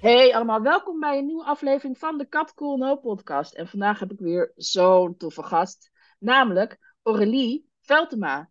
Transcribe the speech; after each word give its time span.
Hey 0.00 0.34
allemaal, 0.34 0.62
welkom 0.62 1.00
bij 1.00 1.18
een 1.18 1.26
nieuwe 1.26 1.44
aflevering 1.44 1.98
van 1.98 2.18
de 2.18 2.26
Kat 2.28 2.54
Cool 2.54 2.76
No 2.76 2.96
podcast. 2.96 3.54
En 3.54 3.68
vandaag 3.68 3.98
heb 3.98 4.12
ik 4.12 4.18
weer 4.18 4.52
zo'n 4.56 5.16
toffe 5.16 5.42
gast, 5.42 5.90
namelijk 6.18 6.78
Aurélie 7.02 7.70
Veltema. 7.80 8.50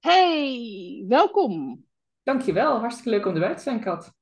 Hey, 0.00 1.04
welkom. 1.08 1.84
Dankjewel, 2.22 2.78
hartstikke 2.78 3.10
leuk 3.10 3.26
om 3.26 3.34
erbij 3.34 3.54
te 3.54 3.62
zijn, 3.62 3.80
Kat. 3.80 4.12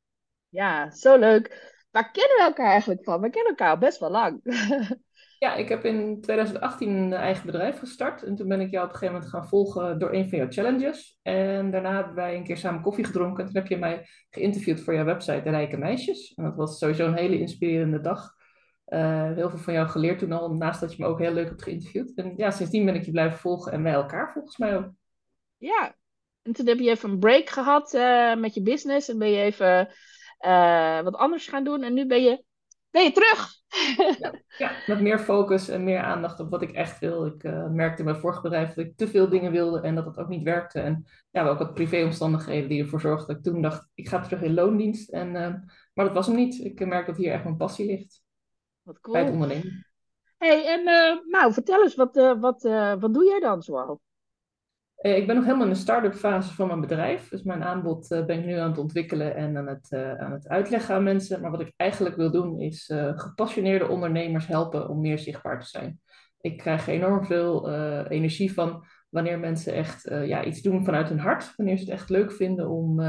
Ja, 0.48 0.90
zo 0.90 1.18
leuk. 1.18 1.72
Waar 1.90 2.10
kennen 2.10 2.36
we 2.36 2.42
elkaar 2.42 2.70
eigenlijk 2.70 3.04
van? 3.04 3.20
We 3.20 3.30
kennen 3.30 3.50
elkaar 3.50 3.70
al 3.70 3.78
best 3.78 3.98
wel 3.98 4.10
lang. 4.10 4.40
Ja, 5.38 5.54
ik 5.54 5.68
heb 5.68 5.84
in 5.84 6.20
2018 6.20 6.88
een 6.88 7.12
eigen 7.12 7.46
bedrijf 7.46 7.78
gestart. 7.78 8.22
En 8.22 8.34
toen 8.34 8.48
ben 8.48 8.60
ik 8.60 8.70
jou 8.70 8.84
op 8.84 8.92
een 8.92 8.98
gegeven 8.98 9.14
moment 9.14 9.32
gaan 9.32 9.48
volgen 9.48 9.98
door 9.98 10.12
een 10.12 10.28
van 10.28 10.38
jouw 10.38 10.50
challenges. 10.50 11.18
En 11.22 11.70
daarna 11.70 11.94
hebben 11.94 12.14
wij 12.14 12.36
een 12.36 12.44
keer 12.44 12.56
samen 12.56 12.82
koffie 12.82 13.04
gedronken. 13.04 13.40
En 13.40 13.46
toen 13.46 13.60
heb 13.60 13.70
je 13.70 13.76
mij 13.76 14.06
geïnterviewd 14.30 14.80
voor 14.80 14.94
jouw 14.94 15.04
website 15.04 15.42
De 15.42 15.50
Rijke 15.50 15.76
Meisjes. 15.76 16.34
En 16.34 16.44
dat 16.44 16.56
was 16.56 16.78
sowieso 16.78 17.06
een 17.06 17.16
hele 17.16 17.38
inspirerende 17.38 18.00
dag. 18.00 18.32
Uh, 18.86 19.32
heel 19.32 19.50
veel 19.50 19.58
van 19.58 19.72
jou 19.72 19.88
geleerd 19.88 20.18
toen 20.18 20.32
al, 20.32 20.54
naast 20.54 20.80
dat 20.80 20.96
je 20.96 21.02
me 21.02 21.08
ook 21.08 21.18
heel 21.18 21.32
leuk 21.32 21.48
hebt 21.48 21.62
geïnterviewd. 21.62 22.12
En 22.14 22.32
ja, 22.36 22.50
sindsdien 22.50 22.84
ben 22.84 22.94
ik 22.94 23.04
je 23.04 23.10
blijven 23.10 23.38
volgen 23.38 23.72
en 23.72 23.82
wij 23.82 23.92
elkaar 23.92 24.32
volgens 24.32 24.56
mij 24.56 24.76
ook. 24.76 24.90
Ja, 25.56 25.94
en 26.42 26.52
toen 26.52 26.66
heb 26.66 26.78
je 26.78 26.90
even 26.90 27.10
een 27.10 27.18
break 27.18 27.48
gehad 27.48 27.94
uh, 27.94 28.34
met 28.34 28.54
je 28.54 28.62
business. 28.62 29.08
En 29.08 29.18
ben 29.18 29.30
je 29.30 29.42
even 29.42 29.88
uh, 30.40 31.00
wat 31.00 31.14
anders 31.14 31.48
gaan 31.48 31.64
doen. 31.64 31.82
En 31.82 31.94
nu 31.94 32.06
ben 32.06 32.22
je 32.22 32.44
ben 32.90 33.02
je 33.02 33.12
terug. 33.12 33.62
ja, 34.18 34.34
ja, 34.58 34.70
met 34.86 35.00
meer 35.00 35.18
focus 35.18 35.68
en 35.68 35.84
meer 35.84 36.00
aandacht 36.00 36.40
op 36.40 36.50
wat 36.50 36.62
ik 36.62 36.72
echt 36.72 36.98
wil. 36.98 37.26
Ik 37.26 37.44
uh, 37.44 37.68
merkte 37.68 37.98
in 37.98 38.04
mijn 38.04 38.20
vorige 38.20 38.40
bedrijf 38.40 38.68
dat 38.68 38.84
ik 38.84 38.96
te 38.96 39.08
veel 39.08 39.28
dingen 39.28 39.52
wilde 39.52 39.80
en 39.80 39.94
dat 39.94 40.04
het 40.04 40.18
ook 40.18 40.28
niet 40.28 40.42
werkte. 40.42 40.80
En 40.80 41.06
ja, 41.30 41.48
ook 41.48 41.58
wat 41.58 41.74
privéomstandigheden 41.74 42.68
die 42.68 42.82
ervoor 42.82 43.00
zorgden 43.00 43.26
dat 43.26 43.36
ik 43.36 43.42
toen 43.52 43.62
dacht, 43.62 43.88
ik 43.94 44.08
ga 44.08 44.20
terug 44.20 44.42
in 44.42 44.54
loondienst. 44.54 45.10
En, 45.10 45.26
uh, 45.28 45.54
maar 45.94 46.04
dat 46.04 46.12
was 46.12 46.26
hem 46.26 46.36
niet. 46.36 46.64
Ik 46.64 46.86
merk 46.86 47.06
dat 47.06 47.16
hier 47.16 47.32
echt 47.32 47.44
mijn 47.44 47.56
passie 47.56 47.86
ligt. 47.86 48.22
Wat 48.82 49.00
cool. 49.00 49.14
Bij 49.14 49.24
het 49.24 49.32
ondernemen. 49.32 49.86
hey, 50.38 50.66
en 50.66 50.80
uh, 50.80 51.32
nou, 51.32 51.52
vertel 51.52 51.82
eens, 51.82 51.94
wat, 51.94 52.14
wat, 52.40 52.62
wat 52.98 53.14
doe 53.14 53.24
jij 53.24 53.40
dan 53.40 53.62
zoal? 53.62 54.00
Eh, 55.04 55.16
ik 55.16 55.26
ben 55.26 55.36
nog 55.36 55.44
helemaal 55.44 55.66
in 55.66 55.72
de 55.72 55.78
start-up 55.78 56.14
fase 56.14 56.54
van 56.54 56.66
mijn 56.66 56.80
bedrijf. 56.80 57.28
Dus 57.28 57.42
mijn 57.42 57.62
aanbod 57.62 58.10
uh, 58.10 58.24
ben 58.24 58.38
ik 58.38 58.44
nu 58.44 58.54
aan 58.54 58.68
het 58.68 58.78
ontwikkelen 58.78 59.36
en 59.36 59.56
aan 59.56 59.66
het, 59.66 59.86
uh, 59.90 60.14
aan 60.14 60.32
het 60.32 60.48
uitleggen 60.48 60.94
aan 60.94 61.02
mensen. 61.02 61.40
Maar 61.40 61.50
wat 61.50 61.60
ik 61.60 61.72
eigenlijk 61.76 62.16
wil 62.16 62.30
doen 62.30 62.60
is 62.60 62.92
gepassioneerde 63.14 63.88
ondernemers 63.88 64.46
helpen 64.46 64.88
om 64.88 65.00
meer 65.00 65.18
zichtbaar 65.18 65.60
te 65.60 65.66
zijn. 65.66 66.00
Ik 66.40 66.58
krijg 66.58 66.86
enorm 66.86 67.24
veel 67.24 67.70
energie 68.08 68.52
van 68.52 68.84
wanneer 69.08 69.38
mensen 69.38 69.74
echt 69.74 70.02
ja, 70.02 70.44
iets 70.44 70.62
doen 70.62 70.84
vanuit 70.84 71.08
hun 71.08 71.18
hart. 71.18 71.52
Wanneer 71.56 71.76
ze 71.76 71.84
het 71.84 71.92
echt 71.92 72.10
leuk 72.10 72.32
vinden 72.32 72.68
om, 72.68 73.00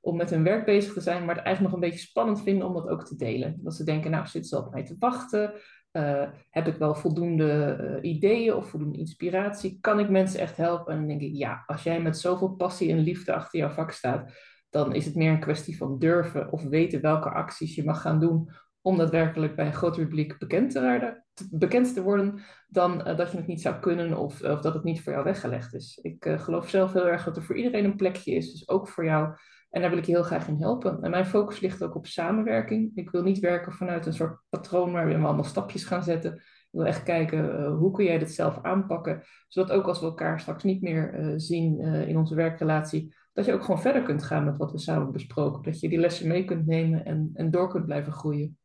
om 0.00 0.16
met 0.16 0.30
hun 0.30 0.42
werk 0.42 0.64
bezig 0.64 0.92
te 0.92 1.00
zijn, 1.00 1.24
maar 1.24 1.34
het 1.34 1.44
eigenlijk 1.44 1.74
nog 1.74 1.82
een 1.82 1.90
beetje 1.90 2.06
spannend 2.06 2.42
vinden 2.42 2.66
om 2.66 2.74
dat 2.74 2.88
ook 2.88 3.04
te 3.04 3.16
delen. 3.16 3.56
Dat 3.58 3.74
ze 3.74 3.84
denken, 3.84 4.10
nou 4.10 4.26
zitten 4.26 4.50
ze 4.50 4.64
op 4.64 4.72
mij 4.72 4.84
te 4.84 4.96
wachten? 4.98 5.52
Uh, 5.96 6.28
heb 6.50 6.66
ik 6.66 6.76
wel 6.76 6.94
voldoende 6.94 7.78
uh, 7.80 8.10
ideeën 8.10 8.54
of 8.54 8.68
voldoende 8.68 8.98
inspiratie? 8.98 9.78
Kan 9.80 10.00
ik 10.00 10.08
mensen 10.08 10.40
echt 10.40 10.56
helpen? 10.56 10.92
En 10.92 10.98
dan 10.98 11.08
denk 11.08 11.20
ik, 11.20 11.34
ja, 11.34 11.62
als 11.66 11.82
jij 11.82 12.00
met 12.00 12.18
zoveel 12.18 12.48
passie 12.48 12.90
en 12.90 12.98
liefde 12.98 13.34
achter 13.34 13.58
jouw 13.58 13.70
vak 13.70 13.90
staat, 13.90 14.32
dan 14.70 14.94
is 14.94 15.04
het 15.04 15.14
meer 15.14 15.30
een 15.30 15.40
kwestie 15.40 15.76
van 15.76 15.98
durven 15.98 16.52
of 16.52 16.62
weten 16.62 17.00
welke 17.00 17.30
acties 17.30 17.74
je 17.74 17.84
mag 17.84 18.00
gaan 18.00 18.20
doen 18.20 18.50
om 18.80 18.96
daadwerkelijk 18.96 19.56
bij 19.56 19.66
een 19.66 19.74
groot 19.74 19.96
publiek 19.96 20.38
bekend 20.38 20.70
te, 20.70 20.80
worden, 20.80 21.24
bekend 21.50 21.94
te 21.94 22.02
worden, 22.02 22.42
dan 22.68 23.08
uh, 23.08 23.16
dat 23.16 23.30
je 23.30 23.36
het 23.36 23.46
niet 23.46 23.60
zou 23.60 23.78
kunnen 23.78 24.18
of, 24.18 24.42
of, 24.42 24.60
dat 24.60 24.74
het 24.74 24.84
niet 24.84 25.02
voor 25.02 25.12
jou 25.12 25.24
weggelegd 25.24 25.74
is. 25.74 25.98
Ik 26.02 26.34
geloof 26.36 26.68
zelf 26.68 26.92
heel 26.92 27.08
erg 27.08 27.24
dat 27.24 27.36
er 27.36 27.42
voor 27.42 27.56
iedereen 27.56 27.84
een 27.84 27.96
plekje 27.96 28.34
is, 28.34 28.52
dus 28.52 28.68
ook 28.68 28.88
voor 28.88 29.04
jou. 29.04 29.34
En 29.76 29.82
daar 29.82 29.90
wil 29.90 30.00
ik 30.00 30.06
je 30.06 30.12
heel 30.12 30.22
graag 30.22 30.48
in 30.48 30.60
helpen. 30.60 31.02
En 31.02 31.10
mijn 31.10 31.26
focus 31.26 31.60
ligt 31.60 31.82
ook 31.82 31.94
op 31.94 32.06
samenwerking. 32.06 32.90
Ik 32.94 33.10
wil 33.10 33.22
niet 33.22 33.38
werken 33.38 33.72
vanuit 33.72 34.06
een 34.06 34.14
soort 34.14 34.40
patroon 34.48 34.92
waar 34.92 35.06
we 35.06 35.14
allemaal 35.14 35.44
stapjes 35.44 35.84
gaan 35.84 36.02
zetten. 36.02 36.34
Ik 36.34 36.68
wil 36.70 36.86
echt 36.86 37.02
kijken 37.02 37.60
uh, 37.60 37.76
hoe 37.78 37.90
kun 37.90 38.04
jij 38.04 38.18
dit 38.18 38.32
zelf 38.32 38.58
aanpakken, 38.62 39.22
zodat 39.48 39.76
ook 39.76 39.86
als 39.86 40.00
we 40.00 40.06
elkaar 40.06 40.40
straks 40.40 40.64
niet 40.64 40.82
meer 40.82 41.20
uh, 41.20 41.32
zien 41.36 41.80
uh, 41.80 42.08
in 42.08 42.16
onze 42.16 42.34
werkrelatie, 42.34 43.14
dat 43.32 43.44
je 43.44 43.52
ook 43.52 43.64
gewoon 43.64 43.80
verder 43.80 44.02
kunt 44.02 44.22
gaan 44.22 44.44
met 44.44 44.56
wat 44.56 44.72
we 44.72 44.78
samen 44.78 45.12
besproken. 45.12 45.62
Dat 45.62 45.80
je 45.80 45.88
die 45.88 45.98
lessen 45.98 46.28
mee 46.28 46.44
kunt 46.44 46.66
nemen 46.66 47.04
en, 47.04 47.30
en 47.34 47.50
door 47.50 47.68
kunt 47.68 47.84
blijven 47.84 48.12
groeien. 48.12 48.58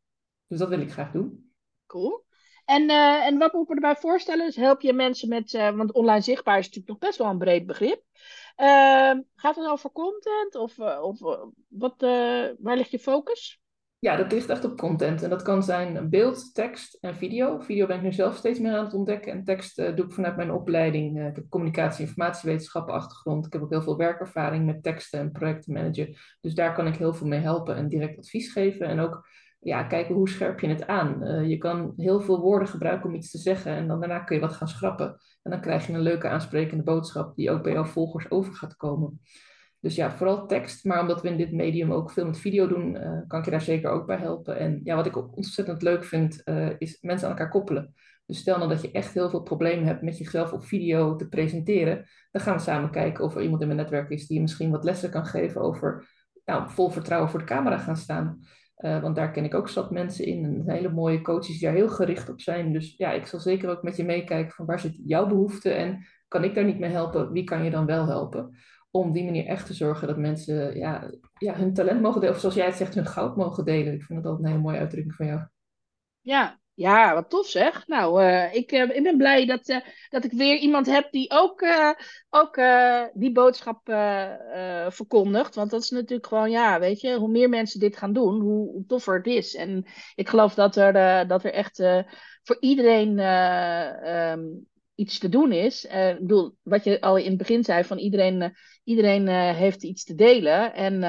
Dus 0.46 0.58
dat 0.58 0.68
wil 0.68 0.80
ik 0.80 0.92
graag 0.92 1.10
doen. 1.10 1.52
Cool. 1.86 2.24
En, 2.72 2.90
uh, 2.90 3.26
en 3.26 3.38
wat 3.38 3.52
moet 3.52 3.62
ik 3.62 3.68
me 3.68 3.74
erbij 3.74 3.96
voorstellen? 3.96 4.46
Dus 4.46 4.56
help 4.56 4.80
je 4.80 4.92
mensen 4.92 5.28
met, 5.28 5.52
uh, 5.52 5.70
want 5.76 5.92
online 5.92 6.20
zichtbaar 6.20 6.58
is 6.58 6.64
natuurlijk 6.64 6.88
nog 6.88 6.98
best 6.98 7.18
wel 7.18 7.30
een 7.30 7.38
breed 7.38 7.66
begrip. 7.66 8.02
Uh, 8.56 9.12
gaat 9.34 9.56
het 9.56 9.68
over 9.68 9.92
content 9.92 10.54
of, 10.54 10.78
of 10.78 11.18
wat, 11.68 11.94
waar 12.58 12.76
ligt 12.76 12.90
je 12.90 12.98
focus? 12.98 13.60
Ja, 13.98 14.16
dat 14.16 14.32
ligt 14.32 14.48
echt 14.48 14.64
op 14.64 14.76
content. 14.76 15.22
En 15.22 15.30
dat 15.30 15.42
kan 15.42 15.62
zijn 15.62 16.10
beeld, 16.10 16.54
tekst 16.54 16.98
en 17.00 17.16
video. 17.16 17.60
Video 17.60 17.86
ben 17.86 17.96
ik 17.96 18.02
nu 18.02 18.12
zelf 18.12 18.36
steeds 18.36 18.58
meer 18.58 18.76
aan 18.76 18.84
het 18.84 18.94
ontdekken. 18.94 19.32
En 19.32 19.44
tekst 19.44 19.76
doe 19.76 20.04
ik 20.04 20.12
vanuit 20.12 20.36
mijn 20.36 20.52
opleiding. 20.52 21.26
ik 21.28 21.36
heb 21.36 21.48
communicatie- 21.48 22.02
en 22.02 22.08
informatiewetenschappen 22.08 22.94
achtergrond. 22.94 23.46
Ik 23.46 23.52
heb 23.52 23.62
ook 23.62 23.70
heel 23.70 23.82
veel 23.82 23.96
werkervaring 23.96 24.66
met 24.66 24.82
teksten 24.82 25.20
en 25.20 25.32
projectmanager. 25.32 26.36
Dus 26.40 26.54
daar 26.54 26.74
kan 26.74 26.86
ik 26.86 26.96
heel 26.96 27.14
veel 27.14 27.26
mee 27.26 27.40
helpen 27.40 27.76
en 27.76 27.88
direct 27.88 28.18
advies 28.18 28.52
geven. 28.52 28.86
En 28.86 29.00
ook 29.00 29.26
ja, 29.62 29.82
kijken 29.82 30.14
hoe 30.14 30.28
scherp 30.28 30.60
je 30.60 30.66
het 30.66 30.86
aan. 30.86 31.18
Uh, 31.22 31.48
je 31.48 31.58
kan 31.58 31.92
heel 31.96 32.20
veel 32.20 32.40
woorden 32.40 32.68
gebruiken 32.68 33.08
om 33.08 33.14
iets 33.14 33.30
te 33.30 33.38
zeggen 33.38 33.72
en 33.72 33.88
dan 33.88 34.00
daarna 34.00 34.18
kun 34.18 34.36
je 34.36 34.42
wat 34.42 34.52
gaan 34.52 34.68
schrappen. 34.68 35.16
En 35.42 35.50
dan 35.50 35.60
krijg 35.60 35.86
je 35.86 35.92
een 35.92 36.00
leuke 36.00 36.28
aansprekende 36.28 36.82
boodschap 36.82 37.36
die 37.36 37.50
ook 37.50 37.62
bij 37.62 37.72
jouw 37.72 37.84
volgers 37.84 38.30
over 38.30 38.54
gaat 38.54 38.76
komen. 38.76 39.20
Dus 39.80 39.94
ja, 39.94 40.10
vooral 40.10 40.46
tekst, 40.46 40.84
maar 40.84 41.00
omdat 41.00 41.22
we 41.22 41.28
in 41.28 41.36
dit 41.36 41.52
medium 41.52 41.92
ook 41.92 42.10
veel 42.10 42.26
met 42.26 42.38
video 42.38 42.66
doen, 42.66 42.94
uh, 42.94 43.20
kan 43.26 43.38
ik 43.38 43.44
je 43.44 43.50
daar 43.50 43.60
zeker 43.60 43.90
ook 43.90 44.06
bij 44.06 44.16
helpen. 44.16 44.58
En 44.58 44.80
ja, 44.84 44.96
wat 44.96 45.06
ik 45.06 45.16
ook 45.16 45.36
ontzettend 45.36 45.82
leuk 45.82 46.04
vind, 46.04 46.42
uh, 46.44 46.70
is 46.78 46.98
mensen 47.00 47.28
aan 47.28 47.32
elkaar 47.34 47.50
koppelen. 47.50 47.94
Dus 48.26 48.38
stel 48.38 48.56
nou 48.56 48.68
dat 48.68 48.82
je 48.82 48.90
echt 48.90 49.14
heel 49.14 49.30
veel 49.30 49.42
problemen 49.42 49.86
hebt 49.86 50.02
met 50.02 50.18
jezelf 50.18 50.52
op 50.52 50.64
video 50.64 51.16
te 51.16 51.28
presenteren, 51.28 52.04
dan 52.30 52.42
gaan 52.42 52.56
we 52.56 52.62
samen 52.62 52.90
kijken 52.90 53.24
of 53.24 53.34
er 53.34 53.42
iemand 53.42 53.60
in 53.60 53.66
mijn 53.66 53.78
netwerk 53.78 54.10
is 54.10 54.26
die 54.26 54.36
je 54.36 54.42
misschien 54.42 54.70
wat 54.70 54.84
lessen 54.84 55.10
kan 55.10 55.26
geven 55.26 55.60
over 55.60 56.08
nou, 56.44 56.70
vol 56.70 56.90
vertrouwen 56.90 57.30
voor 57.30 57.38
de 57.38 57.44
camera 57.44 57.78
gaan 57.78 57.96
staan. 57.96 58.38
Uh, 58.82 59.02
want 59.02 59.16
daar 59.16 59.30
ken 59.30 59.44
ik 59.44 59.54
ook 59.54 59.68
zat 59.68 59.90
mensen 59.90 60.24
in. 60.24 60.44
En 60.44 60.70
hele 60.70 60.90
mooie 60.90 61.20
coaches 61.20 61.58
die 61.58 61.60
daar 61.60 61.74
heel 61.74 61.88
gericht 61.88 62.28
op 62.28 62.40
zijn. 62.40 62.72
Dus 62.72 62.94
ja, 62.96 63.12
ik 63.12 63.26
zal 63.26 63.40
zeker 63.40 63.70
ook 63.70 63.82
met 63.82 63.96
je 63.96 64.04
meekijken 64.04 64.54
van 64.54 64.66
waar 64.66 64.80
zit 64.80 65.00
jouw 65.04 65.26
behoefte 65.26 65.70
en 65.70 66.06
kan 66.28 66.44
ik 66.44 66.54
daar 66.54 66.64
niet 66.64 66.78
mee 66.78 66.90
helpen? 66.90 67.32
Wie 67.32 67.44
kan 67.44 67.64
je 67.64 67.70
dan 67.70 67.86
wel 67.86 68.06
helpen? 68.06 68.56
Om 68.90 69.12
die 69.12 69.24
manier 69.24 69.46
echt 69.46 69.66
te 69.66 69.74
zorgen 69.74 70.08
dat 70.08 70.16
mensen 70.16 70.76
ja, 70.78 71.10
ja, 71.38 71.54
hun 71.54 71.74
talent 71.74 72.00
mogen 72.00 72.20
delen. 72.20 72.34
Of 72.34 72.40
zoals 72.40 72.54
jij 72.54 72.66
het 72.66 72.74
zegt, 72.74 72.94
hun 72.94 73.06
goud 73.06 73.36
mogen 73.36 73.64
delen. 73.64 73.94
Ik 73.94 74.02
vind 74.02 74.22
dat 74.22 74.32
altijd 74.32 74.44
een 74.44 74.50
hele 74.50 74.66
mooie 74.66 74.78
uitdrukking 74.78 75.14
van 75.14 75.26
jou. 75.26 75.40
Ja, 76.20 76.60
ja, 76.74 77.14
wat 77.14 77.30
tof 77.30 77.46
zeg. 77.46 77.86
Nou, 77.86 78.22
uh, 78.22 78.54
ik, 78.54 78.72
uh, 78.72 78.96
ik 78.96 79.02
ben 79.02 79.16
blij 79.16 79.46
dat, 79.46 79.68
uh, 79.68 79.76
dat 80.08 80.24
ik 80.24 80.32
weer 80.32 80.56
iemand 80.56 80.86
heb 80.86 81.10
die 81.10 81.30
ook, 81.30 81.64
ook 82.30 82.60
die 83.14 83.32
boodschap 83.32 83.80
verkondigt. 84.88 85.54
Want 85.54 85.70
dat 85.70 85.82
is 85.82 85.90
natuurlijk 85.90 86.26
gewoon, 86.26 86.50
ja, 86.50 86.80
weet 86.80 87.00
je, 87.00 87.14
hoe 87.14 87.28
meer 87.28 87.48
mensen 87.48 87.80
dit 87.80 87.96
gaan 87.96 88.12
doen, 88.12 88.40
hoe, 88.40 88.84
toffer 88.86 89.16
het 89.16 89.26
is. 89.26 89.54
En 89.54 89.86
ik 90.14 90.28
geloof 90.28 90.54
dat 90.54 90.76
er, 90.76 91.26
dat 91.28 91.44
er 91.44 91.52
echt 91.52 91.82
voor 92.42 92.56
iedereen 92.60 93.18
um, 94.08 94.66
iets 94.94 95.18
te 95.18 95.28
doen 95.28 95.52
is. 95.52 95.84
ik 95.84 96.18
bedoel, 96.18 96.56
wat 96.62 96.84
je 96.84 97.00
al 97.00 97.16
in 97.16 97.28
het 97.28 97.38
begin 97.38 97.64
zei, 97.64 97.84
van 97.84 97.98
iedereen, 97.98 98.56
iedereen 98.84 99.28
heeft 99.54 99.82
iets 99.82 100.04
te 100.04 100.14
delen. 100.14 100.74
En 100.74 101.02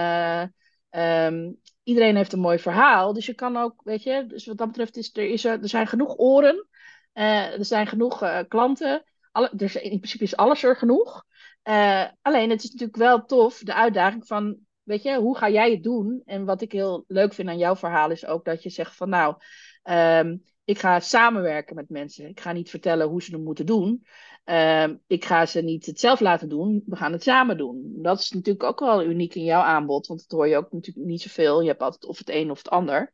um, 1.33 1.59
iedereen 1.83 2.15
heeft 2.15 2.33
een 2.33 2.39
mooi 2.39 2.59
verhaal. 2.59 3.13
Dus 3.13 3.25
je 3.25 3.33
kan 3.33 3.57
ook, 3.57 3.81
weet 3.83 4.03
je, 4.03 4.25
dus 4.27 4.45
wat 4.45 4.57
dat 4.57 4.67
betreft 4.67 4.97
is 4.97 5.17
er, 5.17 5.29
is 5.29 5.45
er, 5.45 5.59
zijn 5.61 5.87
genoeg 5.87 6.17
oren. 6.17 6.67
Uh, 7.13 7.57
er 7.59 7.65
zijn 7.65 7.87
genoeg 7.87 8.23
uh, 8.23 8.39
klanten. 8.47 9.03
Alle, 9.31 9.49
in 9.57 9.99
principe 9.99 10.23
is 10.23 10.35
alles 10.35 10.63
er 10.63 10.75
genoeg. 10.75 11.25
Uh, 11.63 12.05
alleen 12.21 12.49
het 12.49 12.63
is 12.63 12.71
natuurlijk 12.71 12.97
wel 12.97 13.25
tof, 13.25 13.59
de 13.59 13.73
uitdaging 13.73 14.27
van, 14.27 14.57
weet 14.83 15.03
je, 15.03 15.15
hoe 15.15 15.37
ga 15.37 15.49
jij 15.49 15.71
het 15.71 15.83
doen? 15.83 16.21
En 16.25 16.45
wat 16.45 16.61
ik 16.61 16.71
heel 16.71 17.03
leuk 17.07 17.33
vind 17.33 17.49
aan 17.49 17.57
jouw 17.57 17.75
verhaal 17.75 18.11
is 18.11 18.25
ook 18.25 18.45
dat 18.45 18.63
je 18.63 18.69
zegt 18.69 18.95
van 18.95 19.09
nou, 19.09 19.35
um, 19.83 20.43
ik 20.65 20.79
ga 20.79 20.99
samenwerken 20.99 21.75
met 21.75 21.89
mensen. 21.89 22.27
Ik 22.27 22.39
ga 22.39 22.51
niet 22.51 22.69
vertellen 22.69 23.07
hoe 23.07 23.23
ze 23.23 23.31
het 23.31 23.43
moeten 23.43 23.65
doen. 23.65 24.05
Ehm, 24.43 24.95
ik 25.07 25.25
ga 25.25 25.45
ze 25.45 25.61
niet 25.61 25.85
het 25.85 25.99
zelf 25.99 26.19
laten 26.19 26.49
doen. 26.49 26.83
We 26.85 26.95
gaan 26.95 27.11
het 27.11 27.23
samen 27.23 27.57
doen. 27.57 27.93
Dat 28.01 28.19
is 28.19 28.31
natuurlijk 28.31 28.63
ook 28.63 28.79
wel 28.79 29.03
uniek 29.03 29.35
in 29.35 29.43
jouw 29.43 29.61
aanbod. 29.61 30.07
Want 30.07 30.19
dat 30.19 30.37
hoor 30.37 30.47
je 30.47 30.57
ook 30.57 30.71
natuurlijk 30.71 31.07
niet 31.07 31.21
zoveel. 31.21 31.61
Je 31.61 31.67
hebt 31.67 31.81
altijd 31.81 32.05
of 32.05 32.17
het 32.17 32.29
een 32.29 32.51
of 32.51 32.57
het 32.57 32.69
ander. 32.69 33.13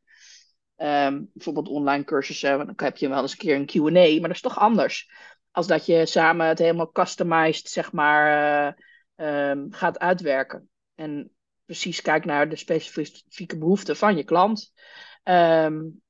Ehm, 0.76 1.24
bijvoorbeeld 1.34 1.68
online 1.68 2.04
cursussen. 2.04 2.58
Dan 2.58 2.74
heb 2.76 2.98
je 2.98 3.10
wel 3.10 3.22
eens 3.22 3.32
een 3.32 3.38
keer 3.38 3.56
een 3.56 3.66
Q&A. 3.66 4.20
Maar 4.20 4.28
dat 4.28 4.36
is 4.36 4.42
toch 4.42 4.60
anders. 4.60 5.12
Als 5.52 5.68
dat 5.68 5.86
je 5.86 6.06
samen 6.06 6.48
het 6.48 6.60
helemaal 6.60 6.92
customized, 6.92 7.70
zeg 7.70 7.92
maar, 7.92 8.78
uh, 9.16 9.64
gaat 9.70 10.00
uitwerken. 10.00 10.70
En 10.96 11.32
precies 11.66 12.02
kijkt 12.02 12.26
naar 12.26 12.50
de 12.50 12.56
specifieke 12.56 13.58
behoeften 13.58 13.96
van 13.96 14.18
je 14.18 14.24
klant. 14.24 14.74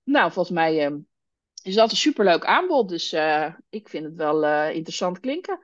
nou, 0.04 0.32
volgens 0.32 0.50
mij 0.50 1.04
is 1.62 1.76
dat 1.76 1.92
een 1.92 1.98
superleuk 1.98 2.46
aanbod. 2.46 2.90
Dus 2.90 3.14
uh, 3.14 3.54
ik 3.70 3.90
vind 3.90 4.06
het 4.06 4.16
wel 4.16 4.44
uh, 4.44 4.76
interessant 4.76 5.20
klinken. 5.20 5.60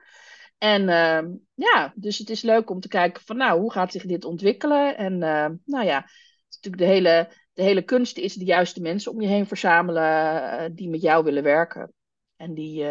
En 0.58 0.82
uh, 0.82 1.34
ja, 1.54 1.92
dus 1.94 2.18
het 2.18 2.30
is 2.30 2.42
leuk 2.42 2.70
om 2.70 2.80
te 2.80 2.88
kijken 2.88 3.22
van 3.22 3.36
nou, 3.36 3.60
hoe 3.60 3.72
gaat 3.72 3.92
zich 3.92 4.04
dit 4.04 4.24
ontwikkelen? 4.24 4.96
En 4.96 5.18
nou 5.64 5.84
ja, 5.84 6.10
natuurlijk 6.48 6.82
de 6.82 6.88
hele, 6.88 7.32
de 7.52 7.62
hele 7.62 7.82
kunst 7.82 8.18
is 8.18 8.34
de 8.34 8.44
juiste 8.44 8.80
mensen 8.80 9.12
om 9.12 9.20
je 9.20 9.28
heen 9.28 9.46
verzamelen 9.46 10.74
die 10.74 10.88
met 10.88 11.02
jou 11.02 11.24
willen 11.24 11.42
werken. 11.42 11.92
En 12.36 12.54
die 12.54 12.86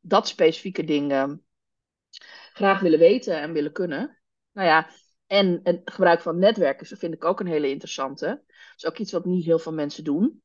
dat 0.00 0.28
specifieke 0.28 0.84
ding 0.84 1.38
graag 2.52 2.80
willen 2.80 2.98
weten 2.98 3.40
en 3.40 3.52
willen 3.52 3.72
kunnen. 3.72 4.18
Nou 4.52 4.68
ja, 4.68 4.90
en 5.26 5.60
het 5.62 5.80
gebruik 5.84 6.20
van 6.20 6.38
netwerken 6.38 6.98
vind 6.98 7.14
ik 7.14 7.24
ook 7.24 7.40
een 7.40 7.46
hele 7.46 7.70
interessante. 7.70 8.26
Dat 8.26 8.76
is 8.76 8.86
ook 8.86 8.98
iets 8.98 9.12
wat 9.12 9.24
niet 9.24 9.44
heel 9.44 9.58
veel 9.58 9.72
mensen 9.72 10.04
doen 10.04 10.42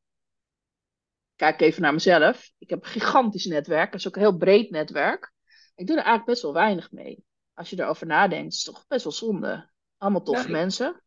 kijk 1.41 1.61
even 1.61 1.81
naar 1.81 1.93
mezelf. 1.93 2.51
Ik 2.57 2.69
heb 2.69 2.83
een 2.83 2.89
gigantisch 2.89 3.45
netwerk. 3.45 3.91
Dat 3.91 3.99
is 3.99 4.07
ook 4.07 4.15
een 4.15 4.21
heel 4.21 4.37
breed 4.37 4.69
netwerk. 4.69 5.33
Ik 5.75 5.87
doe 5.87 5.95
er 5.95 6.03
eigenlijk 6.03 6.25
best 6.25 6.41
wel 6.41 6.53
weinig 6.53 6.91
mee. 6.91 7.23
Als 7.53 7.69
je 7.69 7.79
erover 7.79 8.07
nadenkt, 8.07 8.53
is 8.53 8.65
het 8.65 8.75
toch 8.75 8.87
best 8.87 9.03
wel 9.03 9.13
zonde. 9.13 9.69
Allemaal 9.97 10.21
toffe 10.21 10.51
mensen. 10.51 11.01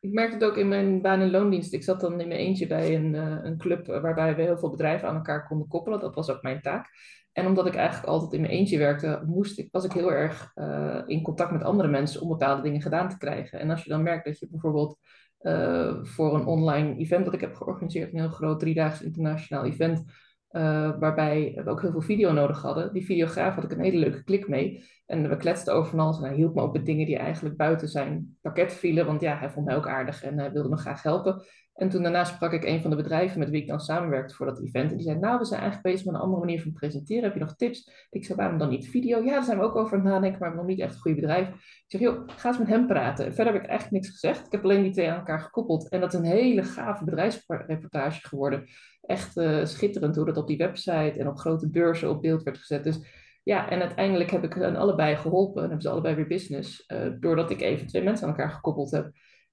Ik 0.00 0.12
merk 0.12 0.32
het 0.32 0.44
ook 0.44 0.56
in 0.56 0.68
mijn 0.68 1.02
baan- 1.02 1.20
en 1.20 1.30
loondienst. 1.30 1.72
Ik 1.72 1.82
zat 1.82 2.00
dan 2.00 2.20
in 2.20 2.28
mijn 2.28 2.40
eentje 2.40 2.66
bij 2.66 2.94
een, 2.94 3.14
uh, 3.14 3.38
een 3.42 3.58
club 3.58 3.86
waarbij 3.86 4.36
we 4.36 4.42
heel 4.42 4.58
veel 4.58 4.70
bedrijven 4.70 5.08
aan 5.08 5.16
elkaar 5.16 5.46
konden 5.46 5.68
koppelen. 5.68 6.00
Dat 6.00 6.14
was 6.14 6.30
ook 6.30 6.42
mijn 6.42 6.60
taak. 6.60 6.88
En 7.32 7.46
omdat 7.46 7.66
ik 7.66 7.74
eigenlijk 7.74 8.08
altijd 8.08 8.32
in 8.32 8.40
mijn 8.40 8.52
eentje 8.52 8.78
werkte, 8.78 9.22
moest 9.26 9.58
ik, 9.58 9.68
was 9.70 9.84
ik 9.84 9.92
heel 9.92 10.12
erg 10.12 10.52
uh, 10.54 11.02
in 11.06 11.22
contact 11.22 11.50
met 11.50 11.62
andere 11.62 11.88
mensen 11.88 12.20
om 12.20 12.28
bepaalde 12.28 12.62
dingen 12.62 12.82
gedaan 12.82 13.08
te 13.08 13.16
krijgen. 13.16 13.60
En 13.60 13.70
als 13.70 13.82
je 13.82 13.90
dan 13.90 14.02
merkt 14.02 14.24
dat 14.24 14.38
je 14.38 14.48
bijvoorbeeld 14.50 14.98
uh, 15.40 16.04
voor 16.04 16.34
een 16.34 16.46
online 16.46 16.96
event 16.96 17.24
dat 17.24 17.34
ik 17.34 17.40
heb 17.40 17.54
georganiseerd, 17.54 18.12
een 18.12 18.18
heel 18.18 18.28
groot 18.28 18.60
driedaags 18.60 19.02
internationaal 19.02 19.64
event, 19.64 20.02
uh, 20.50 20.98
waarbij 20.98 21.60
we 21.64 21.70
ook 21.70 21.80
heel 21.80 21.90
veel 21.90 22.00
video 22.00 22.32
nodig 22.32 22.62
hadden. 22.62 22.92
Die 22.92 23.04
videograaf 23.04 23.54
had 23.54 23.64
ik 23.64 23.72
een 23.72 23.80
hele 23.80 23.98
leuke 23.98 24.24
klik 24.24 24.48
mee. 24.48 24.84
En 25.06 25.28
we 25.28 25.36
kletsten 25.36 25.74
over 25.74 25.98
alles. 25.98 26.16
En 26.16 26.24
hij 26.24 26.34
hielp 26.34 26.54
me 26.54 26.60
ook 26.60 26.72
met 26.72 26.86
dingen 26.86 27.06
die 27.06 27.16
eigenlijk 27.16 27.56
buiten 27.56 27.88
zijn 27.88 28.38
pakket 28.40 28.72
vielen. 28.72 29.06
Want 29.06 29.20
ja, 29.20 29.36
hij 29.36 29.50
vond 29.50 29.66
mij 29.66 29.76
ook 29.76 29.88
aardig 29.88 30.22
en 30.22 30.38
hij 30.38 30.52
wilde 30.52 30.68
me 30.68 30.76
graag 30.76 31.02
helpen. 31.02 31.42
En 31.80 31.88
toen 31.88 32.02
daarna 32.02 32.24
sprak 32.24 32.52
ik 32.52 32.64
een 32.64 32.80
van 32.80 32.90
de 32.90 32.96
bedrijven 32.96 33.38
met 33.38 33.50
wie 33.50 33.60
ik 33.60 33.68
dan 33.68 33.80
samenwerkte 33.80 34.34
voor 34.34 34.46
dat 34.46 34.60
event. 34.60 34.90
En 34.90 34.96
die 34.96 35.06
zei, 35.06 35.18
nou, 35.18 35.38
we 35.38 35.44
zijn 35.44 35.60
eigenlijk 35.60 35.90
bezig 35.90 36.06
met 36.06 36.14
een 36.14 36.20
andere 36.20 36.40
manier 36.40 36.62
van 36.62 36.72
presenteren. 36.72 37.22
Heb 37.22 37.34
je 37.34 37.40
nog 37.40 37.56
tips? 37.56 38.06
Ik 38.10 38.24
zei, 38.24 38.38
waarom 38.38 38.58
dan 38.58 38.68
niet 38.68 38.88
video? 38.88 39.22
Ja, 39.22 39.30
daar 39.30 39.44
zijn 39.44 39.58
we 39.58 39.64
ook 39.64 39.76
over 39.76 39.98
aan 39.98 40.04
het 40.04 40.12
nadenken, 40.12 40.38
maar 40.38 40.50
we 40.50 40.56
hebben 40.56 40.66
nog 40.66 40.76
niet 40.76 40.80
echt 40.80 40.94
een 40.94 41.00
goede 41.00 41.20
bedrijf. 41.20 41.48
Ik 41.48 41.84
zeg, 41.86 42.00
joh, 42.00 42.22
ga 42.26 42.48
eens 42.48 42.58
met 42.58 42.68
hem 42.68 42.86
praten. 42.86 43.26
En 43.26 43.34
verder 43.34 43.52
heb 43.52 43.62
ik 43.62 43.68
eigenlijk 43.68 44.02
niks 44.02 44.18
gezegd. 44.18 44.46
Ik 44.46 44.52
heb 44.52 44.64
alleen 44.64 44.82
die 44.82 44.92
twee 44.92 45.10
aan 45.10 45.18
elkaar 45.18 45.40
gekoppeld. 45.40 45.88
En 45.88 46.00
dat 46.00 46.12
is 46.12 46.18
een 46.18 46.24
hele 46.24 46.62
gave 46.62 47.04
bedrijfsreportage 47.04 48.28
geworden. 48.28 48.64
Echt 49.02 49.36
uh, 49.36 49.64
schitterend 49.64 50.16
hoe 50.16 50.24
dat 50.24 50.36
op 50.36 50.46
die 50.46 50.56
website 50.56 51.14
en 51.18 51.28
op 51.28 51.38
grote 51.38 51.70
beurzen 51.70 52.10
op 52.10 52.22
beeld 52.22 52.42
werd 52.42 52.58
gezet. 52.58 52.84
Dus 52.84 53.00
ja, 53.42 53.70
en 53.70 53.80
uiteindelijk 53.80 54.30
heb 54.30 54.44
ik 54.44 54.52
hen 54.52 54.76
allebei 54.76 55.16
geholpen 55.16 55.62
en 55.62 55.68
hebben 55.68 55.82
ze 55.82 55.90
allebei 55.90 56.14
weer 56.14 56.26
business. 56.26 56.84
Uh, 56.88 56.98
doordat 57.20 57.50
ik 57.50 57.60
even 57.60 57.86
twee 57.86 58.02
mensen 58.02 58.26
aan 58.26 58.32
elkaar 58.32 58.50
gekoppeld 58.50 58.90
heb 58.90 59.10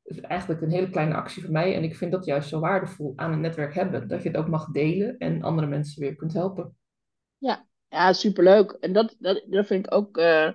is 0.08 0.20
eigenlijk 0.20 0.62
een 0.62 0.72
hele 0.72 0.90
kleine 0.90 1.14
actie 1.14 1.44
voor 1.44 1.52
mij. 1.52 1.76
En 1.76 1.84
ik 1.84 1.96
vind 1.96 2.12
dat 2.12 2.26
juist 2.26 2.50
zo 2.50 2.60
waardevol 2.60 3.14
aan 3.16 3.32
een 3.32 3.42
netwerk 3.42 3.74
hebben. 3.74 4.08
Dat 4.08 4.24
je 4.24 4.30
het 4.30 4.38
ook 4.38 4.48
mag 4.48 4.72
delen 4.72 5.18
en 5.18 5.42
andere 5.42 5.68
mensen 5.68 6.02
weer 6.02 6.16
kunt 6.16 6.34
helpen. 6.34 6.76
Ja, 7.38 7.68
ja 7.88 8.14
superleuk. 8.14 8.72
En 8.72 8.94
dat, 8.94 9.16
dat, 9.20 9.44
dat 9.48 9.68
vind 9.68 9.86
ik 9.86 9.94
ook 9.94 10.18
uh, 10.18 10.50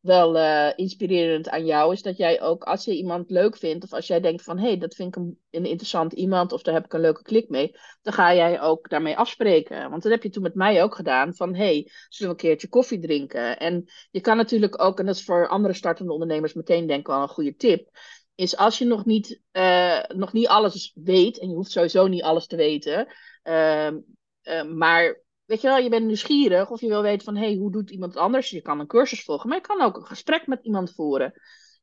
wel 0.00 0.36
uh, 0.36 0.72
inspirerend 0.76 1.48
aan 1.48 1.66
jou. 1.66 1.92
Is 1.92 2.02
dat 2.02 2.16
jij 2.16 2.42
ook, 2.42 2.64
als 2.64 2.84
je 2.84 2.96
iemand 2.96 3.30
leuk 3.30 3.56
vindt, 3.56 3.84
of 3.84 3.92
als 3.92 4.06
jij 4.06 4.20
denkt 4.20 4.42
van 4.42 4.58
hé, 4.58 4.66
hey, 4.66 4.78
dat 4.78 4.94
vind 4.94 5.16
ik 5.16 5.22
een, 5.22 5.38
een, 5.50 5.64
interessant 5.64 6.12
iemand, 6.12 6.52
of 6.52 6.62
daar 6.62 6.74
heb 6.74 6.84
ik 6.84 6.92
een 6.92 7.00
leuke 7.00 7.22
klik 7.22 7.48
mee, 7.48 7.76
dan 8.02 8.12
ga 8.12 8.34
jij 8.34 8.60
ook 8.60 8.88
daarmee 8.88 9.16
afspreken. 9.16 9.90
Want 9.90 10.02
dat 10.02 10.12
heb 10.12 10.22
je 10.22 10.30
toen 10.30 10.42
met 10.42 10.54
mij 10.54 10.82
ook 10.82 10.94
gedaan. 10.94 11.34
Van 11.34 11.54
hé, 11.54 11.64
hey, 11.64 11.90
zullen 12.08 12.34
we 12.34 12.42
een 12.42 12.48
keertje 12.48 12.68
koffie 12.68 13.00
drinken? 13.00 13.58
En 13.58 13.84
je 14.10 14.20
kan 14.20 14.36
natuurlijk 14.36 14.82
ook, 14.82 14.98
en 14.98 15.06
dat 15.06 15.14
is 15.14 15.24
voor 15.24 15.48
andere 15.48 15.74
startende 15.74 16.12
ondernemers 16.12 16.54
meteen 16.54 16.86
denk 16.86 17.00
ik 17.00 17.06
wel 17.06 17.22
een 17.22 17.28
goede 17.28 17.56
tip 17.56 17.88
is 18.36 18.56
als 18.56 18.78
je 18.78 18.84
nog 18.84 19.04
niet, 19.04 19.40
uh, 19.52 20.02
nog 20.02 20.32
niet 20.32 20.48
alles 20.48 20.92
weet, 20.94 21.38
en 21.38 21.48
je 21.48 21.54
hoeft 21.54 21.70
sowieso 21.70 22.06
niet 22.06 22.22
alles 22.22 22.46
te 22.46 22.56
weten, 22.56 23.06
uh, 23.44 23.90
uh, 24.42 24.62
maar 24.62 25.20
weet 25.44 25.60
je 25.60 25.68
wel, 25.68 25.78
je 25.78 25.88
bent 25.88 26.06
nieuwsgierig 26.06 26.70
of 26.70 26.80
je 26.80 26.88
wil 26.88 27.02
weten 27.02 27.24
van, 27.24 27.36
hé, 27.36 27.46
hey, 27.46 27.56
hoe 27.56 27.72
doet 27.72 27.90
iemand 27.90 28.16
anders? 28.16 28.50
Je 28.50 28.62
kan 28.62 28.80
een 28.80 28.86
cursus 28.86 29.24
volgen, 29.24 29.48
maar 29.48 29.58
je 29.58 29.66
kan 29.66 29.80
ook 29.80 29.96
een 29.96 30.06
gesprek 30.06 30.46
met 30.46 30.64
iemand 30.64 30.94
voeren. 30.94 31.32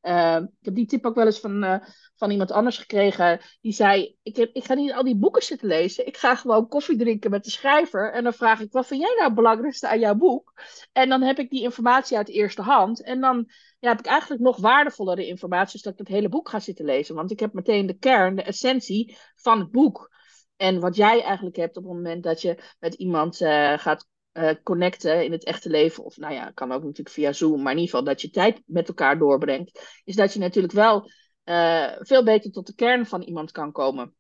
Ehm, 0.03 0.44
ik 0.44 0.65
heb 0.65 0.75
die 0.75 0.85
tip 0.85 1.05
ook 1.05 1.15
wel 1.15 1.25
eens 1.25 1.39
van, 1.39 1.63
uh, 1.63 1.75
van 2.15 2.31
iemand 2.31 2.51
anders 2.51 2.77
gekregen. 2.77 3.39
Die 3.61 3.71
zei: 3.71 4.17
ik, 4.23 4.35
heb, 4.35 4.49
ik 4.53 4.63
ga 4.63 4.73
niet 4.73 4.91
al 4.94 5.03
die 5.03 5.15
boeken 5.15 5.44
zitten 5.44 5.67
lezen. 5.67 6.07
Ik 6.07 6.17
ga 6.17 6.35
gewoon 6.35 6.67
koffie 6.67 6.97
drinken 6.97 7.31
met 7.31 7.44
de 7.44 7.49
schrijver. 7.49 8.11
En 8.11 8.23
dan 8.23 8.33
vraag 8.33 8.59
ik: 8.59 8.71
wat 8.71 8.88
vind 8.88 9.01
jij 9.01 9.13
nou 9.13 9.25
het 9.25 9.35
belangrijkste 9.35 9.88
aan 9.88 9.99
jouw 9.99 10.15
boek? 10.15 10.53
En 10.91 11.09
dan 11.09 11.21
heb 11.21 11.39
ik 11.39 11.49
die 11.49 11.63
informatie 11.63 12.17
uit 12.17 12.29
eerste 12.29 12.61
hand. 12.61 13.03
En 13.03 13.21
dan 13.21 13.51
ja, 13.83 13.89
heb 13.89 14.00
ik 14.00 14.06
eigenlijk 14.06 14.41
nog 14.41 14.57
waardevollere 14.57 15.27
informatie. 15.27 15.71
Dus 15.71 15.81
dat 15.81 15.94
ik 15.94 16.00
het 16.00 16.07
hele 16.07 16.30
boek 16.30 16.50
ga 16.50 16.59
zitten 16.59 16.85
lezen. 16.85 17.15
Want 17.15 17.31
ik 17.31 17.39
heb 17.39 17.53
meteen 17.53 17.85
de 17.85 17.97
kern, 17.97 18.35
de 18.35 18.44
essentie 18.44 19.18
van 19.35 19.59
het 19.59 19.71
boek. 19.71 20.12
En 20.56 20.80
wat 20.80 20.95
jij 20.95 21.24
eigenlijk 21.24 21.56
hebt 21.56 21.77
op 21.77 21.83
het 21.83 21.94
moment 21.94 22.24
dat 22.24 22.41
je 22.41 22.63
met 22.80 22.94
iemand 22.94 23.42
uh, 23.42 23.78
gaat 23.78 24.07
uh, 24.33 24.49
connecten 24.63 25.25
in 25.25 25.31
het 25.31 25.44
echte 25.44 25.69
leven, 25.69 26.04
of 26.04 26.18
nou 26.18 26.33
ja, 26.33 26.52
kan 26.52 26.71
ook 26.71 26.81
natuurlijk 26.81 27.09
via 27.16 27.33
Zoom, 27.33 27.61
maar 27.61 27.71
in 27.71 27.80
ieder 27.80 27.90
geval 27.90 28.04
dat 28.06 28.21
je 28.21 28.30
tijd 28.30 28.61
met 28.66 28.87
elkaar 28.87 29.18
doorbrengt, 29.18 30.02
is 30.04 30.16
dat 30.16 30.33
je 30.33 30.40
natuurlijk 30.40 30.73
wel 30.73 31.11
uh, 31.45 31.92
veel 31.99 32.23
beter 32.23 32.52
tot 32.52 32.68
de 32.68 32.75
kern 32.75 33.06
van 33.06 33.21
iemand 33.21 33.52
kan 33.52 33.71
komen. 33.71 34.16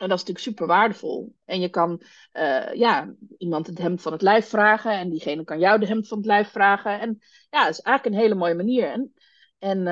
En 0.00 0.08
dat 0.08 0.18
is 0.18 0.24
natuurlijk 0.24 0.38
super 0.38 0.66
waardevol. 0.66 1.34
En 1.44 1.60
je 1.60 1.68
kan 1.68 2.02
uh, 2.32 2.72
ja, 2.72 3.14
iemand 3.38 3.66
het 3.66 3.78
hemd 3.78 4.02
van 4.02 4.12
het 4.12 4.22
lijf 4.22 4.48
vragen 4.48 4.92
en 4.92 5.10
diegene 5.10 5.44
kan 5.44 5.58
jou 5.58 5.80
de 5.80 5.86
hemd 5.86 6.08
van 6.08 6.18
het 6.18 6.26
lijf 6.26 6.48
vragen. 6.48 7.00
En 7.00 7.18
ja, 7.50 7.64
dat 7.64 7.72
is 7.72 7.80
eigenlijk 7.80 8.16
een 8.16 8.22
hele 8.22 8.34
mooie 8.34 8.54
manier. 8.54 8.90
En, 8.90 9.12
en 9.58 9.84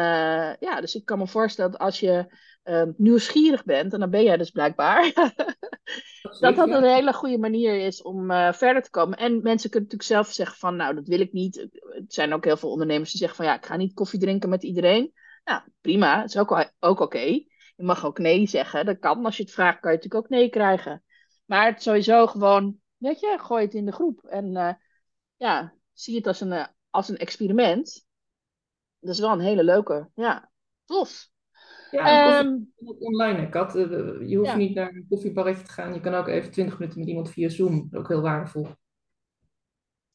ja, 0.61 0.81
dus 0.81 0.95
ik 0.95 1.05
kan 1.05 1.19
me 1.19 1.27
voorstellen 1.27 1.71
dat 1.71 1.81
als 1.81 2.01
je 2.01 2.27
nieuwsgierig 2.97 3.65
bent, 3.65 3.93
en 3.93 4.01
dan 4.01 4.11
ben 4.11 4.23
jij 4.23 4.37
dus 4.37 4.51
blijkbaar, 4.51 5.13
dat 6.41 6.57
dat 6.57 6.69
een 6.69 6.85
hele 6.85 7.13
goede 7.13 7.39
manier 7.39 7.87
is 7.87 8.03
om 8.03 8.31
uh, 8.31 8.53
verder 8.53 8.83
te 8.83 8.91
komen. 8.91 9.19
En 9.19 9.43
mensen 9.43 9.71
kunnen 9.71 9.89
natuurlijk 9.91 10.03
zelf 10.03 10.33
zeggen 10.33 10.57
van, 10.57 10.77
nou, 10.77 10.95
dat 10.95 11.09
wil 11.09 11.21
ik 11.21 11.33
niet. 11.33 11.57
Er 11.57 12.05
zijn 12.09 12.33
ook 12.33 12.45
heel 12.45 12.57
veel 12.57 12.71
ondernemers 12.71 13.11
die 13.11 13.19
zeggen 13.19 13.37
van, 13.37 13.47
ja, 13.47 13.57
ik 13.57 13.67
ga 13.67 13.77
niet 13.77 13.95
koffie 13.95 14.21
drinken 14.21 14.49
met 14.49 14.63
iedereen. 14.63 15.13
Nou, 15.45 15.63
prima, 15.81 16.21
dat 16.21 16.29
is 16.29 16.39
ook, 16.39 16.51
ook 16.51 16.71
oké. 16.81 17.03
Okay. 17.03 17.48
Je 17.79 17.85
mag 17.85 18.05
ook 18.05 18.19
nee 18.19 18.47
zeggen, 18.47 18.87
dat 18.87 18.99
kan. 18.99 19.25
Als 19.25 19.37
je 19.37 19.43
het 19.43 19.53
vraagt, 19.53 19.81
kan 19.81 19.91
je 19.91 19.97
natuurlijk 19.97 20.25
ook 20.25 20.31
nee 20.31 20.49
krijgen. 20.49 21.03
Maar 21.45 21.67
het 21.67 21.83
sowieso 21.83 22.27
gewoon, 22.27 22.81
weet 22.97 23.21
je, 23.21 23.39
gooi 23.41 23.65
het 23.65 23.75
in 23.75 23.87
de 23.87 23.93
groep. 23.93 24.25
En 24.25 24.57
uh, 24.57 24.73
ja, 25.37 25.75
zie 25.93 26.17
het 26.17 26.27
als 26.27 26.41
een, 26.41 26.53
uh, 26.53 26.67
als 26.91 27.09
een 27.09 27.17
experiment. 27.17 28.07
Dat 28.99 29.15
is 29.15 29.21
wel 29.21 29.33
een 29.33 29.41
hele 29.41 29.65
leuke, 29.65 30.11
ja, 30.15 30.51
tof. 30.85 31.31
Ja, 31.91 32.39
um, 32.39 32.73
online, 32.99 33.49
Kat. 33.49 33.77
Eh, 33.77 34.29
je 34.29 34.37
hoeft 34.37 34.51
ja. 34.51 34.57
niet 34.57 34.75
naar 34.75 34.95
een 34.95 35.07
koffiebarretje 35.09 35.65
te 35.65 35.71
gaan. 35.71 35.95
Je 35.95 36.01
kan 36.01 36.15
ook 36.15 36.27
even 36.27 36.51
20 36.51 36.79
minuten 36.79 36.99
met 37.01 37.09
iemand 37.09 37.31
via 37.31 37.49
Zoom. 37.49 37.89
Ook 37.93 38.09
heel 38.09 38.21
waardevol. 38.21 38.67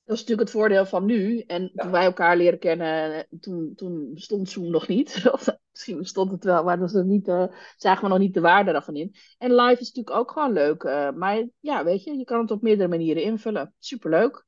Dat 0.06 0.16
is 0.16 0.22
natuurlijk 0.22 0.50
het 0.50 0.58
voordeel 0.58 0.86
van 0.86 1.06
nu. 1.06 1.40
En 1.40 1.72
ja. 1.74 1.84
toen 1.84 1.92
wij 1.92 2.04
elkaar 2.04 2.38
leren 2.38 2.60
kennen, 2.60 3.28
toen, 3.40 3.74
toen 3.76 4.14
bestond 4.14 4.50
Zoom 4.50 4.70
nog 4.70 4.88
niet. 4.88 5.24
Misschien 5.72 5.98
bestond 5.98 6.32
het 6.32 6.44
wel, 6.44 6.64
maar 6.64 6.80
dat 6.80 7.06
niet, 7.06 7.28
uh, 7.28 7.46
zagen 7.76 8.04
we 8.04 8.10
nog 8.10 8.20
niet 8.20 8.34
de 8.34 8.42
waarde 8.42 8.72
daarvan 8.72 8.96
in. 8.96 9.16
En 9.38 9.56
live 9.56 9.82
is 9.82 9.92
natuurlijk 9.94 10.16
ook 10.16 10.32
gewoon 10.32 10.54
leuk. 10.54 10.84
Uh, 10.84 11.12
maar 11.12 11.48
ja, 11.60 11.84
weet 11.84 12.04
je, 12.04 12.18
je 12.18 12.24
kan 12.24 12.42
het 12.42 12.52
op 12.52 12.62
meerdere 12.62 12.90
manieren 12.90 13.24
invullen. 13.24 13.74
Superleuk. 13.80 14.46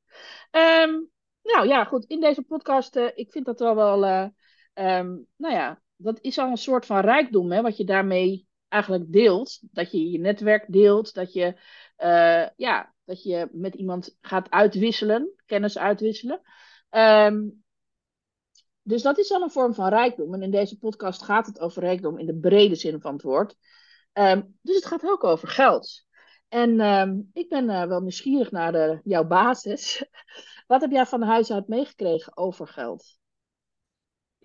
Um, 0.50 1.10
nou 1.42 1.68
ja, 1.68 1.84
goed. 1.84 2.04
In 2.04 2.20
deze 2.20 2.42
podcast, 2.42 2.96
uh, 2.96 3.08
ik 3.14 3.30
vind 3.30 3.44
dat 3.44 3.60
wel 3.60 3.74
wel, 3.74 4.04
um, 4.74 5.26
nou 5.36 5.54
ja, 5.54 5.80
dat 5.96 6.18
is 6.20 6.38
al 6.38 6.50
een 6.50 6.56
soort 6.56 6.86
van 6.86 7.00
rijkdom, 7.00 7.52
hè, 7.52 7.62
wat 7.62 7.76
je 7.76 7.84
daarmee 7.84 8.46
eigenlijk 8.68 9.12
deelt. 9.12 9.58
Dat 9.60 9.90
je 9.90 10.10
je 10.10 10.18
netwerk 10.18 10.64
deelt, 10.68 11.14
dat 11.14 11.32
je, 11.32 11.60
uh, 11.98 12.48
ja, 12.56 12.94
dat 13.04 13.22
je 13.22 13.48
met 13.52 13.74
iemand 13.74 14.16
gaat 14.20 14.50
uitwisselen, 14.50 15.32
kennis 15.46 15.78
uitwisselen. 15.78 16.40
Um, 16.90 17.64
dus 18.82 19.02
dat 19.02 19.18
is 19.18 19.32
al 19.32 19.42
een 19.42 19.50
vorm 19.50 19.74
van 19.74 19.88
rijkdom. 19.88 20.34
En 20.34 20.42
in 20.42 20.50
deze 20.50 20.78
podcast 20.78 21.22
gaat 21.22 21.46
het 21.46 21.60
over 21.60 21.82
rijkdom 21.82 22.18
in 22.18 22.26
de 22.26 22.38
brede 22.38 22.74
zin 22.74 23.00
van 23.00 23.12
het 23.12 23.22
woord. 23.22 23.56
Um, 24.12 24.58
dus 24.62 24.74
het 24.74 24.86
gaat 24.86 25.04
ook 25.04 25.24
over 25.24 25.48
geld. 25.48 26.04
En 26.48 26.80
ehm, 26.80 27.20
ik 27.32 27.48
ben 27.48 27.70
eh, 27.70 27.86
wel 27.86 28.00
nieuwsgierig 28.00 28.50
naar 28.50 28.72
de, 28.72 29.00
jouw 29.04 29.24
basis. 29.24 30.04
Wat 30.66 30.80
heb 30.80 30.90
jij 30.90 31.06
van 31.06 31.22
huis 31.22 31.52
uit 31.52 31.68
meegekregen 31.68 32.36
over 32.36 32.68
geld? 32.68 33.18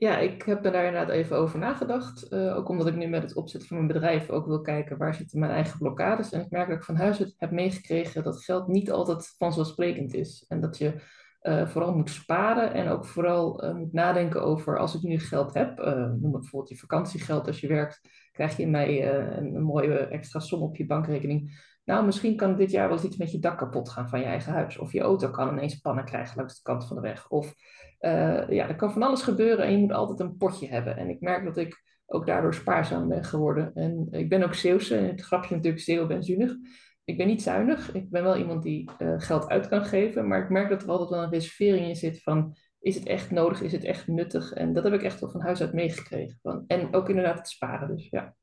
Ja, 0.02 0.18
ik 0.18 0.44
heb 0.44 0.66
er 0.66 0.72
daar 0.72 0.86
inderdaad 0.86 1.16
even 1.16 1.38
over 1.38 1.60
nagedacht. 1.60 2.28
Eh, 2.28 2.56
ook 2.58 2.70
omdat 2.70 2.88
ik 2.88 2.96
nu 2.96 3.08
met 3.08 3.22
het 3.22 3.36
opzetten 3.36 3.70
van 3.70 3.78
mijn 3.78 3.92
bedrijf 3.92 4.30
ook 4.30 4.46
wil 4.46 4.62
kijken 4.62 4.98
waar 4.98 5.14
zitten 5.14 5.40
mijn 5.40 5.52
eigen 5.52 5.78
blokkades. 5.78 6.32
En 6.32 6.42
ik 6.42 6.50
merk 6.50 6.68
dat 6.68 6.78
ik 6.78 6.84
van 6.84 6.96
huis 6.96 7.20
uit 7.20 7.34
heb 7.38 7.52
meegekregen 7.52 8.24
dat 8.24 8.44
geld 8.44 8.68
niet 8.68 8.92
altijd 8.92 9.34
vanzelfsprekend 9.38 10.14
is. 10.14 10.46
En 10.48 10.62
dat 10.62 10.78
je 10.78 11.02
eh, 11.40 11.68
vooral 11.68 11.96
moet 11.96 12.10
sparen 12.10 12.74
en 12.74 12.88
ook 12.88 13.06
vooral 13.06 13.64
uh, 13.64 13.76
moet 13.76 13.94
nadenken 13.94 14.44
over 14.44 14.78
als 14.78 14.96
ik 14.96 15.02
nu 15.02 15.20
geld 15.20 15.54
heb, 15.54 15.78
noem 16.20 16.32
bijvoorbeeld 16.32 16.70
je 16.70 16.78
vakantiegeld 16.78 17.48
als 17.48 17.60
je 17.60 17.68
werkt, 17.68 18.00
krijg 18.32 18.58
je 18.58 18.64
in 18.64 18.72
mei 18.72 19.06
een, 19.06 19.56
een 19.56 19.64
mooie 19.64 19.98
extra 19.98 20.40
som 20.40 20.62
op 20.62 20.76
je 20.76 20.86
bankrekening. 20.86 21.70
Nou, 21.86 22.06
misschien 22.06 22.36
kan 22.36 22.56
dit 22.56 22.72
jaar 22.72 22.88
wel 22.88 22.98
eens 22.98 23.06
iets 23.06 23.18
met 23.18 23.32
je 23.32 23.40
dak 23.40 23.58
kapot 23.58 23.90
gaan 23.90 24.10
van 24.10 24.20
je 24.20 24.26
eigen 24.26 24.54
huis. 24.54 24.78
Of 24.78 24.92
je 24.92 25.02
auto 25.02 25.30
kan 25.30 25.50
ineens 25.50 25.76
pannen 25.76 26.06
krijgen 26.06 26.38
langs 26.38 26.56
de 26.56 26.62
kant 26.62 26.88
van 26.88 26.96
de 26.96 27.02
weg. 27.02 27.30
Of 27.30 27.54
uh, 28.02 28.50
ja, 28.50 28.68
er 28.68 28.76
kan 28.76 28.92
van 28.92 29.04
alles 29.04 29.22
gebeuren 29.22 29.66
en 29.66 29.72
je 29.72 29.78
moet 29.78 29.92
altijd 29.92 30.20
een 30.20 30.38
potje 30.38 30.68
hebben. 30.68 30.98
En 30.98 31.10
ik 31.10 31.20
merk 31.20 31.44
dat 31.44 31.58
ik 31.58 31.84
ook 32.06 32.26
daardoor 32.26 32.54
spaarzaam 32.54 33.08
ben 33.08 33.24
geworden. 33.24 33.72
En 33.74 34.08
ik 34.12 34.30
ben 34.30 34.44
ook 34.44 34.54
Zeeuwse, 34.54 34.98
en 34.98 35.08
het 35.08 35.22
grapje 35.22 35.56
natuurlijk 35.56 35.84
Zeeuw 35.84 36.08
ben 36.08 36.24
zuinig. 36.24 36.56
Ik 37.04 37.18
ben 37.18 37.28
niet 37.28 37.42
zuinig, 37.42 37.94
ik 37.94 38.10
ben 38.10 38.24
wel 38.24 38.38
iemand 38.38 38.64
die 38.64 38.90
uh, 39.00 39.14
geld 39.18 39.48
uit 39.48 39.68
kan 39.68 39.86
geven, 39.86 40.28
maar 40.28 40.44
ik 40.44 40.50
merk 40.50 40.70
dat 40.70 40.84
er 40.84 40.90
altijd 40.90 41.10
wel 41.10 41.24
een 41.24 41.30
reservering 41.30 41.88
in 41.88 41.96
zit 41.96 42.24
van, 42.24 42.56
is 42.80 42.96
het 42.96 43.08
echt 43.08 43.32
nodig, 43.32 43.62
is 43.62 43.72
het 43.72 43.84
echt 43.84 44.08
nuttig? 44.08 44.54
En 44.54 44.74
dat 44.74 44.84
heb 44.84 44.94
ik 44.94 45.04
echt 45.04 45.20
wel 45.20 45.30
van 45.30 45.42
huis 45.42 45.62
uit 45.62 45.74
meegekregen. 45.74 46.40
Van, 46.42 46.64
en 46.68 46.94
ook 46.94 47.10
inderdaad 47.10 47.38
het 47.38 47.50
sparen, 47.50 47.96
dus 47.96 48.10
ja. 48.10 48.36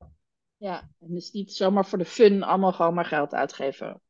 Ja, 0.56 0.90
en 0.98 1.14
dus 1.14 1.30
niet 1.30 1.52
zomaar 1.52 1.86
voor 1.86 1.98
de 1.98 2.04
fun 2.04 2.42
allemaal 2.42 2.72
gewoon 2.72 2.94
maar 2.94 3.04
geld 3.04 3.34
uitgeven. 3.34 4.00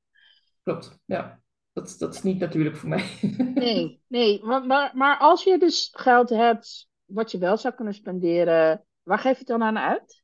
Klopt, 0.62 0.98
ja. 1.04 1.40
Dat, 1.78 1.94
dat 1.98 2.14
is 2.14 2.22
niet 2.22 2.38
natuurlijk 2.38 2.76
voor 2.76 2.88
mij. 2.88 3.04
Nee, 3.54 4.02
nee. 4.06 4.44
Maar, 4.44 4.66
maar, 4.66 4.90
maar 4.94 5.18
als 5.18 5.44
je 5.44 5.58
dus 5.58 5.90
geld 5.92 6.28
hebt 6.28 6.88
wat 7.04 7.30
je 7.30 7.38
wel 7.38 7.56
zou 7.56 7.74
kunnen 7.74 7.94
spenderen, 7.94 8.84
waar 9.02 9.18
geef 9.18 9.32
je 9.32 9.38
het 9.38 9.46
dan 9.46 9.62
aan 9.62 9.78
uit? 9.78 10.22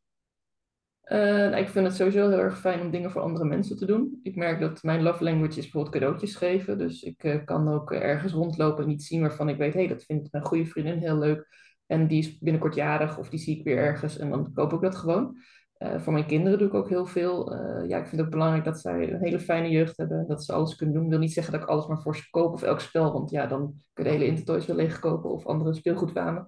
Uh, 1.04 1.18
nou, 1.18 1.56
ik 1.56 1.68
vind 1.68 1.86
het 1.86 1.96
sowieso 1.96 2.28
heel 2.28 2.38
erg 2.38 2.60
fijn 2.60 2.80
om 2.80 2.90
dingen 2.90 3.10
voor 3.10 3.22
andere 3.22 3.44
mensen 3.44 3.76
te 3.76 3.86
doen. 3.86 4.20
Ik 4.22 4.36
merk 4.36 4.60
dat 4.60 4.82
mijn 4.82 5.02
love 5.02 5.24
language 5.24 5.58
is 5.58 5.62
bijvoorbeeld 5.62 5.94
cadeautjes 5.94 6.34
geven. 6.34 6.78
Dus 6.78 7.02
ik 7.02 7.24
uh, 7.24 7.44
kan 7.44 7.68
ook 7.68 7.92
ergens 7.92 8.32
rondlopen 8.32 8.84
en 8.84 8.90
iets 8.90 9.06
zien 9.06 9.20
waarvan 9.20 9.48
ik 9.48 9.56
weet, 9.56 9.72
hé, 9.72 9.78
hey, 9.78 9.88
dat 9.88 10.04
vindt 10.04 10.32
mijn 10.32 10.44
goede 10.44 10.66
vriendin 10.66 10.98
heel 10.98 11.18
leuk. 11.18 11.46
En 11.86 12.06
die 12.06 12.18
is 12.18 12.38
binnenkort 12.38 12.74
jarig 12.74 13.18
of 13.18 13.28
die 13.28 13.38
zie 13.38 13.58
ik 13.58 13.64
weer 13.64 13.76
ergens 13.76 14.18
en 14.18 14.30
dan 14.30 14.52
koop 14.52 14.72
ik 14.72 14.80
dat 14.80 14.96
gewoon. 14.96 15.36
Uh, 15.84 16.00
voor 16.00 16.12
mijn 16.12 16.26
kinderen 16.26 16.58
doe 16.58 16.68
ik 16.68 16.74
ook 16.74 16.88
heel 16.88 17.06
veel. 17.06 17.52
Uh, 17.52 17.88
ja, 17.88 17.98
ik 17.98 18.06
vind 18.06 18.16
het 18.16 18.20
ook 18.20 18.30
belangrijk 18.30 18.64
dat 18.64 18.80
zij 18.80 19.12
een 19.12 19.22
hele 19.22 19.40
fijne 19.40 19.70
jeugd 19.70 19.96
hebben. 19.96 20.26
Dat 20.26 20.44
ze 20.44 20.52
alles 20.52 20.76
kunnen 20.76 20.94
doen. 20.94 21.04
Ik 21.04 21.10
wil 21.10 21.18
niet 21.18 21.32
zeggen 21.32 21.52
dat 21.52 21.62
ik 21.62 21.68
alles 21.68 21.86
maar 21.86 22.02
voor 22.02 22.16
ze 22.16 22.30
koop 22.30 22.52
of 22.52 22.62
elk 22.62 22.80
spel. 22.80 23.12
Want 23.12 23.30
ja, 23.30 23.46
dan 23.46 23.74
kun 23.92 24.04
je 24.04 24.10
de 24.10 24.16
hele 24.16 24.30
Intertoys 24.30 24.66
wel 24.66 24.76
leegkopen 24.76 25.30
of 25.30 25.46
andere 25.46 25.74
speelgoedwamen. 25.74 26.46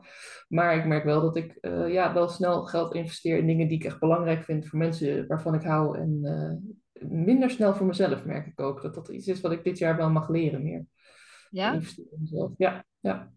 Maar 0.48 0.76
ik 0.76 0.86
merk 0.86 1.04
wel 1.04 1.20
dat 1.20 1.36
ik 1.36 1.58
uh, 1.60 1.92
ja, 1.92 2.14
wel 2.14 2.28
snel 2.28 2.62
geld 2.62 2.94
investeer 2.94 3.38
in 3.38 3.46
dingen 3.46 3.68
die 3.68 3.78
ik 3.78 3.84
echt 3.84 4.00
belangrijk 4.00 4.44
vind 4.44 4.66
voor 4.66 4.78
mensen 4.78 5.26
waarvan 5.26 5.54
ik 5.54 5.62
hou. 5.62 5.98
En 5.98 6.20
minder 7.08 7.50
snel 7.50 7.74
voor 7.74 7.86
mezelf 7.86 8.24
merk 8.24 8.46
ik 8.46 8.60
ook. 8.60 8.82
Dat 8.82 8.94
dat 8.94 9.08
iets 9.08 9.26
is 9.26 9.40
wat 9.40 9.52
ik 9.52 9.64
dit 9.64 9.78
jaar 9.78 9.96
wel 9.96 10.10
mag 10.10 10.28
leren 10.28 10.62
meer. 10.62 10.86
Ja? 11.50 11.72
In 11.72 11.82
mezelf. 12.18 12.50
Ja, 12.56 12.84
ja. 13.00 13.32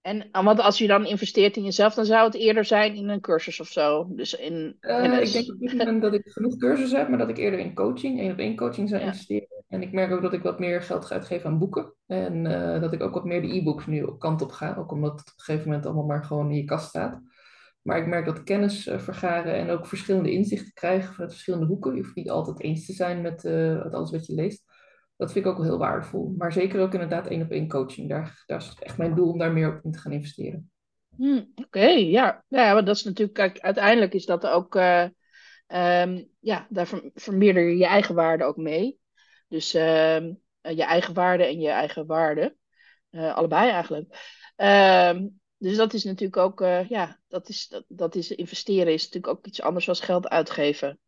En 0.00 0.28
want 0.32 0.60
als 0.60 0.78
je 0.78 0.86
dan 0.86 1.06
investeert 1.06 1.56
in 1.56 1.62
jezelf, 1.62 1.94
dan 1.94 2.04
zou 2.04 2.24
het 2.24 2.34
eerder 2.34 2.64
zijn 2.64 2.94
in 2.94 3.08
een 3.08 3.20
cursus 3.20 3.60
of 3.60 3.68
zo. 3.68 4.06
Dus 4.10 4.34
in, 4.34 4.76
uh, 4.80 5.20
Ik 5.20 5.32
denk 5.32 5.52
op 5.52 5.58
dit 5.58 5.76
moment 5.76 6.02
dat 6.02 6.14
ik 6.14 6.22
genoeg 6.24 6.56
cursussen 6.56 6.98
heb, 6.98 7.08
maar 7.08 7.18
dat 7.18 7.28
ik 7.28 7.36
eerder 7.36 7.60
in 7.60 7.74
coaching, 7.74 8.20
één 8.20 8.32
op 8.32 8.38
één 8.38 8.56
coaching 8.56 8.88
zou 8.88 9.00
ja. 9.00 9.06
investeren. 9.06 9.48
En 9.68 9.82
ik 9.82 9.92
merk 9.92 10.12
ook 10.12 10.22
dat 10.22 10.32
ik 10.32 10.42
wat 10.42 10.58
meer 10.58 10.82
geld 10.82 11.04
ga 11.04 11.14
uitgeven 11.14 11.50
aan 11.50 11.58
boeken. 11.58 11.94
En 12.06 12.44
uh, 12.44 12.80
dat 12.80 12.92
ik 12.92 13.02
ook 13.02 13.14
wat 13.14 13.24
meer 13.24 13.42
de 13.42 13.54
e-books 13.54 13.86
nu 13.86 14.02
op 14.02 14.18
kant 14.18 14.42
op 14.42 14.50
ga. 14.50 14.76
Ook 14.78 14.92
omdat 14.92 15.10
het 15.10 15.20
op 15.20 15.34
een 15.36 15.44
gegeven 15.44 15.68
moment 15.68 15.86
allemaal 15.86 16.06
maar 16.06 16.24
gewoon 16.24 16.50
in 16.50 16.56
je 16.56 16.64
kast 16.64 16.88
staat. 16.88 17.20
Maar 17.82 17.98
ik 17.98 18.06
merk 18.06 18.26
dat 18.26 18.42
kennis 18.42 18.86
uh, 18.86 18.98
vergaren 18.98 19.54
en 19.54 19.70
ook 19.70 19.86
verschillende 19.86 20.30
inzichten 20.30 20.72
krijgen 20.72 21.12
vanuit 21.12 21.32
verschillende 21.32 21.66
hoeken. 21.66 21.94
Je 21.94 22.02
hoeft 22.02 22.14
niet 22.14 22.30
altijd 22.30 22.60
eens 22.60 22.86
te 22.86 22.92
zijn 22.92 23.20
met, 23.20 23.42
met 23.84 23.94
alles 23.94 24.10
wat 24.10 24.26
je 24.26 24.34
leest 24.34 24.69
dat 25.20 25.32
vind 25.32 25.44
ik 25.44 25.50
ook 25.50 25.62
heel 25.62 25.78
waardevol. 25.78 26.34
Maar 26.38 26.52
zeker 26.52 26.80
ook 26.80 26.92
inderdaad 26.92 27.26
één 27.26 27.42
op 27.42 27.50
één 27.50 27.68
coaching. 27.68 28.08
Daar, 28.08 28.44
is 28.46 28.76
echt 28.80 28.98
mijn 28.98 29.14
doel 29.14 29.30
om 29.30 29.38
daar 29.38 29.52
meer 29.52 29.76
op 29.76 29.84
in 29.84 29.92
te 29.92 29.98
gaan 29.98 30.12
investeren. 30.12 30.70
Hmm, 31.16 31.52
Oké, 31.54 31.86
ja. 31.86 32.44
ja. 32.48 32.72
Maar 32.72 32.84
dat 32.84 32.96
is 32.96 33.04
natuurlijk, 33.04 33.36
kijk, 33.36 33.58
uiteindelijk 33.58 34.14
is 34.14 34.26
dat 34.26 34.46
ook, 34.46 34.74
uh, 34.74 35.06
um, 36.02 36.28
ja, 36.38 36.66
daar 36.70 36.88
vermeerder 37.14 37.68
je 37.68 37.76
je 37.76 37.86
eigen 37.86 38.14
waarde 38.14 38.44
ook 38.44 38.56
mee. 38.56 38.98
Dus 39.48 39.74
uh, 39.74 40.20
je 40.60 40.84
eigen 40.84 41.14
waarde 41.14 41.44
en 41.44 41.60
je 41.60 41.68
eigen 41.68 42.06
waarde. 42.06 42.56
Uh, 43.10 43.34
allebei 43.34 43.70
eigenlijk. 43.70 44.38
Um, 44.56 45.40
dus 45.56 45.76
dat 45.76 45.92
is 45.92 46.04
natuurlijk 46.04 46.36
ook, 46.36 46.60
ja, 46.88 47.18
dat 47.28 47.48
is, 47.48 47.68
dat, 47.68 47.84
dat 47.88 48.14
is 48.14 48.30
investeren 48.30 48.92
is 48.92 49.04
natuurlijk 49.04 49.32
ook 49.32 49.46
iets 49.46 49.62
anders 49.62 49.84
dan 49.84 49.94
geld 49.94 50.28
uitgeven 50.28 50.98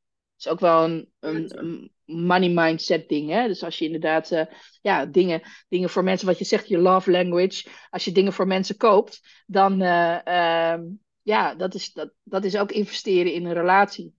is 0.45 0.49
ook 0.49 0.61
wel 0.61 0.85
een, 0.85 1.13
een, 1.21 1.91
money 2.05 2.49
mindset 2.49 3.09
ding. 3.09 3.31
Hè? 3.31 3.47
Dus 3.47 3.63
als 3.65 3.79
je 3.79 3.85
inderdaad 3.85 4.31
uh, 4.31 4.45
ja, 4.81 5.07
dingen, 5.07 5.43
dingen 5.69 5.91
voor 5.91 6.05
mensen, 6.05 6.27
wat 6.27 6.39
je 6.39 6.45
zegt, 6.45 6.69
je 6.69 6.79
love 6.79 7.11
language. 7.11 7.69
Als 7.91 8.05
je 8.05 8.13
dingen 8.13 8.33
voor 8.33 8.47
mensen 8.47 8.77
koopt, 8.77 9.43
dan 9.47 9.83
uh, 9.83 10.19
uh, 10.25 10.79
ja, 11.23 11.55
dat 11.55 11.75
is, 11.75 11.93
dat, 11.93 12.13
dat 12.23 12.45
is 12.45 12.57
ook 12.57 12.73
investeren 12.73 13.33
in 13.33 13.45
een 13.45 13.53
relatie. 13.53 14.15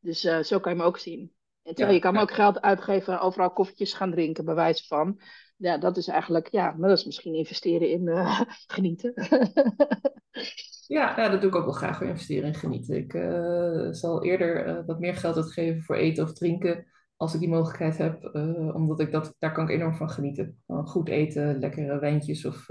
Dus 0.00 0.24
uh, 0.24 0.42
zo 0.42 0.60
kan 0.60 0.72
je 0.72 0.78
hem 0.78 0.86
ook 0.86 0.98
zien. 0.98 1.32
En 1.62 1.74
terwijl 1.74 1.88
ja, 1.88 1.94
je 1.94 2.00
kan 2.00 2.14
ja. 2.14 2.20
ook 2.20 2.32
geld 2.32 2.60
uitgeven, 2.60 3.20
overal 3.20 3.52
koffietjes 3.52 3.92
gaan 3.92 4.10
drinken, 4.10 4.44
bij 4.44 4.54
wijze 4.54 4.86
van. 4.86 5.20
Ja, 5.56 5.78
dat 5.78 5.96
is 5.96 6.08
eigenlijk, 6.08 6.48
ja, 6.50 6.74
maar 6.78 6.88
dat 6.88 6.98
is 6.98 7.04
misschien 7.04 7.34
investeren 7.34 7.90
in 7.90 8.08
genieten. 8.74 9.14
Ja, 10.88 11.28
dat 11.28 11.40
doe 11.40 11.50
ik 11.50 11.56
ook 11.56 11.64
wel 11.64 11.72
graag 11.72 11.98
weer 11.98 12.08
investeren 12.08 12.48
in 12.48 12.54
genieten. 12.54 12.96
Ik 12.96 13.14
uh, 13.14 13.88
zal 13.90 14.24
eerder 14.24 14.66
uh, 14.66 14.86
wat 14.86 14.98
meer 14.98 15.14
geld 15.14 15.36
uitgeven 15.36 15.82
voor 15.82 15.96
eten 15.96 16.24
of 16.24 16.32
drinken 16.32 16.86
als 17.16 17.34
ik 17.34 17.40
die 17.40 17.48
mogelijkheid 17.48 17.98
heb, 17.98 18.30
uh, 18.32 18.74
omdat 18.74 19.00
ik 19.00 19.12
dat, 19.12 19.34
daar 19.38 19.52
kan 19.52 19.64
ik 19.64 19.70
enorm 19.70 19.94
van 19.94 20.10
genieten. 20.10 20.62
Goed 20.66 21.08
eten, 21.08 21.58
lekkere 21.58 21.98
wijntjes 21.98 22.44
of 22.44 22.66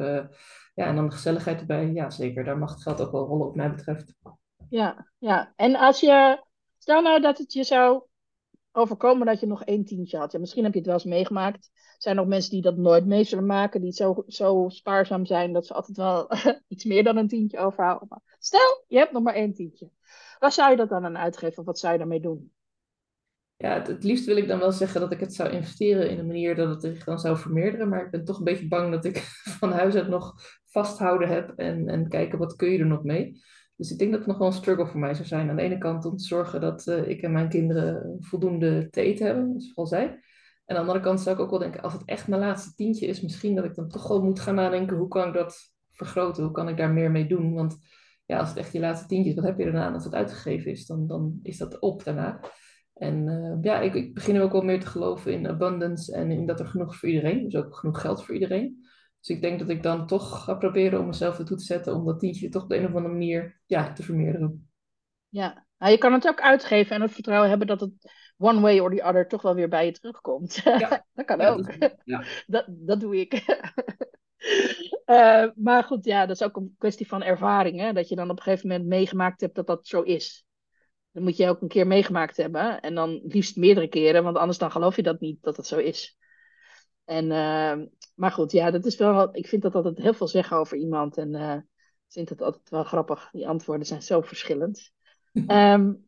ja, 0.78 0.86
en 0.86 0.96
dan 0.96 1.06
de 1.06 1.12
gezelligheid 1.12 1.60
erbij. 1.60 1.92
Ja, 1.92 2.10
zeker. 2.10 2.44
Daar 2.44 2.58
mag 2.58 2.72
het 2.72 2.82
geld 2.82 3.02
ook 3.02 3.12
wel 3.12 3.26
rollen, 3.26 3.46
wat 3.46 3.56
mij 3.56 3.72
betreft. 3.72 4.14
Ja, 4.70 5.08
ja. 5.18 5.54
En 5.56 5.76
als 5.76 6.00
je, 6.00 6.44
stel 6.78 7.02
nou 7.02 7.22
dat 7.22 7.38
het 7.38 7.54
je 7.54 7.64
zou 7.64 8.04
overkomen 8.78 9.26
dat 9.26 9.40
je 9.40 9.48
nog 9.48 9.64
één 9.64 9.86
tientje 9.86 10.18
had. 10.18 10.40
Misschien 10.40 10.64
heb 10.64 10.72
je 10.72 10.78
het 10.78 10.88
wel 10.88 10.96
eens 10.96 11.06
meegemaakt. 11.06 11.70
Er 11.74 12.02
zijn 12.02 12.20
ook 12.20 12.28
mensen 12.28 12.52
die 12.52 12.62
dat 12.62 12.78
nooit 12.78 13.06
mee 13.06 13.24
zullen 13.24 13.46
maken, 13.46 13.82
die 13.82 13.92
zo, 13.92 14.24
zo 14.28 14.66
spaarzaam 14.70 15.26
zijn 15.26 15.54
dat 15.54 15.66
ze 15.66 15.74
altijd 15.74 15.98
wel 15.98 16.30
iets 16.68 16.86
meer 16.86 17.04
dan 17.04 17.18
een 17.18 17.28
tientje 17.28 17.58
overhouden. 17.58 18.22
Stel, 18.40 18.84
je 18.88 18.98
hebt 18.98 19.12
nog 19.12 19.24
maar 19.24 19.34
één 19.34 19.54
tientje. 19.54 19.90
Waar 20.40 20.52
zou 20.52 20.72
je 20.72 20.78
dat 20.78 20.90
dan 20.90 21.06
aan 21.06 21.18
uitgeven? 21.18 21.58
Of 21.58 21.66
wat 21.66 21.80
zou 21.80 21.94
je 21.94 22.00
daarmee 22.00 22.22
doen? 22.22 22.52
Ja, 23.58 23.74
het, 23.74 23.88
het, 23.88 24.04
liefst 24.04 24.26
wil 24.26 24.38
ik 24.38 24.48
dan 24.48 24.60
wel 24.60 24.72
zeggen 24.72 25.02
dat 25.02 25.12
ik 25.12 25.20
het 25.20 25.34
zou 25.34 25.50
investeren 25.50 26.10
in 26.10 26.20
een 26.20 26.28
manier 26.28 26.56
dat 26.56 26.70
het 26.70 26.82
zich 26.82 27.04
dan 27.04 27.20
zou 27.20 27.38
vermeerderen. 27.38 27.90
Maar 27.90 28.06
ik 28.06 28.12
ben 28.12 28.26
toch 28.26 28.38
een 28.38 28.44
beetje 28.44 28.68
bang 28.68 28.92
dat 28.92 29.06
ik 29.06 29.18
van 29.60 29.72
huis 29.72 29.96
uit 29.96 30.08
nog 30.08 30.34
vasthouden 30.66 31.28
heb 31.28 31.54
en, 31.56 31.88
en 31.88 32.10
kijken 32.10 32.40
wat 32.40 32.56
kun 32.56 32.70
je 32.70 32.80
er 32.80 32.86
nog 32.86 33.04
mee. 33.04 33.42
Dus 33.78 33.92
ik 33.92 33.98
denk 33.98 34.12
dat 34.12 34.20
het 34.20 34.30
nog 34.30 34.38
wel 34.38 34.48
een 34.48 34.54
struggle 34.54 34.88
voor 34.88 35.00
mij 35.00 35.14
zou 35.14 35.28
zijn. 35.28 35.50
Aan 35.50 35.56
de 35.56 35.62
ene 35.62 35.78
kant 35.78 36.06
om 36.06 36.18
te 36.18 36.24
zorgen 36.24 36.62
dat 36.62 36.88
uh, 36.88 37.08
ik 37.08 37.22
en 37.22 37.32
mijn 37.32 37.50
kinderen 37.50 38.18
voldoende 38.20 38.90
te 38.90 39.02
eten 39.02 39.26
hebben, 39.26 39.62
zoals 39.62 39.90
zij. 39.90 40.06
En 40.06 40.76
aan 40.76 40.84
de 40.84 40.88
andere 40.88 41.00
kant 41.00 41.22
zou 41.22 41.36
ik 41.36 41.42
ook 41.42 41.50
wel 41.50 41.60
denken, 41.60 41.82
als 41.82 41.94
het 41.94 42.06
echt 42.06 42.28
mijn 42.28 42.42
laatste 42.42 42.76
tientje 42.76 43.08
is, 43.08 43.22
misschien 43.22 43.56
dat 43.56 43.66
ik 43.66 43.76
dan 43.76 43.90
toch 43.90 44.08
wel 44.08 44.24
moet 44.24 44.40
gaan 44.40 44.56
nadenken, 44.56 44.98
hoe 44.98 45.08
kan 45.08 45.28
ik 45.28 45.34
dat 45.34 45.74
vergroten? 45.92 46.44
Hoe 46.44 46.52
kan 46.52 46.70
ik 46.70 46.78
daar 46.78 46.92
meer 46.92 47.12
mee 47.12 47.28
doen? 47.28 47.54
Want 47.54 47.78
ja, 48.26 48.40
als 48.40 48.50
het 48.50 48.58
echt 48.58 48.74
je 48.74 48.80
laatste 48.80 49.08
tientje 49.08 49.30
is, 49.30 49.36
wat 49.36 49.46
heb 49.46 49.58
je 49.58 49.64
daarna 49.64 49.94
als 49.94 50.04
het 50.04 50.14
uitgegeven 50.14 50.72
is? 50.72 50.86
Dan, 50.86 51.08
dan 51.08 51.40
is 51.44 51.58
dat 51.58 51.80
op 51.80 52.04
daarna. 52.04 52.40
En 52.94 53.28
uh, 53.28 53.58
ja, 53.62 53.80
ik, 53.80 53.94
ik 53.94 54.14
begin 54.14 54.42
ook 54.42 54.52
wel 54.52 54.62
meer 54.62 54.80
te 54.80 54.88
geloven 54.88 55.34
in 55.34 55.48
abundance 55.48 56.14
en 56.14 56.32
in 56.32 56.46
dat 56.46 56.60
er 56.60 56.68
genoeg 56.68 56.96
voor 56.96 57.10
iedereen. 57.10 57.44
Dus 57.44 57.56
ook 57.56 57.76
genoeg 57.76 58.02
geld 58.02 58.24
voor 58.24 58.34
iedereen. 58.34 58.87
Dus 59.28 59.36
ik 59.36 59.42
denk 59.42 59.60
dat 59.60 59.70
ik 59.70 59.84
dan 59.84 60.08
toch 60.08 60.44
ga 60.44 60.54
proberen 60.54 61.00
om 61.00 61.06
mezelf 61.06 61.40
ertoe 61.40 61.58
te 61.58 61.64
zetten 61.64 61.96
om 61.96 62.06
dat 62.06 62.20
tientje 62.20 62.50
toch 62.50 62.64
op 62.64 62.70
de 62.70 62.78
een 62.78 62.86
of 62.86 62.96
andere 62.96 63.14
manier 63.14 63.62
ja, 63.66 63.94
te 63.94 64.04
vermeerderen. 64.04 64.70
Ja, 65.30 65.66
nou, 65.78 65.92
je 65.92 65.98
kan 65.98 66.14
het 66.14 66.28
ook 66.28 66.42
uitgeven 66.42 66.96
en 66.96 67.02
het 67.02 67.12
vertrouwen 67.12 67.50
hebben 67.50 67.68
dat 67.68 67.80
het 67.80 67.92
one 68.38 68.60
way 68.60 68.80
or 68.80 68.96
the 68.96 69.04
other 69.04 69.28
toch 69.28 69.42
wel 69.42 69.56
weer 69.56 69.70
bij 69.70 69.86
je 69.86 69.92
terugkomt. 69.92 70.56
Ja. 70.56 71.06
dat 71.14 71.26
kan 71.26 71.40
ja, 71.40 71.50
ook. 71.50 71.80
Dat, 71.80 71.96
ja. 72.04 72.24
dat, 72.48 72.66
dat 72.68 73.00
doe 73.00 73.20
ik. 73.20 73.34
uh, 75.06 75.46
maar 75.66 75.84
goed, 75.84 76.06
ja, 76.06 76.26
dat 76.26 76.36
is 76.36 76.48
ook 76.48 76.56
een 76.56 76.76
kwestie 76.78 77.08
van 77.08 77.24
ervaring. 77.24 77.80
Hè? 77.80 77.94
Dat 77.94 78.10
je 78.10 78.16
dan 78.16 78.30
op 78.30 78.38
een 78.38 78.44
gegeven 78.44 78.68
moment 78.68 78.88
meegemaakt 78.88 79.42
hebt 79.42 79.56
dat 79.56 79.68
dat 79.68 79.88
zo 79.88 80.02
is. 80.02 80.46
Dan 81.12 81.24
moet 81.24 81.38
je 81.38 81.50
ook 81.50 81.62
een 81.62 81.68
keer 81.68 81.88
meegemaakt 81.88 82.38
hebben. 82.38 82.80
En 82.80 82.96
dan 82.96 83.22
liefst 83.24 83.56
meerdere 83.56 83.88
keren, 83.88 84.24
want 84.24 84.38
anders 84.38 84.58
dan 84.58 84.72
geloof 84.72 84.96
je 84.96 85.04
dat 85.04 85.20
niet 85.20 85.44
dat 85.44 85.58
het 85.58 85.68
zo 85.68 85.78
is. 85.78 86.18
En, 87.08 87.26
uh, 87.26 87.88
maar 88.16 88.32
goed, 88.32 88.52
ja, 88.52 88.72
dat 88.72 88.86
is 88.86 88.96
wel, 88.96 89.36
ik 89.36 89.48
vind 89.48 89.62
dat 89.62 89.76
altijd 89.76 89.98
heel 89.98 90.14
veel 90.14 90.28
zeggen 90.28 90.58
over 90.58 90.78
iemand. 90.78 91.18
En 91.18 91.34
uh, 91.34 91.54
ik 91.54 92.14
vind 92.14 92.30
het 92.30 92.42
altijd 92.42 92.70
wel 92.70 92.84
grappig. 92.84 93.30
Die 93.32 93.48
antwoorden 93.48 93.86
zijn 93.86 94.02
zo 94.02 94.22
verschillend. 94.22 94.92
um, 95.34 96.06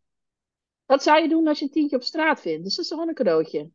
Wat 0.86 1.04
zou 1.04 1.22
je 1.22 1.30
doen 1.30 1.48
als 1.48 1.60
je 1.60 1.66
een 1.66 1.72
tientje 1.72 1.96
op 1.96 2.04
straat 2.04 2.42
vindt? 2.42 2.64
Dus 2.64 2.76
dat 2.76 2.84
is 2.84 2.90
toch 2.90 3.00
gewoon 3.00 3.08
een 3.08 3.24
cadeautje? 3.24 3.72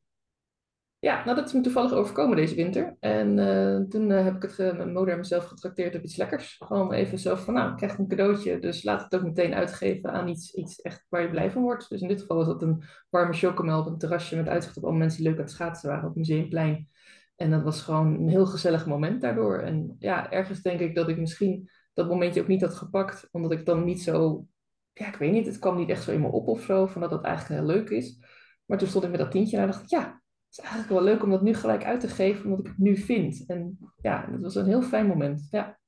Ja, 0.98 1.24
nou 1.24 1.36
dat 1.36 1.46
is 1.46 1.52
me 1.52 1.60
toevallig 1.60 1.92
overkomen 1.92 2.36
deze 2.36 2.54
winter. 2.54 2.96
En 3.00 3.38
eh, 3.38 3.88
toen 3.88 4.10
eh, 4.10 4.24
heb 4.24 4.34
ik 4.34 4.42
het, 4.42 4.56
mijn 4.76 4.92
moeder 4.92 5.12
en 5.12 5.18
mezelf 5.18 5.44
getrakteerd 5.44 5.94
op 5.94 6.02
iets 6.02 6.16
lekkers. 6.16 6.56
Gewoon 6.58 6.92
even 6.92 7.18
zo 7.18 7.34
van, 7.34 7.54
nou, 7.54 7.70
ik 7.70 7.76
krijg 7.76 7.98
een 7.98 8.08
cadeautje, 8.08 8.58
dus 8.58 8.82
laat 8.82 9.02
het 9.02 9.14
ook 9.14 9.22
meteen 9.22 9.54
uitgeven 9.54 10.12
aan 10.12 10.28
iets, 10.28 10.54
iets 10.54 10.80
echt 10.80 11.06
waar 11.08 11.22
je 11.22 11.30
blij 11.30 11.50
van 11.50 11.62
wordt. 11.62 11.88
Dus 11.88 12.00
in 12.00 12.08
dit 12.08 12.20
geval 12.20 12.36
was 12.36 12.46
dat 12.46 12.62
een 12.62 12.82
warme 13.10 13.32
chocomel 13.32 13.80
op 13.80 13.86
een 13.86 13.98
terrasje 13.98 14.36
met 14.36 14.48
uitzicht 14.48 14.76
op 14.76 14.84
alle 14.84 14.96
mensen 14.96 15.18
die 15.18 15.28
leuk 15.28 15.38
aan 15.38 15.44
het 15.44 15.52
schaatsen 15.52 15.88
waren 15.88 16.02
op 16.02 16.08
het 16.08 16.18
Museumplein. 16.18 16.88
En 17.36 17.50
dat 17.50 17.62
was 17.62 17.82
gewoon 17.82 18.14
een 18.14 18.28
heel 18.28 18.46
gezellig 18.46 18.86
moment 18.86 19.20
daardoor. 19.20 19.58
En 19.58 19.96
ja, 19.98 20.30
ergens 20.30 20.62
denk 20.62 20.80
ik 20.80 20.94
dat 20.94 21.08
ik 21.08 21.18
misschien 21.18 21.70
dat 21.94 22.08
momentje 22.08 22.40
ook 22.40 22.46
niet 22.48 22.60
had 22.60 22.74
gepakt, 22.74 23.28
omdat 23.30 23.52
ik 23.52 23.66
dan 23.66 23.84
niet 23.84 24.02
zo, 24.02 24.46
ja, 24.92 25.08
ik 25.08 25.16
weet 25.16 25.32
niet, 25.32 25.46
het 25.46 25.58
kwam 25.58 25.76
niet 25.76 25.88
echt 25.88 26.02
zo 26.02 26.12
in 26.12 26.20
me 26.20 26.28
op 26.28 26.48
of 26.48 26.62
zo, 26.62 26.86
van 26.86 27.00
dat 27.00 27.10
dat 27.10 27.24
eigenlijk 27.24 27.60
heel 27.60 27.70
leuk 27.70 27.90
is. 27.90 28.18
Maar 28.64 28.78
toen 28.78 28.88
stond 28.88 29.04
ik 29.04 29.10
met 29.10 29.20
dat 29.20 29.30
tientje 29.30 29.56
en 29.56 29.66
dacht 29.66 29.82
ik, 29.82 29.88
ja, 29.88 30.00
het 30.00 30.58
is 30.58 30.58
eigenlijk 30.58 30.92
wel 30.92 31.02
leuk 31.02 31.22
om 31.22 31.30
dat 31.30 31.42
nu 31.42 31.54
gelijk 31.54 31.84
uit 31.84 32.00
te 32.00 32.08
geven, 32.08 32.44
omdat 32.44 32.60
ik 32.60 32.66
het 32.66 32.78
nu 32.78 32.96
vind. 32.96 33.44
En 33.46 33.78
ja, 34.02 34.26
dat 34.30 34.40
was 34.40 34.54
een 34.54 34.66
heel 34.66 34.82
fijn 34.82 35.06
moment, 35.06 35.46
ja. 35.50 35.78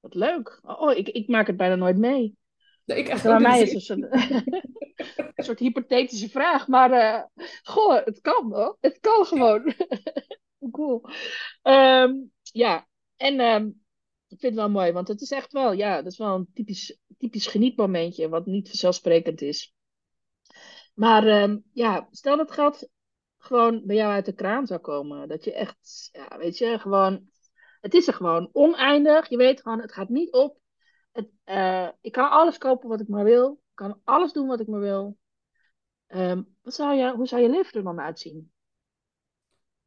Wat 0.00 0.14
leuk. 0.14 0.60
Oh, 0.62 0.96
ik, 0.96 1.08
ik 1.08 1.28
maak 1.28 1.46
het 1.46 1.56
bijna 1.56 1.74
nooit 1.74 1.98
mee. 1.98 2.36
Nee, 2.84 2.98
ik 2.98 3.08
echt 3.08 3.22
Bij 3.22 3.40
mij 3.40 3.60
is 3.60 3.88
het 3.88 3.98
een, 3.98 4.06
een 5.34 5.44
soort 5.44 5.58
hypothetische 5.58 6.28
vraag, 6.28 6.68
maar 6.68 6.90
uh, 6.90 7.46
goh, 7.62 8.04
het 8.04 8.20
kan 8.20 8.52
hoor. 8.52 8.76
Het 8.80 8.98
kan 9.00 9.24
gewoon. 9.24 9.62
cool. 10.70 11.08
Um, 11.62 12.32
ja, 12.42 12.88
en 13.16 13.40
um, 13.40 13.66
ik 14.28 14.40
vind 14.40 14.42
het 14.42 14.54
wel 14.54 14.70
mooi, 14.70 14.92
want 14.92 15.08
het 15.08 15.20
is 15.20 15.30
echt 15.30 15.52
wel, 15.52 15.72
ja, 15.72 16.02
dat 16.02 16.12
is 16.12 16.18
wel 16.18 16.34
een 16.34 16.50
typisch, 16.52 16.98
typisch 17.18 17.46
genietmomentje, 17.46 18.28
wat 18.28 18.46
niet 18.46 18.68
vanzelfsprekend 18.68 19.40
is. 19.40 19.74
Maar 20.94 21.42
um, 21.42 21.64
ja, 21.72 22.08
stel 22.10 22.36
dat 22.36 22.52
geld 22.52 22.88
gewoon 23.38 23.82
bij 23.86 23.96
jou 23.96 24.12
uit 24.12 24.24
de 24.24 24.32
kraan 24.32 24.66
zou 24.66 24.80
komen. 24.80 25.28
Dat 25.28 25.44
je 25.44 25.52
echt, 25.52 26.08
ja, 26.12 26.38
weet 26.38 26.58
je, 26.58 26.78
gewoon, 26.78 27.28
het 27.80 27.94
is 27.94 28.06
er 28.06 28.14
gewoon 28.14 28.50
oneindig. 28.52 29.28
Je 29.28 29.36
weet 29.36 29.62
gewoon, 29.62 29.80
het 29.80 29.92
gaat 29.92 30.08
niet 30.08 30.32
op. 30.32 30.58
Het, 31.12 31.30
uh, 31.44 31.88
ik 32.00 32.12
kan 32.12 32.30
alles 32.30 32.58
kopen 32.58 32.88
wat 32.88 33.00
ik 33.00 33.08
maar 33.08 33.24
wil. 33.24 33.52
Ik 33.52 33.74
kan 33.74 34.00
alles 34.04 34.32
doen 34.32 34.46
wat 34.46 34.60
ik 34.60 34.66
maar 34.66 34.80
wil. 34.80 35.18
Wat 36.62 36.74
zou 36.74 36.94
je, 36.94 37.14
hoe 37.14 37.26
zou 37.26 37.42
je 37.42 37.48
leven 37.48 37.72
er 37.72 37.82
dan 37.82 38.00
uitzien? 38.00 38.52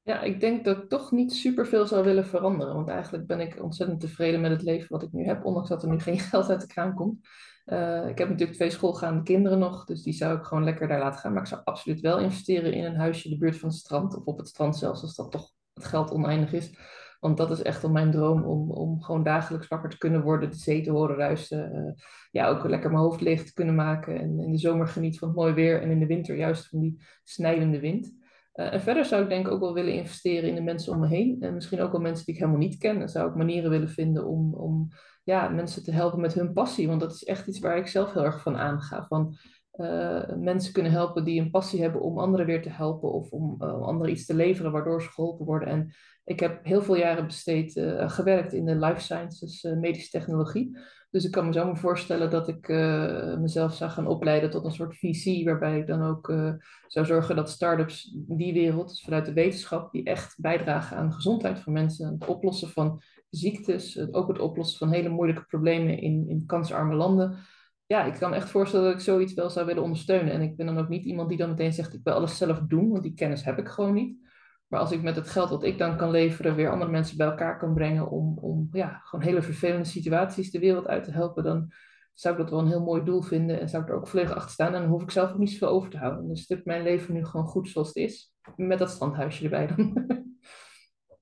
Ja, 0.08 0.22
ik 0.22 0.40
denk 0.40 0.66
dat 0.66 0.78
ik 0.78 0.90
toch 0.90 1.12
niet 1.12 1.34
superveel 1.34 1.86
zou 1.86 2.04
willen 2.04 2.26
veranderen. 2.26 2.74
Want 2.74 2.88
eigenlijk 2.88 3.28
ben 3.28 3.40
ik 3.40 3.64
ontzettend 3.64 4.00
tevreden 4.00 4.42
met 4.42 4.52
het 4.52 4.62
leven 4.62 4.88
wat 4.90 5.04
ik 5.04 5.12
nu 5.12 5.26
heb, 5.26 5.46
ondanks 5.46 5.70
dat 5.70 5.84
er 5.84 5.90
nu 5.90 6.00
geen 6.00 6.20
geld 6.30 6.50
uit 6.50 6.62
de 6.62 6.68
kraan 6.68 6.94
komt. 6.94 7.28
Uh, 7.66 8.08
ik 8.08 8.18
heb 8.18 8.30
natuurlijk 8.30 8.58
twee 8.58 8.70
schoolgaande 8.70 9.24
kinderen 9.24 9.60
nog, 9.60 9.86
dus 9.86 10.04
die 10.04 10.14
zou 10.14 10.38
ik 10.38 10.44
gewoon 10.44 10.64
lekker 10.64 10.88
daar 10.88 11.00
laten 11.00 11.20
gaan. 11.20 11.34
Maar 11.34 11.42
ik 11.42 11.48
zou 11.48 11.62
absoluut 11.64 12.00
wel 12.00 12.20
investeren 12.20 12.74
in 12.74 12.84
een 12.84 12.96
huisje 12.96 13.26
in 13.26 13.32
de 13.32 13.38
buurt 13.38 13.58
van 13.58 13.70
het 13.70 13.78
strand, 13.78 14.16
of 14.16 14.26
op 14.26 14.38
het 14.38 14.48
strand 14.48 14.78
zelfs, 14.78 15.02
als 15.02 15.16
dat 15.16 15.32
toch 15.32 15.52
het 15.74 15.86
geld 15.86 16.12
oneindig 16.12 16.54
is. 16.54 16.72
Want 17.20 17.38
dat 17.38 17.52
is 17.52 17.62
echt 17.62 17.84
al 17.84 17.92
mijn 17.92 18.12
droom 18.12 18.44
om, 18.44 18.72
om 18.72 19.02
gewoon 19.02 19.24
dagelijks 19.24 19.68
wakker 19.68 19.90
te 19.90 19.98
kunnen 19.98 20.22
worden, 20.22 20.50
de 20.50 20.56
zee 20.56 20.82
te 20.82 20.92
horen 20.92 21.16
ruisen. 21.16 21.76
Uh, 21.76 22.04
ja, 22.32 22.48
ook 22.48 22.68
lekker 22.68 22.90
mijn 22.90 23.02
hoofd 23.02 23.22
leeg 23.22 23.44
te 23.44 23.54
kunnen 23.54 23.76
maken. 23.76 24.20
En 24.20 24.40
in 24.40 24.52
de 24.52 24.58
zomer 24.58 24.88
geniet 24.88 25.20
van 25.20 25.28
het 25.28 25.38
mooi 25.38 25.54
weer 25.54 25.82
en 25.82 25.92
in 25.92 26.00
de 26.00 26.06
winter 26.06 26.36
juist 26.36 26.68
van 26.68 26.80
die 26.80 27.02
snijdende 27.24 27.80
wind. 27.80 28.17
Uh, 28.58 28.74
en 28.74 28.82
verder 28.82 29.06
zou 29.06 29.24
ik 29.24 29.30
denk 29.30 29.46
ik 29.46 29.52
ook 29.54 29.60
wel 29.60 29.74
willen 29.74 29.94
investeren 29.94 30.50
in 30.50 30.56
de 30.56 30.62
mensen 30.62 30.94
om 30.94 31.00
me 31.00 31.08
heen. 31.08 31.38
En 31.40 31.54
misschien 31.54 31.82
ook 31.82 31.92
wel 31.92 32.02
mensen 32.02 32.26
die 32.26 32.34
ik 32.34 32.40
helemaal 32.40 32.62
niet 32.62 32.78
ken. 32.78 33.00
Dan 33.00 33.10
zou 33.10 33.30
ik 33.30 33.36
manieren 33.36 33.70
willen 33.70 33.90
vinden 33.90 34.26
om, 34.26 34.54
om 34.54 34.88
ja, 35.24 35.50
mensen 35.50 35.84
te 35.84 35.92
helpen 35.92 36.22
met 36.22 36.34
hun 36.34 36.54
passie. 36.54 36.88
Want 36.88 37.00
dat 37.00 37.12
is 37.14 37.24
echt 37.24 37.48
iets 37.48 37.60
waar 37.60 37.78
ik 37.78 37.88
zelf 37.88 38.14
heel 38.14 38.24
erg 38.24 38.42
van 38.42 38.58
aanga. 38.58 39.06
Van, 39.08 39.38
uh, 39.74 40.36
mensen 40.36 40.74
kunnen 40.74 40.92
helpen 40.92 41.24
die 41.24 41.42
een 41.42 41.50
passie 41.50 41.82
hebben 41.82 42.02
om 42.02 42.20
anderen 42.20 42.46
weer 42.46 42.62
te 42.62 42.70
helpen. 42.70 43.14
Of 43.14 43.32
om 43.32 43.56
uh, 43.60 43.82
anderen 43.82 44.12
iets 44.12 44.26
te 44.26 44.36
leveren 44.36 44.72
waardoor 44.72 45.02
ze 45.02 45.10
geholpen 45.10 45.46
worden. 45.46 45.68
En 45.68 45.94
ik 46.28 46.40
heb 46.40 46.66
heel 46.66 46.82
veel 46.82 46.96
jaren 46.96 47.26
besteed, 47.26 47.72
gewerkt 47.98 48.54
in 48.54 48.66
de 48.66 48.76
life 48.76 49.02
sciences, 49.02 49.64
medische 49.64 50.10
technologie. 50.10 50.78
Dus 51.10 51.26
ik 51.26 51.32
kan 51.32 51.46
me 51.46 51.54
zo 51.54 51.66
maar 51.66 51.78
voorstellen 51.78 52.30
dat 52.30 52.48
ik 52.48 52.68
uh, 52.68 53.38
mezelf 53.38 53.74
zou 53.74 53.92
gaan 53.92 54.08
opleiden 54.08 54.50
tot 54.50 54.66
een 54.66 54.72
soort 54.72 54.98
VC, 54.98 55.46
waarbij 55.46 55.80
ik 55.80 55.88
dan 55.88 56.02
ook 56.04 56.30
uh, 56.30 56.54
zou 56.88 57.06
zorgen 57.06 57.36
dat 57.36 57.50
start-ups 57.50 58.16
die 58.16 58.54
wereld, 58.54 58.90
dus 58.90 59.02
vanuit 59.02 59.26
de 59.26 59.34
wetenschap, 59.34 59.92
die 59.92 60.04
echt 60.04 60.40
bijdragen 60.40 60.98
aan 60.98 61.08
de 61.08 61.16
gezondheid 61.16 61.60
van 61.60 61.74
mensen, 61.74 62.14
het 62.14 62.26
oplossen 62.26 62.70
van 62.70 63.02
ziektes, 63.30 64.12
ook 64.12 64.28
het 64.28 64.40
oplossen 64.40 64.78
van 64.78 64.92
hele 64.92 65.10
moeilijke 65.10 65.46
problemen 65.46 66.00
in, 66.00 66.30
in 66.30 66.46
kansarme 66.46 66.96
landen. 66.96 67.38
Ja, 67.86 68.04
ik 68.04 68.14
kan 68.14 68.34
echt 68.34 68.50
voorstellen 68.50 68.86
dat 68.86 68.96
ik 68.96 69.02
zoiets 69.02 69.34
wel 69.34 69.50
zou 69.50 69.66
willen 69.66 69.84
ondersteunen. 69.84 70.34
En 70.34 70.42
ik 70.42 70.56
ben 70.56 70.66
dan 70.66 70.78
ook 70.78 70.90
niet 70.90 71.06
iemand 71.06 71.30
die 71.30 71.38
dan 71.38 71.50
meteen 71.50 71.74
zegt, 71.74 71.94
ik 71.94 72.04
wil 72.04 72.14
alles 72.14 72.38
zelf 72.38 72.60
doen, 72.60 72.90
want 72.90 73.04
die 73.04 73.14
kennis 73.14 73.44
heb 73.44 73.58
ik 73.58 73.68
gewoon 73.68 73.94
niet. 73.94 74.27
Maar 74.68 74.80
als 74.80 74.92
ik 74.92 75.02
met 75.02 75.16
het 75.16 75.30
geld 75.30 75.50
wat 75.50 75.64
ik 75.64 75.78
dan 75.78 75.98
kan 75.98 76.12
leveren 76.12 76.56
weer 76.56 76.72
andere 76.72 76.92
mensen 76.92 77.18
bij 77.18 77.28
elkaar 77.28 77.58
kan 77.58 77.74
brengen 77.74 78.10
om, 78.10 78.38
om 78.38 78.68
ja, 78.72 79.02
gewoon 79.04 79.26
hele 79.26 79.42
vervelende 79.42 79.86
situaties 79.86 80.52
de 80.52 80.60
wereld 80.60 80.88
uit 80.88 81.04
te 81.04 81.12
helpen, 81.12 81.44
dan 81.44 81.72
zou 82.14 82.36
ik 82.36 82.42
dat 82.42 82.50
wel 82.50 82.60
een 82.60 82.68
heel 82.68 82.84
mooi 82.84 83.04
doel 83.04 83.22
vinden 83.22 83.60
en 83.60 83.70
zou 83.70 83.84
ik 83.84 83.90
er 83.90 83.96
ook 83.96 84.08
volledig 84.08 84.36
achter 84.36 84.52
staan. 84.52 84.74
En 84.74 84.82
dan 84.82 84.90
hoef 84.90 85.02
ik 85.02 85.12
zelf 85.12 85.32
ook 85.32 85.38
niet 85.38 85.52
zoveel 85.52 85.68
over 85.68 85.90
te 85.90 85.98
houden. 85.98 86.28
Dus 86.28 86.48
dit 86.48 86.66
mijn 86.66 86.84
leven 86.84 87.14
nu 87.14 87.26
gewoon 87.26 87.46
goed 87.46 87.70
zoals 87.70 87.88
het 87.88 87.96
is. 87.98 88.34
Met 88.56 88.80
dat 88.80 88.90
strandhuisje 88.90 89.44
erbij 89.44 89.68
dan. 89.68 89.94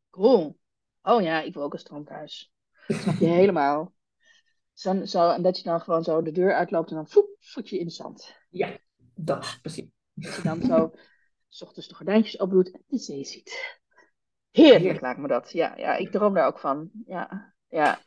Cool. 0.09 0.57
Oh 1.01 1.21
ja, 1.21 1.41
ik 1.41 1.53
wil 1.53 1.63
ook 1.63 1.73
een 1.73 1.79
strandhuis. 1.79 2.53
Dat 2.87 2.97
snap 2.97 3.15
je 3.15 3.25
helemaal. 3.25 3.93
Zo, 4.73 5.05
zo, 5.05 5.29
en 5.29 5.41
dat 5.41 5.57
je 5.57 5.63
dan 5.63 5.81
gewoon 5.81 6.03
zo 6.03 6.21
de 6.21 6.31
deur 6.31 6.53
uitloopt 6.53 6.89
en 6.89 6.95
dan 6.95 7.07
voep, 7.07 7.35
voetje 7.39 7.79
in 7.79 7.85
de 7.85 7.91
zand. 7.91 8.35
Ja, 8.49 8.77
dat 9.15 9.59
precies. 9.61 9.89
Dat 10.13 10.35
je 10.35 10.41
dan 10.41 10.61
zo 10.61 10.91
s 11.55 11.61
ochtends 11.61 11.87
de 11.87 11.95
gordijntjes 11.95 12.37
opdoet 12.37 12.71
en 12.71 12.83
de 12.87 12.97
zee 12.97 13.23
ziet. 13.23 13.79
Heerlijk, 14.51 14.81
Heerlijk. 14.81 15.01
lijkt 15.01 15.19
me 15.19 15.27
dat. 15.27 15.51
Ja, 15.51 15.73
ja, 15.77 15.95
ik 15.95 16.11
droom 16.11 16.33
daar 16.33 16.47
ook 16.47 16.59
van. 16.59 16.89
Ja, 17.05 17.53
ja. 17.69 17.99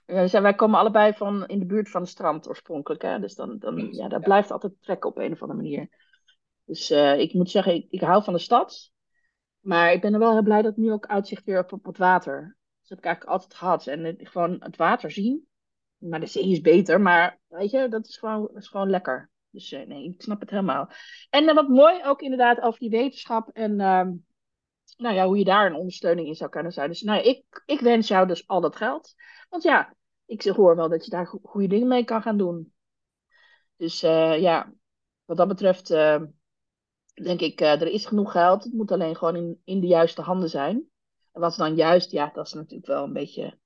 wij 0.42 0.54
komen 0.54 0.78
allebei 0.78 1.12
van 1.12 1.46
in 1.46 1.58
de 1.58 1.66
buurt 1.66 1.90
van 1.90 2.00
het 2.00 2.11
strand 2.11 2.48
oorspronkelijk. 2.48 3.02
Hè? 3.02 3.18
Dus 3.18 3.34
dan, 3.34 3.58
dan, 3.58 3.92
ja, 3.92 4.08
dat 4.08 4.20
blijft 4.20 4.50
altijd 4.50 4.72
trekken 4.80 5.11
op 5.11 5.18
een 5.18 5.32
of 5.32 5.42
andere 5.42 5.61
manier. 5.61 5.88
Dus 6.64 6.90
uh, 6.90 7.18
ik 7.18 7.32
moet 7.32 7.50
zeggen, 7.50 7.74
ik, 7.74 7.87
ik 7.90 8.00
hou 8.00 8.24
van 8.24 8.32
de 8.32 8.38
stad. 8.38 8.92
Maar 9.61 9.92
ik 9.92 10.00
ben 10.00 10.12
er 10.12 10.18
wel 10.18 10.32
heel 10.32 10.42
blij 10.42 10.62
dat 10.62 10.76
nu 10.76 10.92
ook 10.92 11.06
uitzicht 11.06 11.44
weer 11.44 11.58
op, 11.58 11.72
op 11.72 11.84
het 11.84 11.98
water. 11.98 12.56
Dat 12.80 12.88
heb 12.88 12.98
ik 12.98 13.04
eigenlijk 13.04 13.34
altijd 13.34 13.54
gehad. 13.54 13.87
En 13.87 14.04
het, 14.04 14.28
gewoon 14.28 14.56
het 14.58 14.76
water 14.76 15.11
zien. 15.11 15.46
Maar 15.96 16.20
de 16.20 16.26
zee 16.26 16.50
is 16.50 16.61
beter. 16.61 17.00
Maar 17.00 17.38
weet 17.46 17.70
je, 17.70 17.88
dat 17.88 18.06
is 18.06 18.16
gewoon, 18.16 18.40
dat 18.40 18.62
is 18.62 18.68
gewoon 18.68 18.90
lekker. 18.90 19.30
Dus 19.58 19.72
uh, 19.72 19.86
nee, 19.86 20.04
ik 20.04 20.22
snap 20.22 20.40
het 20.40 20.50
helemaal. 20.50 20.90
En 21.30 21.44
uh, 21.44 21.54
wat 21.54 21.68
mooi 21.68 22.04
ook 22.04 22.20
inderdaad 22.20 22.60
over 22.60 22.78
die 22.78 22.90
wetenschap 22.90 23.48
en 23.48 23.70
uh, 23.72 24.06
nou 24.96 25.14
ja, 25.14 25.26
hoe 25.26 25.38
je 25.38 25.44
daar 25.44 25.66
een 25.66 25.76
ondersteuning 25.76 26.28
in 26.28 26.34
zou 26.34 26.50
kunnen 26.50 26.72
zijn. 26.72 26.88
Dus 26.88 27.02
nou, 27.02 27.22
ik, 27.22 27.62
ik 27.66 27.80
wens 27.80 28.08
jou 28.08 28.26
dus 28.26 28.48
al 28.48 28.60
dat 28.60 28.76
geld. 28.76 29.14
Want 29.48 29.62
ja, 29.62 29.94
ik 30.26 30.42
hoor 30.42 30.76
wel 30.76 30.88
dat 30.88 31.04
je 31.04 31.10
daar 31.10 31.26
go 31.26 31.38
goede 31.42 31.66
dingen 31.68 31.88
mee 31.88 32.04
kan 32.04 32.22
gaan 32.22 32.38
doen. 32.38 32.72
Dus 33.76 34.02
uh, 34.02 34.40
ja, 34.40 34.72
wat 35.24 35.36
dat 35.36 35.48
betreft 35.48 35.88
denk 37.14 37.40
ik, 37.40 37.60
er 37.60 37.86
is 37.86 38.06
genoeg 38.06 38.32
geld. 38.32 38.64
Het 38.64 38.72
moet 38.72 38.92
alleen 38.92 39.16
gewoon 39.16 39.36
in, 39.36 39.60
in 39.64 39.80
de 39.80 39.86
juiste 39.86 40.22
handen 40.22 40.48
zijn. 40.48 40.88
En 41.32 41.40
wat 41.40 41.56
dan 41.56 41.74
juist? 41.74 42.10
Ja, 42.10 42.30
dat 42.34 42.46
is 42.46 42.52
natuurlijk 42.52 42.86
wel 42.86 43.04
een 43.04 43.12
beetje 43.12 43.58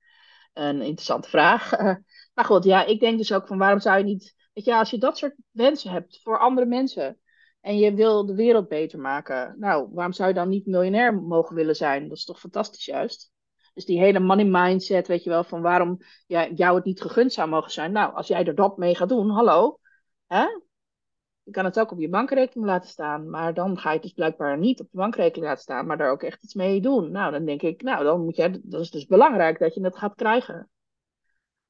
een 0.53 0.81
interessante 0.81 1.29
vraag. 1.29 1.71
maar 2.33 2.45
goed, 2.45 2.63
ja, 2.63 2.85
ik 2.85 2.99
denk 2.99 3.17
dus 3.17 3.33
ook 3.33 3.47
van 3.47 3.57
waarom 3.57 3.79
zou 3.79 3.97
je 3.97 4.03
niet 4.03 4.42
Weet 4.53 4.65
je, 4.65 4.75
als 4.75 4.89
je 4.89 4.97
dat 4.97 5.17
soort 5.17 5.35
wensen 5.51 5.91
hebt 5.91 6.21
voor 6.21 6.39
andere 6.39 6.67
mensen 6.67 7.19
en 7.61 7.77
je 7.77 7.93
wil 7.93 8.25
de 8.25 8.35
wereld 8.35 8.67
beter 8.67 8.99
maken, 8.99 9.55
nou, 9.59 9.89
waarom 9.91 10.13
zou 10.13 10.29
je 10.29 10.35
dan 10.35 10.49
niet 10.49 10.65
miljonair 10.65 11.15
mogen 11.15 11.55
willen 11.55 11.75
zijn? 11.75 12.07
Dat 12.07 12.17
is 12.17 12.25
toch 12.25 12.39
fantastisch 12.39 12.85
juist? 12.85 13.31
Dus 13.73 13.85
die 13.85 13.99
hele 13.99 14.19
money 14.19 14.45
mindset, 14.45 15.07
weet 15.07 15.23
je 15.23 15.29
wel, 15.29 15.43
van 15.43 15.61
waarom 15.61 15.97
ja, 16.27 16.49
jou 16.49 16.75
het 16.75 16.85
niet 16.85 17.01
gegund 17.01 17.33
zou 17.33 17.49
mogen 17.49 17.71
zijn. 17.71 17.91
Nou, 17.91 18.13
als 18.13 18.27
jij 18.27 18.45
er 18.45 18.55
dat 18.55 18.77
mee 18.77 18.95
gaat 18.95 19.09
doen, 19.09 19.29
hallo, 19.29 19.79
hè? 20.27 20.45
Je 21.43 21.51
kan 21.51 21.65
het 21.65 21.79
ook 21.79 21.91
op 21.91 21.99
je 21.99 22.09
bankrekening 22.09 22.65
laten 22.65 22.89
staan, 22.89 23.29
maar 23.29 23.53
dan 23.53 23.77
ga 23.77 23.89
je 23.89 23.93
het 23.93 24.03
dus 24.03 24.13
blijkbaar 24.13 24.57
niet 24.57 24.79
op 24.79 24.87
je 24.91 24.97
bankrekening 24.97 25.45
laten 25.45 25.61
staan, 25.61 25.85
maar 25.85 25.97
daar 25.97 26.11
ook 26.11 26.23
echt 26.23 26.43
iets 26.43 26.53
mee 26.53 26.81
doen. 26.81 27.11
Nou, 27.11 27.31
dan 27.31 27.45
denk 27.45 27.61
ik, 27.61 27.81
nou, 27.81 28.03
dan 28.03 28.23
moet 28.23 28.35
jij, 28.35 28.59
dat 28.63 28.81
is 28.81 28.91
dus 28.91 29.05
belangrijk 29.05 29.59
dat 29.59 29.73
je 29.73 29.83
het 29.83 29.97
gaat 29.97 30.15
krijgen. 30.15 30.69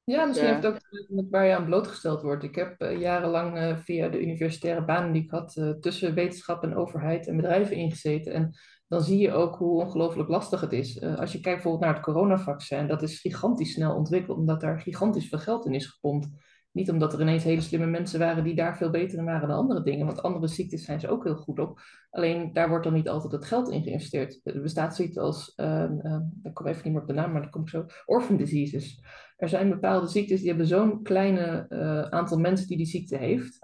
Ja, 0.04 0.24
misschien 0.24 0.48
heeft 0.48 0.62
het 0.62 0.74
ook 0.74 1.08
met 1.08 1.30
waar 1.30 1.46
je 1.46 1.56
aan 1.56 1.64
blootgesteld 1.64 2.22
wordt. 2.22 2.42
Ik 2.42 2.54
heb 2.54 2.82
uh, 2.82 3.00
jarenlang 3.00 3.56
uh, 3.56 3.76
via 3.76 4.08
de 4.08 4.20
universitaire 4.20 4.84
banen 4.84 5.12
die 5.12 5.22
ik 5.22 5.30
had 5.30 5.56
uh, 5.56 5.70
tussen 5.70 6.14
wetenschap 6.14 6.62
en 6.62 6.76
overheid 6.76 7.26
en 7.26 7.36
bedrijven 7.36 7.76
ingezeten. 7.76 8.32
En 8.32 8.54
dan 8.88 9.02
zie 9.02 9.18
je 9.18 9.32
ook 9.32 9.56
hoe 9.56 9.82
ongelooflijk 9.82 10.28
lastig 10.28 10.60
het 10.60 10.72
is. 10.72 11.02
als 11.02 11.32
je 11.32 11.40
kijkt 11.40 11.62
bijvoorbeeld 11.62 11.84
naar 11.84 11.94
het 11.94 12.02
coronavaccin, 12.02 12.86
dat 12.86 13.02
is 13.02 13.20
gigantisch 13.20 13.72
snel 13.72 13.94
ontwikkeld 13.94 14.38
omdat 14.38 14.60
daar 14.60 14.80
gigantisch 14.80 15.28
veel 15.28 15.38
geld 15.38 15.66
in 15.66 15.74
is 15.74 15.86
gepompt. 15.86 16.28
Niet 16.74 16.90
omdat 16.90 17.12
er 17.12 17.20
ineens 17.20 17.44
hele 17.44 17.60
slimme 17.60 17.86
mensen 17.86 18.18
waren 18.18 18.44
die 18.44 18.54
daar 18.54 18.76
veel 18.76 18.90
beter 18.90 19.18
in 19.18 19.24
waren 19.24 19.48
dan 19.48 19.56
andere 19.56 19.82
dingen. 19.82 20.06
Want 20.06 20.22
andere 20.22 20.48
ziektes 20.48 20.84
zijn 20.84 21.00
ze 21.00 21.08
ook 21.08 21.24
heel 21.24 21.36
goed 21.36 21.58
op. 21.58 21.80
Alleen 22.10 22.52
daar 22.52 22.68
wordt 22.68 22.84
dan 22.84 22.92
niet 22.92 23.08
altijd 23.08 23.32
het 23.32 23.44
geld 23.44 23.70
in 23.70 23.82
geïnvesteerd. 23.82 24.40
Er 24.42 24.62
bestaat 24.62 24.96
zoiets 24.96 25.18
als, 25.18 25.52
uh, 25.56 25.84
uh, 26.04 26.20
ik 26.42 26.54
kom 26.54 26.66
even 26.66 26.82
niet 26.84 26.92
meer 26.92 27.02
op 27.02 27.08
de 27.08 27.14
naam, 27.14 27.32
maar 27.32 27.42
dat 27.42 27.50
kom 27.50 27.62
ik 27.62 27.68
zo, 27.68 27.86
orphan 28.06 28.36
diseases. 28.36 29.02
Er 29.36 29.48
zijn 29.48 29.68
bepaalde 29.68 30.06
ziektes 30.06 30.38
die 30.38 30.48
hebben 30.48 30.66
zo'n 30.66 31.02
kleine 31.02 31.66
uh, 31.68 32.02
aantal 32.02 32.38
mensen 32.38 32.66
die 32.66 32.76
die 32.76 32.86
ziekte 32.86 33.16
heeft. 33.16 33.58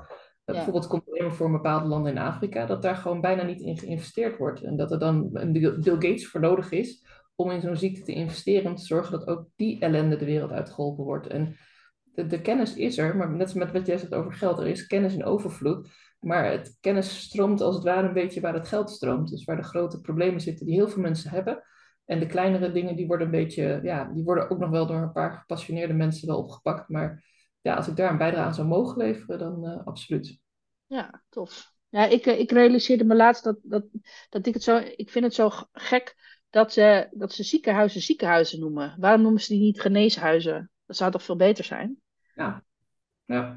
Bijvoorbeeld 0.45 0.87
komt 0.87 1.21
er 1.21 1.33
voor 1.33 1.51
bepaalde 1.51 1.89
landen 1.89 2.13
in 2.13 2.19
Afrika, 2.19 2.67
dat 2.67 2.83
daar 2.83 2.97
gewoon 2.97 3.21
bijna 3.21 3.43
niet 3.43 3.61
in 3.61 3.79
geïnvesteerd 3.79 4.39
wordt. 4.39 4.63
En 4.63 4.77
dat 4.77 4.91
er 4.91 4.99
dan 4.99 5.31
een 5.33 5.53
Bill 5.53 5.95
Gates 5.95 6.29
voor 6.29 6.41
nodig 6.41 6.71
is 6.71 7.05
om 7.35 7.51
in 7.51 7.61
zo'n 7.61 7.77
ziekte 7.77 8.03
te 8.03 8.13
investeren, 8.13 8.71
om 8.71 8.77
te 8.77 8.85
zorgen 8.85 9.19
dat 9.19 9.27
ook 9.27 9.47
die 9.57 9.81
ellende 9.81 10.17
de 10.17 10.25
wereld 10.25 10.51
uitgeholpen 10.51 11.05
wordt. 11.05 11.27
En 11.27 11.57
de, 12.03 12.27
de, 12.27 12.41
kennis 12.41 12.75
is 12.75 12.99
er, 12.99 13.17
maar 13.17 13.31
net 13.31 13.43
als 13.43 13.55
met 13.55 13.73
wat 13.73 13.87
jij 13.87 13.99
zegt 13.99 14.15
over 14.15 14.33
geld, 14.33 14.59
er 14.59 14.67
is 14.67 14.87
kennis 14.87 15.15
in 15.15 15.25
overvloed. 15.25 15.89
Maar 16.21 16.51
het 16.51 16.77
kennis 16.81 17.21
stroomt 17.21 17.61
als 17.61 17.75
het 17.75 17.85
ware 17.85 18.07
een 18.07 18.15
beetje 18.15 18.41
waar 18.41 18.55
het 18.55 18.69
geld 18.69 18.91
stroomt. 18.91 19.31
Dus 19.31 19.45
waar 19.45 19.57
de 19.57 19.63
grote 19.63 20.01
problemen 20.01 20.41
zitten 20.41 20.67
die 20.67 20.75
heel 20.75 20.89
veel 20.89 21.03
mensen 21.03 21.31
hebben. 21.31 21.63
En 22.11 22.19
de 22.19 22.27
kleinere 22.27 22.73
dingen 22.73 22.97
die 22.97 23.07
worden 23.07 23.27
een 23.27 23.33
beetje, 23.33 23.81
ja, 23.83 24.05
die 24.05 24.25
worden 24.25 24.51
ook 24.51 24.59
nog 24.59 24.71
wel 24.71 24.87
door 24.87 24.97
een 24.97 25.13
paar 25.13 25.33
gepassioneerde 25.33 25.93
mensen 25.93 26.29
wel 26.29 26.39
opgepakt. 26.39 26.89
Maar 26.89 27.25
ja, 27.61 27.75
als 27.75 27.89
ik 27.89 27.97
daar 27.97 28.11
een 28.11 28.19
bijdrage 28.19 28.47
aan 28.47 28.55
zou 28.55 28.67
mogen 28.69 28.99
leveren, 28.99 29.39
dan 29.39 29.65
uh, 29.65 29.87
absoluut. 29.87 30.39
Ja, 30.87 31.23
tof. 31.29 31.73
Ja, 31.89 32.07
ik, 32.07 32.27
eh, 32.27 32.39
ik 32.39 32.51
realiseerde 32.51 33.05
me 33.05 33.15
laatst 33.15 33.45
dat, 33.45 33.59
dat, 33.63 33.85
dat 34.29 34.47
ik 34.47 34.55
het 34.55 34.63
zo, 34.63 34.77
ik 34.77 35.11
vind 35.11 35.25
het 35.25 35.35
zo 35.35 35.51
gek 35.73 36.15
dat 36.49 36.73
ze, 36.73 37.09
dat 37.11 37.33
ze 37.33 37.43
ziekenhuizen 37.43 38.01
ziekenhuizen 38.01 38.61
noemen. 38.61 38.97
Waarom 38.99 39.23
noemen 39.23 39.41
ze 39.41 39.53
die 39.53 39.63
niet 39.63 39.81
geneeshuizen? 39.81 40.71
Dat 40.87 40.97
zou 40.97 41.11
toch 41.11 41.23
veel 41.23 41.37
beter 41.37 41.65
zijn? 41.65 41.97
Ja. 42.35 42.65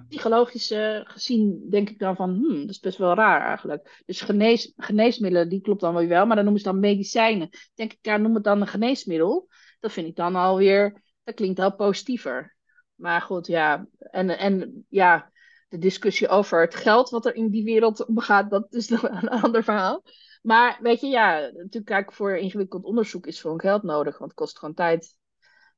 Psychologisch 0.08 0.74
gezien 1.04 1.70
denk 1.70 1.90
ik 1.90 2.00
dan 2.00 2.16
van, 2.16 2.30
hmm, 2.30 2.60
dat 2.60 2.70
is 2.70 2.80
best 2.80 2.98
wel 2.98 3.14
raar 3.14 3.48
eigenlijk. 3.48 4.02
Dus 4.06 4.22
genees, 4.22 4.74
geneesmiddelen, 4.76 5.50
die 5.50 5.62
klopt 5.62 5.82
dan 5.82 5.94
wel 5.94 6.08
wel, 6.08 6.26
maar 6.26 6.36
dan 6.36 6.44
noemen 6.44 6.62
ze 6.62 6.70
dan 6.70 6.80
medicijnen. 6.80 7.50
Denk 7.74 7.92
ik, 7.92 7.98
ja, 8.02 8.18
noem 8.18 8.34
het 8.34 8.44
dan 8.44 8.62
een 8.62 8.68
geneesmiddel. 8.68 9.48
Dat 9.80 9.92
vind 9.92 10.08
ik 10.08 10.16
dan 10.16 10.36
alweer, 10.36 11.02
dat 11.24 11.36
klinkt 11.36 11.58
heel 11.58 11.76
positiever. 11.76 12.56
Maar 12.96 13.22
goed, 13.22 13.48
ja. 13.48 13.88
En, 14.00 14.38
en 14.38 14.86
ja, 14.90 15.32
de 15.68 15.78
discussie 15.78 16.28
over 16.28 16.62
het 16.62 16.76
geld 16.76 17.10
wat 17.10 17.26
er 17.26 17.36
in 17.36 17.50
die 17.50 17.64
wereld 17.64 18.06
omgaat, 18.06 18.50
dat 18.50 18.74
is 18.74 18.88
nog 18.96 19.04
een 19.04 19.30
ander 19.30 19.64
verhaal. 19.64 20.04
Maar 20.42 20.80
weet 20.82 21.02
je, 21.02 21.08
ja, 21.08 21.40
natuurlijk 21.40 21.86
kijk, 21.86 22.14
voor 22.14 22.38
ingewikkeld 22.38 22.84
onderzoek 22.84 23.28
is 23.28 23.42
gewoon 23.42 23.60
geld 23.60 23.84
nodig, 23.84 24.18
want 24.18 24.32
het 24.32 24.40
kost 24.40 24.60
gewoon 24.60 24.74
tijd. 24.74 25.18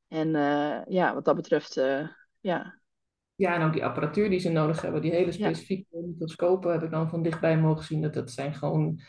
En 0.08 0.28
uh, 0.28 0.82
ja, 0.88 1.14
wat 1.14 1.26
dat 1.26 1.36
betreft, 1.36 1.78
uh, 1.78 2.08
ja. 2.40 2.80
Ja, 3.36 3.56
en 3.56 3.62
ook 3.62 3.74
die 3.74 3.86
apparatuur 3.86 4.30
die 4.30 4.40
ze 4.40 4.52
nodig 4.52 4.82
hebben, 4.82 5.02
die 5.02 5.12
hele 5.12 5.32
specifieke 5.32 5.86
ja. 5.90 6.08
microscopen 6.08 6.72
heb 6.72 6.84
ik 6.84 6.92
dan 6.92 7.10
van 7.10 7.24
dichtbij 7.24 7.58
mogen 7.58 7.84
zien. 7.84 8.02
Dat, 8.02 8.14
dat 8.14 8.32
zijn 8.32 8.54
gewoon, 8.54 9.00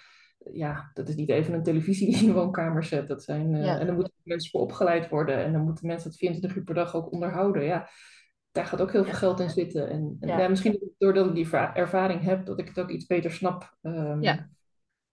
ja, 0.52 0.90
dat 0.94 1.08
is 1.08 1.14
niet 1.14 1.28
even 1.28 1.54
een 1.54 1.62
televisie 1.62 2.06
die 2.06 2.16
je 2.16 2.20
in 2.20 2.28
de 2.28 2.34
woonkamer 2.34 2.84
zet. 2.84 3.08
Dat 3.08 3.22
zijn, 3.22 3.54
uh, 3.54 3.64
ja. 3.64 3.78
En 3.78 3.86
dan 3.86 3.94
moeten 3.94 4.14
mensen 4.22 4.50
voor 4.50 4.60
opgeleid 4.60 5.08
worden 5.08 5.44
en 5.44 5.52
dan 5.52 5.64
moeten 5.64 5.86
mensen 5.86 6.08
het 6.08 6.18
24 6.18 6.58
uur 6.58 6.64
per 6.64 6.74
dag 6.74 6.94
ook 6.94 7.12
onderhouden. 7.12 7.64
Ja, 7.64 7.88
daar 8.50 8.66
gaat 8.66 8.80
ook 8.80 8.92
heel 8.92 9.04
veel 9.04 9.14
geld 9.14 9.40
in 9.40 9.50
zitten. 9.50 9.88
En, 9.88 10.16
en 10.20 10.28
ja. 10.28 10.48
misschien 10.48 10.92
doordat 10.98 11.26
ik 11.26 11.34
die 11.34 11.56
ervaring 11.56 12.22
heb, 12.22 12.46
dat 12.46 12.58
ik 12.58 12.68
het 12.68 12.78
ook 12.78 12.90
iets 12.90 13.06
beter 13.06 13.30
snap. 13.30 13.76
Um, 13.82 14.22
ja. 14.22 14.48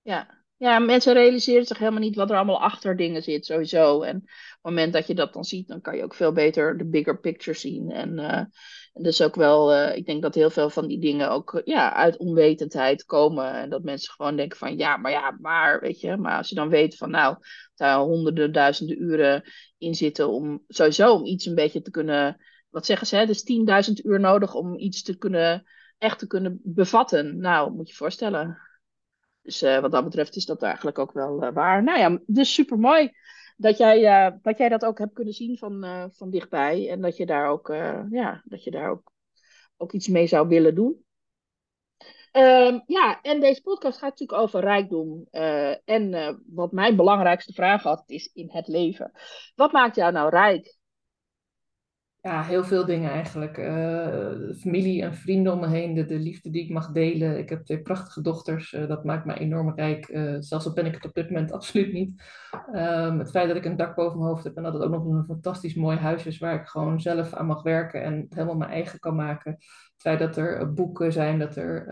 ja. 0.02 0.43
Ja, 0.58 0.80
mensen 0.80 1.14
realiseren 1.14 1.66
zich 1.66 1.78
helemaal 1.78 2.00
niet 2.00 2.16
wat 2.16 2.30
er 2.30 2.36
allemaal 2.36 2.62
achter 2.62 2.98
dingen 2.98 3.24
zit, 3.24 3.46
sowieso. 3.46 4.02
En 4.02 4.16
op 4.18 4.24
het 4.24 4.60
moment 4.62 4.94
dat 4.94 5.08
je 5.08 5.16
dat 5.16 5.34
dan 5.34 5.44
ziet, 5.44 5.68
dan 5.68 5.82
kan 5.82 5.96
je 5.96 6.04
ook 6.04 6.14
veel 6.14 6.32
beter 6.32 6.78
de 6.78 6.86
bigger 6.86 7.20
picture 7.20 7.58
zien. 7.58 7.92
En, 7.92 8.20
en 8.20 9.04
dus 9.04 9.22
ook 9.22 9.36
wel, 9.36 9.74
uh, 9.74 9.96
ik 9.96 10.06
denk 10.06 10.22
dat 10.22 10.36
heel 10.36 10.50
veel 10.50 10.70
van 10.70 10.88
die 10.88 11.00
dingen 11.00 11.30
ook 11.32 11.62
ja, 11.66 11.94
uit 11.94 12.18
onwetendheid 12.18 13.06
komen. 13.06 13.54
En 13.54 13.70
dat 13.70 13.84
mensen 13.84 14.14
gewoon 14.14 14.36
denken 14.36 14.58
van, 14.58 14.78
ja, 14.78 14.98
maar 14.98 15.12
ja, 15.12 15.38
maar, 15.42 15.80
weet 15.80 16.00
je. 16.00 16.18
Maar 16.18 16.38
als 16.38 16.50
je 16.50 16.56
dan 16.56 16.70
weet 16.70 16.98
van, 16.98 17.10
nou, 17.10 17.38
daar 17.76 18.00
honderden, 18.00 18.52
duizenden 18.52 19.02
uren 19.02 19.44
in 19.78 19.96
zitten 19.96 20.30
om 20.30 20.64
sowieso 20.68 21.14
om 21.14 21.26
iets 21.26 21.46
een 21.46 21.56
beetje 21.56 21.82
te 21.82 21.92
kunnen 21.92 22.38
wat 22.74 22.86
zeggen 22.86 23.08
ze, 23.08 23.26
dus 23.26 23.44
10.000 23.90 23.94
uur 24.06 24.20
nodig 24.20 24.54
om 24.54 24.78
iets 24.78 25.04
te 25.04 25.18
kunnen, 25.18 25.64
echt 25.98 26.20
te 26.20 26.28
kunnen 26.28 26.60
bevatten. 26.64 27.38
Nou, 27.38 27.72
moet 27.72 27.88
je 27.88 27.92
je 27.92 27.98
voorstellen. 27.98 28.58
Dus 29.44 29.64
uh, 29.64 29.80
wat 29.80 29.92
dat 29.92 30.04
betreft 30.04 30.36
is 30.36 30.46
dat 30.46 30.62
eigenlijk 30.62 31.00
ook 31.00 31.12
wel 31.12 31.44
uh, 31.44 31.54
waar. 31.54 31.84
Nou 31.84 32.00
ja, 32.00 32.20
dus 32.26 32.54
super 32.54 32.80
mooi 32.80 33.12
dat 33.58 33.78
jij, 33.78 34.28
uh, 34.28 34.38
dat 34.42 34.58
jij 34.58 34.70
dat 34.70 34.86
ook 34.86 34.98
hebt 34.98 35.14
kunnen 35.14 35.34
zien 35.34 35.58
van, 35.58 36.10
van 36.14 36.30
dichtbij. 36.30 36.90
En 36.90 37.02
dat 37.02 37.18
je 37.18 37.26
daar 37.26 37.50
ook, 37.50 37.68
ja, 38.10 38.42
dat 38.46 38.64
je 38.64 38.72
daar 38.72 38.90
ook, 38.90 39.12
ook 39.78 39.92
iets 39.92 40.08
mee 40.08 40.28
zou 40.28 40.48
willen 40.48 40.76
doen. 40.76 41.06
Um, 42.32 42.84
ja, 42.86 43.22
en 43.22 43.40
deze 43.40 43.62
podcast 43.62 43.98
gaat 43.98 44.10
natuurlijk 44.10 44.40
over 44.40 44.60
rijkdom. 44.60 45.28
en 45.86 46.42
wat 46.46 46.72
mijn 46.72 46.96
belangrijkste 46.96 47.54
vraag 47.54 47.84
had, 47.84 48.04
is 48.06 48.32
in 48.34 48.50
het 48.52 48.68
leven. 48.68 49.12
Wat 49.56 49.72
maakt 49.72 49.96
jou 49.96 50.12
nou 50.12 50.30
rijk? 50.30 50.78
Ja, 52.24 52.44
heel 52.44 52.64
veel 52.64 52.86
dingen 52.86 53.12
eigenlijk. 53.12 53.58
Uh, 53.58 54.56
familie 54.60 55.02
en 55.02 55.16
vrienden 55.16 55.54
om 55.54 55.60
me 55.60 55.68
heen, 55.68 55.94
de, 55.94 56.06
de, 56.06 56.20
liefde 56.20 56.50
die 56.50 56.64
ik 56.64 56.70
mag 56.70 56.92
delen. 56.92 57.38
Ik 57.38 57.50
heb 57.50 57.66
twee 57.66 57.82
prachtige 57.82 58.22
dochters, 58.22 58.74
uh, 58.74 58.88
dat 58.88 59.04
maakt 59.04 59.26
me 59.26 59.40
enorm 59.40 59.74
rijk. 59.76 60.10
Uh, 60.10 60.36
zelfs 60.40 60.66
al 60.66 60.74
ben 60.74 60.86
ik 60.86 60.94
het 60.94 61.06
op 61.06 61.14
dit 61.14 61.30
moment 61.30 61.52
absoluut 61.58 61.94
niet. 61.94 62.24
Um, 62.76 63.20
het 63.20 63.30
feit 63.30 63.48
dat 63.48 63.58
ik 63.58 63.66
een 63.66 63.76
dak 63.76 63.96
boven 63.96 64.18
mijn 64.18 64.30
hoofd 64.30 64.44
heb 64.44 64.56
en 64.56 64.64
dat 64.64 64.74
het 64.74 64.82
ook 64.82 64.92
nog 64.92 65.06
een 65.06 65.26
fantastisch 65.26 65.76
mooi 65.76 65.98
huis 65.98 66.26
is 66.26 66.38
waar 66.38 66.56
ik 66.56 66.68
gewoon 66.68 67.02
zelf 67.02 67.34
aan 67.34 67.46
mag 67.46 67.64
werken 67.64 68.04
en 68.04 68.26
helemaal 68.30 68.56
mijn 68.56 68.72
eigen 68.72 69.00
kan 69.00 69.16
maken. 69.16 69.52
Het 69.52 70.02
feit 70.02 70.20
dat 70.20 70.38
er 70.38 70.74
boeken 70.74 71.12
zijn, 71.12 71.40
dat 71.40 71.56
er 71.56 71.88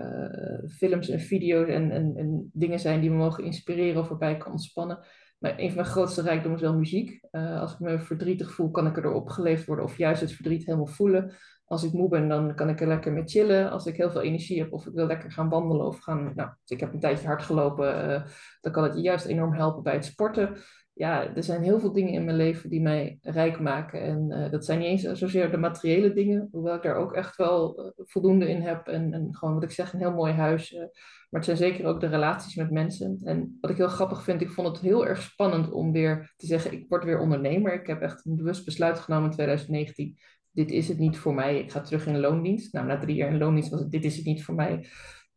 films 0.78 1.10
en 1.10 1.20
video's 1.20 1.68
en, 1.68 1.92
en, 1.92 2.14
en 2.16 2.50
dingen 2.54 2.80
zijn 2.80 3.02
die 3.02 3.10
me 3.10 3.16
mogen 3.16 3.44
inspireren 3.44 4.02
of 4.02 4.10
waarbij 4.10 4.38
kan 4.38 4.52
ontspannen 4.52 5.00
maar 5.42 5.54
een 5.58 5.68
van 5.68 5.76
mijn 5.76 5.92
grootste 5.92 6.22
rijkdommen 6.22 6.60
is 6.60 6.66
wel 6.66 6.78
muziek. 6.78 7.20
Uh, 7.32 7.60
als 7.60 7.74
ik 7.74 7.80
me 7.80 8.00
verdrietig 8.00 8.52
voel, 8.52 8.72
kan 8.72 8.88
ik 8.88 8.96
erdoor 8.96 9.14
opgeleefd 9.14 9.66
worden 9.66 9.86
of 9.86 9.98
juist 9.98 10.22
het 10.22 10.32
verdriet 10.32 10.66
helemaal 10.66 10.88
voelen. 10.88 11.34
Als 11.66 11.84
ik 11.84 11.94
moe 11.94 12.10
ben, 12.10 12.28
dan 12.28 12.56
kan 12.56 12.70
ik 12.70 12.82
er 12.82 12.88
lekker 12.88 13.12
mee 13.12 13.24
chillen. 13.26 13.72
Als 13.72 13.86
ik 13.86 13.96
heel 13.96 14.12
veel 14.12 14.22
energie 14.22 14.60
heb 14.60 14.74
of 14.74 14.86
ik 14.86 14.94
wil 14.94 15.06
lekker 15.06 15.32
gaan 15.32 15.50
wandelen 15.50 15.86
of 15.86 16.00
gaan... 16.00 16.32
Nou, 16.36 16.50
ik 16.66 16.80
heb 16.80 16.94
een 16.94 17.00
tijdje 17.00 17.28
hard 17.28 17.42
gelopen, 17.42 18.10
uh, 18.10 18.22
dan 18.62 18.72
kan 18.72 18.84
het 18.84 18.94
je 18.94 19.02
juist 19.02 19.26
enorm 19.26 19.54
helpen 19.54 19.84
bij 19.84 19.94
het 19.94 20.06
sporten 20.06 20.58
ja, 21.02 21.36
er 21.36 21.44
zijn 21.44 21.64
heel 21.64 21.80
veel 21.80 21.92
dingen 21.92 22.14
in 22.14 22.26
mijn 22.26 22.38
leven 22.38 22.70
die 22.70 22.82
mij 22.82 23.18
rijk 23.22 23.60
maken. 23.60 24.02
En 24.02 24.32
uh, 24.32 24.52
dat 24.52 24.66
zijn 24.66 24.80
niet 24.80 24.88
eens 24.88 25.20
zozeer 25.20 25.52
de 25.52 25.58
materiële 25.58 26.14
dingen, 26.14 26.48
hoewel 26.52 26.76
ik 26.76 26.82
daar 26.82 26.96
ook 26.96 27.14
echt 27.14 27.36
wel 27.36 27.80
uh, 27.80 27.92
voldoende 27.96 28.50
in 28.50 28.62
heb. 28.62 28.88
En, 28.88 29.14
en, 29.14 29.36
gewoon 29.36 29.54
wat 29.54 29.64
ik 29.64 29.72
zeg, 29.72 29.94
een 29.94 30.00
heel 30.00 30.14
mooi 30.14 30.34
huis. 30.34 30.72
Uh, 30.72 30.80
maar 30.80 31.42
het 31.42 31.46
zijn 31.46 31.58
zeker 31.58 31.86
ook 31.86 32.00
de 32.00 32.08
relaties 32.08 32.56
met 32.56 32.72
mensen. 32.72 33.20
En 33.24 33.58
wat 33.62 33.72
ik 33.72 33.78
heel 33.78 33.88
grappig 33.88 34.24
vind, 34.24 34.42
ik 34.42 34.52
vond 34.52 34.68
het 34.68 34.80
heel 34.80 35.08
erg 35.08 35.22
spannend 35.22 35.72
om 35.72 35.92
weer 35.92 36.34
te 36.38 36.46
zeggen, 36.46 36.72
ik 36.72 36.86
word 36.90 37.04
weer 37.04 37.20
ondernemer. 37.20 37.74
Ik 37.74 37.88
heb 37.88 38.02
echt 38.02 38.26
een 38.26 38.36
bewust 38.36 38.66
besluit 38.66 39.00
genomen 39.00 39.30
in 39.30 39.36
2019. 39.36 40.18
Dit 40.52 40.72
is 40.72 40.88
het 40.88 40.98
niet 40.98 41.18
voor 41.18 41.34
mij. 41.34 41.60
Ik 41.60 41.72
ga 41.72 41.82
terug 41.82 42.06
in 42.06 42.20
loondienst. 42.20 42.74
Nou, 42.74 42.86
na 42.86 42.98
drie 42.98 43.16
jaar 43.16 43.32
in 43.32 43.38
loondienst 43.38 43.70
was 43.70 43.80
het, 43.80 43.92
dit 43.92 44.06
is 44.06 44.16
het 44.16 44.26
niet 44.26 44.44
voor 44.44 44.56
mij 44.56 44.86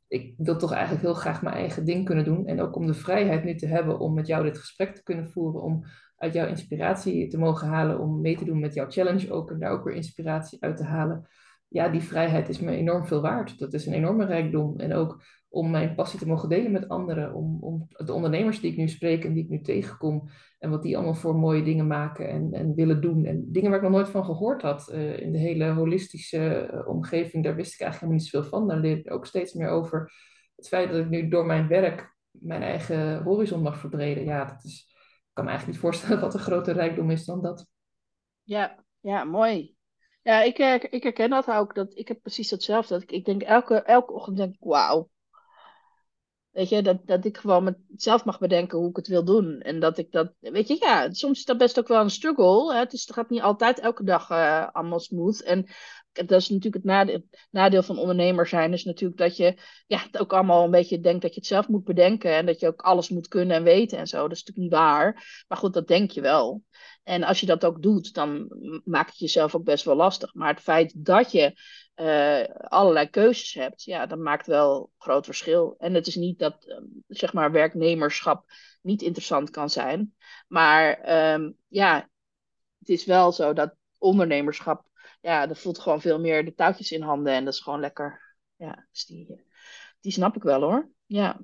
ik 0.09 0.35
wil 0.37 0.57
toch 0.57 0.73
eigenlijk 0.73 1.03
heel 1.03 1.14
graag 1.14 1.43
mijn 1.43 1.57
eigen 1.57 1.85
ding 1.85 2.05
kunnen 2.05 2.25
doen. 2.25 2.47
En 2.47 2.61
ook 2.61 2.77
om 2.77 2.87
de 2.87 2.95
vrijheid 2.95 3.45
nu 3.45 3.55
te 3.55 3.67
hebben 3.67 3.99
om 3.99 4.14
met 4.14 4.27
jou 4.27 4.45
dit 4.45 4.59
gesprek 4.59 4.95
te 4.95 5.03
kunnen 5.03 5.31
voeren. 5.31 5.62
Om 5.62 5.85
uit 6.17 6.33
jouw 6.33 6.47
inspiratie 6.47 7.29
te 7.29 7.38
mogen 7.38 7.69
halen. 7.69 7.99
Om 7.99 8.21
mee 8.21 8.37
te 8.37 8.45
doen 8.45 8.61
met 8.61 8.75
jouw 8.75 8.90
challenge 8.90 9.33
ook. 9.33 9.51
En 9.51 9.59
daar 9.59 9.71
ook 9.71 9.85
weer 9.85 9.95
inspiratie 9.95 10.62
uit 10.62 10.77
te 10.77 10.85
halen. 10.85 11.29
Ja, 11.69 11.88
die 11.88 12.03
vrijheid 12.03 12.49
is 12.49 12.61
me 12.61 12.71
enorm 12.71 13.07
veel 13.07 13.21
waard. 13.21 13.59
Dat 13.59 13.73
is 13.73 13.87
een 13.87 13.93
enorme 13.93 14.25
rijkdom. 14.25 14.79
En 14.79 14.95
ook 14.95 15.23
om 15.55 15.71
mijn 15.71 15.95
passie 15.95 16.19
te 16.19 16.27
mogen 16.27 16.49
delen 16.49 16.73
met 16.73 16.88
anderen. 16.88 17.35
Om, 17.35 17.59
om 17.61 17.87
de 17.88 18.12
ondernemers 18.12 18.61
die 18.61 18.71
ik 18.71 18.77
nu 18.77 18.88
spreek 18.88 19.25
en 19.25 19.33
die 19.33 19.43
ik 19.43 19.49
nu 19.49 19.61
tegenkom. 19.61 20.29
En 20.59 20.71
wat 20.71 20.83
die 20.83 20.97
allemaal 20.97 21.14
voor 21.14 21.35
mooie 21.35 21.62
dingen 21.62 21.87
maken 21.87 22.29
en, 22.29 22.53
en 22.53 22.75
willen 22.75 23.01
doen. 23.01 23.25
En 23.25 23.53
dingen 23.53 23.71
waar 23.71 23.79
ik 23.79 23.85
nog 23.85 23.95
nooit 23.95 24.09
van 24.09 24.25
gehoord 24.25 24.62
had. 24.62 24.90
Uh, 24.93 25.21
in 25.21 25.33
de 25.33 25.38
hele 25.38 25.71
holistische 25.71 26.71
uh, 26.73 26.88
omgeving, 26.88 27.45
daar 27.45 27.55
wist 27.55 27.75
ik 27.75 27.81
eigenlijk 27.81 28.01
helemaal 28.01 28.23
niet 28.23 28.29
zoveel 28.31 28.49
van. 28.49 28.69
Daar 28.69 28.79
leer 28.79 28.99
ik 28.99 29.12
ook 29.12 29.27
steeds 29.27 29.53
meer 29.53 29.69
over. 29.69 30.12
Het 30.57 30.69
feit 30.69 30.90
dat 30.90 30.99
ik 30.99 31.09
nu 31.09 31.29
door 31.29 31.47
mijn 31.47 31.69
werk 31.69 32.14
mijn 32.31 32.62
eigen 32.62 33.23
horizon 33.23 33.62
mag 33.62 33.79
verbreden. 33.79 34.25
Ja, 34.25 34.45
dat 34.45 34.64
is, 34.64 34.87
ik 34.88 35.31
kan 35.33 35.45
me 35.45 35.51
eigenlijk 35.51 35.67
niet 35.67 35.90
voorstellen 35.90 36.21
wat 36.27 36.35
een 36.35 36.40
grotere 36.40 36.79
rijkdom 36.79 37.11
is 37.11 37.25
dan 37.25 37.43
dat. 37.43 37.67
Ja, 38.43 38.85
ja 39.01 39.25
mooi. 39.25 39.77
Ja, 40.23 40.43
ik, 40.43 40.59
eh, 40.59 40.75
ik 40.75 41.03
herken 41.03 41.31
dat 41.31 41.51
ook. 41.51 41.75
Dat, 41.75 41.97
ik 41.97 42.09
heb 42.09 42.21
precies 42.23 42.51
hetzelfde. 42.51 42.95
Dat 42.95 43.03
ik, 43.03 43.11
ik 43.11 43.25
denk 43.25 43.43
elke, 43.43 43.83
elke 43.83 44.12
ochtend 44.12 44.37
denk 44.37 44.55
ik, 44.55 44.61
wauw, 44.61 45.09
Weet 46.55 46.69
je, 46.69 46.83
dat, 46.83 47.07
dat 47.07 47.25
ik 47.25 47.37
gewoon 47.37 47.64
met, 47.64 47.77
zelf 47.97 48.25
mag 48.25 48.38
bedenken 48.38 48.79
hoe 48.79 48.88
ik 48.88 48.97
het 48.97 49.07
wil 49.07 49.25
doen. 49.25 49.61
En 49.61 49.81
dat 49.81 49.99
ik 49.99 50.12
dat, 50.12 50.33
weet 50.40 50.69
je, 50.69 50.77
ja, 50.81 51.12
soms 51.12 51.38
is 51.38 51.45
dat 51.45 51.59
best 51.59 51.79
ook 51.79 51.88
wel 51.88 52.01
een 52.01 52.11
struggle. 52.11 52.73
Hè? 52.73 52.79
Het, 52.79 52.93
is, 52.93 53.01
het 53.01 53.12
gaat 53.12 53.31
niet 53.31 53.43
altijd 53.43 53.81
elke 53.81 54.05
dag 54.05 54.31
uh, 54.31 54.67
allemaal 54.73 55.01
smooth. 55.01 55.43
En 55.43 55.67
dat 56.14 56.40
is 56.40 56.48
natuurlijk 56.48 56.74
het 56.74 56.85
nadeel, 56.85 57.22
nadeel 57.50 57.83
van 57.83 57.98
ondernemer 57.98 58.46
zijn. 58.46 58.72
Is 58.72 58.85
natuurlijk 58.85 59.18
dat 59.18 59.37
je 59.37 59.55
ja, 59.87 59.98
het 59.98 60.18
ook 60.18 60.33
allemaal 60.33 60.64
een 60.64 60.70
beetje 60.70 61.00
denkt 61.00 61.22
dat 61.22 61.35
je 61.35 61.40
het 61.40 61.48
zelf 61.48 61.68
moet 61.68 61.85
bedenken. 61.85 62.35
En 62.35 62.46
dat 62.46 62.61
je 62.61 62.66
ook 62.66 62.83
alles 62.83 63.09
moet 63.09 63.29
kunnen 63.29 63.57
en 63.57 63.62
weten 63.62 63.98
en 63.98 64.07
zo. 64.07 64.22
Dat 64.22 64.33
is 64.33 64.44
natuurlijk 64.44 64.72
niet 64.72 64.81
waar. 64.81 65.44
Maar 65.48 65.59
goed, 65.59 65.74
dat 65.74 65.88
denk 65.88 66.11
je 66.11 66.20
wel. 66.20 66.62
En 67.03 67.22
als 67.22 67.40
je 67.40 67.46
dat 67.46 67.64
ook 67.64 67.83
doet, 67.83 68.14
dan 68.14 68.50
maak 68.85 69.09
je 69.09 69.24
jezelf 69.24 69.55
ook 69.55 69.64
best 69.64 69.85
wel 69.85 69.96
lastig. 69.96 70.35
Maar 70.35 70.48
het 70.48 70.62
feit 70.62 71.05
dat 71.05 71.33
je 71.33 71.53
uh, 71.96 72.44
allerlei 72.55 73.11
keuzes 73.11 73.55
hebt, 73.55 73.83
ja, 73.83 74.07
dat 74.07 74.18
maakt 74.18 74.46
wel 74.46 74.90
groot 74.98 75.24
verschil. 75.24 75.74
En 75.79 75.94
het 75.94 76.07
is 76.07 76.14
niet 76.14 76.38
dat, 76.38 76.66
um, 76.68 77.05
zeg 77.09 77.33
maar, 77.33 77.53
werknemerschap 77.53 78.44
niet 78.83 79.03
interessant 79.03 79.50
kan 79.50 79.70
zijn. 79.70 80.14
Maar 80.48 81.12
um, 81.35 81.57
ja, 81.68 82.09
het 82.79 82.88
is 82.88 83.05
wel 83.05 83.33
zo 83.33 83.53
dat 83.53 83.74
ondernemerschap, 83.98 84.85
ja, 85.24 85.46
dat 85.46 85.58
voelt 85.58 85.78
gewoon 85.78 86.00
veel 86.00 86.20
meer 86.20 86.44
de 86.44 86.54
touwtjes 86.54 86.92
in 86.92 87.02
handen. 87.02 87.32
En 87.32 87.44
dat 87.44 87.54
is 87.54 87.60
gewoon 87.60 87.80
lekker. 87.80 88.37
Ja, 88.56 88.87
dus 88.90 89.04
die, 89.06 89.44
die 90.00 90.12
snap 90.12 90.37
ik 90.37 90.42
wel 90.42 90.60
hoor. 90.60 90.90
Ja. 91.06 91.40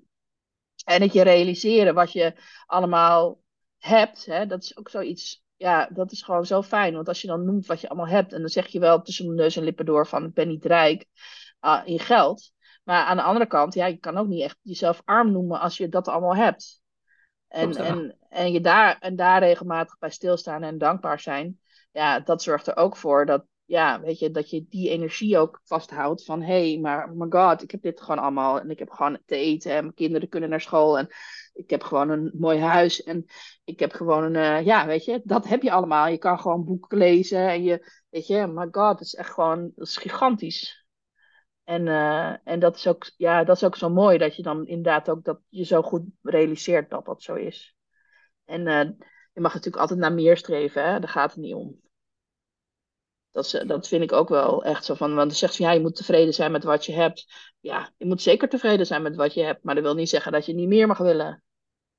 En 0.84 1.02
het 1.02 1.12
je 1.12 1.22
realiseren 1.22 1.94
wat 1.94 2.12
je 2.12 2.34
allemaal 2.66 3.40
hebt, 3.78 4.26
hè, 4.26 4.46
dat 4.46 4.62
is 4.62 4.76
ook 4.76 4.88
zoiets. 4.88 5.44
Ja, 5.56 5.88
dat 5.92 6.12
is 6.12 6.22
gewoon 6.22 6.46
zo 6.46 6.62
fijn. 6.62 6.94
Want 6.94 7.08
als 7.08 7.20
je 7.20 7.26
dan 7.26 7.44
noemt 7.44 7.66
wat 7.66 7.80
je 7.80 7.88
allemaal 7.88 8.08
hebt, 8.08 8.32
en 8.32 8.40
dan 8.40 8.48
zeg 8.48 8.66
je 8.66 8.78
wel 8.78 9.02
tussen 9.02 9.24
mijn 9.24 9.36
neus 9.36 9.56
en 9.56 9.64
lippen 9.64 9.86
door 9.86 10.06
van 10.06 10.24
ik 10.24 10.34
ben 10.34 10.48
niet 10.48 10.64
rijk 10.64 11.06
uh, 11.60 11.82
in 11.84 11.98
geld. 11.98 12.52
Maar 12.84 13.04
aan 13.04 13.16
de 13.16 13.22
andere 13.22 13.46
kant, 13.46 13.74
ja, 13.74 13.86
je 13.86 13.96
kan 13.96 14.16
ook 14.16 14.26
niet 14.26 14.42
echt 14.42 14.58
jezelf 14.62 15.02
arm 15.04 15.32
noemen 15.32 15.60
als 15.60 15.76
je 15.76 15.88
dat 15.88 16.08
allemaal 16.08 16.36
hebt. 16.36 16.82
En, 17.48 17.76
en, 17.76 18.16
en, 18.28 18.52
je 18.52 18.60
daar, 18.60 18.98
en 18.98 19.16
daar 19.16 19.40
regelmatig 19.40 19.98
bij 19.98 20.10
stilstaan 20.10 20.62
en 20.62 20.78
dankbaar 20.78 21.20
zijn, 21.20 21.60
ja, 21.92 22.20
dat 22.20 22.42
zorgt 22.42 22.66
er 22.66 22.76
ook 22.76 22.96
voor 22.96 23.26
dat, 23.26 23.44
ja, 23.70 24.00
weet 24.00 24.18
je, 24.18 24.30
dat 24.30 24.50
je 24.50 24.66
die 24.68 24.88
energie 24.88 25.38
ook 25.38 25.61
vasthoudt 25.64 26.24
van 26.24 26.42
hé, 26.42 26.70
hey, 26.70 26.78
maar 26.80 27.11
oh 27.11 27.16
my 27.16 27.26
god, 27.28 27.62
ik 27.62 27.70
heb 27.70 27.83
dit 27.83 28.00
gewoon 28.00 28.18
allemaal 28.18 28.61
en 28.61 28.70
ik 28.70 28.78
heb 28.78 28.90
gewoon 28.90 29.18
te 29.26 29.37
eten 29.37 29.72
en 29.72 29.83
mijn 29.83 29.94
kinderen 29.94 30.28
kunnen 30.28 30.48
naar 30.50 30.61
school 30.61 30.98
en 30.98 31.09
ik 31.52 31.70
heb 31.70 31.83
gewoon 31.83 32.09
een 32.11 32.33
mooi 32.38 32.59
huis 32.59 33.02
en 33.02 33.24
ik 33.64 33.78
heb 33.80 33.92
gewoon 33.92 34.24
een, 34.24 34.35
uh, 34.35 34.66
ja, 34.66 34.87
weet 34.87 35.04
je, 35.04 35.20
dat 35.24 35.48
heb 35.48 35.62
je 35.62 35.72
allemaal. 35.72 36.06
Je 36.09 36.18
kan 36.18 36.38
gewoon 36.40 36.64
boeken 36.64 36.98
lezen 36.98 37.48
en 37.48 37.62
je, 37.62 38.02
weet 38.09 38.26
je, 38.26 38.46
my 38.46 38.68
god, 38.70 38.72
dat 38.72 39.00
is 39.00 39.14
echt 39.14 39.30
gewoon, 39.30 39.72
is 39.76 39.96
gigantisch. 39.96 40.87
En, 41.64 41.87
uh, 41.87 42.37
en 42.44 42.59
dat, 42.59 42.76
is 42.76 42.87
ook, 42.87 43.11
ja, 43.16 43.44
dat 43.44 43.56
is 43.56 43.64
ook 43.64 43.76
zo 43.76 43.88
mooi 43.88 44.18
dat 44.18 44.37
je 44.37 44.42
dan 44.42 44.66
inderdaad 44.66 45.11
ook 45.11 45.24
dat 45.24 45.40
je 45.48 45.64
zo 45.64 45.83
goed 45.83 46.02
realiseert 46.22 46.90
dat 46.90 47.04
dat 47.04 47.22
zo 47.22 47.35
is. 47.35 47.76
En 48.44 48.61
uh, 48.66 48.85
je 49.33 49.40
mag 49.40 49.54
natuurlijk 49.54 49.83
altijd 49.83 50.00
naar 50.00 50.12
meer 50.12 50.37
streven, 50.37 50.85
hè? 50.85 51.00
daar 51.00 51.09
gaat 51.09 51.30
het 51.30 51.40
niet 51.40 51.54
om. 51.54 51.89
Dat, 53.32 53.44
is, 53.44 53.62
dat 53.66 53.88
vind 53.88 54.02
ik 54.02 54.12
ook 54.12 54.28
wel 54.28 54.64
echt 54.64 54.84
zo 54.84 54.94
van. 54.94 55.14
Want 55.14 55.28
dan 55.28 55.38
zegt 55.38 55.54
ze, 55.54 55.62
ja, 55.62 55.72
je 55.72 55.80
moet 55.80 55.96
tevreden 55.96 56.34
zijn 56.34 56.52
met 56.52 56.64
wat 56.64 56.86
je 56.86 56.92
hebt. 56.92 57.26
Ja, 57.60 57.92
je 57.96 58.06
moet 58.06 58.22
zeker 58.22 58.48
tevreden 58.48 58.86
zijn 58.86 59.02
met 59.02 59.16
wat 59.16 59.34
je 59.34 59.42
hebt. 59.42 59.64
Maar 59.64 59.74
dat 59.74 59.84
wil 59.84 59.94
niet 59.94 60.08
zeggen 60.08 60.32
dat 60.32 60.46
je 60.46 60.54
niet 60.54 60.68
meer 60.68 60.86
mag 60.86 60.98
willen 60.98 61.42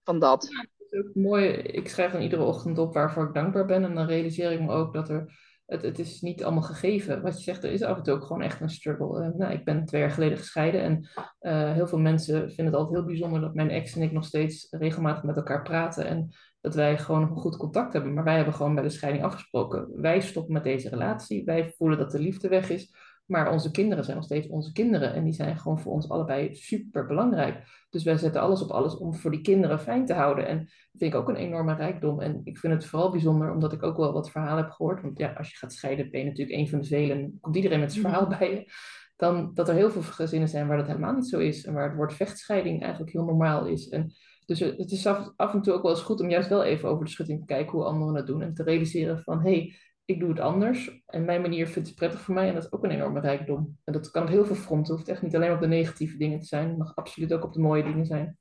van 0.04 0.20
dat. 0.20 0.42
Dat 0.42 0.88
is 0.92 1.00
ook 1.00 1.16
mooi. 1.16 1.50
Ik 1.50 1.90
schrijf 1.90 2.12
dan 2.12 2.22
iedere 2.22 2.44
ochtend 2.44 2.78
op 2.78 2.94
waarvoor 2.94 3.24
ik 3.28 3.34
dankbaar 3.34 3.66
ben. 3.66 3.84
En 3.84 3.96
dan 3.96 4.06
realiseer 4.06 4.52
ik 4.52 4.62
me 4.62 4.72
ook 4.72 4.94
dat 4.94 5.10
er. 5.10 5.50
Het, 5.72 5.82
het 5.82 6.00
is 6.00 6.22
niet 6.22 6.44
allemaal 6.44 6.64
gegeven. 6.64 7.22
Wat 7.22 7.38
je 7.38 7.44
zegt, 7.44 7.64
er 7.64 7.72
is 7.72 7.82
af 7.82 7.98
en 7.98 8.04
toe 8.04 8.14
ook 8.14 8.24
gewoon 8.24 8.42
echt 8.42 8.62
een 8.62 8.70
struggle. 8.70 9.26
Uh, 9.26 9.38
nou, 9.38 9.54
ik 9.54 9.66
ben 9.66 9.86
twee 9.86 10.02
jaar 10.02 10.12
geleden 10.12 10.38
gescheiden. 10.38 10.82
En 10.82 11.10
uh, 11.42 11.72
heel 11.74 11.88
veel 11.88 12.00
mensen 12.00 12.34
vinden 12.34 12.66
het 12.66 12.76
altijd 12.76 12.98
heel 12.98 13.06
bijzonder 13.06 13.42
dat 13.42 13.54
mijn 13.54 13.70
ex 13.70 13.96
en 13.96 14.02
ik 14.02 14.12
nog 14.12 14.26
steeds 14.26 14.68
regelmatig 14.70 15.24
met 15.24 15.36
elkaar 15.36 15.62
praten. 15.62 16.06
En 16.06 16.32
dat 16.62 16.76
wij 16.76 16.98
gewoon 16.98 17.22
een 17.22 17.36
goed 17.36 17.58
contact 17.58 17.94
hebben. 17.94 18.14
Maar 18.14 18.24
wij 18.24 18.36
hebben 18.36 18.54
gewoon 18.54 18.76
bij 18.76 18.84
de 18.84 18.90
scheiding 18.90 19.24
afgesproken. 19.24 20.02
Wij 20.02 20.22
stoppen 20.22 20.54
met 20.54 20.64
deze 20.64 20.90
relatie. 20.90 21.44
Wij 21.44 21.74
voelen 21.78 21.98
dat 21.98 22.12
de 22.12 22.20
liefde 22.20 22.48
weg 22.48 22.70
is. 22.70 22.94
Maar 23.26 23.52
onze 23.52 23.72
kinderen 23.72 24.04
zijn 24.04 24.16
nog 24.16 24.26
steeds 24.26 24.48
onze 24.48 24.72
kinderen. 24.72 25.14
En 25.14 25.24
die 25.24 25.34
zijn 25.34 25.58
gewoon 25.58 25.80
voor 25.80 25.92
ons 25.92 26.10
allebei 26.10 26.56
super 26.56 27.06
belangrijk. 27.06 27.64
Dus 27.90 28.04
wij 28.04 28.18
zetten 28.18 28.42
alles 28.42 28.62
op 28.62 28.70
alles 28.70 28.98
om 28.98 29.16
voor 29.16 29.32
die 29.32 29.42
kinderen 29.42 29.80
fijn 29.80 30.06
te 30.06 30.14
houden. 30.14 30.48
En 30.48 30.58
dat 30.58 30.68
vind 30.98 31.14
ik 31.14 31.20
ook 31.20 31.30
een 31.30 31.36
enorme 31.36 31.76
rijkdom. 31.76 32.22
En 32.22 32.42
ik 32.44 32.58
vind 32.58 32.74
het 32.74 32.86
vooral 32.86 33.12
bijzonder 33.12 33.52
omdat 33.52 33.74
ik 33.74 33.84
ook 33.84 33.98
wel 33.98 34.14
wat 34.14 34.32
verhalen 34.32 34.64
heb 34.64 34.72
gehoord. 34.72 35.02
Want 35.02 35.18
ja, 35.18 35.34
als 35.34 35.50
je 35.50 35.58
gaat 35.58 35.74
scheiden 35.74 36.12
ben 36.12 36.20
je 36.20 36.26
natuurlijk 36.26 36.58
een 36.58 36.70
van 36.70 36.82
de 36.82 36.88
velen. 36.88 37.38
Komt 37.42 37.56
iedereen 37.56 37.80
met 37.80 37.92
zijn 37.92 38.06
verhaal 38.06 38.28
bij 38.28 38.52
je. 38.52 38.72
Dan 39.16 39.52
dat 39.54 39.70
er 39.70 39.76
heel 39.76 39.92
veel 39.92 40.02
gezinnen 40.02 40.50
zijn 40.50 40.68
waar 40.68 40.78
dat 40.78 40.88
helemaal 40.88 41.14
niet 41.14 41.30
zo 41.30 41.40
is. 41.40 41.66
En 41.66 41.74
waar 41.74 41.88
het 41.88 41.96
woord 41.96 42.14
vechtscheiding 42.14 42.82
eigenlijk 42.82 43.12
heel 43.12 43.26
normaal 43.26 43.66
is. 43.66 43.90
En 43.90 44.14
dus 44.46 44.60
het 44.60 44.92
is 44.92 45.08
af, 45.08 45.54
en 45.54 45.62
toe 45.62 45.74
ook 45.74 45.82
wel 45.82 45.92
eens 45.92 46.02
goed 46.02 46.22
om 46.22 46.30
juist 46.30 46.50
wel 46.50 46.64
even 46.64 46.90
over 46.90 47.06
de 47.06 47.12
schutting 47.12 47.40
te 47.40 47.46
kijken 47.46 47.72
hoe 47.72 47.84
anderen 47.84 48.16
het 48.16 48.28
doen. 48.28 48.42
En 48.42 48.54
te 48.54 48.64
realiseren 48.64 49.24
van, 49.24 49.42
hé, 49.42 49.52
hey, 49.52 49.76
ik 50.12 50.20
doe 50.20 50.30
het 50.30 50.40
anders. 50.40 51.02
En 51.06 51.26
mijn 51.26 51.42
manier 51.42 51.68
vindt 51.68 51.88
het 51.88 51.98
prettig 51.98 52.22
voor 52.22 52.34
mij. 52.34 52.48
En 52.48 52.54
dat 52.54 52.64
is 52.64 52.72
ook 52.72 52.84
een 52.84 52.92
enorme 52.92 53.20
rijkdom. 53.20 53.78
En 53.84 53.94
dat 53.94 54.12
kan 54.12 54.24
op 54.24 54.30
heel 54.30 54.46
veel 54.46 54.56
fronten. 54.56 54.88
Het 54.88 54.96
hoeft 54.96 55.08
echt 55.08 55.22
niet 55.22 55.36
alleen 55.36 55.52
op 55.52 55.60
de 55.60 55.68
negatieve 55.68 56.18
dingen 56.18 56.40
te 56.40 56.46
zijn. 56.46 56.68
Het 56.68 56.78
mag 56.78 56.96
absoluut 56.96 57.34
ook 57.34 57.44
op 57.44 57.54
de 57.54 57.60
mooie 57.60 57.84
dingen 57.84 58.06
zijn. 58.06 58.38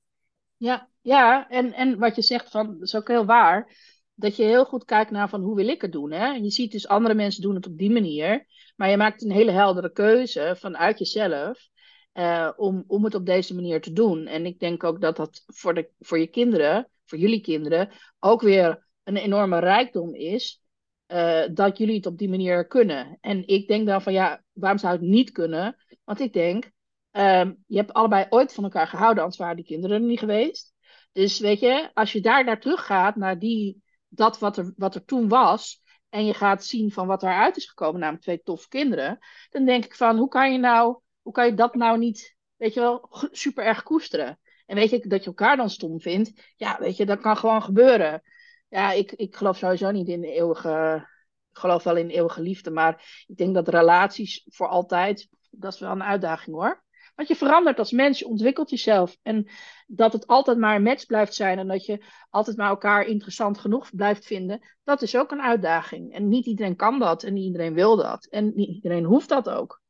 Ja, 0.56 0.88
ja 1.00 1.48
en, 1.48 1.72
en 1.72 1.98
wat 1.98 2.16
je 2.16 2.22
zegt, 2.22 2.50
van, 2.50 2.66
dat 2.66 2.82
is 2.82 2.96
ook 2.96 3.08
heel 3.08 3.24
waar. 3.24 3.76
Dat 4.14 4.36
je 4.36 4.42
heel 4.42 4.64
goed 4.64 4.84
kijkt 4.84 5.10
naar 5.10 5.28
van 5.28 5.42
hoe 5.42 5.56
wil 5.56 5.68
ik 5.68 5.82
het 5.82 5.92
doen. 5.92 6.10
Hè? 6.10 6.26
Je 6.26 6.50
ziet 6.50 6.72
dus 6.72 6.88
andere 6.88 7.14
mensen 7.14 7.42
doen 7.42 7.54
het 7.54 7.66
op 7.66 7.78
die 7.78 7.90
manier. 7.90 8.46
Maar 8.76 8.90
je 8.90 8.96
maakt 8.96 9.22
een 9.22 9.30
hele 9.30 9.50
heldere 9.50 9.92
keuze 9.92 10.56
vanuit 10.58 10.98
jezelf. 10.98 11.68
Uh, 12.14 12.50
om, 12.56 12.84
om 12.86 13.04
het 13.04 13.14
op 13.14 13.26
deze 13.26 13.54
manier 13.54 13.80
te 13.80 13.92
doen. 13.92 14.26
En 14.26 14.46
ik 14.46 14.58
denk 14.58 14.84
ook 14.84 15.00
dat 15.00 15.16
dat 15.16 15.42
voor, 15.46 15.74
de, 15.74 15.90
voor 15.98 16.18
je 16.18 16.26
kinderen, 16.26 16.90
voor 17.04 17.18
jullie 17.18 17.40
kinderen, 17.40 17.90
ook 18.18 18.40
weer 18.40 18.86
een 19.04 19.16
enorme 19.16 19.58
rijkdom 19.58 20.14
is. 20.14 20.62
Uh, 21.12 21.42
dat 21.54 21.78
jullie 21.78 21.96
het 21.96 22.06
op 22.06 22.18
die 22.18 22.28
manier 22.28 22.66
kunnen. 22.66 23.18
En 23.20 23.46
ik 23.46 23.68
denk 23.68 23.86
dan 23.86 24.02
van 24.02 24.12
ja, 24.12 24.42
waarom 24.52 24.78
zou 24.78 24.92
het 24.92 25.02
niet 25.02 25.30
kunnen? 25.30 25.76
Want 26.04 26.20
ik 26.20 26.32
denk, 26.32 26.64
uh, 27.12 27.50
je 27.66 27.76
hebt 27.76 27.92
allebei 27.92 28.26
ooit 28.28 28.54
van 28.54 28.64
elkaar 28.64 28.86
gehouden, 28.86 29.22
anders 29.22 29.40
waren 29.40 29.56
die 29.56 29.64
kinderen 29.64 30.02
er 30.02 30.08
niet 30.08 30.18
geweest. 30.18 30.74
Dus 31.12 31.38
weet 31.38 31.60
je, 31.60 31.90
als 31.94 32.12
je 32.12 32.20
daar 32.20 32.44
naar 32.44 32.60
terug 32.60 32.86
gaat, 32.86 33.16
naar 33.16 33.38
die, 33.38 33.82
dat 34.08 34.38
wat 34.38 34.56
er, 34.56 34.72
wat 34.76 34.94
er 34.94 35.04
toen 35.04 35.28
was, 35.28 35.82
en 36.08 36.26
je 36.26 36.34
gaat 36.34 36.64
zien 36.64 36.90
van 36.90 37.06
wat 37.06 37.22
eruit 37.22 37.56
is 37.56 37.68
gekomen, 37.68 38.00
namelijk 38.00 38.22
twee 38.22 38.42
toffe 38.42 38.68
kinderen, 38.68 39.18
dan 39.50 39.64
denk 39.64 39.84
ik 39.84 39.94
van, 39.94 40.16
hoe 40.16 40.28
kan 40.28 40.52
je 40.52 40.58
nou 40.58 41.00
hoe 41.22 41.32
kan 41.32 41.46
je 41.46 41.54
dat 41.54 41.74
nou 41.74 41.98
niet, 41.98 42.36
weet 42.56 42.74
je 42.74 42.80
wel, 42.80 43.08
super 43.30 43.64
erg 43.64 43.82
koesteren? 43.82 44.38
En 44.66 44.76
weet 44.76 44.90
je, 44.90 45.06
dat 45.06 45.20
je 45.20 45.26
elkaar 45.26 45.56
dan 45.56 45.70
stom 45.70 46.00
vindt, 46.00 46.52
ja, 46.56 46.78
weet 46.78 46.96
je, 46.96 47.06
dat 47.06 47.20
kan 47.20 47.36
gewoon 47.36 47.62
gebeuren. 47.62 48.22
Ja, 48.70 48.92
ik, 48.92 49.12
ik 49.12 49.36
geloof 49.36 49.56
sowieso 49.56 49.90
niet 49.90 50.08
in 50.08 50.24
eeuwige, 50.24 51.06
ik 51.50 51.58
geloof 51.58 51.82
wel 51.82 51.96
in 51.96 52.08
eeuwige 52.08 52.42
liefde, 52.42 52.70
maar 52.70 53.24
ik 53.26 53.36
denk 53.36 53.54
dat 53.54 53.68
relaties 53.68 54.46
voor 54.48 54.68
altijd, 54.68 55.28
dat 55.50 55.72
is 55.74 55.80
wel 55.80 55.90
een 55.90 56.02
uitdaging 56.02 56.56
hoor. 56.56 56.82
Want 57.14 57.28
je 57.28 57.36
verandert 57.36 57.78
als 57.78 57.90
mens, 57.90 58.18
je 58.18 58.26
ontwikkelt 58.26 58.70
jezelf. 58.70 59.16
En 59.22 59.48
dat 59.86 60.12
het 60.12 60.26
altijd 60.26 60.58
maar 60.58 60.76
een 60.76 60.82
match 60.82 61.06
blijft 61.06 61.34
zijn 61.34 61.58
en 61.58 61.68
dat 61.68 61.84
je 61.84 62.04
altijd 62.30 62.56
maar 62.56 62.68
elkaar 62.68 63.04
interessant 63.04 63.58
genoeg 63.58 63.94
blijft 63.94 64.26
vinden, 64.26 64.60
dat 64.84 65.02
is 65.02 65.16
ook 65.16 65.30
een 65.30 65.42
uitdaging. 65.42 66.12
En 66.12 66.28
niet 66.28 66.46
iedereen 66.46 66.76
kan 66.76 66.98
dat 66.98 67.22
en 67.22 67.32
niet 67.32 67.44
iedereen 67.44 67.74
wil 67.74 67.96
dat. 67.96 68.26
En 68.26 68.52
niet 68.54 68.68
iedereen 68.68 69.04
hoeft 69.04 69.28
dat 69.28 69.48
ook. 69.48 69.82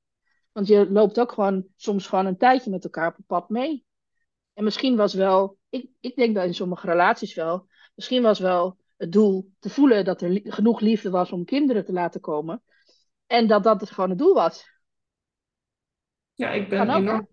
Want 0.53 0.67
je 0.67 0.91
loopt 0.91 1.21
ook 1.21 1.33
gewoon 1.33 1.67
soms 1.77 2.07
gewoon 2.07 2.27
een 2.27 2.37
tijdje 2.37 2.71
met 2.71 2.85
elkaar 2.85 3.15
op 3.19 3.25
pad 3.27 3.49
mee. 3.49 3.85
En 4.55 4.65
misschien 4.65 4.97
was 4.97 5.15
wel, 5.15 5.59
ik, 5.69 5.91
ik 6.01 6.17
denk 6.17 6.35
dat 6.35 6.45
in 6.45 6.55
sommige 6.55 6.87
relaties 6.87 7.35
wel, 7.35 7.69
misschien 7.95 8.23
was 8.23 8.39
wel 8.39 8.79
het 8.97 9.13
doel 9.13 9.53
te 9.59 9.71
voelen 9.71 10.05
dat 10.05 10.23
er 10.23 10.41
genoeg 10.45 10.81
liefde 10.81 11.11
was 11.11 11.33
om 11.33 11.45
kinderen 11.45 11.85
te 11.85 11.93
laten 11.93 12.21
komen. 12.21 12.63
En 13.27 13.47
dat 13.47 13.63
dat 13.63 13.81
het 13.81 13.91
gewoon 13.91 14.11
het 14.11 14.19
doel 14.19 14.35
was. 14.35 14.69
Ja, 16.33 16.51
ik 16.51 16.69
ben 16.69 16.91
ook, 16.91 16.97
enorm 16.97 17.29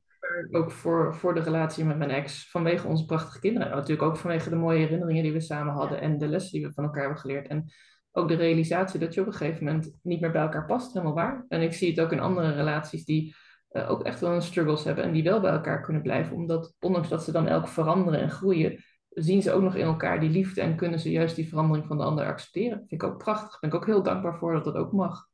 ook 0.51 0.71
voor, 0.71 1.15
voor 1.15 1.33
de 1.33 1.41
relatie 1.41 1.85
met 1.85 1.97
mijn 1.97 2.09
ex. 2.09 2.49
Vanwege 2.49 2.87
onze 2.87 3.05
prachtige 3.05 3.39
kinderen. 3.39 3.69
En 3.69 3.75
natuurlijk 3.75 4.07
ook 4.07 4.17
vanwege 4.17 4.49
de 4.49 4.55
mooie 4.55 4.79
herinneringen 4.79 5.23
die 5.23 5.33
we 5.33 5.41
samen 5.41 5.73
hadden. 5.73 6.01
En 6.01 6.17
de 6.17 6.27
lessen 6.27 6.51
die 6.51 6.67
we 6.67 6.73
van 6.73 6.83
elkaar 6.83 7.01
hebben 7.01 7.19
geleerd. 7.19 7.47
En 7.47 7.71
ook 8.11 8.27
de 8.27 8.35
realisatie 8.35 8.99
dat 8.99 9.13
je 9.13 9.21
op 9.21 9.27
een 9.27 9.33
gegeven 9.33 9.63
moment 9.63 9.97
niet 10.01 10.21
meer 10.21 10.31
bij 10.31 10.41
elkaar 10.41 10.65
past, 10.65 10.93
helemaal 10.93 11.13
waar. 11.13 11.45
En 11.47 11.61
ik 11.61 11.73
zie 11.73 11.89
het 11.89 11.99
ook 11.99 12.11
in 12.11 12.19
andere 12.19 12.51
relaties 12.51 13.05
die 13.05 13.35
uh, 13.71 13.89
ook 13.89 14.03
echt 14.03 14.19
wel 14.19 14.31
een 14.31 14.41
struggles 14.41 14.83
hebben 14.83 15.03
en 15.03 15.11
die 15.11 15.23
wel 15.23 15.39
bij 15.39 15.51
elkaar 15.51 15.81
kunnen 15.81 16.01
blijven, 16.01 16.35
omdat 16.35 16.75
ondanks 16.79 17.09
dat 17.09 17.23
ze 17.23 17.31
dan 17.31 17.47
elk 17.47 17.67
veranderen 17.67 18.19
en 18.19 18.29
groeien, 18.29 18.83
zien 19.17 19.41
ze 19.41 19.51
ook 19.51 19.61
nog 19.61 19.75
in 19.75 19.85
elkaar 19.85 20.19
die 20.19 20.29
liefde 20.29 20.61
en 20.61 20.75
kunnen 20.75 20.99
ze 20.99 21.11
juist 21.11 21.35
die 21.35 21.49
verandering 21.49 21.87
van 21.87 21.97
de 21.97 22.03
ander 22.03 22.25
accepteren. 22.25 22.77
vind 22.77 23.01
ik 23.01 23.03
ook 23.03 23.17
prachtig. 23.17 23.49
Daar 23.49 23.59
ben 23.59 23.69
ik 23.69 23.75
ook 23.75 23.85
heel 23.85 24.03
dankbaar 24.03 24.37
voor 24.37 24.53
dat 24.53 24.63
dat 24.63 24.75
ook 24.75 24.91
mag. 24.91 25.27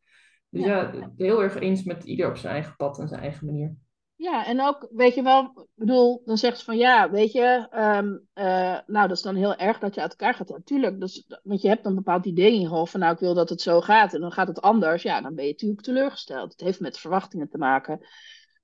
Dus 0.50 0.66
ja, 0.66 0.92
ja 0.94 1.12
heel 1.18 1.44
erg 1.44 1.56
eens 1.60 1.84
met 1.84 2.04
ieder 2.04 2.30
op 2.30 2.38
zijn 2.38 2.54
eigen 2.54 2.76
pad 2.76 3.00
en 3.00 3.08
zijn 3.08 3.22
eigen 3.22 3.46
manier. 3.46 3.76
Ja, 4.16 4.46
en 4.46 4.62
ook, 4.62 4.88
weet 4.92 5.16
je 5.16 5.24
wel, 5.24 5.44
ik 5.44 5.68
bedoel, 5.74 6.22
dan 6.26 6.38
zegt 6.38 6.58
ze 6.58 6.66
van 6.66 6.78
ja, 6.78 7.12
weet 7.12 7.32
je, 7.32 7.68
um, 7.72 8.28
uh, 8.34 8.78
nou, 8.86 9.08
dat 9.08 9.18
is 9.18 9.22
dan 9.22 9.36
heel 9.36 9.56
erg 9.56 9.80
dat 9.80 9.96
je 9.96 10.02
uit 10.02 10.10
elkaar 10.10 10.34
gaat. 10.34 10.50
Natuurlijk, 10.50 11.00
dus, 11.00 11.26
want 11.44 11.62
je 11.62 11.68
hebt 11.68 11.86
een 11.86 11.96
bepaald 11.96 12.26
idee 12.26 12.54
in 12.54 12.62
je 12.62 12.68
hoofd 12.68 12.92
van 12.92 13.00
nou, 13.00 13.14
ik 13.14 13.20
wil 13.20 13.34
dat 13.34 13.50
het 13.50 13.62
zo 13.62 13.82
gaat 13.82 14.14
en 14.14 14.22
dan 14.22 14.32
gaat 14.32 14.48
het 14.48 14.62
anders. 14.62 15.04
Ja, 15.04 15.22
dan 15.22 15.36
ben 15.36 15.46
je 15.46 15.52
natuurlijk 15.52 15.82
teleurgesteld. 15.82 16.52
Het 16.52 16.62
heeft 16.62 16.80
met 16.80 17.00
verwachtingen 17.00 17.50
te 17.50 17.58
maken. 17.58 18.00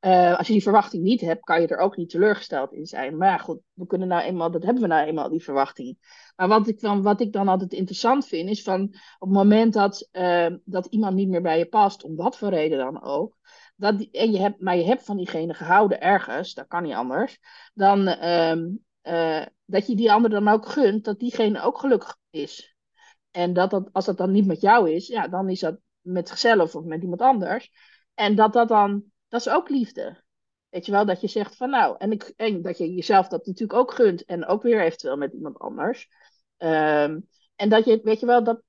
Uh, 0.01 0.37
als 0.37 0.47
je 0.47 0.53
die 0.53 0.61
verwachting 0.63 1.03
niet 1.03 1.21
hebt, 1.21 1.43
kan 1.43 1.61
je 1.61 1.67
er 1.67 1.77
ook 1.77 1.97
niet 1.97 2.09
teleurgesteld 2.09 2.73
in 2.73 2.85
zijn. 2.85 3.17
Maar 3.17 3.27
ja, 3.27 3.37
goed, 3.37 3.59
we 3.73 3.85
kunnen 3.85 4.07
nou 4.07 4.23
eenmaal, 4.23 4.51
dat 4.51 4.63
hebben 4.63 4.81
we 4.81 4.87
nou 4.87 5.07
eenmaal, 5.07 5.29
die 5.29 5.43
verwachting. 5.43 5.97
Maar 6.35 6.47
wat 6.47 6.67
ik 6.67 6.79
dan, 6.79 7.01
wat 7.01 7.21
ik 7.21 7.31
dan 7.33 7.47
altijd 7.47 7.73
interessant 7.73 8.27
vind, 8.27 8.49
is 8.49 8.63
van 8.63 8.81
op 9.19 9.27
het 9.27 9.37
moment 9.37 9.73
dat, 9.73 10.09
uh, 10.11 10.47
dat 10.63 10.85
iemand 10.85 11.15
niet 11.15 11.29
meer 11.29 11.41
bij 11.41 11.57
je 11.57 11.65
past, 11.65 12.03
om 12.03 12.15
wat 12.15 12.37
voor 12.37 12.49
reden 12.49 12.77
dan 12.77 13.03
ook, 13.03 13.37
dat 13.75 14.01
en 14.11 14.31
je 14.31 14.39
hebt, 14.39 14.61
maar 14.61 14.77
je 14.77 14.83
hebt 14.85 15.03
van 15.03 15.17
diegene 15.17 15.53
gehouden 15.53 16.01
ergens, 16.01 16.53
dat 16.53 16.67
kan 16.67 16.83
niet 16.83 16.93
anders, 16.93 17.39
dan 17.73 18.07
um, 18.07 18.83
uh, 19.03 19.45
dat 19.65 19.87
je 19.87 19.95
die 19.95 20.11
ander 20.11 20.29
dan 20.29 20.47
ook 20.47 20.65
gunt 20.67 21.05
dat 21.05 21.19
diegene 21.19 21.61
ook 21.61 21.79
gelukkig 21.79 22.17
is. 22.29 22.75
En 23.31 23.53
dat, 23.53 23.69
dat 23.69 23.89
als 23.91 24.05
dat 24.05 24.17
dan 24.17 24.31
niet 24.31 24.45
met 24.45 24.61
jou 24.61 24.91
is, 24.91 25.07
ja, 25.07 25.27
dan 25.27 25.49
is 25.49 25.59
dat 25.59 25.77
met 26.01 26.27
zichzelf 26.27 26.75
of 26.75 26.83
met 26.83 27.01
iemand 27.01 27.21
anders. 27.21 27.71
En 28.13 28.35
dat 28.35 28.53
dat 28.53 28.67
dan, 28.67 29.03
dat 29.29 29.39
is 29.39 29.49
ook 29.49 29.69
liefde. 29.69 30.23
Weet 30.69 30.85
je 30.85 30.91
wel, 30.91 31.05
dat 31.05 31.21
je 31.21 31.27
zegt 31.27 31.55
van 31.55 31.69
nou, 31.69 31.95
en, 31.97 32.11
ik, 32.11 32.33
en 32.35 32.61
dat 32.61 32.77
je 32.77 32.93
jezelf 32.93 33.27
dat 33.27 33.45
natuurlijk 33.45 33.79
ook 33.79 33.93
gunt 33.93 34.25
en 34.25 34.45
ook 34.45 34.63
weer 34.63 34.81
eventueel 34.81 35.17
met 35.17 35.33
iemand 35.33 35.59
anders. 35.59 36.09
Um, 36.57 37.27
en 37.55 37.69
dat 37.69 37.85
je, 37.85 37.99
weet 38.03 38.19
je 38.19 38.25
wel, 38.25 38.43
dat, 38.43 38.61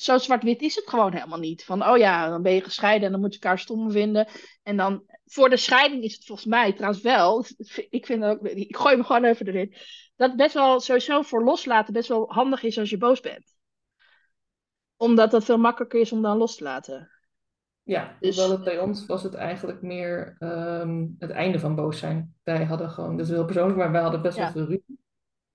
zo 0.00 0.18
zwart-wit 0.18 0.62
is 0.62 0.74
het 0.74 0.88
gewoon 0.88 1.12
helemaal 1.12 1.38
niet. 1.38 1.64
Van, 1.64 1.86
oh 1.88 1.96
ja, 1.96 2.28
dan 2.28 2.42
ben 2.42 2.52
je 2.52 2.62
gescheiden 2.62 3.06
en 3.06 3.12
dan 3.12 3.20
moet 3.20 3.34
je 3.34 3.40
elkaar 3.40 3.58
stom 3.58 3.90
vinden. 3.90 4.28
En 4.62 4.76
dan, 4.76 5.04
voor 5.24 5.48
de 5.50 5.56
scheiding 5.56 6.02
is 6.02 6.14
het 6.14 6.24
volgens 6.24 6.48
mij 6.48 6.72
trouwens 6.72 7.02
wel, 7.02 7.44
ik 7.90 8.06
vind 8.06 8.24
ook, 8.24 8.46
ik 8.46 8.76
gooi 8.76 8.96
me 8.96 9.04
gewoon 9.04 9.24
even 9.24 9.46
erin, 9.46 9.74
dat 10.16 10.36
best 10.36 10.54
wel 10.54 10.80
sowieso 10.80 11.22
voor 11.22 11.44
loslaten 11.44 11.92
best 11.92 12.08
wel 12.08 12.32
handig 12.32 12.62
is 12.62 12.78
als 12.78 12.90
je 12.90 12.98
boos 12.98 13.20
bent. 13.20 13.56
Omdat 14.96 15.30
dat 15.30 15.44
veel 15.44 15.58
makkelijker 15.58 16.00
is 16.00 16.12
om 16.12 16.22
dan 16.22 16.36
los 16.36 16.56
te 16.56 16.64
laten. 16.64 17.17
Ja, 17.88 18.16
dus... 18.20 18.36
hoewel 18.36 18.56
het 18.56 18.64
bij 18.64 18.78
ons 18.78 19.06
was 19.06 19.22
het 19.22 19.34
eigenlijk 19.34 19.82
meer 19.82 20.36
ehm, 20.38 21.06
het 21.18 21.30
einde 21.30 21.58
van 21.58 21.74
boos 21.74 21.98
zijn. 21.98 22.34
Wij 22.42 22.64
hadden 22.64 22.90
gewoon, 22.90 23.16
dat 23.16 23.26
is 23.26 23.32
heel 23.32 23.44
persoonlijk, 23.44 23.78
maar 23.78 23.92
wij 23.92 24.00
hadden 24.00 24.22
best 24.22 24.36
wel 24.36 24.50
veel 24.50 24.64
ruzie. 24.64 24.98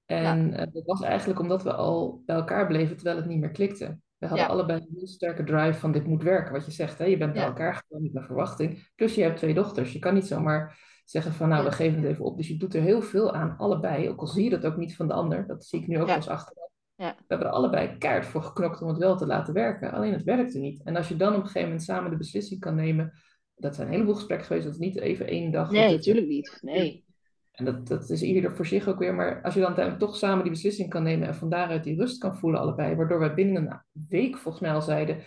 En 0.06 0.52
ja. 0.52 0.66
dat 0.66 0.86
was 0.86 1.02
eigenlijk 1.02 1.40
omdat 1.40 1.64
we 1.64 1.74
al 1.74 2.22
bij 2.26 2.36
elkaar 2.36 2.68
bleven 2.68 2.96
terwijl 2.96 3.18
het 3.18 3.26
niet 3.26 3.40
meer 3.40 3.52
klikte. 3.52 3.98
We 4.18 4.28
hadden 4.28 4.48
allebei 4.48 4.80
een 4.80 4.96
heel 4.98 5.08
sterke 5.08 5.44
drive 5.44 5.80
van 5.80 5.92
dit 5.92 6.06
moet 6.06 6.24
werken. 6.24 6.54
Wat 6.54 6.66
je 6.66 6.72
zegt, 6.72 6.98
hè? 6.98 7.06
je 7.06 7.18
bent 7.18 7.34
bij 7.34 7.44
elkaar 7.44 7.76
gekomen 7.76 8.10
met 8.12 8.22
een 8.22 8.28
verwachting. 8.28 8.90
Plus 8.96 9.16
je 9.16 9.22
hebt 9.22 9.38
twee 9.38 9.54
dochters. 9.54 9.94
Je 9.94 10.00
kan 10.00 10.14
niet 10.14 10.28
zomaar 10.28 10.80
zeggen 11.06 11.34
van 11.34 11.50
nou 11.50 11.64
we 11.64 11.72
geven 11.72 12.02
het 12.02 12.12
even 12.12 12.26
op. 12.26 12.38
Dus 12.38 12.48
je 12.48 12.58
doet 12.58 12.74
er 12.74 12.82
heel 12.82 13.02
veel 13.02 13.34
aan 13.34 13.58
allebei. 13.58 14.10
Ook 14.10 14.20
al 14.20 14.28
zie 14.28 14.44
je 14.44 14.50
dat 14.50 14.66
ook 14.66 14.78
niet 14.78 14.96
van 14.96 15.08
de 15.08 15.14
ander. 15.14 15.48
Dat 15.48 15.66
zie 15.66 15.82
ik 15.82 15.88
nu 15.88 16.02
ook 16.02 16.10
als 16.10 16.28
achteraf. 16.28 16.72
We 16.96 17.14
hebben 17.28 17.48
er 17.48 17.54
allebei 17.54 17.98
kaart 17.98 18.26
voor 18.26 18.42
geknokt 18.42 18.82
om 18.82 18.88
het 18.88 18.98
wel 18.98 19.18
te 19.18 19.26
laten 19.26 19.54
werken. 19.54 19.92
Alleen 19.92 20.14
het 20.14 20.24
werkte 20.24 20.60
niet. 20.60 20.84
En 20.84 20.96
als 20.96 21.08
je 21.08 21.16
dan 21.16 21.30
op 21.30 21.40
een 21.40 21.46
gegeven 21.46 21.68
moment 21.68 21.84
samen 21.84 22.12
de 22.12 22.18
beslissing 22.18 22.60
kan 22.60 22.76
nemen. 22.76 23.14
Dat 23.56 23.76
zijn 23.76 23.88
een 23.88 23.94
heleboel 23.94 24.16
gesprekken 24.16 24.48
geweest. 24.48 24.66
Dat 24.66 24.74
is 24.74 24.80
niet 24.80 25.00
even 25.00 25.28
één 25.28 25.52
dag. 25.52 25.72
Nee, 25.72 25.92
natuurlijk 25.92 26.28
niet. 26.28 26.58
Nee. 26.62 27.06
En 27.52 27.66
dat, 27.66 27.88
dat 27.88 28.10
is 28.10 28.22
ieder 28.22 28.56
voor 28.56 28.66
zich 28.66 28.88
ook 28.88 29.00
weer. 29.00 29.14
Maar 29.14 29.42
als 29.42 29.54
je 29.54 29.60
dan 29.60 29.98
toch 29.98 30.16
samen 30.16 30.44
die 30.44 30.52
beslissing 30.52 30.90
kan 30.90 31.04
nemen 31.04 31.28
en 31.28 31.36
van 31.36 31.50
daaruit 31.50 31.84
die 31.84 31.98
rust 31.98 32.18
kan 32.18 32.38
voelen, 32.38 32.60
allebei. 32.60 32.96
Waardoor 32.96 33.20
wij 33.20 33.34
binnen 33.34 33.72
een 33.72 33.82
week 34.10 34.38
volgens 34.38 34.64
mij 34.64 34.74
al 34.74 34.82
zeiden. 34.82 35.24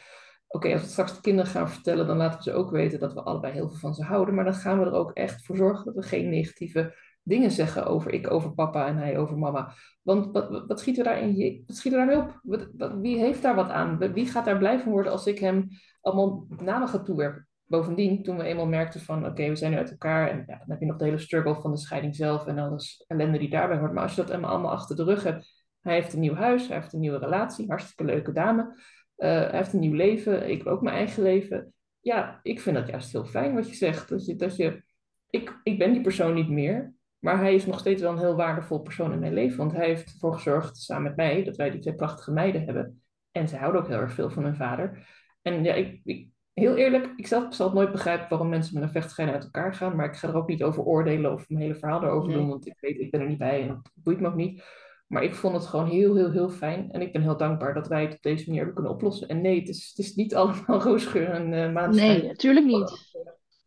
Oké, 0.49 0.73
als 0.73 0.83
we 0.83 0.89
straks 0.89 1.15
de 1.15 1.21
kinderen 1.21 1.51
gaan 1.51 1.71
vertellen, 1.71 2.07
dan 2.07 2.17
laten 2.17 2.39
we 2.39 2.51
ze 2.51 2.53
ook 2.53 2.71
weten 2.71 3.01
dat 3.01 3.13
we 3.13 3.23
allebei 3.23 3.53
heel 3.53 3.69
veel 3.69 3.79
van 3.79 3.95
ze 3.95 4.03
houden. 4.03 4.35
Maar 4.35 4.45
dan 4.45 4.55
gaan 4.55 4.79
we 4.79 4.85
er 4.85 4.93
ook 4.93 5.13
echt 5.13 5.45
voor 5.45 5.57
zorgen 5.57 5.85
dat 5.85 5.95
we 5.95 6.03
geen 6.03 6.29
negatieve 6.29 6.95
dingen 7.27 7.51
zeggen 7.51 7.87
over 7.87 8.13
ik 8.13 8.31
over 8.31 8.55
papa 8.55 8.87
en 8.87 8.97
hij 8.97 9.19
over 9.19 9.39
mama. 9.39 9.73
Want 10.03 10.33
wat, 10.33 10.67
wat, 10.67 10.81
schieten 10.81 11.05
we 11.05 11.11
daarin? 11.11 11.63
Wat 11.67 11.77
schieten 11.77 12.01
we 12.01 12.07
daarmee 12.07 12.29
op? 12.29 12.41
Wat, 12.43 12.93
wie 13.01 13.19
heeft 13.19 13.43
daar 13.43 13.55
wat 13.55 13.71
aan? 13.71 14.13
Wie 14.13 14.27
gaat 14.27 14.45
daar 14.45 14.59
blij 14.59 14.81
van 14.81 14.93
worden 14.93 15.13
als 15.13 15.27
ik 15.27 15.39
hem 15.39 15.69
allemaal 16.01 16.47
namen 16.49 16.89
ga 16.89 17.03
toewerpen? 17.03 17.47
bovendien, 17.67 18.23
toen 18.23 18.37
we 18.37 18.45
eenmaal 18.45 18.67
merkten 18.67 19.01
van 19.01 19.27
oké, 19.27 19.49
we 19.49 19.57
zijn 19.57 19.71
nu 19.71 19.77
uit 19.77 19.91
elkaar 19.91 20.31
en 20.31 20.45
ja, 20.47 20.59
dan 20.59 20.71
heb 20.71 20.81
je 20.81 20.87
nog 20.87 20.97
de 20.97 21.05
hele 21.05 21.19
struggle 21.19 21.55
van 21.55 21.71
de 21.71 21.79
scheiding 21.79 22.17
zelf 22.17 22.47
en 22.47 22.59
alles 22.59 23.05
ellende 23.07 23.39
die 23.39 23.51
daarbij 23.51 23.79
hoort. 23.79 23.93
Maar 23.93 24.03
als 24.03 24.15
je 24.15 24.25
dat 24.25 24.43
allemaal 24.43 24.71
achter 24.71 24.97
de 24.97 25.05
rug 25.05 25.23
hebt, 25.23 25.65
hij 25.81 25.95
heeft 25.95 26.13
een 26.13 26.21
nieuw 26.21 26.35
huis, 26.35 26.69
hij 26.69 26.77
heeft 26.77 26.93
een 26.93 27.01
nieuwe 27.01 27.19
relatie, 27.19 27.69
hartstikke 27.69 28.05
leuke 28.05 28.33
dame, 28.33 28.63
uh, 28.63 28.75
hij 29.17 29.57
heeft 29.57 29.73
een 29.73 29.81
nieuw 29.81 29.95
leven, 29.95 30.51
ik 30.51 30.67
ook 30.67 30.83
mijn 30.83 30.97
eigen 30.97 31.23
leven. 31.23 31.73
Ja, 32.01 32.41
ik 32.43 32.61
vind 32.61 32.77
dat 32.77 32.89
juist 32.89 33.13
heel 33.13 33.25
fijn 33.25 33.55
wat 33.55 33.69
je 33.69 33.75
zegt. 33.75 34.09
Dat 34.09 34.27
je, 34.27 34.37
dat 34.37 34.57
je 34.57 34.83
ik, 35.31 35.61
ik 35.63 35.79
ben 35.79 35.93
die 35.93 36.01
persoon 36.01 36.35
niet 36.35 36.49
meer, 36.49 36.95
maar 37.27 37.39
hij 37.39 37.55
is 37.55 37.67
nog 37.67 37.79
steeds 37.79 38.03
wel 38.03 38.13
een 38.13 38.19
heel 38.19 38.37
waardevol 38.37 38.81
persoon 38.81 39.13
in 39.13 39.19
mijn 39.19 39.35
leven. 39.35 39.59
Want 39.59 39.73
hij 39.73 39.87
heeft 39.87 40.13
ervoor 40.13 40.35
gezorgd, 40.35 40.77
samen 40.77 41.03
met 41.03 41.17
mij, 41.17 41.45
dat 41.45 41.57
wij 41.57 41.71
die 41.71 41.81
twee 41.81 41.95
prachtige 41.95 42.33
meiden 42.33 42.65
hebben. 42.65 43.03
En 43.31 43.49
zij 43.49 43.59
houden 43.59 43.81
ook 43.81 43.89
heel 43.89 43.99
erg 43.99 44.13
veel 44.13 44.31
van 44.31 44.45
hun 44.45 44.57
vader. 44.57 45.07
En 45.43 45.65
ja, 45.65 45.75
ik, 45.75 46.01
ik 46.05 46.29
heel 46.53 46.77
eerlijk, 46.77 47.13
ik 47.17 47.27
zelf 47.27 47.55
zal 47.55 47.67
het 47.67 47.75
nooit 47.75 47.93
begrijpen 47.93 48.29
waarom 48.29 48.49
mensen 48.49 48.75
met 48.75 48.83
een 48.83 48.91
vechtscheiding 48.91 49.39
uit 49.39 49.53
elkaar 49.53 49.75
gaan. 49.75 49.97
Maar 49.97 50.07
ik 50.07 50.17
ga 50.17 50.29
er 50.29 50.37
ook 50.37 50.49
niet 50.49 50.63
over 50.63 50.83
oordelen 50.83 51.33
of 51.33 51.49
mijn 51.49 51.61
hele 51.61 51.75
verhaal 51.75 52.03
erover 52.03 52.33
doen. 52.33 52.49
Want 52.49 52.67
ik 52.67 52.77
weet, 52.81 52.99
ik 52.99 53.11
ben 53.11 53.21
er 53.21 53.29
niet 53.29 53.39
bij 53.39 53.63
en 53.63 53.69
het 53.69 53.91
boeit 53.95 54.21
me 54.21 54.29
ook 54.29 54.35
niet. 54.35 54.65
Maar 55.07 55.23
ik 55.23 55.35
vond 55.35 55.55
het 55.55 55.67
gewoon 55.67 55.89
heel, 55.89 56.17
heel, 56.17 56.31
heel 56.31 56.51
fijn. 56.51 56.91
En 56.91 57.01
ik 57.01 57.13
ben 57.13 57.23
heel 57.23 57.37
dankbaar 57.37 57.75
dat 57.75 57.89
wij 57.89 58.03
het 58.03 58.15
op 58.15 58.23
deze 58.23 58.45
manier 58.45 58.57
hebben 58.57 58.75
kunnen 58.75 58.93
oplossen. 58.93 59.29
En 59.29 59.41
nee, 59.41 59.59
het 59.59 59.69
is, 59.69 59.89
het 59.97 60.07
is 60.07 60.15
niet 60.15 60.35
allemaal 60.41 60.81
roosgeur 60.83 61.31
en 61.31 61.53
uh, 61.53 61.73
maanschijn. 61.73 62.19
Nee, 62.19 62.27
natuurlijk 62.27 62.67
niet. 62.67 63.15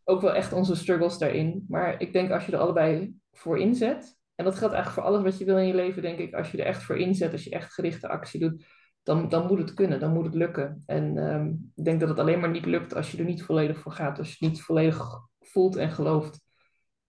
Ook 0.03 0.21
wel 0.21 0.33
echt 0.33 0.53
onze 0.53 0.75
struggles 0.75 1.17
daarin. 1.17 1.65
Maar 1.67 2.01
ik 2.01 2.13
denk 2.13 2.31
als 2.31 2.45
je 2.45 2.51
er 2.51 2.59
allebei 2.59 3.17
voor 3.39 3.59
inzet. 3.59 4.17
En 4.35 4.45
dat 4.45 4.55
geldt 4.55 4.73
eigenlijk 4.73 5.05
voor 5.05 5.13
alles 5.13 5.23
wat 5.31 5.39
je 5.39 5.45
wil 5.45 5.57
in 5.57 5.67
je 5.67 5.75
leven, 5.75 6.01
denk 6.01 6.19
ik. 6.19 6.33
Als 6.33 6.51
je 6.51 6.57
er 6.57 6.65
echt 6.65 6.83
voor 6.83 6.97
inzet, 6.97 7.31
als 7.31 7.43
je 7.43 7.49
echt 7.49 7.73
gerichte 7.73 8.07
actie 8.07 8.39
doet 8.39 8.65
dan, 9.03 9.29
dan 9.29 9.47
moet 9.47 9.57
het 9.57 9.73
kunnen, 9.73 9.99
dan 9.99 10.13
moet 10.13 10.25
het 10.25 10.35
lukken. 10.35 10.83
En 10.85 11.17
um, 11.17 11.71
ik 11.75 11.83
denk 11.83 11.99
dat 11.99 12.09
het 12.09 12.19
alleen 12.19 12.39
maar 12.39 12.49
niet 12.49 12.65
lukt 12.65 12.95
als 12.95 13.11
je 13.11 13.17
er 13.17 13.23
niet 13.23 13.43
volledig 13.43 13.79
voor 13.79 13.91
gaat. 13.91 14.17
Als 14.17 14.27
je 14.27 14.45
het 14.45 14.53
niet 14.53 14.61
volledig 14.61 15.19
voelt 15.39 15.75
en 15.75 15.91
gelooft, 15.91 16.41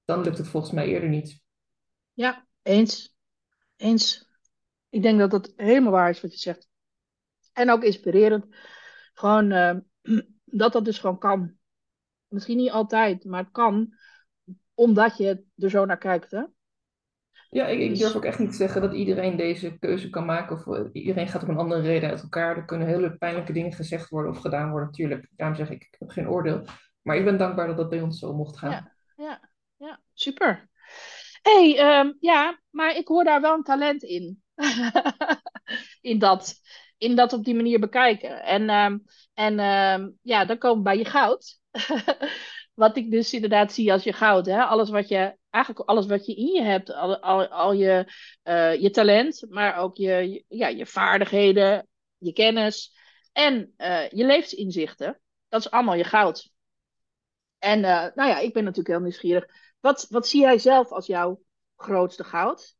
dan 0.04 0.22
lukt 0.22 0.38
het 0.38 0.48
volgens 0.48 0.72
mij 0.72 0.86
eerder 0.86 1.08
niet. 1.08 1.42
Ja, 2.12 2.46
eens. 2.62 3.16
Eens. 3.76 4.28
Ik 4.88 5.02
denk 5.02 5.18
dat 5.18 5.30
dat 5.30 5.52
helemaal 5.56 5.92
waar 5.92 6.10
is 6.10 6.20
wat 6.20 6.32
je 6.32 6.38
zegt. 6.38 6.68
En 7.52 7.70
ook 7.70 7.82
inspirerend. 7.82 8.46
Gewoon 9.14 9.52
uh, 9.52 9.76
dat 10.44 10.72
dat 10.72 10.84
dus 10.84 10.98
gewoon 10.98 11.18
kan. 11.18 11.56
Misschien 12.28 12.56
niet 12.56 12.70
altijd, 12.70 13.24
maar 13.24 13.42
het 13.42 13.52
kan. 13.52 13.94
Omdat 14.80 15.16
je 15.16 15.44
er 15.56 15.70
zo 15.70 15.84
naar 15.84 15.98
kijkt. 15.98 16.30
Hè? 16.30 16.42
Ja, 17.50 17.66
ik, 17.66 17.80
ik, 17.80 17.88
dus- 17.88 17.98
durf 17.98 18.14
ook 18.14 18.24
echt 18.24 18.38
niet 18.38 18.50
te 18.50 18.56
zeggen 18.56 18.80
dat 18.80 18.94
iedereen 18.94 19.36
deze 19.36 19.78
keuze 19.78 20.10
kan 20.10 20.24
maken. 20.24 20.56
Of 20.56 20.66
uh, 20.66 20.88
iedereen 20.92 21.28
gaat 21.28 21.42
om 21.42 21.48
een 21.48 21.56
andere 21.56 21.80
reden 21.80 22.10
uit 22.10 22.22
elkaar. 22.22 22.56
Er 22.56 22.64
kunnen 22.64 22.86
hele 22.86 23.16
pijnlijke 23.16 23.52
dingen 23.52 23.72
gezegd 23.72 24.08
worden 24.08 24.32
of 24.32 24.38
gedaan 24.38 24.70
worden, 24.70 24.88
natuurlijk. 24.88 25.28
Daarom 25.36 25.56
zeg 25.56 25.70
ik, 25.70 25.82
ik 25.82 25.96
heb 25.98 26.08
geen 26.08 26.28
oordeel. 26.28 26.64
Maar 27.02 27.16
ik 27.16 27.24
ben 27.24 27.38
dankbaar 27.38 27.66
dat 27.66 27.76
dat 27.76 27.88
bij 27.88 28.00
ons 28.00 28.18
zo 28.18 28.34
mocht 28.34 28.58
gaan. 28.58 28.70
Ja, 28.70 28.94
ja, 29.16 29.50
ja 29.76 30.00
super. 30.14 30.68
hey, 31.42 31.98
um, 31.98 32.16
ja, 32.20 32.60
maar 32.70 32.96
ik 32.96 33.08
hoor 33.08 33.24
daar 33.24 33.40
wel 33.40 33.54
een 33.54 33.62
talent 33.62 34.02
in. 34.02 34.42
in, 36.10 36.18
dat, 36.18 36.54
in 36.98 37.16
dat 37.16 37.32
op 37.32 37.44
die 37.44 37.54
manier 37.54 37.80
bekijken. 37.80 38.42
En, 38.42 38.70
um, 38.70 39.04
en 39.34 39.58
um, 39.58 40.18
ja, 40.22 40.44
dan 40.44 40.58
komen 40.58 40.76
we 40.76 40.82
bij 40.82 40.98
je 40.98 41.04
goud. 41.04 41.60
wat 42.80 42.96
ik 42.96 43.10
dus 43.10 43.32
inderdaad 43.32 43.72
zie 43.72 43.92
als 43.92 44.02
je 44.02 44.12
goud. 44.12 44.46
Hè? 44.46 44.62
Alles 44.62 44.90
wat 44.90 45.08
je, 45.08 45.36
eigenlijk 45.50 45.88
alles 45.88 46.06
wat 46.06 46.26
je 46.26 46.34
in 46.34 46.46
je 46.46 46.62
hebt. 46.62 46.92
Al, 46.92 47.18
al, 47.18 47.46
al 47.46 47.72
je, 47.72 48.12
uh, 48.44 48.80
je 48.80 48.90
talent, 48.90 49.44
maar 49.48 49.76
ook 49.76 49.96
je, 49.96 50.44
ja, 50.48 50.68
je 50.68 50.86
vaardigheden, 50.86 51.88
je 52.18 52.32
kennis 52.32 52.96
en 53.32 53.74
uh, 53.78 54.08
je 54.08 54.24
levensinzichten. 54.24 55.20
Dat 55.48 55.60
is 55.60 55.70
allemaal 55.70 55.94
je 55.94 56.04
goud. 56.04 56.50
En 57.58 57.78
uh, 57.78 58.06
nou 58.14 58.28
ja, 58.28 58.38
ik 58.38 58.52
ben 58.52 58.64
natuurlijk 58.64 58.88
heel 58.88 59.00
nieuwsgierig. 59.00 59.46
Wat, 59.80 60.06
wat 60.08 60.28
zie 60.28 60.40
jij 60.40 60.58
zelf 60.58 60.90
als 60.90 61.06
jouw 61.06 61.40
grootste 61.76 62.24
goud? 62.24 62.76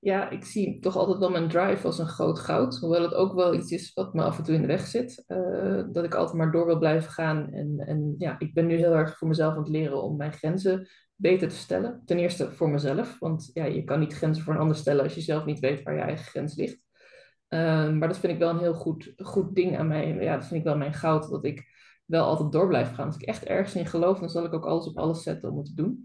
Ja, 0.00 0.30
ik 0.30 0.44
zie 0.44 0.80
toch 0.80 0.96
altijd 0.96 1.18
wel 1.18 1.30
mijn 1.30 1.48
drive 1.48 1.86
als 1.86 1.98
een 1.98 2.08
groot 2.08 2.38
goud. 2.38 2.78
Hoewel 2.78 3.02
het 3.02 3.14
ook 3.14 3.34
wel 3.34 3.54
iets 3.54 3.70
is 3.70 3.92
wat 3.94 4.14
me 4.14 4.22
af 4.22 4.38
en 4.38 4.44
toe 4.44 4.54
in 4.54 4.60
de 4.60 4.66
weg 4.66 4.86
zit. 4.86 5.24
Uh, 5.28 5.82
dat 5.92 6.04
ik 6.04 6.14
altijd 6.14 6.36
maar 6.36 6.52
door 6.52 6.66
wil 6.66 6.78
blijven 6.78 7.10
gaan. 7.10 7.52
En, 7.52 7.78
en 7.78 8.14
ja, 8.18 8.38
ik 8.38 8.54
ben 8.54 8.66
nu 8.66 8.76
heel 8.76 8.94
erg 8.94 9.18
voor 9.18 9.28
mezelf 9.28 9.52
aan 9.52 9.58
het 9.58 9.68
leren 9.68 10.02
om 10.02 10.16
mijn 10.16 10.32
grenzen 10.32 10.88
beter 11.14 11.48
te 11.48 11.56
stellen. 11.56 12.02
Ten 12.04 12.18
eerste 12.18 12.52
voor 12.52 12.70
mezelf. 12.70 13.18
Want 13.18 13.50
ja, 13.52 13.64
je 13.64 13.84
kan 13.84 14.00
niet 14.00 14.14
grenzen 14.14 14.44
voor 14.44 14.54
een 14.54 14.60
ander 14.60 14.76
stellen 14.76 15.04
als 15.04 15.14
je 15.14 15.20
zelf 15.20 15.44
niet 15.44 15.58
weet 15.58 15.82
waar 15.82 15.94
je 15.94 16.00
eigen 16.00 16.26
grens 16.26 16.54
ligt. 16.54 16.86
Uh, 17.48 17.90
maar 17.90 18.08
dat 18.08 18.18
vind 18.18 18.32
ik 18.32 18.38
wel 18.38 18.50
een 18.50 18.58
heel 18.58 18.74
goed, 18.74 19.12
goed 19.16 19.54
ding 19.54 19.78
aan 19.78 19.88
mij. 19.88 20.14
Ja, 20.14 20.34
dat 20.34 20.46
vind 20.46 20.60
ik 20.60 20.66
wel 20.66 20.76
mijn 20.76 20.94
goud. 20.94 21.30
Dat 21.30 21.44
ik 21.44 21.66
wel 22.04 22.24
altijd 22.24 22.52
door 22.52 22.68
blijf 22.68 22.94
gaan. 22.94 23.06
Als 23.06 23.16
ik 23.16 23.22
echt 23.22 23.44
ergens 23.44 23.74
in 23.74 23.86
geloof, 23.86 24.18
dan 24.18 24.28
zal 24.28 24.44
ik 24.44 24.52
ook 24.52 24.66
alles 24.66 24.86
op 24.86 24.98
alles 24.98 25.22
zetten 25.22 25.50
om 25.50 25.56
het 25.56 25.66
te 25.66 25.74
doen. 25.74 26.00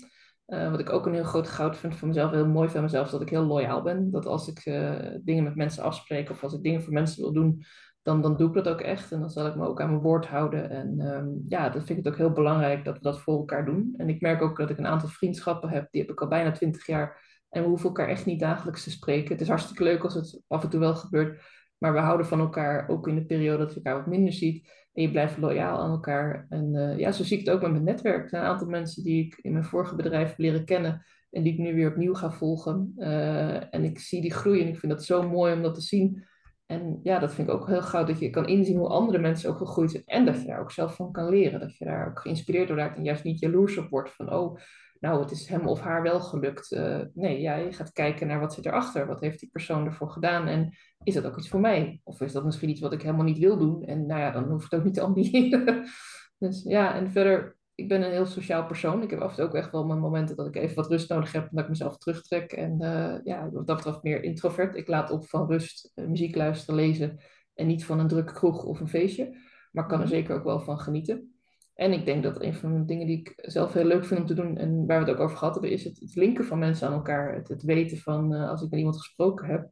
Uh, 0.53 0.71
wat 0.71 0.79
ik 0.79 0.89
ook 0.89 1.05
een 1.05 1.13
heel 1.13 1.23
groot 1.23 1.47
goud 1.47 1.77
vind 1.77 1.95
van 1.95 2.07
mezelf, 2.07 2.31
heel 2.31 2.47
mooi 2.47 2.69
van 2.69 2.81
mezelf, 2.81 3.05
is 3.05 3.11
dat 3.11 3.21
ik 3.21 3.29
heel 3.29 3.45
loyaal 3.45 3.81
ben. 3.81 4.11
Dat 4.11 4.25
als 4.25 4.47
ik 4.47 4.65
uh, 4.65 4.91
dingen 5.21 5.43
met 5.43 5.55
mensen 5.55 5.83
afspreek 5.83 6.29
of 6.29 6.43
als 6.43 6.53
ik 6.53 6.63
dingen 6.63 6.81
voor 6.83 6.93
mensen 6.93 7.21
wil 7.21 7.33
doen, 7.33 7.63
dan, 8.01 8.21
dan 8.21 8.37
doe 8.37 8.47
ik 8.47 8.53
dat 8.53 8.67
ook 8.67 8.81
echt. 8.81 9.11
En 9.11 9.19
dan 9.19 9.29
zal 9.29 9.47
ik 9.47 9.55
me 9.55 9.67
ook 9.67 9.81
aan 9.81 9.89
mijn 9.89 10.01
woord 10.01 10.25
houden. 10.25 10.69
En 10.69 10.99
um, 10.99 11.43
ja, 11.47 11.69
dat 11.69 11.83
vind 11.83 11.89
ik 11.89 12.03
het 12.03 12.07
ook 12.13 12.19
heel 12.19 12.31
belangrijk 12.31 12.85
dat 12.85 12.93
we 12.95 13.01
dat 13.01 13.19
voor 13.19 13.37
elkaar 13.37 13.65
doen. 13.65 13.93
En 13.97 14.09
ik 14.09 14.21
merk 14.21 14.41
ook 14.41 14.57
dat 14.57 14.69
ik 14.69 14.77
een 14.77 14.87
aantal 14.87 15.09
vriendschappen 15.09 15.69
heb, 15.69 15.87
die 15.91 16.01
heb 16.01 16.11
ik 16.11 16.21
al 16.21 16.27
bijna 16.27 16.51
twintig 16.51 16.85
jaar. 16.85 17.41
En 17.49 17.61
we 17.61 17.67
hoeven 17.67 17.87
elkaar 17.87 18.07
echt 18.07 18.25
niet 18.25 18.39
dagelijks 18.39 18.83
te 18.83 18.91
spreken. 18.91 19.31
Het 19.31 19.41
is 19.41 19.47
hartstikke 19.47 19.83
leuk 19.83 20.03
als 20.03 20.13
het 20.13 20.41
af 20.47 20.63
en 20.63 20.69
toe 20.69 20.79
wel 20.79 20.95
gebeurt. 20.95 21.41
Maar 21.77 21.93
we 21.93 21.99
houden 21.99 22.25
van 22.25 22.39
elkaar, 22.39 22.89
ook 22.89 23.07
in 23.07 23.15
de 23.15 23.25
periode 23.25 23.57
dat 23.57 23.69
je 23.69 23.75
elkaar 23.75 23.95
wat 23.95 24.07
minder 24.07 24.33
ziet. 24.33 24.82
En 24.93 25.01
je 25.01 25.11
blijft 25.11 25.37
loyaal 25.37 25.79
aan 25.79 25.91
elkaar. 25.91 26.45
En 26.49 26.73
uh, 26.73 26.97
ja, 26.97 27.11
zo 27.11 27.23
zie 27.23 27.39
ik 27.39 27.45
het 27.45 27.55
ook 27.55 27.61
met 27.61 27.71
mijn 27.71 27.83
netwerk. 27.83 28.23
Er 28.23 28.29
zijn 28.29 28.43
een 28.43 28.49
aantal 28.49 28.67
mensen 28.67 29.03
die 29.03 29.25
ik 29.25 29.39
in 29.41 29.51
mijn 29.51 29.63
vorige 29.63 29.95
bedrijf 29.95 30.27
heb 30.27 30.37
leren 30.37 30.65
kennen. 30.65 31.05
En 31.31 31.43
die 31.43 31.53
ik 31.53 31.59
nu 31.59 31.73
weer 31.73 31.89
opnieuw 31.89 32.13
ga 32.13 32.31
volgen. 32.31 32.93
Uh, 32.97 33.73
en 33.73 33.83
ik 33.83 33.99
zie 33.99 34.21
die 34.21 34.33
groei 34.33 34.61
en 34.61 34.67
ik 34.67 34.79
vind 34.79 34.91
dat 34.91 35.03
zo 35.03 35.29
mooi 35.29 35.53
om 35.53 35.61
dat 35.61 35.75
te 35.75 35.81
zien. 35.81 36.25
En 36.65 36.99
ja, 37.03 37.19
dat 37.19 37.33
vind 37.33 37.47
ik 37.47 37.53
ook 37.53 37.67
heel 37.67 37.81
gauw 37.81 38.03
dat 38.03 38.19
je 38.19 38.29
kan 38.29 38.47
inzien 38.47 38.77
hoe 38.77 38.87
andere 38.87 39.17
mensen 39.17 39.49
ook 39.49 39.57
gegroeid 39.57 39.91
zijn. 39.91 40.03
En 40.05 40.25
dat 40.25 40.41
je 40.41 40.47
daar 40.47 40.59
ook 40.59 40.71
zelf 40.71 40.95
van 40.95 41.11
kan 41.11 41.29
leren. 41.29 41.59
Dat 41.59 41.77
je 41.77 41.85
daar 41.85 42.07
ook 42.07 42.19
geïnspireerd 42.19 42.67
door 42.67 42.77
raakt 42.77 42.97
en 42.97 43.03
juist 43.03 43.23
niet 43.23 43.39
jaloers 43.39 43.77
op 43.77 43.89
wordt 43.89 44.15
van, 44.15 44.33
oh, 44.33 44.59
nou, 45.03 45.21
het 45.21 45.31
is 45.31 45.47
hem 45.47 45.67
of 45.67 45.79
haar 45.79 46.01
wel 46.01 46.19
gelukt. 46.19 46.71
Uh, 46.71 46.99
nee, 47.13 47.41
ja, 47.41 47.55
je 47.55 47.71
gaat 47.71 47.91
kijken 47.91 48.27
naar 48.27 48.39
wat 48.39 48.53
zit 48.53 48.65
erachter. 48.65 49.07
Wat 49.07 49.19
heeft 49.19 49.39
die 49.39 49.49
persoon 49.51 49.85
ervoor 49.85 50.09
gedaan? 50.09 50.47
En 50.47 50.77
is 51.03 51.13
dat 51.13 51.25
ook 51.25 51.37
iets 51.37 51.49
voor 51.49 51.59
mij? 51.59 51.99
Of 52.03 52.21
is 52.21 52.31
dat 52.31 52.45
misschien 52.45 52.69
iets 52.69 52.79
wat 52.81 52.93
ik 52.93 53.01
helemaal 53.01 53.25
niet 53.25 53.37
wil 53.37 53.57
doen? 53.57 53.83
En 53.85 54.05
nou 54.05 54.19
ja, 54.19 54.31
dan 54.31 54.43
hoef 54.43 54.65
ik 54.65 54.71
het 54.71 54.79
ook 54.79 54.85
niet 54.85 54.93
te 54.93 55.01
ambiëren. 55.01 55.85
dus 56.39 56.63
ja, 56.63 56.95
en 56.95 57.11
verder, 57.11 57.57
ik 57.75 57.87
ben 57.87 58.01
een 58.01 58.11
heel 58.11 58.25
sociaal 58.25 58.65
persoon. 58.65 59.01
Ik 59.01 59.09
heb 59.09 59.19
af 59.19 59.29
en 59.29 59.35
toe 59.35 59.45
ook 59.45 59.53
echt 59.55 59.71
wel 59.71 59.85
mijn 59.85 59.99
momenten 59.99 60.35
dat 60.35 60.47
ik 60.47 60.55
even 60.55 60.75
wat 60.75 60.89
rust 60.89 61.09
nodig 61.09 61.31
heb. 61.31 61.43
En 61.43 61.49
dat 61.51 61.63
ik 61.63 61.69
mezelf 61.69 61.97
terugtrek. 61.97 62.51
En 62.51 62.77
uh, 62.81 63.15
ja, 63.23 63.49
wat 63.51 63.67
dat 63.67 63.75
betreft 63.75 64.03
meer 64.03 64.23
introvert. 64.23 64.75
Ik 64.75 64.87
laat 64.87 65.11
op 65.11 65.27
van 65.27 65.47
rust, 65.47 65.91
uh, 65.95 66.07
muziek 66.07 66.35
luisteren, 66.35 66.75
lezen. 66.75 67.19
En 67.53 67.67
niet 67.67 67.85
van 67.85 67.99
een 67.99 68.07
drukke 68.07 68.33
kroeg 68.33 68.63
of 68.63 68.79
een 68.79 68.87
feestje. 68.87 69.37
Maar 69.71 69.85
kan 69.85 69.99
er 69.99 70.05
Mhm. 70.05 70.13
zeker 70.13 70.35
ook 70.35 70.43
wel 70.43 70.59
van 70.59 70.79
genieten. 70.79 71.32
En 71.73 71.93
ik 71.93 72.05
denk 72.05 72.23
dat 72.23 72.41
een 72.41 72.53
van 72.53 72.77
de 72.79 72.85
dingen 72.85 73.07
die 73.07 73.19
ik 73.19 73.33
zelf 73.35 73.73
heel 73.73 73.85
leuk 73.85 74.05
vind 74.05 74.19
om 74.19 74.25
te 74.25 74.33
doen, 74.33 74.57
en 74.57 74.85
waar 74.85 74.99
we 75.03 75.05
het 75.09 75.15
ook 75.15 75.23
over 75.23 75.37
gehad 75.37 75.53
hebben, 75.53 75.71
is 75.71 75.83
het, 75.83 76.15
linken 76.15 76.45
van 76.45 76.59
mensen 76.59 76.87
aan 76.87 76.93
elkaar. 76.93 77.33
Het, 77.35 77.47
het 77.47 77.63
weten 77.63 77.97
van, 77.97 78.33
eh, 78.33 78.49
als 78.49 78.61
ik 78.61 78.69
met 78.69 78.79
iemand 78.79 78.97
gesproken 78.97 79.47
heb, 79.47 79.69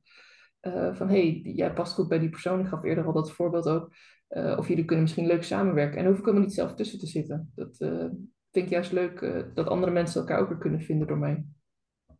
eh, 0.59 0.95
van 0.95 1.07
hé, 1.07 1.13
hey, 1.13 1.53
jij 1.53 1.73
past 1.73 1.93
goed 1.93 2.07
bij 2.07 2.19
die 2.19 2.29
persoon. 2.29 2.59
Ik 2.59 2.67
gaf 2.67 2.83
eerder 2.83 3.05
al 3.05 3.13
dat 3.13 3.31
voorbeeld 3.31 3.67
ook. 3.67 3.93
Eh, 4.27 4.55
of 4.57 4.67
jullie 4.67 4.85
kunnen 4.85 5.03
misschien 5.03 5.27
leuk 5.27 5.43
samenwerken. 5.43 5.97
En 5.97 6.03
dan 6.03 6.11
hoef 6.11 6.19
ik 6.19 6.25
helemaal 6.25 6.47
niet 6.47 6.55
zelf 6.55 6.73
tussen 6.73 6.99
te 6.99 7.07
zitten. 7.07 7.51
Dat 7.55 7.77
vind 8.51 8.65
ik 8.65 8.69
juist 8.69 8.91
leuk, 8.91 9.51
dat 9.53 9.67
andere 9.67 9.91
mensen 9.91 10.21
elkaar 10.21 10.39
ook 10.39 10.49
weer 10.49 10.57
kunnen 10.57 10.81
vinden 10.81 11.07
door 11.07 11.17
mij. 11.17 11.45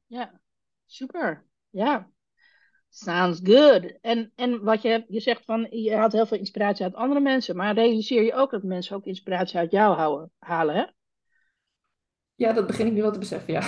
Ja, 0.06 0.42
super. 0.86 1.46
Ja, 1.70 2.12
sounds 2.92 3.40
good. 3.44 3.98
En, 4.02 4.32
en 4.36 4.64
wat 4.64 4.82
je, 4.82 5.06
je 5.08 5.20
zegt 5.20 5.46
van, 5.46 5.68
je 5.70 5.96
haalt 5.96 6.12
heel 6.12 6.26
veel 6.26 6.38
inspiratie 6.38 6.84
uit 6.84 6.96
andere 6.96 7.20
mensen, 7.20 7.56
maar 7.56 7.74
realiseer 7.74 8.24
je 8.24 8.34
ook 8.34 8.52
dat 8.52 8.64
mensen 8.64 8.96
ook 8.96 9.06
inspiratie 9.06 9.58
uit 9.58 9.72
jou 9.72 9.96
houden, 9.96 10.32
halen, 10.40 10.76
hè? 10.76 10.86
Ja, 12.36 12.54
dat 12.54 12.68
begin 12.68 12.86
ik 12.86 12.94
nu 12.94 13.02
wel 13.02 13.12
te 13.12 13.20
beseffen, 13.20 13.54
ja. 13.54 13.62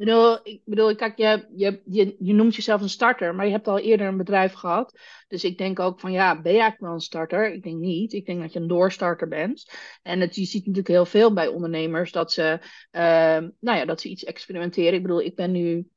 Ik 0.00 0.06
bedoel, 0.06 0.38
ik 0.42 0.62
bedoel, 0.64 0.94
kijk, 0.94 1.16
je, 1.18 1.46
je, 1.56 1.82
je, 1.84 2.16
je 2.18 2.32
noemt 2.32 2.54
jezelf 2.54 2.80
een 2.80 2.88
starter, 2.88 3.34
maar 3.34 3.46
je 3.46 3.52
hebt 3.52 3.68
al 3.68 3.78
eerder 3.78 4.06
een 4.06 4.16
bedrijf 4.16 4.52
gehad. 4.52 4.98
Dus 5.28 5.44
ik 5.44 5.58
denk 5.58 5.78
ook 5.78 6.00
van, 6.00 6.12
ja, 6.12 6.40
ben 6.40 6.52
je 6.52 6.58
eigenlijk 6.58 6.80
wel 6.80 6.92
een 6.92 7.00
starter? 7.00 7.52
Ik 7.52 7.62
denk 7.62 7.76
niet. 7.76 8.12
Ik 8.12 8.26
denk 8.26 8.40
dat 8.40 8.52
je 8.52 8.58
een 8.58 8.68
doorstarter 8.68 9.28
bent. 9.28 9.70
En 10.02 10.20
het, 10.20 10.34
je 10.34 10.44
ziet 10.44 10.60
natuurlijk 10.60 10.88
heel 10.88 11.06
veel 11.06 11.32
bij 11.32 11.46
ondernemers 11.46 12.12
dat 12.12 12.32
ze, 12.32 12.58
ehm, 12.90 13.48
nou 13.60 13.78
ja, 13.78 13.84
dat 13.84 14.00
ze 14.00 14.08
iets 14.08 14.24
experimenteren. 14.24 14.94
Ik 14.94 15.02
bedoel, 15.02 15.22
ik 15.22 15.34
ben 15.34 15.50
nu 15.50 15.88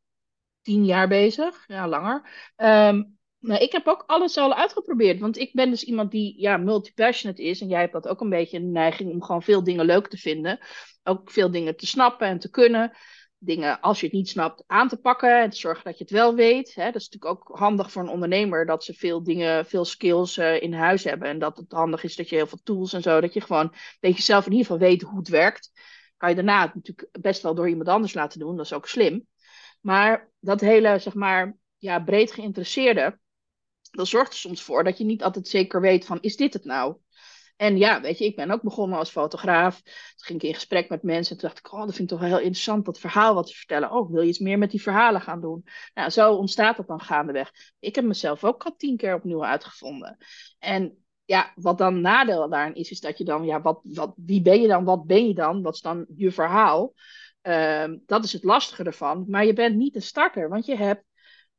tien 0.63 0.85
jaar 0.85 1.07
bezig, 1.07 1.63
ja, 1.67 1.87
langer. 1.87 2.29
Ehm, 2.55 3.03
nou, 3.39 3.61
ik 3.61 3.71
heb 3.71 3.87
ook 3.87 4.03
alles 4.07 4.37
al 4.37 4.53
uitgeprobeerd, 4.53 5.19
want 5.19 5.37
ik 5.37 5.53
ben 5.53 5.69
dus 5.69 5.83
iemand 5.83 6.11
die 6.11 6.41
ja, 6.41 6.57
multi-passionate 6.57 7.43
is. 7.43 7.61
En 7.61 7.67
jij 7.67 7.79
hebt 7.79 7.93
dat 7.93 8.07
ook 8.07 8.21
een 8.21 8.29
beetje 8.29 8.57
een 8.57 8.71
neiging 8.71 9.11
om 9.11 9.23
gewoon 9.23 9.43
veel 9.43 9.63
dingen 9.63 9.85
leuk 9.85 10.07
te 10.07 10.17
vinden. 10.17 10.59
Ook 11.03 11.31
veel 11.31 11.51
dingen 11.51 11.75
te 11.75 11.87
snappen 11.87 12.27
en 12.27 12.39
te 12.39 12.49
kunnen. 12.49 12.91
Dingen, 13.37 13.79
als 13.79 13.99
je 13.99 14.05
het 14.05 14.15
niet 14.15 14.29
snapt, 14.29 14.63
aan 14.67 14.87
te 14.87 14.97
pakken 14.97 15.41
en 15.41 15.49
te 15.49 15.57
zorgen 15.57 15.83
dat 15.83 15.97
je 15.97 16.03
het 16.03 16.13
wel 16.13 16.35
weet. 16.35 16.75
Hè. 16.75 16.85
Dat 16.85 17.01
is 17.01 17.09
natuurlijk 17.09 17.49
ook 17.49 17.57
handig 17.57 17.91
voor 17.91 18.01
een 18.01 18.09
ondernemer, 18.09 18.65
dat 18.65 18.83
ze 18.83 18.93
veel 18.93 19.23
dingen, 19.23 19.65
veel 19.65 19.85
skills 19.85 20.37
eh, 20.37 20.61
in 20.61 20.73
huis 20.73 21.03
hebben. 21.03 21.27
En 21.27 21.39
dat 21.39 21.57
het 21.57 21.71
handig 21.71 22.03
is 22.03 22.15
dat 22.15 22.29
je 22.29 22.35
heel 22.35 22.47
veel 22.47 22.61
tools 22.63 22.93
en 22.93 23.01
zo, 23.01 23.21
dat 23.21 23.33
je 23.33 23.41
gewoon, 23.41 23.73
dat 23.99 24.15
je 24.15 24.21
zelf 24.21 24.45
in 24.45 24.51
ieder 24.51 24.65
geval 24.67 24.87
weet 24.87 25.01
hoe 25.01 25.19
het 25.19 25.27
werkt. 25.27 25.71
Kan 26.17 26.29
je 26.29 26.35
daarna 26.35 26.71
natuurlijk 26.73 27.09
best 27.21 27.41
wel 27.41 27.55
door 27.55 27.69
iemand 27.69 27.87
anders 27.87 28.13
laten 28.13 28.39
doen, 28.39 28.55
dat 28.55 28.65
is 28.65 28.73
ook 28.73 28.87
slim. 28.87 29.27
Maar 29.83 30.31
dat 30.39 30.61
hele, 30.61 30.99
zeg 30.99 31.13
maar, 31.13 31.57
ja, 31.77 31.99
breed 31.99 32.31
geïnteresseerde, 32.31 33.19
dat 33.91 34.07
zorgt 34.07 34.31
er 34.33 34.39
soms 34.39 34.63
voor 34.63 34.83
dat 34.83 34.97
je 34.97 35.03
niet 35.03 35.23
altijd 35.23 35.47
zeker 35.47 35.81
weet 35.81 36.05
van, 36.05 36.21
is 36.21 36.35
dit 36.35 36.53
het 36.53 36.65
nou? 36.65 36.97
En 37.55 37.77
ja, 37.77 38.01
weet 38.01 38.17
je, 38.17 38.25
ik 38.25 38.35
ben 38.35 38.51
ook 38.51 38.61
begonnen 38.61 38.97
als 38.97 39.09
fotograaf. 39.09 39.81
Toen 39.81 39.93
ging 40.15 40.41
ik 40.41 40.47
in 40.47 40.53
gesprek 40.53 40.89
met 40.89 41.03
mensen 41.03 41.33
en 41.33 41.39
toen 41.39 41.49
dacht 41.49 41.65
ik, 41.65 41.73
oh, 41.73 41.79
dat 41.79 41.95
vind 41.95 41.99
ik 41.99 42.07
toch 42.07 42.19
wel 42.19 42.27
heel 42.27 42.45
interessant, 42.45 42.85
dat 42.85 42.99
verhaal 42.99 43.33
wat 43.33 43.47
te 43.47 43.53
vertellen. 43.53 43.91
Oh, 43.91 44.11
wil 44.11 44.21
je 44.21 44.27
iets 44.27 44.39
meer 44.39 44.57
met 44.57 44.71
die 44.71 44.81
verhalen 44.81 45.21
gaan 45.21 45.41
doen? 45.41 45.65
Nou, 45.93 46.09
zo 46.09 46.33
ontstaat 46.33 46.77
dat 46.77 46.87
dan 46.87 47.01
gaandeweg. 47.01 47.51
Ik 47.79 47.95
heb 47.95 48.05
mezelf 48.05 48.43
ook 48.43 48.63
al 48.63 48.75
tien 48.75 48.97
keer 48.97 49.15
opnieuw 49.15 49.45
uitgevonden. 49.45 50.17
En 50.59 50.97
ja, 51.25 51.51
wat 51.55 51.77
dan 51.77 52.01
nadeel 52.01 52.49
daarin 52.49 52.75
is, 52.75 52.91
is 52.91 52.99
dat 52.99 53.17
je 53.17 53.23
dan, 53.23 53.45
ja, 53.45 53.61
wat, 53.61 53.79
wat, 53.83 54.13
wie 54.15 54.41
ben 54.41 54.61
je 54.61 54.67
dan? 54.67 54.83
Wat 54.83 55.05
ben 55.05 55.27
je 55.27 55.33
dan? 55.33 55.61
Wat 55.61 55.73
is 55.73 55.81
dan 55.81 56.05
je 56.15 56.31
verhaal? 56.31 56.93
Ehm, 57.43 57.97
dat 58.05 58.23
is 58.23 58.33
het 58.33 58.43
lastige 58.43 58.83
ervan. 58.83 59.25
Maar 59.27 59.45
je 59.45 59.53
bent 59.53 59.75
niet 59.75 59.95
een 59.95 60.01
starter, 60.01 60.49
want 60.49 60.65
je 60.65 60.75
hebt 60.75 61.03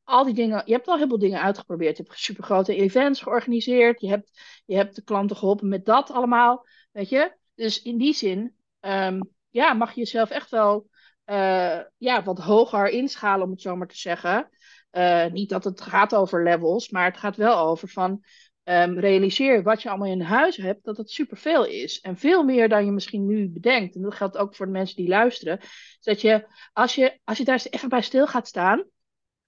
al 0.04 0.24
die 0.24 0.34
dingen, 0.34 0.62
je 0.64 0.72
hebt 0.72 0.88
al 0.88 0.96
heel 0.96 1.08
veel 1.08 1.18
dingen 1.18 1.40
uitgeprobeerd. 1.40 1.96
Je 1.96 2.02
hebt 2.02 2.18
supergrote 2.18 2.74
events 2.74 3.20
georganiseerd. 3.20 4.00
Je 4.00 4.08
hebt, 4.08 4.30
je 4.64 4.76
hebt 4.76 4.94
de 4.94 5.02
klanten 5.02 5.36
geholpen 5.36 5.68
met 5.68 5.84
dat 5.84 6.10
allemaal. 6.10 6.66
Weet 6.92 7.08
je? 7.08 7.36
Dus 7.54 7.82
in 7.82 7.98
die 7.98 8.14
zin, 8.14 8.56
ehm, 8.80 9.20
ja, 9.50 9.72
mag 9.72 9.92
je 9.92 10.00
jezelf 10.00 10.30
echt 10.30 10.50
wel 10.50 10.88
eh, 11.24 11.80
ja, 11.96 12.22
wat 12.22 12.38
hoger 12.38 12.88
inschalen, 12.88 13.44
om 13.44 13.50
het 13.50 13.60
zo 13.60 13.76
maar 13.76 13.88
te 13.88 13.96
zeggen. 13.96 14.48
Eh, 14.90 15.26
niet 15.26 15.48
dat 15.48 15.64
het 15.64 15.80
gaat 15.80 16.14
over 16.14 16.42
levels, 16.42 16.90
maar 16.90 17.04
het 17.04 17.16
gaat 17.16 17.36
wel 17.36 17.58
over 17.58 17.88
van 17.88 18.24
ehm, 18.64 18.98
realiseer 18.98 19.62
wat 19.62 19.82
je 19.82 19.88
allemaal 19.88 20.08
in 20.08 20.20
huis 20.20 20.56
hebt, 20.56 20.84
dat 20.84 20.96
het 20.96 21.10
superveel 21.10 21.64
is. 21.64 22.00
En 22.00 22.16
veel 22.16 22.44
meer 22.44 22.68
dan 22.68 22.84
je 22.84 22.90
misschien 22.90 23.26
nu 23.26 23.48
bedenkt. 23.48 23.94
En 23.94 24.02
dat 24.02 24.14
geldt 24.14 24.36
ook 24.36 24.54
voor 24.54 24.66
de 24.66 24.72
mensen 24.72 24.96
die 24.96 25.08
luisteren. 25.08 25.58
Is 25.60 25.98
dat 26.00 26.20
je, 26.20 26.46
als 26.72 26.94
je, 26.94 27.18
als 27.24 27.38
je 27.38 27.44
daar 27.44 27.54
eens 27.54 27.70
even 27.70 27.88
bij 27.88 28.02
stil 28.02 28.26
gaat 28.26 28.48
staan, 28.48 28.84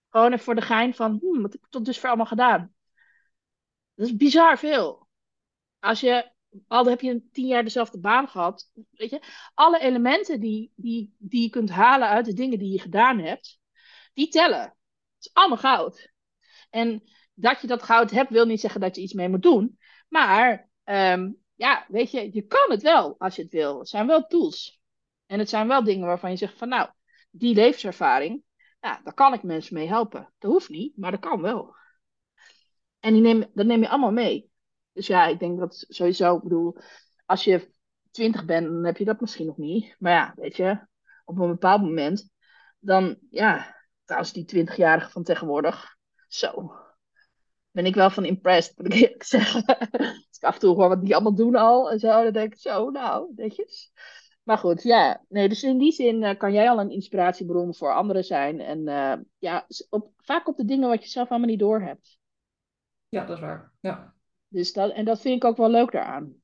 gewoon 0.08 0.32
even 0.32 0.44
voor 0.44 0.54
de 0.54 0.60
gein 0.60 0.94
van, 0.94 1.18
hmm, 1.20 1.42
wat 1.42 1.52
heb 1.52 1.64
ik 1.64 1.70
tot 1.70 1.84
dusver 1.84 2.08
allemaal 2.08 2.26
gedaan? 2.26 2.74
Dat 3.94 4.06
is 4.06 4.16
bizar 4.16 4.58
veel. 4.58 5.08
Als 5.78 6.00
je, 6.00 6.30
al 6.66 6.86
heb 6.86 7.00
je 7.00 7.22
tien 7.32 7.46
jaar 7.46 7.62
dezelfde 7.62 7.98
baan 7.98 8.28
gehad, 8.28 8.70
weet 8.90 9.10
je, 9.10 9.22
alle 9.54 9.78
elementen 9.80 10.40
die, 10.40 10.72
die, 10.74 11.14
die 11.18 11.42
je 11.42 11.50
kunt 11.50 11.70
halen 11.70 12.08
uit 12.08 12.24
de 12.24 12.32
dingen 12.32 12.58
die 12.58 12.72
je 12.72 12.80
gedaan 12.80 13.18
hebt, 13.18 13.60
die 14.14 14.28
tellen. 14.28 14.60
Het 14.60 15.24
is 15.26 15.30
allemaal 15.32 15.58
goud. 15.58 16.12
En 16.70 17.02
dat 17.36 17.60
je 17.60 17.66
dat 17.66 17.82
goud 17.82 18.10
hebt, 18.10 18.30
wil 18.30 18.46
niet 18.46 18.60
zeggen 18.60 18.80
dat 18.80 18.96
je 18.96 19.02
iets 19.02 19.12
mee 19.12 19.28
moet 19.28 19.42
doen. 19.42 19.78
Maar 20.08 20.68
ehm, 20.84 21.30
ja, 21.54 21.84
weet 21.88 22.10
je, 22.10 22.28
je 22.32 22.42
kan 22.42 22.70
het 22.70 22.82
wel 22.82 23.14
als 23.18 23.36
je 23.36 23.42
het 23.42 23.52
wil. 23.52 23.78
Het 23.78 23.88
zijn 23.88 24.06
wel 24.06 24.26
tools. 24.26 24.80
En 25.26 25.38
het 25.38 25.48
zijn 25.48 25.68
wel 25.68 25.84
dingen 25.84 26.06
waarvan 26.06 26.30
je 26.30 26.36
zegt 26.36 26.58
van 26.58 26.68
nou, 26.68 26.90
die 27.30 27.54
levenservaring, 27.54 28.42
ja, 28.80 29.00
daar 29.04 29.14
kan 29.14 29.34
ik 29.34 29.42
mensen 29.42 29.74
mee 29.74 29.88
helpen. 29.88 30.32
Dat 30.38 30.50
hoeft 30.50 30.68
niet, 30.68 30.96
maar 30.96 31.10
dat 31.10 31.20
kan 31.20 31.40
wel. 31.40 31.76
En 33.00 33.12
die 33.12 33.22
neem, 33.22 33.50
dat 33.54 33.66
neem 33.66 33.80
je 33.80 33.88
allemaal 33.88 34.12
mee. 34.12 34.50
Dus 34.92 35.06
ja, 35.06 35.26
ik 35.26 35.38
denk 35.38 35.58
dat 35.58 35.84
sowieso, 35.88 36.36
ik 36.36 36.42
bedoel, 36.42 36.78
als 37.26 37.44
je 37.44 37.74
twintig 38.10 38.44
bent, 38.44 38.66
dan 38.66 38.84
heb 38.84 38.96
je 38.96 39.04
dat 39.04 39.20
misschien 39.20 39.46
nog 39.46 39.56
niet. 39.56 39.96
Maar 39.98 40.12
ja, 40.12 40.32
weet 40.36 40.56
je, 40.56 40.86
op 41.24 41.38
een 41.38 41.48
bepaald 41.48 41.82
moment, 41.82 42.30
dan 42.78 43.18
ja, 43.30 43.76
trouwens 44.04 44.32
die 44.32 44.44
twintigjarigen 44.44 45.10
van 45.10 45.22
tegenwoordig, 45.22 45.96
zo, 46.28 46.72
ben 47.76 47.86
ik 47.86 47.94
wel 47.94 48.10
van 48.10 48.24
impressed, 48.24 48.78
moet 48.78 48.86
ik 48.86 49.00
eerlijk 49.00 49.22
zeggen. 49.36 49.64
Als 49.66 50.36
ik 50.38 50.44
af 50.44 50.54
en 50.54 50.60
toe 50.60 50.74
hoor 50.74 50.88
wat 50.88 51.04
die 51.04 51.14
allemaal 51.14 51.34
doen 51.34 51.54
al 51.54 51.90
en 51.90 51.98
zo, 51.98 52.22
dan 52.22 52.32
denk 52.32 52.52
ik 52.52 52.60
zo, 52.60 52.90
nou, 52.90 53.32
netjes. 53.36 53.92
Maar 54.42 54.58
goed, 54.58 54.82
ja, 54.82 55.24
nee, 55.28 55.48
dus 55.48 55.62
in 55.62 55.78
die 55.78 55.92
zin 55.92 56.22
uh, 56.22 56.36
kan 56.36 56.52
jij 56.52 56.70
al 56.70 56.80
een 56.80 56.90
inspiratiebron 56.90 57.74
voor 57.74 57.94
anderen 57.94 58.24
zijn. 58.24 58.60
En 58.60 58.78
uh, 58.88 59.14
ja, 59.38 59.66
op, 59.88 60.10
vaak 60.16 60.48
op 60.48 60.56
de 60.56 60.64
dingen 60.64 60.88
wat 60.88 61.02
je 61.02 61.08
zelf 61.08 61.28
allemaal 61.28 61.48
niet 61.48 61.58
doorhebt. 61.58 62.18
Ja, 63.08 63.24
dat 63.24 63.36
is 63.36 63.42
waar. 63.42 63.72
Ja. 63.80 64.14
Dus 64.48 64.72
dat, 64.72 64.92
en 64.92 65.04
dat 65.04 65.20
vind 65.20 65.36
ik 65.36 65.44
ook 65.44 65.56
wel 65.56 65.70
leuk 65.70 65.92
daaraan. 65.92 66.34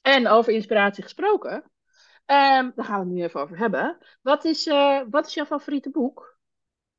En 0.00 0.28
over 0.28 0.52
inspiratie 0.52 1.02
gesproken, 1.02 1.54
um, 1.54 2.72
daar 2.74 2.84
gaan 2.84 3.00
we 3.00 3.06
het 3.06 3.14
nu 3.14 3.22
even 3.22 3.40
over 3.40 3.58
hebben. 3.58 3.98
Wat 4.22 4.44
is, 4.44 4.66
uh, 4.66 5.02
wat 5.10 5.26
is 5.26 5.34
jouw 5.34 5.44
favoriete 5.44 5.90
boek? 5.90 6.38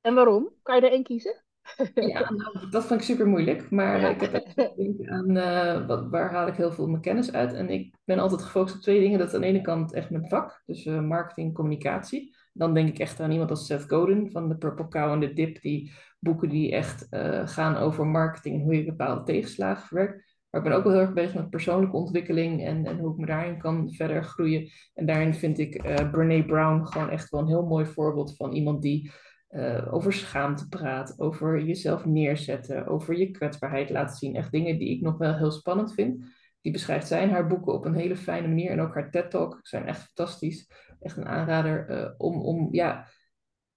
En 0.02 0.16
waarom? 0.16 0.54
Kan 0.64 0.76
je 0.76 0.82
er 0.82 0.92
één 0.92 1.04
kiezen? 1.04 1.46
Ja, 1.94 2.32
nou, 2.32 2.70
dat 2.70 2.86
vind 2.86 3.00
ik 3.00 3.06
super 3.06 3.28
moeilijk. 3.28 3.70
Maar 3.70 4.00
ja. 4.00 4.10
ik 4.10 4.22
heb 4.22 4.34
echt 4.34 4.56
denken 4.56 5.10
aan 5.10 5.38
uh, 5.38 5.88
wat, 5.88 6.10
waar 6.10 6.32
haal 6.32 6.48
ik 6.48 6.56
heel 6.56 6.72
veel 6.72 6.88
mijn 6.88 7.02
kennis 7.02 7.32
uit. 7.32 7.54
En 7.54 7.70
ik 7.70 7.96
ben 8.06 8.20
altijd 8.20 8.42
gefocust 8.42 8.76
op 8.76 8.82
twee 8.82 9.00
dingen. 9.00 9.20
Dat 9.20 9.28
is 9.28 9.34
aan 9.34 9.42
de 9.42 9.48
ene 9.48 9.62
kant 9.62 9.94
echt 9.94 10.10
mijn 10.10 10.28
vak, 10.28 10.62
dus 10.66 10.86
uh, 10.86 11.02
marketing, 11.02 11.54
communicatie. 11.54 12.36
Dan 12.54 12.74
denk 12.74 12.90
ik 12.90 13.00
echt 13.00 13.20
aan 13.20 13.32
iemand 13.32 13.50
als 13.50 13.66
Seth 13.66 13.86
Godin 13.88 14.32
van 14.32 14.50
de 14.50 14.58
Purple 14.58 14.88
Cow 14.88 15.12
en 15.12 15.20
de 15.20 15.34
Dip. 15.34 15.62
Die 15.62 15.92
boeken 16.20 16.50
die 16.50 16.72
echt 16.72 17.08
uh, 17.10 17.48
gaan 17.48 17.76
over 17.76 18.08
marketing 18.08 18.56
en 18.56 18.62
hoe 18.62 18.76
je 18.76 18.86
bepaalde 18.86 19.24
tegenslagen 19.24 19.88
verwerkt. 19.88 20.36
Maar 20.50 20.62
ik 20.62 20.68
ben 20.68 20.78
ook 20.78 20.84
wel 20.84 20.94
heel 20.94 21.02
erg 21.02 21.14
bezig 21.14 21.34
met 21.34 21.50
persoonlijke 21.50 21.96
ontwikkeling 21.96 22.66
en, 22.66 22.86
en 22.86 22.98
hoe 22.98 23.12
ik 23.12 23.18
me 23.18 23.26
daarin 23.26 23.58
kan 23.58 23.94
verder 23.94 24.24
groeien. 24.24 24.70
En 24.94 25.06
daarin 25.06 25.34
vind 25.34 25.60
ik 25.60 25.86
uh, 25.86 26.12
Brene 26.12 26.46
Brown 26.46 26.86
gewoon 26.86 27.10
echt 27.10 27.30
wel 27.30 27.42
een 27.42 27.48
heel 27.48 27.66
mooi 27.66 27.86
voorbeeld 27.86 28.36
van 28.36 28.52
iemand 28.52 28.82
die 28.82 29.12
uh, 29.50 29.94
over 29.94 30.14
schaamte 30.14 30.68
praat, 30.68 31.20
over 31.20 31.64
jezelf 31.64 32.06
neerzetten, 32.06 32.88
over 32.88 33.18
je 33.18 33.32
kwetsbaarheid 33.32 33.90
laten 33.90 34.16
zien. 34.16 34.36
Echt 34.36 34.52
dingen 34.52 34.78
die 34.78 34.96
ik 34.96 35.02
nog 35.02 35.18
wel 35.18 35.36
heel 35.36 35.52
spannend 35.52 35.94
vind. 35.94 36.26
Die 36.62 36.72
beschrijft 36.72 37.08
zij 37.08 37.24
in 37.24 37.30
haar 37.30 37.48
boeken 37.48 37.74
op 37.74 37.86
een 37.86 37.96
hele 37.96 38.16
fijne 38.16 38.48
manier. 38.48 38.72
En 38.72 38.82
ook 38.82 38.94
haar 38.94 39.12
TED-talk 39.12 39.60
zijn 39.62 39.86
echt 39.86 40.02
fantastisch. 40.02 40.72
Echt 41.00 41.18
een 41.18 41.28
aanrader 41.28 41.90
uh, 41.90 42.10
om, 42.18 42.42
om 42.42 42.68
ja, 42.72 43.08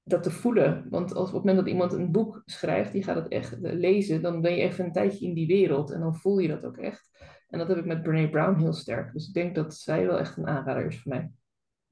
dat 0.02 0.22
te 0.22 0.30
voelen. 0.30 0.86
Want 0.90 1.14
als, 1.14 1.28
op 1.28 1.34
het 1.34 1.44
moment 1.44 1.56
dat 1.56 1.68
iemand 1.68 1.92
een 1.92 2.12
boek 2.12 2.42
schrijft, 2.44 2.92
die 2.92 3.02
gaat 3.02 3.16
het 3.16 3.28
echt 3.28 3.56
lezen, 3.60 4.22
dan 4.22 4.40
ben 4.40 4.56
je 4.56 4.62
even 4.62 4.84
een 4.84 4.92
tijdje 4.92 5.26
in 5.26 5.34
die 5.34 5.46
wereld. 5.46 5.90
En 5.90 6.00
dan 6.00 6.16
voel 6.16 6.38
je 6.38 6.48
dat 6.48 6.64
ook 6.64 6.76
echt. 6.76 7.10
En 7.48 7.58
dat 7.58 7.68
heb 7.68 7.76
ik 7.76 7.84
met 7.84 8.02
Brene 8.02 8.30
Brown 8.30 8.58
heel 8.58 8.72
sterk. 8.72 9.12
Dus 9.12 9.28
ik 9.28 9.34
denk 9.34 9.54
dat 9.54 9.74
zij 9.74 10.06
wel 10.06 10.18
echt 10.18 10.36
een 10.36 10.46
aanrader 10.46 10.86
is 10.86 11.00
voor 11.00 11.12
mij. 11.12 11.30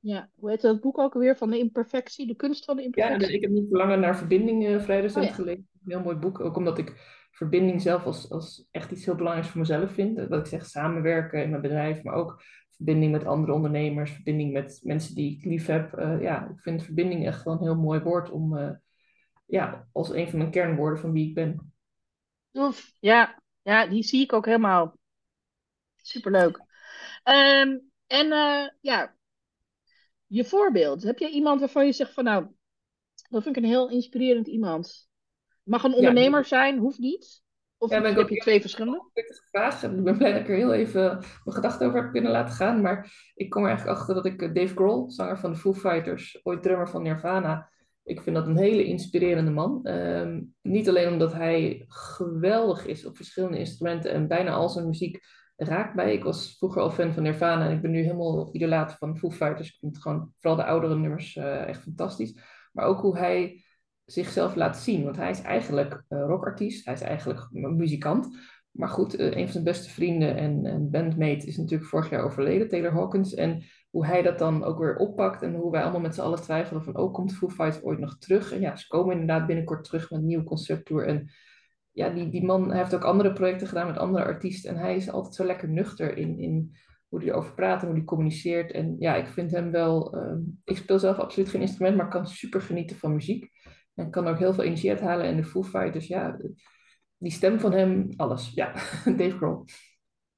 Ja, 0.00 0.30
hoe 0.34 0.50
heet 0.50 0.60
dat 0.60 0.80
boek 0.80 0.98
ook 0.98 1.14
alweer? 1.14 1.36
Van 1.36 1.50
de 1.50 1.58
imperfectie, 1.58 2.26
de 2.26 2.36
kunst 2.36 2.64
van 2.64 2.76
de 2.76 2.82
imperfectie? 2.82 3.28
Ja, 3.28 3.34
ik 3.34 3.42
heb 3.42 3.50
niet 3.50 3.68
verlangen 3.68 4.00
naar 4.00 4.16
verbinding 4.16 4.66
uh, 4.66 4.80
vrij 4.80 5.00
recent 5.00 5.24
Oh 5.24 5.30
ja. 5.30 5.36
gelezen. 5.36 5.68
Een 5.84 5.92
heel 5.92 6.02
mooi 6.02 6.16
boek, 6.16 6.40
ook 6.40 6.56
omdat 6.56 6.78
ik 6.78 7.16
verbinding 7.30 7.82
zelf 7.82 8.04
als, 8.04 8.30
als 8.30 8.66
echt 8.70 8.90
iets 8.90 9.04
heel 9.04 9.14
belangrijks 9.14 9.50
voor 9.50 9.60
mezelf 9.60 9.92
vind. 9.92 10.28
Wat 10.28 10.40
ik 10.40 10.46
zeg, 10.46 10.66
samenwerken 10.66 11.42
in 11.42 11.50
mijn 11.50 11.62
bedrijf, 11.62 12.02
maar 12.02 12.14
ook 12.14 12.42
verbinding 12.70 13.12
met 13.12 13.24
andere 13.24 13.52
ondernemers, 13.52 14.10
verbinding 14.10 14.52
met 14.52 14.80
mensen 14.82 15.14
die 15.14 15.36
ik 15.36 15.44
lief 15.44 15.66
heb. 15.66 15.98
Uh, 15.98 16.22
ja, 16.22 16.48
ik 16.48 16.60
vind 16.60 16.84
verbinding 16.84 17.26
echt 17.26 17.44
wel 17.44 17.54
een 17.54 17.62
heel 17.62 17.76
mooi 17.76 18.00
woord 18.00 18.30
om, 18.30 18.56
uh, 18.56 18.70
ja, 19.46 19.88
als 19.92 20.10
een 20.12 20.28
van 20.28 20.38
mijn 20.38 20.50
kernwoorden 20.50 21.00
van 21.00 21.12
wie 21.12 21.28
ik 21.28 21.34
ben. 21.34 21.72
Tof. 22.50 22.92
Ja. 23.00 23.42
ja, 23.62 23.86
die 23.86 24.02
zie 24.02 24.22
ik 24.22 24.32
ook 24.32 24.46
helemaal. 24.46 24.96
Superleuk. 25.96 26.60
Ehm, 27.22 27.78
en 28.06 28.32
eh, 28.32 28.68
ja, 28.80 29.16
je 30.28 30.44
voorbeeld. 30.44 31.02
Heb 31.02 31.18
je 31.18 31.30
iemand 31.30 31.60
waarvan 31.60 31.86
je 31.86 31.92
zegt 31.92 32.12
van 32.12 32.24
nou, 32.24 32.46
dat 33.30 33.42
vind 33.42 33.56
ik 33.56 33.62
een 33.62 33.68
heel 33.68 33.90
inspirerend 33.90 34.46
iemand. 34.46 35.08
Mag 35.62 35.84
een 35.84 35.94
ondernemer 35.94 36.44
zijn, 36.44 36.78
hoeft 36.78 36.98
niet. 36.98 37.42
Of 37.78 37.90
Ja, 37.90 38.00
ben 38.00 38.10
ik 38.10 38.16
heb 38.16 38.24
ook 38.24 38.30
je 38.30 38.40
twee 38.40 38.60
verschillende? 38.60 39.10
gevraagd. 39.14 39.82
Ik 39.82 40.02
ben 40.04 40.18
blij 40.18 40.32
dat 40.32 40.40
ik 40.40 40.48
er 40.48 40.56
heel 40.56 40.72
even 40.72 41.02
mijn 41.02 41.56
gedachten 41.56 41.86
over 41.86 42.02
heb 42.02 42.12
kunnen 42.12 42.30
laten 42.30 42.54
gaan. 42.54 42.80
Maar 42.80 43.30
ik 43.34 43.50
kom 43.50 43.62
er 43.62 43.68
eigenlijk 43.68 43.98
achter 43.98 44.14
dat 44.14 44.24
ik 44.26 44.42
eh, 44.42 44.54
Dave 44.54 44.74
Grohl, 44.74 45.10
zanger 45.10 45.38
van 45.38 45.52
de 45.52 45.58
Foo 45.58 45.74
Fighters, 45.74 46.40
ooit 46.42 46.62
drummer 46.62 46.88
van 46.88 47.02
Nirvana. 47.02 47.70
Ik 48.02 48.20
vind 48.20 48.36
dat 48.36 48.46
een 48.46 48.56
hele 48.56 48.84
inspirerende 48.84 49.50
man. 49.50 49.84
Ehm, 49.84 50.42
niet 50.62 50.88
alleen 50.88 51.08
omdat 51.12 51.32
hij 51.32 51.84
geweldig 51.88 52.86
is 52.86 53.04
op 53.06 53.16
verschillende 53.16 53.58
instrumenten 53.58 54.10
en 54.12 54.28
bijna 54.28 54.50
al 54.52 54.68
zijn 54.68 54.86
muziek 54.86 55.20
raakt 55.58 55.94
mij. 55.94 56.12
Ik 56.12 56.24
was 56.24 56.56
vroeger 56.58 56.82
al 56.82 56.90
fan 56.90 57.12
van 57.12 57.22
Nirvana 57.22 57.66
en 57.68 57.74
ik 57.74 57.82
ben 57.82 57.90
nu 57.90 58.02
helemaal 58.02 58.48
idolaat 58.52 58.92
van 58.92 59.18
Foo 59.18 59.30
Fighters. 59.30 59.68
Ik 59.68 59.78
vind 59.78 59.98
gewoon 59.98 60.32
vooral 60.38 60.56
de 60.56 60.64
oudere 60.64 60.96
nummers 60.96 61.36
eh, 61.36 61.66
echt 61.66 61.82
fantastisch. 61.82 62.40
Maar 62.72 62.86
ook 62.86 63.00
hoe 63.00 63.18
hij 63.18 63.64
zichzelf 64.04 64.54
laat 64.54 64.78
zien. 64.78 65.04
Want 65.04 65.16
hij 65.16 65.30
is 65.30 65.42
eigenlijk 65.42 66.04
uh, 66.08 66.24
rockartiest, 66.26 66.84
hij 66.84 66.94
is 66.94 67.00
eigenlijk 67.00 67.46
muzikant. 67.50 68.28
Maar 68.70 68.88
goed, 68.88 69.18
uh, 69.18 69.26
een 69.26 69.44
van 69.44 69.52
zijn 69.52 69.64
beste 69.64 69.90
vrienden 69.90 70.36
en, 70.36 70.90
bandmate 70.90 71.46
is 71.46 71.56
natuurlijk 71.56 71.90
vorig 71.90 72.10
jaar 72.10 72.24
overleden, 72.24 72.68
Taylor 72.68 72.92
Hawkins. 72.92 73.34
En 73.34 73.62
hoe 73.90 74.06
hij 74.06 74.22
dat 74.22 74.38
dan 74.38 74.64
ook 74.64 74.78
weer 74.78 74.96
oppakt 74.96 75.42
en 75.42 75.54
hoe 75.54 75.70
wij 75.70 75.82
allemaal 75.82 76.00
met 76.00 76.14
z'n 76.14 76.20
allen 76.20 76.42
twijfelen 76.42 76.84
van, 76.84 76.96
oh, 76.96 77.12
komt 77.12 77.34
Foo 77.34 77.48
Fighters 77.48 77.82
ooit 77.82 77.98
nog 77.98 78.18
terug? 78.18 78.52
En 78.52 78.60
ja, 78.60 78.76
ze 78.76 78.86
komen 78.86 79.12
inderdaad 79.12 79.46
binnenkort 79.46 79.84
terug 79.84 80.10
met 80.10 80.20
een 80.20 80.26
nieuwe 80.26 80.44
concepttour. 80.44 81.06
En 81.06 81.30
ja, 81.98 82.08
die, 82.08 82.28
die 82.28 82.44
man 82.44 82.72
heeft 82.72 82.94
ook 82.94 83.04
andere 83.04 83.32
projecten 83.32 83.66
gedaan 83.66 83.86
met 83.86 83.98
andere 83.98 84.24
artiesten. 84.24 84.70
En 84.70 84.76
hij 84.76 84.96
is 84.96 85.10
altijd 85.10 85.34
zo 85.34 85.44
lekker 85.44 85.68
nuchter 85.68 86.16
in, 86.16 86.38
in 86.38 86.76
hoe 87.08 87.18
hij 87.18 87.28
erover 87.28 87.54
praat 87.54 87.80
en 87.80 87.86
hoe 87.86 87.96
hij 87.96 88.04
communiceert. 88.04 88.70
En 88.70 88.96
ja, 88.98 89.14
ik 89.14 89.26
vind 89.26 89.50
hem 89.50 89.70
wel... 89.70 90.16
Uh, 90.16 90.36
ik 90.64 90.76
speel 90.76 90.98
zelf 90.98 91.18
absoluut 91.18 91.48
geen 91.48 91.60
instrument, 91.60 91.96
maar 91.96 92.08
kan 92.08 92.26
super 92.26 92.60
genieten 92.60 92.96
van 92.96 93.14
muziek. 93.14 93.50
En 93.94 94.10
kan 94.10 94.26
ook 94.26 94.38
heel 94.38 94.54
veel 94.54 94.64
energie 94.64 94.90
uithalen. 94.90 95.26
En 95.26 95.36
de 95.36 95.44
Foo 95.44 95.62
Fighters, 95.62 96.06
ja, 96.06 96.36
die 97.16 97.32
stem 97.32 97.60
van 97.60 97.72
hem, 97.72 98.08
alles. 98.16 98.52
Ja, 98.54 98.72
Dave 99.18 99.36
Grohl. 99.36 99.64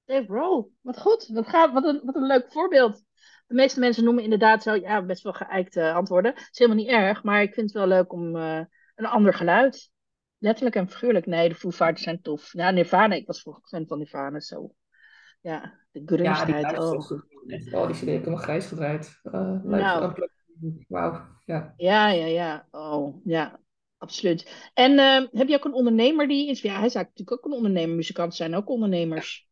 Dave 0.04 0.26
Grohl, 0.26 0.70
wat 0.80 1.00
goed. 1.00 1.28
Wat, 1.32 1.48
gaat, 1.48 1.72
wat, 1.72 1.84
een, 1.84 2.00
wat 2.04 2.16
een 2.16 2.26
leuk 2.26 2.52
voorbeeld. 2.52 3.04
De 3.46 3.54
meeste 3.54 3.80
mensen 3.80 4.04
noemen 4.04 4.24
inderdaad 4.24 4.62
zo, 4.62 4.74
ja, 4.74 5.04
best 5.04 5.22
wel 5.22 5.32
geëikte 5.32 5.92
antwoorden. 5.92 6.32
Het 6.34 6.48
is 6.52 6.58
helemaal 6.58 6.82
niet 6.82 6.92
erg, 6.92 7.22
maar 7.22 7.42
ik 7.42 7.54
vind 7.54 7.66
het 7.66 7.78
wel 7.78 7.86
leuk 7.86 8.12
om 8.12 8.36
uh, 8.36 8.60
een 8.94 9.06
ander 9.06 9.34
geluid. 9.34 9.90
Letterlijk 10.40 10.76
en 10.76 10.88
figuurlijk. 10.88 11.26
Nee, 11.26 11.48
de 11.48 11.54
Foo 11.54 11.70
Fighters 11.70 12.02
zijn 12.02 12.22
tof. 12.22 12.52
Ja, 12.52 12.70
Nirvana, 12.70 13.14
ik 13.14 13.26
was 13.26 13.40
vroeger 13.40 13.62
fan 13.66 13.86
van 13.86 13.98
Nirvana, 13.98 14.40
zo. 14.40 14.74
Ja, 15.40 15.78
de 15.92 16.02
grunge-tijd. 16.06 16.70
Ja, 16.70 16.88
oh. 16.88 17.10
oh, 17.72 17.86
die 17.86 17.96
heb 17.96 18.02
ik 18.02 18.06
helemaal 18.06 18.36
grijs 18.36 18.66
gedraaid. 18.66 19.20
Uh, 19.22 19.62
nou. 19.62 20.28
Wauw, 20.88 21.26
ja. 21.44 21.74
Ja, 21.76 22.08
ja, 22.08 22.26
ja. 22.26 22.66
Oh, 22.70 23.16
ja, 23.24 23.60
absoluut. 23.98 24.70
En 24.74 24.92
uh, 24.92 25.26
heb 25.30 25.48
je 25.48 25.56
ook 25.56 25.64
een 25.64 25.72
ondernemer 25.72 26.28
die 26.28 26.50
is? 26.50 26.60
Ja, 26.60 26.78
hij 26.78 26.88
zou 26.88 27.04
natuurlijk 27.04 27.32
ook 27.32 27.44
een 27.44 27.56
ondernemer. 27.56 27.96
Muzikanten 27.96 28.36
zijn 28.36 28.54
ook 28.54 28.68
ondernemers. 28.68 29.48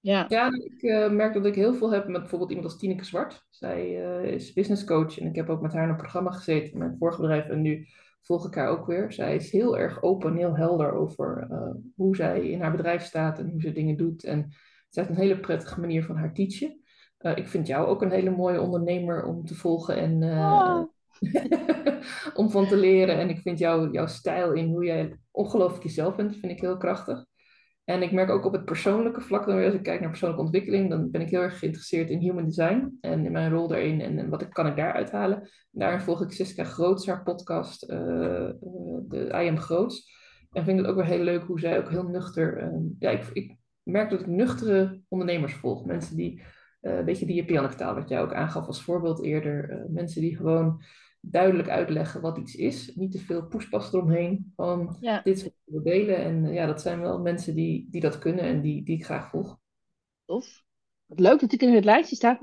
Ja, 0.00 0.24
ja 0.28 0.46
ik 0.46 0.82
uh, 0.82 1.10
merk 1.10 1.34
dat 1.34 1.46
ik 1.46 1.54
heel 1.54 1.74
veel 1.74 1.92
heb 1.92 2.08
met 2.08 2.20
bijvoorbeeld 2.20 2.50
iemand 2.50 2.68
als 2.68 2.78
Tineke 2.78 3.04
Zwart. 3.04 3.46
Zij 3.50 4.06
uh, 4.22 4.32
is 4.32 4.52
business 4.52 4.84
coach 4.84 5.18
en 5.18 5.26
ik 5.26 5.34
heb 5.34 5.48
ook 5.48 5.60
met 5.60 5.72
haar 5.72 5.82
in 5.82 5.88
een 5.88 5.96
programma 5.96 6.30
gezeten 6.30 6.72
in 6.72 6.78
mijn 6.78 6.96
vorige 6.98 7.20
bedrijf 7.20 7.48
en 7.48 7.60
nu 7.60 7.86
volg 8.28 8.46
ik 8.46 8.54
haar 8.54 8.68
ook 8.68 8.86
weer. 8.86 9.12
Zij 9.12 9.34
is 9.34 9.50
heel 9.50 9.78
erg 9.78 10.02
open, 10.02 10.36
heel 10.36 10.56
helder 10.56 10.92
over 10.92 11.48
hoe 11.96 12.16
zij 12.16 12.48
in 12.50 12.60
haar 12.60 12.70
bedrijf 12.70 13.02
staat 13.02 13.38
en 13.38 13.50
hoe 13.50 13.60
ze 13.60 13.72
dingen 13.72 13.96
doet. 13.96 14.24
En 14.24 14.52
zij 14.88 15.02
heeft 15.02 15.16
een 15.16 15.22
hele 15.22 15.40
prettige 15.40 15.80
manier 15.80 16.04
van 16.04 16.16
haar 16.16 16.34
teachen. 16.34 16.80
Uh, 17.20 17.36
ik 17.36 17.48
vind 17.48 17.66
jou 17.66 17.86
ook 17.86 18.02
een 18.02 18.10
hele 18.10 18.30
mooie 18.30 18.60
ondernemer 18.60 19.24
om 19.24 19.44
te 19.44 19.54
volgen 19.54 19.96
en 19.96 20.22
uh, 20.22 20.38
oh. 20.38 20.82
om 22.40 22.50
van 22.50 22.66
te 22.66 22.76
leren. 22.76 23.18
En 23.18 23.28
ik 23.28 23.40
vind 23.40 23.58
jou, 23.58 23.90
jouw 23.90 24.06
stijl 24.06 24.52
in 24.52 24.68
hoe 24.68 24.84
jij 24.84 25.18
ongelooflijk 25.30 25.82
jezelf 25.82 26.16
bent, 26.16 26.36
vind 26.36 26.52
ik 26.52 26.60
heel 26.60 26.76
krachtig. 26.76 27.24
En 27.88 28.02
ik 28.02 28.12
merk 28.12 28.30
ook 28.30 28.44
op 28.44 28.52
het 28.52 28.64
persoonlijke 28.64 29.20
vlak, 29.20 29.46
dan 29.46 29.64
als 29.64 29.74
ik 29.74 29.82
kijk 29.82 30.00
naar 30.00 30.08
persoonlijke 30.08 30.44
ontwikkeling, 30.44 30.90
dan 30.90 31.10
ben 31.10 31.20
ik 31.20 31.30
heel 31.30 31.40
erg 31.40 31.58
geïnteresseerd 31.58 32.10
in 32.10 32.18
human 32.18 32.44
design 32.44 32.98
en 33.00 33.24
in 33.24 33.32
mijn 33.32 33.50
rol 33.50 33.68
daarin 33.68 34.00
en, 34.00 34.28
wat 34.28 34.42
ik, 34.42 34.50
kan 34.50 34.66
ik 34.66 34.76
daar 34.76 34.92
uithalen. 34.92 35.40
En 35.42 35.48
daarin 35.80 36.00
volg 36.00 36.22
ik 36.22 36.32
Siska 36.32 36.64
Groots, 36.64 37.06
haar 37.06 37.22
podcast, 37.22 37.90
uh, 37.90 38.50
de 39.08 39.28
I 39.42 39.48
Am 39.48 39.58
Groots. 39.58 40.10
En 40.52 40.64
vind 40.64 40.78
ik 40.78 40.84
het 40.84 40.94
ook 40.94 41.00
weer 41.00 41.10
heel 41.10 41.24
leuk 41.24 41.42
hoe 41.42 41.60
zij 41.60 41.78
ook 41.78 41.90
heel 41.90 42.08
nuchter, 42.08 42.72
ja, 42.98 43.10
ik, 43.10 43.30
ik 43.32 43.56
merk 43.82 44.10
dat 44.10 44.20
ik 44.20 44.26
nuchtere 44.26 45.00
ondernemers 45.08 45.54
volg. 45.54 45.84
Mensen 45.84 46.16
die 46.16 46.42
uh, 46.82 46.96
een 46.96 47.04
beetje 47.04 47.26
die 47.26 47.44
Japanse 47.44 47.76
taal, 47.76 47.94
wat 47.94 48.08
jij 48.08 48.20
ook 48.20 48.34
aangaf 48.34 48.66
als 48.66 48.82
voorbeeld 48.82 49.22
eerder. 49.22 49.86
Mensen 49.88 50.20
die 50.20 50.36
gewoon 50.36 50.82
duidelijk 51.20 51.68
uitleggen 51.68 52.20
wat 52.20 52.38
iets 52.38 52.54
is. 52.54 52.94
Niet 52.94 53.12
te 53.12 53.18
veel 53.18 53.46
poespas 53.46 53.92
eromheen. 53.92 54.52
Van 54.56 54.96
ja. 55.00 55.20
dit 55.22 55.38
soort 55.38 55.84
delen. 55.84 56.16
En 56.16 56.44
uh, 56.44 56.54
ja, 56.54 56.66
dat 56.66 56.80
zijn 56.80 57.00
wel 57.00 57.20
mensen 57.20 57.54
die, 57.54 57.88
die 57.90 58.00
dat 58.00 58.18
kunnen 58.18 58.44
en 58.44 58.60
die, 58.60 58.84
die 58.84 58.96
ik 58.96 59.04
graag 59.04 59.30
volg. 59.30 59.58
Tof. 60.24 60.66
Wat 61.08 61.20
leuk 61.20 61.40
dat 61.40 61.52
ik 61.52 61.62
in 61.62 61.74
het 61.74 61.84
lijstje 61.84 62.16
sta. 62.16 62.38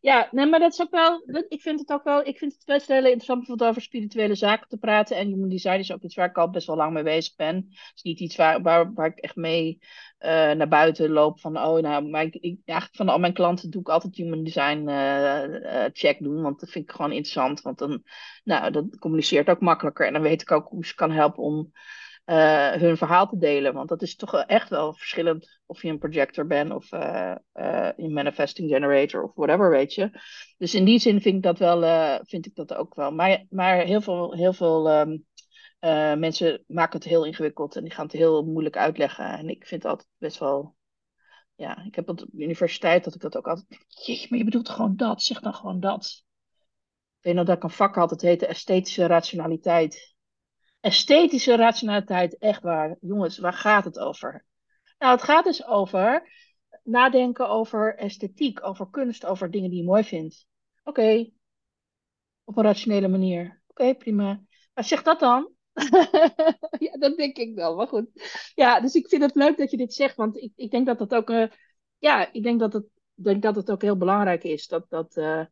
Ja, 0.00 0.28
nee, 0.30 0.46
maar 0.46 0.60
dat 0.60 0.72
is 0.72 0.80
ook 0.80 0.90
wel. 0.90 1.22
Ik 1.48 1.62
vind 1.62 1.80
het 1.80 1.92
ook 1.92 2.04
wel. 2.04 2.26
Ik 2.26 2.38
vind 2.38 2.52
het 2.52 2.64
best 2.64 2.88
heel 2.88 3.04
interessant 3.04 3.48
om 3.48 3.66
over 3.66 3.82
spirituele 3.82 4.34
zaken 4.34 4.68
te 4.68 4.76
praten. 4.78 5.16
En 5.16 5.28
human 5.28 5.48
design 5.48 5.78
is 5.78 5.92
ook 5.92 6.02
iets 6.02 6.14
waar 6.14 6.28
ik 6.28 6.38
al 6.38 6.50
best 6.50 6.66
wel 6.66 6.76
lang 6.76 6.92
mee 6.92 7.02
bezig 7.02 7.36
ben. 7.36 7.54
Het 7.56 7.92
is 7.94 8.02
niet 8.02 8.20
iets 8.20 8.36
waar, 8.36 8.62
waar, 8.62 8.92
waar 8.92 9.06
ik 9.06 9.18
echt 9.18 9.36
mee 9.36 9.78
uh, 10.20 10.28
naar 10.28 10.68
buiten 10.68 11.10
loop. 11.10 11.40
Van 11.40 11.56
oh, 11.56 11.80
nou, 11.80 12.08
maar 12.08 12.24
ik, 12.24 12.58
eigenlijk 12.64 12.96
van 12.96 13.08
al 13.08 13.18
mijn 13.18 13.32
klanten 13.32 13.70
doe 13.70 13.80
ik 13.80 13.88
altijd 13.88 14.16
human 14.16 14.44
design 14.44 14.88
uh, 14.88 15.44
uh, 15.44 15.84
check 15.92 16.18
doen. 16.22 16.42
Want 16.42 16.60
dat 16.60 16.70
vind 16.70 16.84
ik 16.84 16.90
gewoon 16.90 17.12
interessant. 17.12 17.60
Want 17.60 17.78
dan, 17.78 18.02
nou, 18.44 18.70
dat 18.70 18.98
communiceert 18.98 19.48
ook 19.48 19.60
makkelijker. 19.60 20.06
En 20.06 20.12
dan 20.12 20.22
weet 20.22 20.42
ik 20.42 20.50
ook 20.50 20.68
hoe 20.68 20.86
ze 20.86 20.94
kan 20.94 21.10
helpen 21.10 21.42
om 21.42 21.72
uh, 22.30 22.72
hun 22.72 22.96
verhaal 22.96 23.28
te 23.28 23.38
delen. 23.38 23.74
Want 23.74 23.88
dat 23.88 24.02
is 24.02 24.16
toch 24.16 24.44
echt 24.44 24.68
wel 24.68 24.94
verschillend 24.94 25.60
of 25.66 25.82
je 25.82 25.88
een 25.88 25.98
projector 25.98 26.46
bent 26.46 26.72
of 26.72 26.92
uh, 26.92 27.34
een 27.96 28.12
manifesting 28.12 28.70
generator 28.70 29.22
of 29.22 29.34
whatever, 29.34 29.70
weet 29.70 29.94
je. 29.94 30.10
Dus 30.58 30.74
in 30.74 30.84
die 30.84 30.98
zin 30.98 31.20
vind 31.20 31.36
ik 31.36 31.42
dat 31.42 31.58
wel, 31.58 31.80
vind 32.24 32.46
ik 32.46 32.54
dat 32.54 32.74
ook 32.74 32.94
wel. 32.94 33.10
Maar, 33.10 33.46
maar 33.50 33.76
heel 33.76 34.00
veel, 34.00 34.34
heel 34.34 34.52
veel 34.52 34.90
um, 35.00 35.24
mensen 36.18 36.64
maken 36.66 36.98
het 36.98 37.08
heel 37.08 37.24
ingewikkeld 37.24 37.76
en 37.76 37.82
die 37.82 37.92
gaan 37.92 38.04
het 38.04 38.14
heel 38.14 38.44
moeilijk 38.44 38.76
uitleggen. 38.76 39.38
En 39.38 39.48
ik 39.48 39.66
vind 39.66 39.82
het 39.82 39.90
altijd 39.90 40.08
best 40.18 40.38
wel. 40.38 40.76
Ja, 41.54 41.84
ik 41.84 41.94
heb 41.94 42.08
op 42.08 42.18
de 42.18 42.28
universiteit 42.32 43.04
dat 43.04 43.14
ik 43.14 43.20
dat 43.20 43.36
ook 43.36 43.48
altijd. 43.48 43.84
Jeetje, 43.88 44.26
maar 44.30 44.38
je 44.38 44.44
bedoelt 44.44 44.68
gewoon 44.68 44.96
dat. 44.96 45.22
Zeg 45.22 45.40
dan 45.40 45.54
gewoon 45.54 45.80
dat. 45.80 46.24
Ik 47.18 47.24
weet 47.24 47.34
nog 47.34 47.46
dat 47.46 47.56
ik 47.56 47.62
een 47.62 47.70
vak 47.70 47.94
had, 47.94 48.10
het 48.10 48.22
heette 48.22 48.46
esthetische 48.46 49.06
rationaliteit. 49.06 50.16
Esthetische 50.80 51.56
rationaliteit, 51.56 52.38
echt 52.38 52.62
waar. 52.62 52.96
Jongens, 53.00 53.38
waar 53.38 53.52
gaat 53.52 53.84
het 53.84 53.98
over? 53.98 54.44
Nou, 54.98 55.12
het 55.12 55.22
gaat 55.22 55.44
dus 55.44 55.66
over 55.66 56.32
nadenken 56.82 57.48
over 57.48 57.96
esthetiek, 57.96 58.64
over 58.64 58.90
kunst, 58.90 59.24
over 59.24 59.50
dingen 59.50 59.70
die 59.70 59.78
je 59.78 59.84
mooi 59.84 60.04
vindt. 60.04 60.46
Oké, 60.84 61.30
op 62.44 62.56
een 62.56 62.64
rationele 62.64 63.08
manier. 63.08 63.62
Oké, 63.66 63.94
prima. 63.94 64.40
Maar 64.74 64.84
zeg 64.84 65.02
dat 65.02 65.20
dan. 65.20 65.52
ja, 66.78 66.92
dat 66.98 67.16
denk 67.16 67.36
ik 67.36 67.54
wel, 67.54 67.76
maar 67.76 67.86
goed. 67.86 68.06
Ja, 68.54 68.80
dus 68.80 68.94
ik 68.94 69.08
vind 69.08 69.22
het 69.22 69.34
leuk 69.34 69.56
dat 69.56 69.70
je 69.70 69.76
dit 69.76 69.94
zegt, 69.94 70.16
want 70.16 70.36
ik, 70.36 70.52
ik 70.56 70.70
denk 70.70 70.86
dat 70.86 70.98
dat 70.98 71.14
ook, 71.14 71.30
uh, 71.30 71.46
ja, 71.98 72.32
ik 72.32 72.42
denk 72.42 72.60
dat 72.60 72.72
het, 72.72 72.84
denk 73.14 73.42
dat 73.42 73.56
het 73.56 73.70
ook 73.70 73.82
heel 73.82 73.96
belangrijk 73.96 74.44
is 74.44 74.66
dat, 74.66 74.86
dat, 74.88 75.16
uh, 75.16 75.44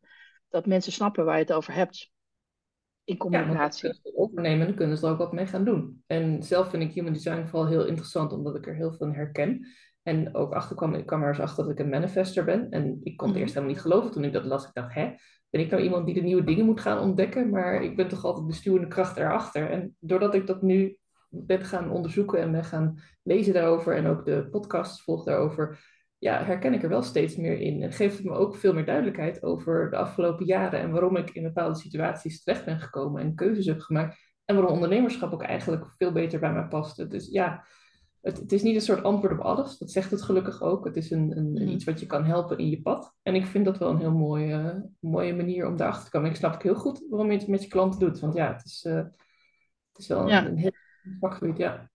dat 0.49 0.65
mensen 0.65 0.91
snappen 0.91 1.25
waar 1.25 1.35
je 1.35 1.41
het 1.41 1.53
over 1.53 1.73
hebt 1.73 2.11
in 3.07 3.17
communicatie. 3.17 3.99
Ja, 4.03 4.11
overnemen, 4.15 4.67
dan 4.67 4.75
kunnen 4.75 4.97
ze 4.97 5.05
er 5.05 5.11
ook 5.11 5.17
wat 5.17 5.33
mee 5.33 5.47
gaan 5.47 5.65
doen. 5.65 6.03
En 6.07 6.43
zelf 6.43 6.69
vind 6.69 6.83
ik 6.83 6.93
human 6.93 7.13
design 7.13 7.45
vooral 7.45 7.67
heel 7.67 7.85
interessant, 7.85 8.31
omdat 8.31 8.55
ik 8.55 8.67
er 8.67 8.75
heel 8.75 8.93
veel 8.93 9.07
in 9.07 9.13
herken. 9.13 9.67
En 10.03 10.35
ook 10.35 10.53
achterkwam, 10.53 10.93
ik 10.93 11.05
kwam 11.05 11.21
er 11.21 11.27
eens 11.27 11.39
achter 11.39 11.63
dat 11.63 11.73
ik 11.73 11.79
een 11.79 11.89
manifester 11.89 12.43
ben. 12.43 12.69
En 12.69 12.99
ik 13.03 13.17
kon 13.17 13.27
het 13.27 13.35
mm 13.35 13.41
eerst 13.41 13.53
helemaal 13.53 13.75
niet 13.75 13.83
geloven 13.83 14.11
toen 14.11 14.23
ik 14.23 14.33
dat 14.33 14.45
las. 14.45 14.65
Ik 14.65 14.73
dacht, 14.73 14.93
hè, 14.93 15.13
ben 15.49 15.61
ik 15.61 15.69
nou 15.69 15.83
iemand 15.83 16.05
die 16.05 16.15
de 16.15 16.21
nieuwe 16.21 16.43
dingen 16.43 16.65
moet 16.65 16.81
gaan 16.81 16.99
ontdekken? 16.99 17.49
Maar 17.49 17.83
ik 17.83 17.95
ben 17.95 18.07
toch 18.07 18.23
altijd 18.23 18.47
de 18.47 18.53
stuwende 18.53 18.87
kracht 18.87 19.17
erachter. 19.17 19.69
En 19.69 19.95
doordat 19.99 20.35
ik 20.35 20.47
dat 20.47 20.61
nu 20.61 20.97
ben 21.29 21.65
gaan 21.65 21.91
onderzoeken 21.91 22.39
en 22.39 22.51
ben 22.51 22.63
gaan 22.63 22.99
lezen 23.23 23.53
daarover 23.53 23.95
en 23.95 24.07
ook 24.07 24.25
de 24.25 24.47
podcast 24.51 25.01
volg 25.01 25.23
daarover, 25.23 25.79
ja, 26.17 26.43
herken 26.43 26.73
ik 26.73 26.83
er 26.83 26.89
wel 26.89 27.01
steeds 27.01 27.35
meer 27.35 27.59
in. 27.59 27.81
En 27.81 27.91
geeft 27.91 28.17
het 28.17 28.25
me 28.25 28.31
ook 28.31 28.55
veel 28.55 28.73
meer 28.73 28.85
duidelijkheid 28.85 29.43
over 29.43 29.89
de 29.89 29.97
afgelopen 29.97 30.45
jaren 30.45 30.79
en 30.79 30.91
waarom 30.91 31.15
ik 31.15 31.29
in 31.29 31.43
bepaalde 31.43 31.79
situaties 31.79 32.43
terecht 32.43 32.65
ben 32.65 32.79
gekomen 32.79 33.21
en 33.21 33.35
keuzes 33.35 33.65
heb 33.65 33.79
gemaakt. 33.79 34.17
En 34.45 34.55
waarom 34.55 34.73
ondernemerschap 34.73 35.33
ook 35.33 35.43
eigenlijk 35.43 35.85
veel 35.97 36.11
beter 36.11 36.39
bij 36.39 36.53
mij 36.53 36.67
past. 36.67 37.09
Dus 37.09 37.27
ja, 37.31 37.65
het, 38.21 38.37
het, 38.37 38.51
is 38.51 38.63
niet 38.63 38.75
een 38.75 38.81
soort 38.81 39.03
antwoord 39.03 39.33
op 39.33 39.39
alles. 39.39 39.77
Dat 39.77 39.91
zegt 39.91 40.11
het 40.11 40.21
gelukkig 40.21 40.61
ook. 40.61 40.85
Het 40.85 40.95
is 40.95 41.11
een, 41.11 41.37
een, 41.37 41.51
mhm. 41.51 41.67
iets 41.67 41.83
wat 41.83 41.99
je 41.99 42.05
kan 42.05 42.25
helpen 42.25 42.57
in 42.57 42.69
je 42.69 42.81
pad. 42.81 43.15
En 43.23 43.35
ik 43.35 43.45
vind 43.45 43.65
dat 43.65 43.77
wel 43.77 43.89
een 43.89 43.99
heel 43.99 44.13
mooie, 44.15 44.89
mooie 44.99 45.35
manier 45.35 45.67
om 45.67 45.77
daarachter 45.77 46.05
te 46.05 46.11
komen. 46.11 46.29
Ik 46.29 46.35
snap 46.35 46.53
ook 46.53 46.63
heel 46.63 46.75
goed 46.75 47.05
waarom 47.09 47.31
je 47.31 47.37
het 47.37 47.47
met 47.47 47.63
je 47.63 47.69
klanten 47.69 47.99
doet. 47.99 48.19
Want 48.19 48.33
ja, 48.33 48.53
het 48.53 48.65
is, 48.65 48.85
uh, 48.87 48.95
het 48.95 49.97
is 49.97 50.07
wel 50.07 50.27
ja. 50.27 50.45
een 50.45 50.57
heel 50.57 50.71
vakgebied, 51.19 51.57
ja. 51.57 51.89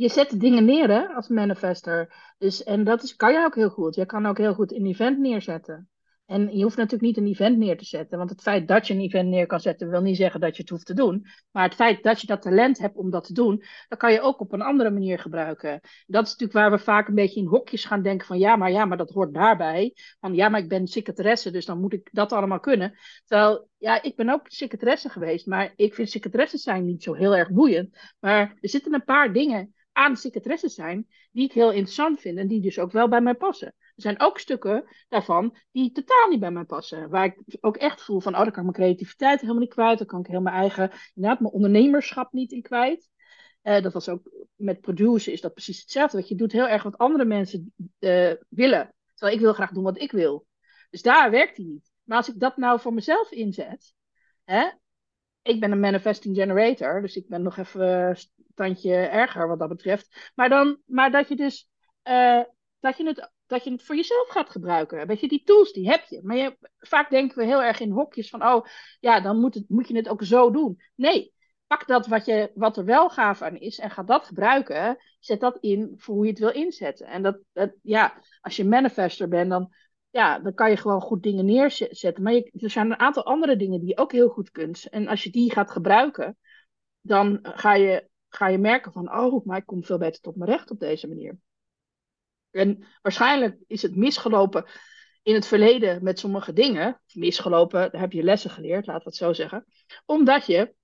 Je 0.00 0.08
zet 0.08 0.40
dingen 0.40 0.64
neer 0.64 0.88
hè, 0.88 1.06
als 1.06 1.28
manifester. 1.28 2.14
Dus, 2.38 2.62
en 2.62 2.84
dat 2.84 3.02
is, 3.02 3.16
kan 3.16 3.32
je 3.32 3.44
ook 3.44 3.54
heel 3.54 3.68
goed. 3.70 3.94
Je 3.94 4.06
kan 4.06 4.26
ook 4.26 4.38
heel 4.38 4.54
goed 4.54 4.72
een 4.72 4.86
event 4.86 5.18
neerzetten. 5.18 5.88
En 6.26 6.56
je 6.56 6.62
hoeft 6.62 6.76
natuurlijk 6.76 7.02
niet 7.02 7.16
een 7.16 7.26
event 7.26 7.58
neer 7.58 7.78
te 7.78 7.84
zetten. 7.84 8.18
Want 8.18 8.30
het 8.30 8.42
feit 8.42 8.68
dat 8.68 8.86
je 8.86 8.94
een 8.94 9.00
event 9.00 9.28
neer 9.28 9.46
kan 9.46 9.60
zetten, 9.60 9.90
wil 9.90 10.00
niet 10.00 10.16
zeggen 10.16 10.40
dat 10.40 10.56
je 10.56 10.62
het 10.62 10.70
hoeft 10.70 10.86
te 10.86 10.94
doen. 10.94 11.26
Maar 11.50 11.64
het 11.64 11.74
feit 11.74 12.02
dat 12.02 12.20
je 12.20 12.26
dat 12.26 12.42
talent 12.42 12.78
hebt 12.78 12.96
om 12.96 13.10
dat 13.10 13.24
te 13.24 13.32
doen, 13.32 13.62
dat 13.88 13.98
kan 13.98 14.12
je 14.12 14.20
ook 14.20 14.40
op 14.40 14.52
een 14.52 14.62
andere 14.62 14.90
manier 14.90 15.18
gebruiken. 15.18 15.80
Dat 16.06 16.24
is 16.24 16.30
natuurlijk 16.30 16.58
waar 16.58 16.70
we 16.70 16.78
vaak 16.78 17.08
een 17.08 17.14
beetje 17.14 17.40
in 17.40 17.46
hokjes 17.46 17.84
gaan 17.84 18.02
denken 18.02 18.26
van 18.26 18.38
ja, 18.38 18.56
maar 18.56 18.70
ja, 18.70 18.84
maar 18.84 18.96
dat 18.96 19.10
hoort 19.10 19.34
daarbij. 19.34 19.94
Van 20.20 20.34
ja, 20.34 20.48
maar 20.48 20.60
ik 20.60 20.68
ben 20.68 20.86
secretaresse, 20.86 21.50
dus 21.50 21.66
dan 21.66 21.80
moet 21.80 21.92
ik 21.92 22.08
dat 22.12 22.32
allemaal 22.32 22.60
kunnen. 22.60 22.98
Terwijl, 23.24 23.68
ja, 23.78 24.02
ik 24.02 24.16
ben 24.16 24.28
ook 24.28 24.42
secretaresse 24.44 25.08
geweest, 25.08 25.46
maar 25.46 25.72
ik 25.76 25.94
vind 25.94 26.10
secretaresse 26.10 26.58
zijn 26.58 26.84
niet 26.84 27.02
zo 27.02 27.14
heel 27.14 27.36
erg 27.36 27.50
boeiend. 27.50 27.96
Maar 28.20 28.56
er 28.60 28.68
zitten 28.68 28.94
een 28.94 29.04
paar 29.04 29.32
dingen 29.32 29.74
aan 29.92 30.16
secretaresse 30.16 30.68
zijn 30.68 31.06
die 31.32 31.44
ik 31.44 31.52
heel 31.52 31.70
interessant 31.70 32.20
vind 32.20 32.38
en 32.38 32.48
die 32.48 32.60
dus 32.60 32.78
ook 32.78 32.92
wel 32.92 33.08
bij 33.08 33.20
mij 33.20 33.34
passen. 33.34 33.68
Er 33.68 34.02
zijn 34.06 34.20
ook 34.20 34.38
stukken 34.38 34.84
daarvan 35.08 35.56
die 35.70 35.92
totaal 35.92 36.28
niet 36.28 36.40
bij 36.40 36.50
mij 36.50 36.64
passen. 36.64 37.10
Waar 37.10 37.24
ik 37.24 37.56
ook 37.60 37.76
echt 37.76 38.02
voel 38.02 38.20
van, 38.20 38.32
oh, 38.32 38.42
dan 38.42 38.50
kan 38.50 38.66
ik 38.66 38.76
mijn 38.76 38.88
creativiteit 38.88 39.40
helemaal 39.40 39.60
niet 39.60 39.72
kwijt. 39.72 39.98
Dan 39.98 40.06
kan 40.06 40.20
ik 40.20 40.26
heel 40.26 40.40
mijn 40.40 40.56
eigen, 40.56 40.90
inderdaad, 41.14 41.40
mijn 41.40 41.52
ondernemerschap 41.52 42.32
niet 42.32 42.52
in 42.52 42.62
kwijt. 42.62 43.08
Uh, 43.62 43.82
dat 43.82 43.92
was 43.92 44.08
ook 44.08 44.30
met 44.54 44.80
produceren 44.80 45.34
is 45.34 45.40
dat 45.40 45.54
precies 45.54 45.80
hetzelfde. 45.80 46.16
Dat 46.16 46.28
je 46.28 46.34
doet 46.34 46.52
heel 46.52 46.68
erg 46.68 46.82
wat 46.82 46.98
andere 46.98 47.24
mensen 47.24 47.72
uh, 47.98 48.32
willen. 48.48 48.94
Terwijl 49.14 49.36
ik 49.36 49.42
wil 49.42 49.52
graag 49.52 49.70
doen 49.70 49.84
wat 49.84 50.00
ik 50.00 50.12
wil. 50.12 50.46
Dus 50.90 51.02
daar 51.02 51.30
werkt 51.30 51.56
hij 51.56 51.66
niet. 51.66 51.90
Maar 52.02 52.16
als 52.16 52.28
ik 52.28 52.38
dat 52.40 52.56
nou 52.56 52.80
voor 52.80 52.94
mezelf 52.94 53.30
inzet. 53.30 53.94
Hè, 54.44 54.70
ik 55.42 55.60
ben 55.60 55.72
een 55.72 55.80
manifesting 55.80 56.36
generator. 56.36 57.00
Dus 57.00 57.16
ik 57.16 57.28
ben 57.28 57.42
nog 57.42 57.56
even 57.56 57.80
een 57.80 58.16
tandje 58.54 58.94
erger 58.94 59.48
wat 59.48 59.58
dat 59.58 59.68
betreft. 59.68 60.30
Maar, 60.34 60.48
dan, 60.48 60.78
maar 60.86 61.10
dat 61.10 61.28
je 61.28 61.36
dus 61.36 61.68
uh, 62.04 62.42
dat 62.80 62.96
je 62.96 63.06
het 63.06 63.30
dat 63.50 63.64
je 63.64 63.70
het 63.70 63.82
voor 63.82 63.96
jezelf 63.96 64.28
gaat 64.28 64.50
gebruiken. 64.50 65.06
Weet 65.06 65.20
je, 65.20 65.28
die 65.28 65.42
tools 65.44 65.72
die 65.72 65.88
heb 65.88 66.04
je. 66.08 66.20
Maar 66.22 66.36
je, 66.36 66.56
vaak 66.78 67.10
denken 67.10 67.38
we 67.38 67.44
heel 67.44 67.62
erg 67.62 67.80
in 67.80 67.90
hokjes 67.90 68.28
van, 68.28 68.46
oh 68.46 68.66
ja, 69.00 69.20
dan 69.20 69.40
moet, 69.40 69.54
het, 69.54 69.64
moet 69.68 69.88
je 69.88 69.96
het 69.96 70.08
ook 70.08 70.24
zo 70.24 70.50
doen. 70.50 70.80
Nee, 70.94 71.34
pak 71.66 71.86
dat 71.86 72.06
wat, 72.06 72.24
je, 72.24 72.50
wat 72.54 72.76
er 72.76 72.84
wel 72.84 73.10
gaaf 73.10 73.42
aan 73.42 73.56
is 73.56 73.78
en 73.78 73.90
ga 73.90 74.02
dat 74.02 74.24
gebruiken. 74.24 74.96
Zet 75.20 75.40
dat 75.40 75.58
in 75.60 75.92
voor 75.96 76.14
hoe 76.14 76.24
je 76.24 76.30
het 76.30 76.38
wil 76.38 76.52
inzetten. 76.52 77.06
En 77.06 77.22
dat, 77.22 77.38
dat 77.52 77.72
ja, 77.82 78.22
als 78.40 78.56
je 78.56 78.64
manifester 78.64 79.28
bent, 79.28 79.50
dan, 79.50 79.74
ja, 80.10 80.38
dan 80.38 80.54
kan 80.54 80.70
je 80.70 80.76
gewoon 80.76 81.00
goed 81.00 81.22
dingen 81.22 81.44
neerzetten. 81.44 82.22
Maar 82.22 82.32
je, 82.32 82.50
er 82.58 82.70
zijn 82.70 82.86
een 82.86 82.98
aantal 82.98 83.24
andere 83.24 83.56
dingen 83.56 83.80
die 83.80 83.88
je 83.88 83.96
ook 83.96 84.12
heel 84.12 84.28
goed 84.28 84.50
kunt. 84.50 84.88
En 84.88 85.08
als 85.08 85.22
je 85.22 85.30
die 85.30 85.52
gaat 85.52 85.70
gebruiken, 85.70 86.36
dan 87.00 87.38
ga 87.42 87.74
je, 87.74 88.08
ga 88.28 88.48
je 88.48 88.58
merken 88.58 88.92
van, 88.92 89.14
oh, 89.14 89.44
maar 89.44 89.58
ik 89.58 89.66
kom 89.66 89.84
veel 89.84 89.98
beter 89.98 90.20
tot 90.20 90.36
mijn 90.36 90.50
recht 90.50 90.70
op 90.70 90.78
deze 90.78 91.08
manier. 91.08 91.38
En 92.50 92.86
waarschijnlijk 93.02 93.58
is 93.66 93.82
het 93.82 93.96
misgelopen 93.96 94.64
in 95.22 95.34
het 95.34 95.46
verleden 95.46 96.02
met 96.04 96.18
sommige 96.18 96.52
dingen. 96.52 97.00
Misgelopen, 97.12 97.90
daar 97.90 98.00
heb 98.00 98.12
je 98.12 98.22
lessen 98.22 98.50
geleerd, 98.50 98.86
laten 98.86 99.02
we 99.02 99.08
het 99.08 99.18
zo 99.18 99.32
zeggen. 99.32 99.66
Omdat 100.04 100.46
je 100.46 100.74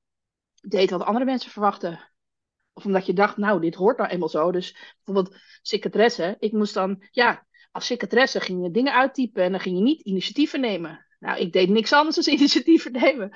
deed 0.61 0.91
wat 0.91 1.03
andere 1.03 1.24
mensen 1.24 1.51
verwachten. 1.51 2.12
Of 2.72 2.85
omdat 2.85 3.07
je 3.07 3.12
dacht, 3.12 3.37
nou, 3.37 3.61
dit 3.61 3.74
hoort 3.74 3.99
nou 3.99 4.11
eenmaal 4.11 4.29
zo. 4.29 4.53
Dus 4.53 4.95
bijvoorbeeld 5.05 5.37
secretaresse. 5.62 6.37
Ik 6.39 6.53
moest 6.53 6.74
dan, 6.74 7.03
ja, 7.11 7.45
als 7.77 7.87
secretaresse 7.87 8.41
ging 8.41 8.62
je 8.62 8.70
dingen 8.70 8.93
uittypen 8.93 9.43
en 9.43 9.51
dan 9.51 9.61
ging 9.61 9.77
je 9.77 9.83
niet 9.83 10.01
initiatieven 10.01 10.61
nemen. 10.61 11.07
Nou, 11.18 11.39
ik 11.41 11.53
deed 11.53 11.68
niks 11.68 11.93
anders 11.93 12.16
dan 12.16 12.35
initiatieven 12.39 12.93
nemen. 12.93 13.33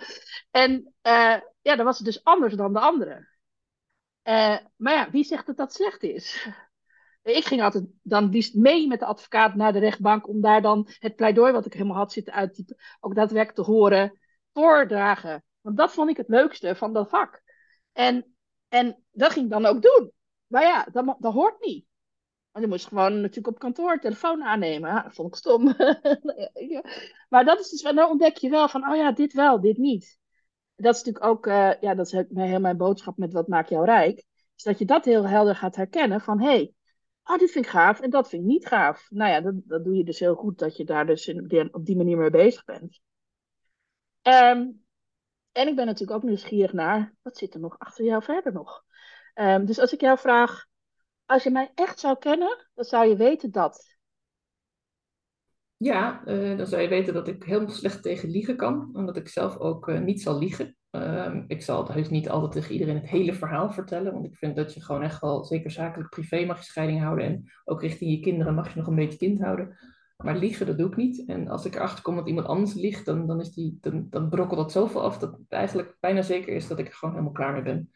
En 0.50 0.94
uh, 1.06 1.36
ja, 1.60 1.76
dan 1.76 1.84
was 1.84 1.96
het 1.96 2.06
dus 2.06 2.24
anders 2.24 2.54
dan 2.54 2.72
de 2.72 2.80
anderen. 2.80 3.28
Uh, 4.24 4.56
maar 4.76 4.94
ja, 4.94 5.10
wie 5.10 5.24
zegt 5.24 5.46
dat 5.46 5.56
dat 5.56 5.74
slecht 5.74 6.02
is? 6.02 6.48
Ik 7.22 7.44
ging 7.44 7.62
altijd 7.62 7.84
dan 8.02 8.28
liefst 8.28 8.54
mee 8.54 8.86
met 8.86 8.98
de 8.98 9.06
advocaat 9.06 9.54
naar 9.54 9.72
de 9.72 9.78
rechtbank 9.78 10.28
om 10.28 10.40
daar 10.40 10.62
dan 10.62 10.88
het 10.98 11.16
pleidooi 11.16 11.52
wat 11.52 11.66
ik 11.66 11.72
helemaal 11.72 11.96
had 11.96 12.12
zitten 12.12 12.32
uittypen, 12.32 12.76
ook 13.00 13.14
daadwerkelijk 13.14 13.66
te 13.66 13.72
horen, 13.72 14.18
voordragen. 14.52 15.44
Want 15.60 15.76
dat 15.76 15.92
vond 15.92 16.10
ik 16.10 16.16
het 16.16 16.28
leukste 16.28 16.76
van 16.76 16.92
dat 16.92 17.08
vak. 17.08 17.42
En, 17.92 18.34
en 18.68 19.04
dat 19.10 19.32
ging 19.32 19.44
ik 19.44 19.50
dan 19.50 19.66
ook 19.66 19.82
doen. 19.82 20.12
Maar 20.46 20.62
ja, 20.62 20.86
dat, 20.92 21.16
dat 21.18 21.32
hoort 21.32 21.60
niet. 21.60 21.89
Want 22.52 22.64
je 22.64 22.70
moest 22.70 22.86
gewoon 22.86 23.20
natuurlijk 23.20 23.46
op 23.46 23.58
kantoor 23.58 23.98
telefoon 23.98 24.42
aannemen. 24.42 25.02
dat 25.02 25.14
vond 25.14 25.28
ik 25.28 25.34
stom. 25.34 25.64
maar 27.28 27.44
dat 27.44 27.60
is 27.60 27.68
dus, 27.70 27.82
dan 27.82 28.08
ontdek 28.08 28.36
je 28.36 28.50
wel 28.50 28.68
van, 28.68 28.88
oh 28.88 28.96
ja, 28.96 29.12
dit 29.12 29.32
wel, 29.32 29.60
dit 29.60 29.76
niet. 29.76 30.18
Dat 30.76 30.94
is 30.94 31.02
natuurlijk 31.02 31.24
ook, 31.24 31.46
uh, 31.46 31.80
ja, 31.80 31.94
dat 31.94 32.06
is 32.06 32.12
heel 32.12 32.60
mijn 32.60 32.76
boodschap 32.76 33.16
met 33.16 33.32
wat 33.32 33.48
maakt 33.48 33.68
jou 33.68 33.84
rijk. 33.84 34.24
Is 34.56 34.62
dat 34.62 34.78
je 34.78 34.84
dat 34.84 35.04
heel 35.04 35.28
helder 35.28 35.56
gaat 35.56 35.76
herkennen 35.76 36.20
van, 36.20 36.40
hé, 36.40 36.46
hey, 36.48 36.74
ah, 37.22 37.38
dit 37.38 37.50
vind 37.50 37.64
ik 37.64 37.70
gaaf 37.70 38.00
en 38.00 38.10
dat 38.10 38.28
vind 38.28 38.42
ik 38.42 38.48
niet 38.48 38.66
gaaf. 38.66 39.06
Nou 39.10 39.30
ja, 39.30 39.40
dat, 39.40 39.54
dat 39.64 39.84
doe 39.84 39.96
je 39.96 40.04
dus 40.04 40.18
heel 40.18 40.34
goed 40.34 40.58
dat 40.58 40.76
je 40.76 40.84
daar 40.84 41.06
dus 41.06 41.26
in, 41.28 41.68
op 41.74 41.84
die 41.84 41.96
manier 41.96 42.16
mee 42.16 42.30
bezig 42.30 42.64
bent. 42.64 43.00
Um, 44.22 44.84
en 45.52 45.68
ik 45.68 45.76
ben 45.76 45.86
natuurlijk 45.86 46.18
ook 46.18 46.22
nieuwsgierig 46.22 46.72
naar, 46.72 47.14
wat 47.22 47.36
zit 47.36 47.54
er 47.54 47.60
nog 47.60 47.78
achter 47.78 48.04
jou 48.04 48.22
verder 48.22 48.52
nog? 48.52 48.84
Um, 49.34 49.64
dus 49.64 49.78
als 49.78 49.92
ik 49.92 50.00
jou 50.00 50.18
vraag, 50.18 50.66
als 51.30 51.42
je 51.42 51.50
mij 51.50 51.70
echt 51.74 52.00
zou 52.00 52.18
kennen, 52.18 52.66
dan 52.74 52.84
zou 52.84 53.08
je 53.08 53.16
weten 53.16 53.50
dat. 53.50 53.98
Ja, 55.76 56.22
uh, 56.26 56.56
dan 56.56 56.66
zou 56.66 56.82
je 56.82 56.88
weten 56.88 57.14
dat 57.14 57.28
ik 57.28 57.44
heel 57.44 57.68
slecht 57.68 58.02
tegen 58.02 58.30
liegen 58.30 58.56
kan. 58.56 58.90
Omdat 58.92 59.16
ik 59.16 59.28
zelf 59.28 59.56
ook 59.56 59.88
uh, 59.88 60.00
niet 60.00 60.22
zal 60.22 60.38
liegen. 60.38 60.76
Um, 60.90 61.44
ik 61.46 61.62
zal 61.62 61.92
heus 61.92 62.08
niet 62.08 62.28
altijd 62.28 62.52
tegen 62.52 62.72
iedereen 62.72 62.96
het 62.96 63.08
hele 63.08 63.34
verhaal 63.34 63.72
vertellen. 63.72 64.12
Want 64.12 64.24
ik 64.24 64.36
vind 64.36 64.56
dat 64.56 64.74
je 64.74 64.82
gewoon 64.82 65.02
echt 65.02 65.20
wel, 65.20 65.44
zeker 65.44 65.70
zakelijk 65.70 66.10
privé, 66.10 66.44
mag 66.44 66.58
je 66.58 66.64
scheiding 66.64 67.00
houden. 67.00 67.24
En 67.24 67.50
ook 67.64 67.82
richting 67.82 68.10
je 68.10 68.20
kinderen 68.20 68.54
mag 68.54 68.72
je 68.72 68.78
nog 68.78 68.86
een 68.86 68.94
beetje 68.94 69.18
kind 69.18 69.40
houden. 69.40 69.78
Maar 70.16 70.36
liegen, 70.36 70.66
dat 70.66 70.78
doe 70.78 70.88
ik 70.88 70.96
niet. 70.96 71.28
En 71.28 71.48
als 71.48 71.64
ik 71.64 71.74
erachter 71.74 72.02
kom 72.02 72.16
dat 72.16 72.28
iemand 72.28 72.46
anders 72.46 72.74
liegt, 72.74 73.06
dan, 73.06 73.26
dan, 73.26 73.40
is 73.40 73.52
die, 73.52 73.78
dan, 73.80 74.06
dan 74.10 74.28
brokkelt 74.28 74.60
dat 74.60 74.72
zoveel 74.72 75.02
af 75.02 75.18
dat 75.18 75.32
het 75.32 75.52
eigenlijk 75.52 75.96
bijna 76.00 76.22
zeker 76.22 76.54
is 76.54 76.68
dat 76.68 76.78
ik 76.78 76.86
er 76.86 76.94
gewoon 76.94 77.14
helemaal 77.14 77.34
klaar 77.34 77.52
mee 77.52 77.62
ben. 77.62 77.90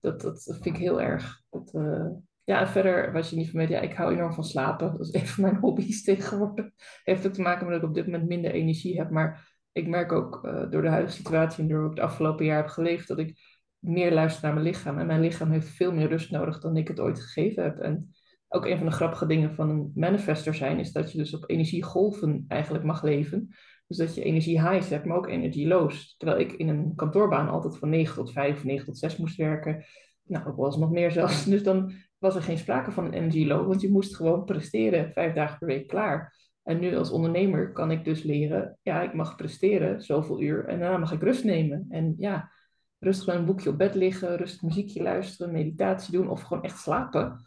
Dat, 0.00 0.20
dat, 0.20 0.42
vind 0.44 0.66
ik 0.66 0.76
heel 0.76 1.00
erg. 1.00 1.42
Dat, 1.50 1.72
uh, 1.74 2.06
ja, 2.48 2.60
en 2.60 2.68
verder, 2.68 3.12
wat 3.12 3.30
je 3.30 3.36
niet 3.36 3.50
van 3.50 3.60
weet, 3.60 3.68
ja, 3.68 3.80
ik 3.80 3.92
hou 3.92 4.12
enorm 4.12 4.32
van 4.32 4.44
slapen. 4.44 4.92
Dat 4.92 5.00
is 5.00 5.14
een 5.20 5.26
van 5.26 5.44
mijn 5.44 5.56
hobby's 5.64 6.02
tegenwoordig. 6.02 6.70
Heeft 7.02 7.26
ook 7.26 7.32
te 7.32 7.42
maken 7.42 7.66
met 7.66 7.74
dat 7.74 7.82
ik 7.82 7.88
op 7.88 7.94
dit 7.94 8.04
moment 8.04 8.28
minder 8.28 8.50
energie 8.50 8.98
heb. 8.98 9.10
Maar 9.10 9.56
ik 9.72 9.86
merk 9.86 10.12
ook 10.12 10.44
uh, 10.44 10.70
door 10.70 10.82
de 10.82 10.88
huidige 10.88 11.16
situatie 11.16 11.62
en 11.62 11.68
door 11.68 11.78
hoe 11.78 11.90
ik 11.90 11.96
het 11.96 12.04
afgelopen 12.04 12.44
jaar 12.44 12.56
heb 12.56 12.66
geleefd, 12.66 13.08
dat 13.08 13.18
ik 13.18 13.38
meer 13.78 14.12
luister 14.12 14.42
naar 14.44 14.52
mijn 14.52 14.66
lichaam. 14.66 14.98
En 14.98 15.06
mijn 15.06 15.20
lichaam 15.20 15.50
heeft 15.50 15.68
veel 15.68 15.92
meer 15.92 16.08
rust 16.08 16.30
nodig 16.30 16.60
dan 16.60 16.76
ik 16.76 16.88
het 16.88 17.00
ooit 17.00 17.20
gegeven 17.20 17.62
heb. 17.62 17.78
En 17.78 18.14
ook 18.48 18.66
een 18.66 18.76
van 18.76 18.86
de 18.86 18.92
grappige 18.92 19.26
dingen 19.26 19.54
van 19.54 19.70
een 19.70 19.92
manifester 19.94 20.54
zijn, 20.54 20.78
is 20.78 20.92
dat 20.92 21.12
je 21.12 21.18
dus 21.18 21.34
op 21.34 21.50
energiegolven 21.50 22.44
eigenlijk 22.48 22.84
mag 22.84 23.02
leven. 23.02 23.48
Dus 23.86 23.96
dat 23.96 24.14
je 24.14 24.22
energie 24.22 24.60
highs 24.60 24.88
hebt, 24.88 25.04
maar 25.04 25.16
ook 25.16 25.28
energie 25.28 25.66
lows. 25.66 26.14
Terwijl 26.16 26.40
ik 26.40 26.52
in 26.52 26.68
een 26.68 26.94
kantoorbaan 26.94 27.48
altijd 27.48 27.78
van 27.78 27.88
9 27.88 28.14
tot 28.14 28.32
5 28.32 28.56
of 28.56 28.64
9 28.64 28.84
tot 28.84 28.98
6 28.98 29.16
moest 29.16 29.36
werken. 29.36 29.84
Nou, 30.22 30.46
ook 30.46 30.56
wel 30.56 30.66
eens 30.66 30.76
nog 30.76 30.90
meer 30.90 31.10
zelfs. 31.10 31.44
Dus 31.54 31.62
dan 31.62 31.92
was 32.18 32.34
er 32.34 32.42
geen 32.42 32.58
sprake 32.58 32.92
van 32.92 33.04
een 33.04 33.12
energy 33.12 33.46
low, 33.46 33.66
want 33.66 33.80
je 33.80 33.90
moest 33.90 34.16
gewoon 34.16 34.44
presteren, 34.44 35.12
vijf 35.12 35.34
dagen 35.34 35.58
per 35.58 35.66
week 35.66 35.86
klaar. 35.86 36.36
En 36.62 36.78
nu 36.78 36.96
als 36.96 37.10
ondernemer 37.10 37.72
kan 37.72 37.90
ik 37.90 38.04
dus 38.04 38.22
leren, 38.22 38.78
ja, 38.82 39.02
ik 39.02 39.14
mag 39.14 39.36
presteren 39.36 40.02
zoveel 40.02 40.40
uur 40.40 40.66
en 40.66 40.78
daarna 40.78 40.98
mag 40.98 41.12
ik 41.12 41.22
rust 41.22 41.44
nemen. 41.44 41.86
En 41.88 42.14
ja, 42.16 42.52
rustig 42.98 43.26
met 43.26 43.36
een 43.36 43.44
boekje 43.44 43.70
op 43.70 43.78
bed 43.78 43.94
liggen, 43.94 44.36
rustig 44.36 44.62
muziekje 44.62 45.02
luisteren, 45.02 45.52
meditatie 45.52 46.12
doen 46.12 46.30
of 46.30 46.42
gewoon 46.42 46.62
echt 46.62 46.78
slapen. 46.78 47.46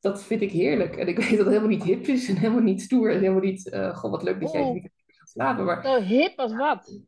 Dat 0.00 0.22
vind 0.22 0.40
ik 0.40 0.50
heerlijk. 0.50 0.96
En 0.96 1.08
ik 1.08 1.18
weet 1.18 1.28
dat 1.28 1.38
het 1.38 1.48
helemaal 1.48 1.68
niet 1.68 1.82
hip 1.82 2.06
is 2.06 2.28
en 2.28 2.36
helemaal 2.36 2.62
niet 2.62 2.82
stoer 2.82 3.10
en 3.10 3.20
helemaal 3.20 3.40
niet, 3.40 3.66
uh, 3.66 3.96
goh, 3.96 4.10
wat 4.10 4.22
leuk 4.22 4.40
dat 4.40 4.52
jij 4.52 4.62
oh. 4.62 4.84
gaat 5.06 5.28
slapen. 5.28 5.64
Maar... 5.64 5.82
Zo 5.82 6.00
hip 6.00 6.38
als 6.38 6.56
wat? 6.56 7.00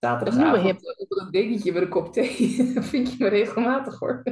Zaterdagavond 0.00 0.62
hip. 0.62 0.78
op 0.98 1.10
een 1.10 1.30
dekentje 1.30 1.72
met 1.72 1.82
een 1.82 1.88
kop 1.88 2.12
thee 2.12 2.56
vind 2.92 3.12
je 3.12 3.16
me 3.18 3.28
regelmatig 3.28 3.98
hoor. 3.98 4.22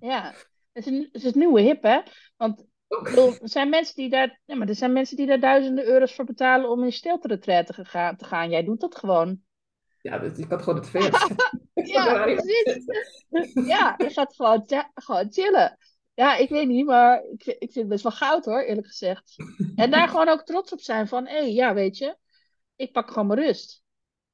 Ja, 0.00 0.32
het 0.74 0.86
is, 0.86 0.92
een, 0.92 1.08
het 1.12 1.24
is 1.24 1.34
nieuwe 1.34 1.60
hip 1.60 1.82
hè. 1.82 2.00
Want 2.36 2.64
er 2.88 3.38
zijn 3.42 3.68
mensen 3.68 3.94
die 3.94 4.10
daar, 4.10 4.40
ja, 4.44 4.54
maar 4.54 4.68
er 4.68 4.74
zijn 4.74 4.92
mensen 4.92 5.16
die 5.16 5.26
daar 5.26 5.40
duizenden 5.40 5.86
euro's 5.86 6.14
voor 6.14 6.24
betalen 6.24 6.70
om 6.70 6.84
in 6.84 6.92
stilte 6.92 7.38
te 7.38 7.84
gaan, 7.84 8.16
te 8.16 8.24
gaan. 8.24 8.50
Jij 8.50 8.64
doet 8.64 8.80
dat 8.80 8.96
gewoon. 8.96 9.40
Ja, 10.00 10.18
dus 10.18 10.38
ik 10.38 10.50
had 10.50 10.62
gewoon 10.62 10.78
het 10.78 10.88
veel. 10.88 11.10
ja, 11.94 12.22
precies. 12.22 12.84
ja, 13.66 13.94
je 13.98 14.10
gaat 14.10 14.34
gewoon, 14.34 14.64
gewoon 14.94 15.32
chillen. 15.32 15.78
Ja, 16.14 16.36
ik 16.36 16.48
weet 16.48 16.68
niet, 16.68 16.86
maar 16.86 17.24
ik, 17.24 17.44
ik 17.46 17.58
vind 17.58 17.74
het 17.74 17.88
best 17.88 18.02
wel 18.02 18.12
goud 18.12 18.44
hoor, 18.44 18.62
eerlijk 18.62 18.86
gezegd. 18.86 19.36
En 19.74 19.90
daar 19.90 20.08
gewoon 20.08 20.28
ook 20.28 20.44
trots 20.44 20.72
op 20.72 20.80
zijn 20.80 21.08
van, 21.08 21.26
hé, 21.26 21.36
hey, 21.36 21.52
ja, 21.52 21.74
weet 21.74 21.98
je, 21.98 22.16
ik 22.76 22.92
pak 22.92 23.08
gewoon 23.08 23.26
mijn 23.26 23.40
rust. 23.40 23.82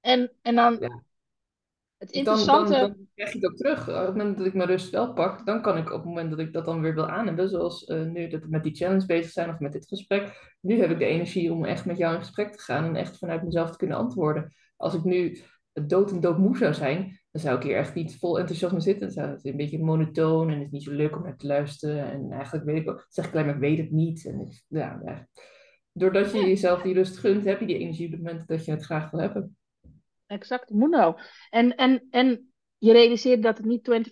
En, 0.01 0.33
en 0.43 0.55
dan, 0.55 0.77
ja. 0.81 1.03
Het 2.01 2.11
interessante... 2.11 2.71
Dan, 2.71 2.81
dan, 2.81 2.91
dan, 2.91 3.07
krijg 3.15 3.33
je 3.33 3.39
het 3.39 3.51
ook 3.51 3.57
terug. 3.57 3.89
Op 3.89 4.07
het 4.07 4.17
moment 4.17 4.37
dat 4.37 4.47
ik 4.47 4.55
mijn 4.55 4.69
rust 4.69 4.91
wel 4.91 5.13
pak, 5.13 5.47
dan 5.47 5.63
kan 5.63 5.77
ik 5.77 5.91
op 5.91 5.97
het 5.97 6.05
moment 6.05 6.31
dat 6.31 6.39
ik 6.39 6.53
dat 6.53 6.65
dan 6.65 6.81
weer 6.81 6.95
wil 6.95 7.09
aannemen, 7.09 7.49
zoals 7.49 7.89
uh, 7.89 8.07
nu 8.07 8.29
dat 8.29 8.43
we 8.43 8.49
met 8.49 8.63
die 8.63 8.75
challenge 8.75 9.07
bezig 9.07 9.31
zijn 9.31 9.51
of 9.51 9.59
met 9.59 9.73
dit 9.73 9.89
gesprek, 9.89 10.57
nu 10.61 10.81
heb 10.81 10.91
ik 10.91 10.99
de 10.99 11.05
energie 11.05 11.53
om 11.53 11.65
echt 11.65 11.85
met 11.85 11.97
jou 11.97 12.15
in 12.15 12.21
gesprek 12.21 12.53
te 12.53 12.63
gaan 12.63 12.85
en 12.85 12.97
echt 12.97 13.19
vanuit 13.19 13.43
mezelf 13.43 13.71
te 13.71 13.77
kunnen 13.77 13.97
antwoorden. 13.97 14.53
Als 14.77 14.95
ik 14.95 15.05
nu 15.05 15.41
dood 15.73 16.11
en 16.11 16.21
dood 16.21 16.39
moe 16.39 16.57
zou 16.57 16.75
zijn, 16.75 17.21
dan 17.31 17.43
zou 17.43 17.57
ik 17.57 17.63
hier 17.63 17.77
echt 17.77 17.95
niet 17.95 18.19
vol 18.19 18.39
enthousiasme 18.39 18.81
zitten. 18.81 19.07
Dan 19.07 19.11
zou 19.15 19.31
het 19.31 19.45
een 19.45 19.57
beetje 19.57 19.85
monotoon 19.85 20.51
en 20.51 20.55
het 20.55 20.65
is 20.65 20.71
niet 20.71 20.83
zo 20.83 20.93
leuk 20.93 21.17
om 21.17 21.23
naar 21.23 21.37
te 21.37 21.47
luisteren. 21.47 22.13
En 22.13 22.31
eigenlijk 22.31 22.65
weet 22.65 22.77
ik 22.79 22.85
wel, 22.85 23.05
zeg 23.09 23.27
ik 23.27 23.33
alleen 23.33 23.47
maar, 23.47 23.55
ik 23.55 23.61
weet 23.61 23.79
het 23.79 23.91
niet. 23.91 24.27
En 24.27 24.41
ik, 24.41 24.65
ja, 24.69 25.01
ja. 25.05 25.29
Doordat 25.93 26.33
je 26.33 26.39
jezelf 26.39 26.83
die 26.83 26.95
rust 26.95 27.19
gunt, 27.19 27.45
heb 27.45 27.61
je 27.61 27.67
die 27.67 27.79
energie 27.79 28.07
op 28.07 28.13
het 28.13 28.23
moment 28.23 28.49
dat 28.49 28.65
je 28.65 28.71
het 28.71 28.85
graag 28.85 29.11
wil 29.11 29.21
hebben. 29.21 29.57
Exact, 30.31 30.71
nou. 30.71 31.21
En, 31.51 31.75
en, 31.75 32.07
en 32.11 32.53
je 32.79 32.93
realiseert 32.93 33.43
dat 33.43 33.57
het 33.57 33.67
niet 33.67 34.11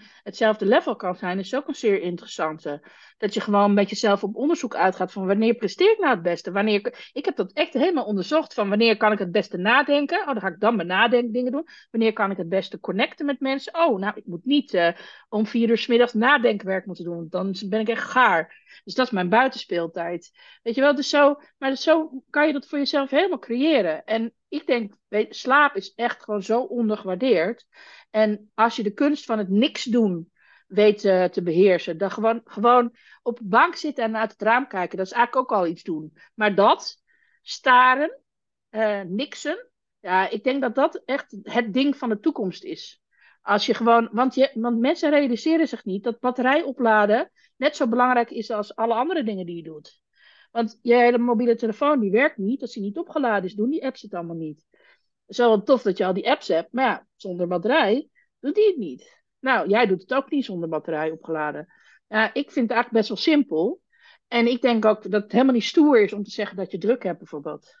24-7 0.00 0.02
hetzelfde 0.22 0.66
level 0.66 0.96
kan 0.96 1.14
zijn, 1.14 1.38
is 1.38 1.54
ook 1.54 1.68
een 1.68 1.74
zeer 1.74 2.00
interessante. 2.00 2.88
Dat 3.18 3.34
je 3.34 3.40
gewoon 3.40 3.74
met 3.74 3.90
jezelf 3.90 4.22
op 4.22 4.36
onderzoek 4.36 4.74
uitgaat 4.74 5.12
van 5.12 5.26
wanneer 5.26 5.54
presteer 5.54 5.90
ik 5.90 5.98
nou 5.98 6.14
het 6.14 6.22
beste? 6.22 6.52
Wanneer, 6.52 7.10
ik 7.12 7.24
heb 7.24 7.36
dat 7.36 7.52
echt 7.52 7.72
helemaal 7.72 8.04
onderzocht 8.04 8.54
van 8.54 8.68
wanneer 8.68 8.96
kan 8.96 9.12
ik 9.12 9.18
het 9.18 9.32
beste 9.32 9.56
nadenken? 9.56 10.20
Oh, 10.20 10.26
dan 10.26 10.40
ga 10.40 10.48
ik 10.48 10.60
dan 10.60 10.76
mijn 10.76 10.88
nadenkdingen 10.88 11.52
doen. 11.52 11.66
Wanneer 11.90 12.12
kan 12.12 12.30
ik 12.30 12.36
het 12.36 12.48
beste 12.48 12.80
connecten 12.80 13.26
met 13.26 13.40
mensen? 13.40 13.74
Oh, 13.74 13.98
nou, 13.98 14.12
ik 14.16 14.26
moet 14.26 14.44
niet 14.44 14.74
uh, 14.74 14.88
om 15.28 15.46
vier 15.46 15.68
uur 15.68 15.78
s 15.78 15.86
middags 15.86 16.12
nadenkwerk 16.12 16.86
moeten 16.86 17.04
doen, 17.04 17.26
dan 17.30 17.54
ben 17.66 17.80
ik 17.80 17.88
echt 17.88 18.10
gaar. 18.10 18.60
Dus 18.84 18.94
dat 18.94 19.06
is 19.06 19.12
mijn 19.12 19.28
buitenspeeltijd. 19.28 20.30
Weet 20.62 20.74
je 20.74 20.80
wel, 20.80 20.94
dus 20.94 21.08
zo, 21.08 21.40
maar 21.58 21.76
zo 21.76 22.22
kan 22.30 22.46
je 22.46 22.52
dat 22.52 22.66
voor 22.66 22.78
jezelf 22.78 23.10
helemaal 23.10 23.38
creëren. 23.38 24.04
En 24.04 24.32
ik 24.52 24.66
denk, 24.66 24.94
weet, 25.08 25.36
slaap 25.36 25.76
is 25.76 25.94
echt 25.94 26.22
gewoon 26.22 26.42
zo 26.42 26.60
ondergewaardeerd. 26.60 27.66
En 28.10 28.50
als 28.54 28.76
je 28.76 28.82
de 28.82 28.92
kunst 28.92 29.24
van 29.24 29.38
het 29.38 29.48
niks 29.48 29.84
doen 29.84 30.30
weet 30.66 31.04
uh, 31.04 31.24
te 31.24 31.42
beheersen, 31.42 31.98
dan 31.98 32.10
gewoon, 32.10 32.40
gewoon 32.44 32.96
op 33.22 33.38
de 33.38 33.44
bank 33.44 33.74
zitten 33.74 34.04
en 34.04 34.16
uit 34.16 34.32
het 34.32 34.42
raam 34.42 34.66
kijken, 34.66 34.96
dat 34.96 35.06
is 35.06 35.12
eigenlijk 35.12 35.52
ook 35.52 35.58
al 35.58 35.66
iets 35.66 35.82
doen. 35.82 36.12
Maar 36.34 36.54
dat, 36.54 37.02
staren, 37.42 38.20
uh, 38.70 39.00
niksen, 39.00 39.68
ja, 40.00 40.28
ik 40.28 40.44
denk 40.44 40.60
dat 40.60 40.74
dat 40.74 41.02
echt 41.04 41.36
het 41.42 41.72
ding 41.72 41.96
van 41.96 42.08
de 42.08 42.20
toekomst 42.20 42.64
is. 42.64 43.02
Als 43.42 43.66
je 43.66 43.74
gewoon, 43.74 44.08
want, 44.12 44.34
je, 44.34 44.50
want 44.54 44.78
mensen 44.78 45.10
realiseren 45.10 45.68
zich 45.68 45.84
niet 45.84 46.04
dat 46.04 46.20
batterij 46.20 46.62
opladen 46.62 47.30
net 47.56 47.76
zo 47.76 47.88
belangrijk 47.88 48.30
is 48.30 48.50
als 48.50 48.76
alle 48.76 48.94
andere 48.94 49.22
dingen 49.22 49.46
die 49.46 49.56
je 49.56 49.62
doet. 49.62 50.00
Want 50.52 50.78
je 50.82 50.94
hele 50.94 51.18
mobiele 51.18 51.54
telefoon 51.54 52.00
die 52.00 52.10
werkt 52.10 52.36
niet 52.36 52.60
als 52.60 52.72
die 52.72 52.82
niet 52.82 52.98
opgeladen 52.98 53.44
is. 53.44 53.54
Doen 53.54 53.70
die 53.70 53.84
apps 53.84 54.02
het 54.02 54.14
allemaal 54.14 54.36
niet. 54.36 54.64
Zo 55.28 55.62
tof 55.62 55.82
dat 55.82 55.98
je 55.98 56.04
al 56.04 56.12
die 56.12 56.30
apps 56.30 56.48
hebt, 56.48 56.72
maar 56.72 56.84
ja, 56.84 57.06
zonder 57.16 57.46
batterij 57.46 58.08
doet 58.40 58.54
die 58.54 58.66
het 58.66 58.76
niet. 58.76 59.22
Nou, 59.38 59.68
jij 59.68 59.86
doet 59.86 60.00
het 60.00 60.14
ook 60.14 60.30
niet 60.30 60.44
zonder 60.44 60.68
batterij 60.68 61.10
opgeladen. 61.10 61.72
Ja, 62.08 62.26
ik 62.34 62.50
vind 62.50 62.68
het 62.68 62.70
eigenlijk 62.70 62.90
best 62.90 63.08
wel 63.08 63.16
simpel. 63.16 63.80
En 64.28 64.46
ik 64.46 64.62
denk 64.62 64.84
ook 64.84 65.02
dat 65.02 65.22
het 65.22 65.32
helemaal 65.32 65.54
niet 65.54 65.64
stoer 65.64 66.02
is 66.02 66.12
om 66.12 66.22
te 66.22 66.30
zeggen 66.30 66.56
dat 66.56 66.70
je 66.70 66.78
druk 66.78 67.02
hebt, 67.02 67.18
bijvoorbeeld. 67.18 67.80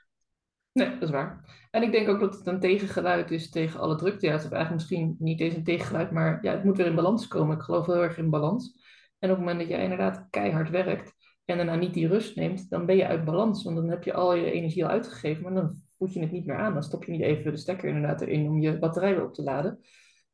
Nee, 0.72 0.90
dat 0.90 1.02
is 1.02 1.10
waar. 1.10 1.58
En 1.70 1.82
ik 1.82 1.92
denk 1.92 2.08
ook 2.08 2.20
dat 2.20 2.34
het 2.34 2.46
een 2.46 2.60
tegengeluid 2.60 3.30
is 3.30 3.50
tegen 3.50 3.80
alle 3.80 3.96
drukte. 3.96 4.26
Ja, 4.26 4.32
het 4.32 4.44
is 4.44 4.50
eigenlijk 4.50 4.74
misschien 4.74 5.16
niet 5.18 5.40
eens 5.40 5.54
een 5.54 5.64
tegengeluid, 5.64 6.10
maar 6.10 6.38
ja, 6.44 6.52
het 6.52 6.64
moet 6.64 6.76
weer 6.76 6.86
in 6.86 6.94
balans 6.94 7.28
komen. 7.28 7.56
Ik 7.56 7.62
geloof 7.62 7.86
heel 7.86 8.02
erg 8.02 8.18
in 8.18 8.30
balans. 8.30 8.80
En 9.18 9.30
op 9.30 9.36
het 9.36 9.44
moment 9.44 9.58
dat 9.58 9.68
jij 9.68 9.82
inderdaad 9.82 10.26
keihard 10.30 10.70
werkt 10.70 11.14
en 11.44 11.56
daarna 11.56 11.74
niet 11.74 11.94
die 11.94 12.08
rust 12.08 12.36
neemt, 12.36 12.70
dan 12.70 12.86
ben 12.86 12.96
je 12.96 13.06
uit 13.06 13.24
balans. 13.24 13.64
Want 13.64 13.76
dan 13.76 13.88
heb 13.88 14.04
je 14.04 14.12
al 14.12 14.34
je 14.34 14.50
energie 14.50 14.84
al 14.84 14.90
uitgegeven, 14.90 15.42
maar 15.42 15.54
dan 15.54 15.82
voed 15.98 16.12
je 16.12 16.20
het 16.20 16.32
niet 16.32 16.46
meer 16.46 16.56
aan. 16.56 16.72
Dan 16.72 16.82
stop 16.82 17.04
je 17.04 17.12
niet 17.12 17.20
even 17.20 17.52
de 17.52 17.58
stekker 17.58 17.88
inderdaad 17.88 18.20
erin 18.20 18.46
om 18.46 18.60
je 18.60 18.78
batterij 18.78 19.14
weer 19.14 19.24
op 19.24 19.34
te 19.34 19.42
laden. 19.42 19.78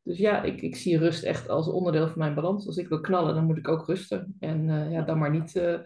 Dus 0.02 0.18
ja, 0.18 0.42
ik, 0.42 0.62
ik 0.62 0.76
zie 0.76 0.98
rust 0.98 1.24
echt 1.24 1.48
als 1.48 1.68
onderdeel 1.68 2.08
van 2.08 2.18
mijn 2.18 2.34
balans. 2.34 2.66
Als 2.66 2.76
ik 2.76 2.88
wil 2.88 3.00
knallen, 3.00 3.34
dan 3.34 3.44
moet 3.44 3.58
ik 3.58 3.68
ook 3.68 3.86
rusten. 3.86 4.36
En 4.40 4.68
uh, 4.68 4.92
ja, 4.92 5.02
dan 5.02 5.18
maar 5.18 5.30
niet 5.30 5.54
uh, 5.54 5.78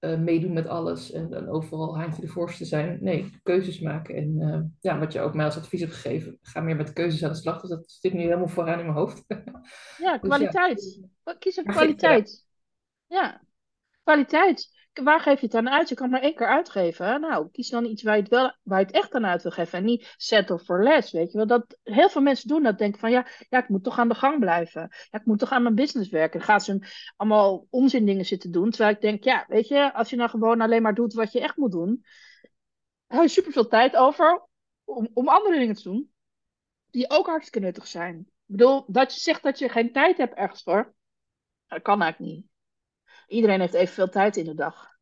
uh, 0.00 0.18
meedoen 0.18 0.52
met 0.52 0.66
alles 0.66 1.12
en, 1.12 1.32
en 1.32 1.48
overal 1.48 1.98
haantje 1.98 2.20
de 2.20 2.28
voorste 2.28 2.64
zijn. 2.64 2.98
Nee, 3.00 3.30
keuzes 3.42 3.80
maken. 3.80 4.14
En 4.14 4.76
ja, 4.80 4.98
wat 4.98 5.12
je 5.12 5.20
ook 5.20 5.34
mij 5.34 5.44
als 5.44 5.56
advies 5.56 5.80
hebt 5.80 5.92
gegeven, 5.92 6.38
ga 6.42 6.60
meer 6.60 6.76
met 6.76 6.92
keuzes 6.92 7.24
aan 7.24 7.32
de 7.32 7.38
slag. 7.38 7.60
Dus 7.60 7.70
dat 7.70 7.84
zit 7.86 8.12
nu 8.12 8.20
helemaal 8.20 8.48
vooraan 8.48 8.78
in 8.78 8.84
mijn 8.84 8.98
hoofd. 8.98 9.24
Ja, 9.98 10.18
kwaliteit. 10.18 10.76
Dus 10.84 11.00
ja. 11.24 11.34
Kies 11.38 11.56
een 11.56 11.64
kwaliteit. 11.76 12.46
Ja, 13.06 13.42
kwaliteit. 14.04 14.72
Waar 15.02 15.20
geef 15.20 15.40
je 15.40 15.46
het 15.46 15.54
aan 15.54 15.68
uit? 15.68 15.88
Je 15.88 15.94
kan 15.94 16.10
maar 16.10 16.20
één 16.20 16.34
keer 16.34 16.46
uitgeven. 16.46 17.20
Nou, 17.20 17.48
kies 17.50 17.68
dan 17.68 17.84
iets 17.84 18.02
waar 18.02 18.16
je 18.16 18.22
het, 18.22 18.30
wel, 18.30 18.54
waar 18.62 18.78
je 18.78 18.86
het 18.86 18.94
echt 18.94 19.14
aan 19.14 19.26
uit 19.26 19.42
wil 19.42 19.52
geven. 19.52 19.78
En 19.78 19.84
niet 19.84 20.14
settle 20.16 20.58
for 20.58 20.82
less, 20.82 21.12
weet 21.12 21.32
je 21.32 21.36
wel. 21.36 21.46
Dat, 21.46 21.78
heel 21.82 22.08
veel 22.08 22.22
mensen 22.22 22.48
doen 22.48 22.62
dat. 22.62 22.78
Denken 22.78 23.00
van, 23.00 23.10
ja, 23.10 23.26
ja, 23.48 23.58
ik 23.58 23.68
moet 23.68 23.84
toch 23.84 23.98
aan 23.98 24.08
de 24.08 24.14
gang 24.14 24.40
blijven. 24.40 24.88
Ja, 25.10 25.18
ik 25.18 25.24
moet 25.24 25.38
toch 25.38 25.50
aan 25.50 25.62
mijn 25.62 25.74
business 25.74 26.10
werken. 26.10 26.38
Dan 26.38 26.48
gaan 26.48 26.60
ze 26.60 26.88
allemaal 27.16 27.66
onzin 27.70 28.06
dingen 28.06 28.24
zitten 28.24 28.52
doen. 28.52 28.70
Terwijl 28.70 28.94
ik 28.94 29.00
denk, 29.00 29.24
ja, 29.24 29.44
weet 29.48 29.68
je, 29.68 29.92
als 29.94 30.10
je 30.10 30.16
nou 30.16 30.30
gewoon 30.30 30.60
alleen 30.60 30.82
maar 30.82 30.94
doet 30.94 31.14
wat 31.14 31.32
je 31.32 31.40
echt 31.40 31.56
moet 31.56 31.72
doen. 31.72 32.04
hou 33.06 33.22
je 33.22 33.28
superveel 33.28 33.68
tijd 33.68 33.96
over 33.96 34.48
om, 34.84 35.08
om 35.14 35.28
andere 35.28 35.58
dingen 35.58 35.74
te 35.74 35.82
doen. 35.82 36.12
Die 36.90 37.10
ook 37.10 37.26
hartstikke 37.26 37.66
nuttig 37.66 37.86
zijn. 37.86 38.18
Ik 38.18 38.26
bedoel, 38.56 38.84
dat 38.86 39.14
je 39.14 39.20
zegt 39.20 39.42
dat 39.42 39.58
je 39.58 39.68
geen 39.68 39.92
tijd 39.92 40.16
hebt 40.16 40.34
ergens 40.34 40.62
voor. 40.62 40.94
Dat 41.66 41.82
kan 41.82 42.02
eigenlijk 42.02 42.32
niet. 42.32 42.53
Iedereen 43.26 43.60
heeft 43.60 43.74
evenveel 43.74 44.08
tijd 44.08 44.36
in 44.36 44.44
de 44.44 44.54
dag. 44.54 44.92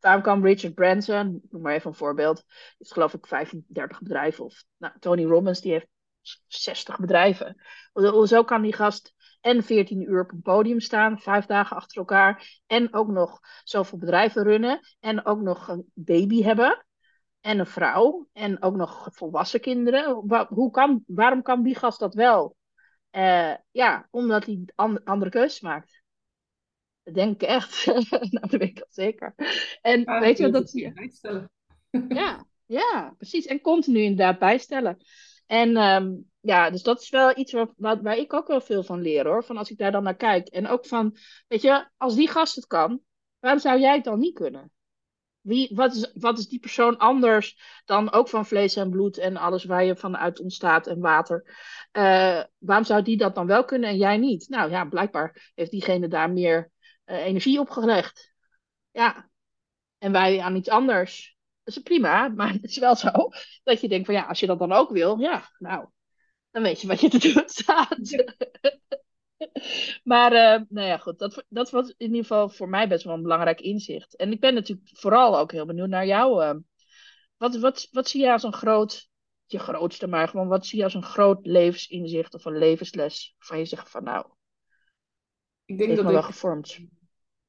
Daarom 0.00 0.22
kan 0.22 0.42
Richard 0.42 0.74
Branson, 0.74 1.42
noem 1.50 1.62
maar 1.62 1.74
even 1.74 1.90
een 1.90 1.96
voorbeeld, 1.96 2.44
heeft 2.78 2.92
geloof 2.92 3.14
ik 3.14 3.26
35 3.26 4.00
bedrijven. 4.02 4.44
Of 4.44 4.64
nou, 4.76 4.94
Tony 4.98 5.24
Robbins, 5.24 5.60
die 5.60 5.72
heeft 5.72 5.88
60 6.46 6.98
bedrijven. 6.98 7.56
Zo 8.24 8.44
kan 8.44 8.62
die 8.62 8.72
gast 8.72 9.14
en 9.40 9.62
14 9.62 10.02
uur 10.02 10.22
op 10.22 10.32
een 10.32 10.42
podium 10.42 10.80
staan, 10.80 11.18
vijf 11.18 11.46
dagen 11.46 11.76
achter 11.76 11.98
elkaar. 11.98 12.60
En 12.66 12.94
ook 12.94 13.08
nog 13.08 13.40
zoveel 13.64 13.98
bedrijven 13.98 14.42
runnen. 14.42 14.80
En 15.00 15.24
ook 15.26 15.40
nog 15.40 15.68
een 15.68 15.90
baby 15.94 16.42
hebben. 16.42 16.86
En 17.40 17.58
een 17.58 17.66
vrouw. 17.66 18.28
En 18.32 18.62
ook 18.62 18.76
nog 18.76 19.08
volwassen 19.12 19.60
kinderen. 19.60 20.14
Hoe 20.48 20.70
kan, 20.70 21.02
waarom 21.06 21.42
kan 21.42 21.62
die 21.62 21.74
gast 21.74 21.98
dat 21.98 22.14
wel? 22.14 22.56
Uh, 23.12 23.54
ja, 23.70 24.08
omdat 24.10 24.44
hij 24.44 24.62
andere 25.04 25.30
keuzes 25.30 25.60
maakt. 25.60 25.97
Dat 27.08 27.16
denk 27.16 27.42
ik 27.42 27.48
echt. 27.48 27.86
nou, 28.10 28.28
dat 28.30 28.50
weet 28.50 28.62
ik 28.62 28.80
al 28.80 28.86
zeker. 28.90 29.34
En 29.82 30.00
ja, 30.00 30.20
weet 30.20 30.38
je 30.38 30.50
dat... 30.50 30.72
Bijstellen. 30.94 31.50
ja, 32.08 32.46
ja, 32.66 33.14
precies. 33.16 33.46
En 33.46 33.60
continu 33.60 34.00
inderdaad 34.00 34.38
bijstellen. 34.38 34.98
En 35.46 35.76
um, 35.76 36.30
ja, 36.40 36.70
dus 36.70 36.82
dat 36.82 37.00
is 37.00 37.10
wel 37.10 37.38
iets 37.38 37.52
waar, 37.52 37.68
waar, 37.76 38.02
waar, 38.02 38.16
ik 38.16 38.32
ook 38.32 38.46
wel 38.46 38.60
veel 38.60 38.82
van 38.82 39.00
leer 39.00 39.26
hoor. 39.26 39.44
Van 39.44 39.56
als 39.56 39.70
ik 39.70 39.78
daar 39.78 39.92
dan 39.92 40.02
naar 40.02 40.16
kijk. 40.16 40.48
En 40.48 40.68
ook 40.68 40.86
van, 40.86 41.16
weet 41.48 41.62
je, 41.62 41.88
als 41.96 42.14
die 42.14 42.28
gast 42.28 42.54
het 42.54 42.66
kan, 42.66 43.00
waarom 43.38 43.60
zou 43.60 43.80
jij 43.80 43.94
het 43.94 44.04
dan 44.04 44.18
niet 44.18 44.34
kunnen? 44.34 44.70
Wie, 45.40 45.70
wat, 45.74 45.94
is, 45.94 46.12
wat 46.14 46.38
is 46.38 46.48
die 46.48 46.60
persoon 46.60 46.98
anders 46.98 47.58
dan 47.84 48.12
ook 48.12 48.28
van 48.28 48.46
vlees 48.46 48.76
en 48.76 48.90
bloed 48.90 49.18
en 49.18 49.36
alles 49.36 49.64
waar 49.64 49.84
je 49.84 49.96
vanuit 49.96 50.40
ontstaat 50.40 50.86
en 50.86 51.00
water? 51.00 51.44
Uh, 51.92 52.42
waarom 52.58 52.84
zou 52.84 53.02
die 53.02 53.16
dat 53.16 53.34
dan 53.34 53.46
wel 53.46 53.64
kunnen 53.64 53.88
en 53.88 53.96
jij 53.96 54.16
niet? 54.16 54.48
Nou 54.48 54.70
ja, 54.70 54.84
blijkbaar 54.84 55.52
heeft 55.54 55.70
diegene 55.70 56.08
daar 56.08 56.32
meer 56.32 56.70
uh, 57.08 57.24
energie 57.24 57.60
opgelegd. 57.60 58.34
Ja. 58.90 59.30
En 59.98 60.12
wij 60.12 60.40
aan 60.40 60.56
iets 60.56 60.68
anders. 60.68 61.36
Dat 61.62 61.76
is 61.76 61.82
prima, 61.82 62.28
maar 62.28 62.52
het 62.52 62.64
is 62.64 62.78
wel 62.78 62.96
zo 62.96 63.10
dat 63.62 63.80
je 63.80 63.88
denkt 63.88 64.06
van 64.06 64.14
ja, 64.14 64.26
als 64.26 64.40
je 64.40 64.46
dat 64.46 64.58
dan 64.58 64.72
ook 64.72 64.90
wil, 64.90 65.18
ja, 65.18 65.50
nou, 65.58 65.88
dan 66.50 66.62
weet 66.62 66.80
je 66.80 66.86
wat 66.86 67.00
je 67.00 67.08
te 67.08 67.32
doen 67.32 67.42
staat. 67.46 67.98
maar 70.12 70.32
uh, 70.32 70.62
nou 70.68 70.86
ja, 70.86 70.96
goed, 70.96 71.18
dat, 71.18 71.44
dat 71.48 71.70
was 71.70 71.88
in 71.88 72.06
ieder 72.06 72.20
geval 72.20 72.48
voor 72.48 72.68
mij 72.68 72.88
best 72.88 73.04
wel 73.04 73.14
een 73.14 73.22
belangrijk 73.22 73.60
inzicht. 73.60 74.16
En 74.16 74.32
ik 74.32 74.40
ben 74.40 74.54
natuurlijk 74.54 74.88
vooral 74.92 75.38
ook 75.38 75.52
heel 75.52 75.66
benieuwd 75.66 75.88
naar 75.88 76.06
jou. 76.06 76.44
Uh, 76.44 76.54
wat, 77.36 77.56
wat, 77.56 77.88
wat 77.90 78.08
zie 78.08 78.20
je 78.20 78.32
als 78.32 78.42
een 78.42 78.52
groot, 78.52 79.08
je 79.46 79.58
grootste, 79.58 80.06
maar 80.06 80.28
gewoon 80.28 80.48
wat 80.48 80.66
zie 80.66 80.78
je 80.78 80.84
als 80.84 80.94
een 80.94 81.02
groot 81.02 81.46
levensinzicht 81.46 82.34
of 82.34 82.44
een 82.44 82.58
levensles? 82.58 83.34
Van 83.38 83.58
je 83.58 83.64
zegt 83.64 83.90
van 83.90 84.04
nou, 84.04 84.26
ik 85.64 85.78
denk 85.78 85.96
dat 85.96 86.04
wel 86.04 86.22
gevormd 86.22 86.78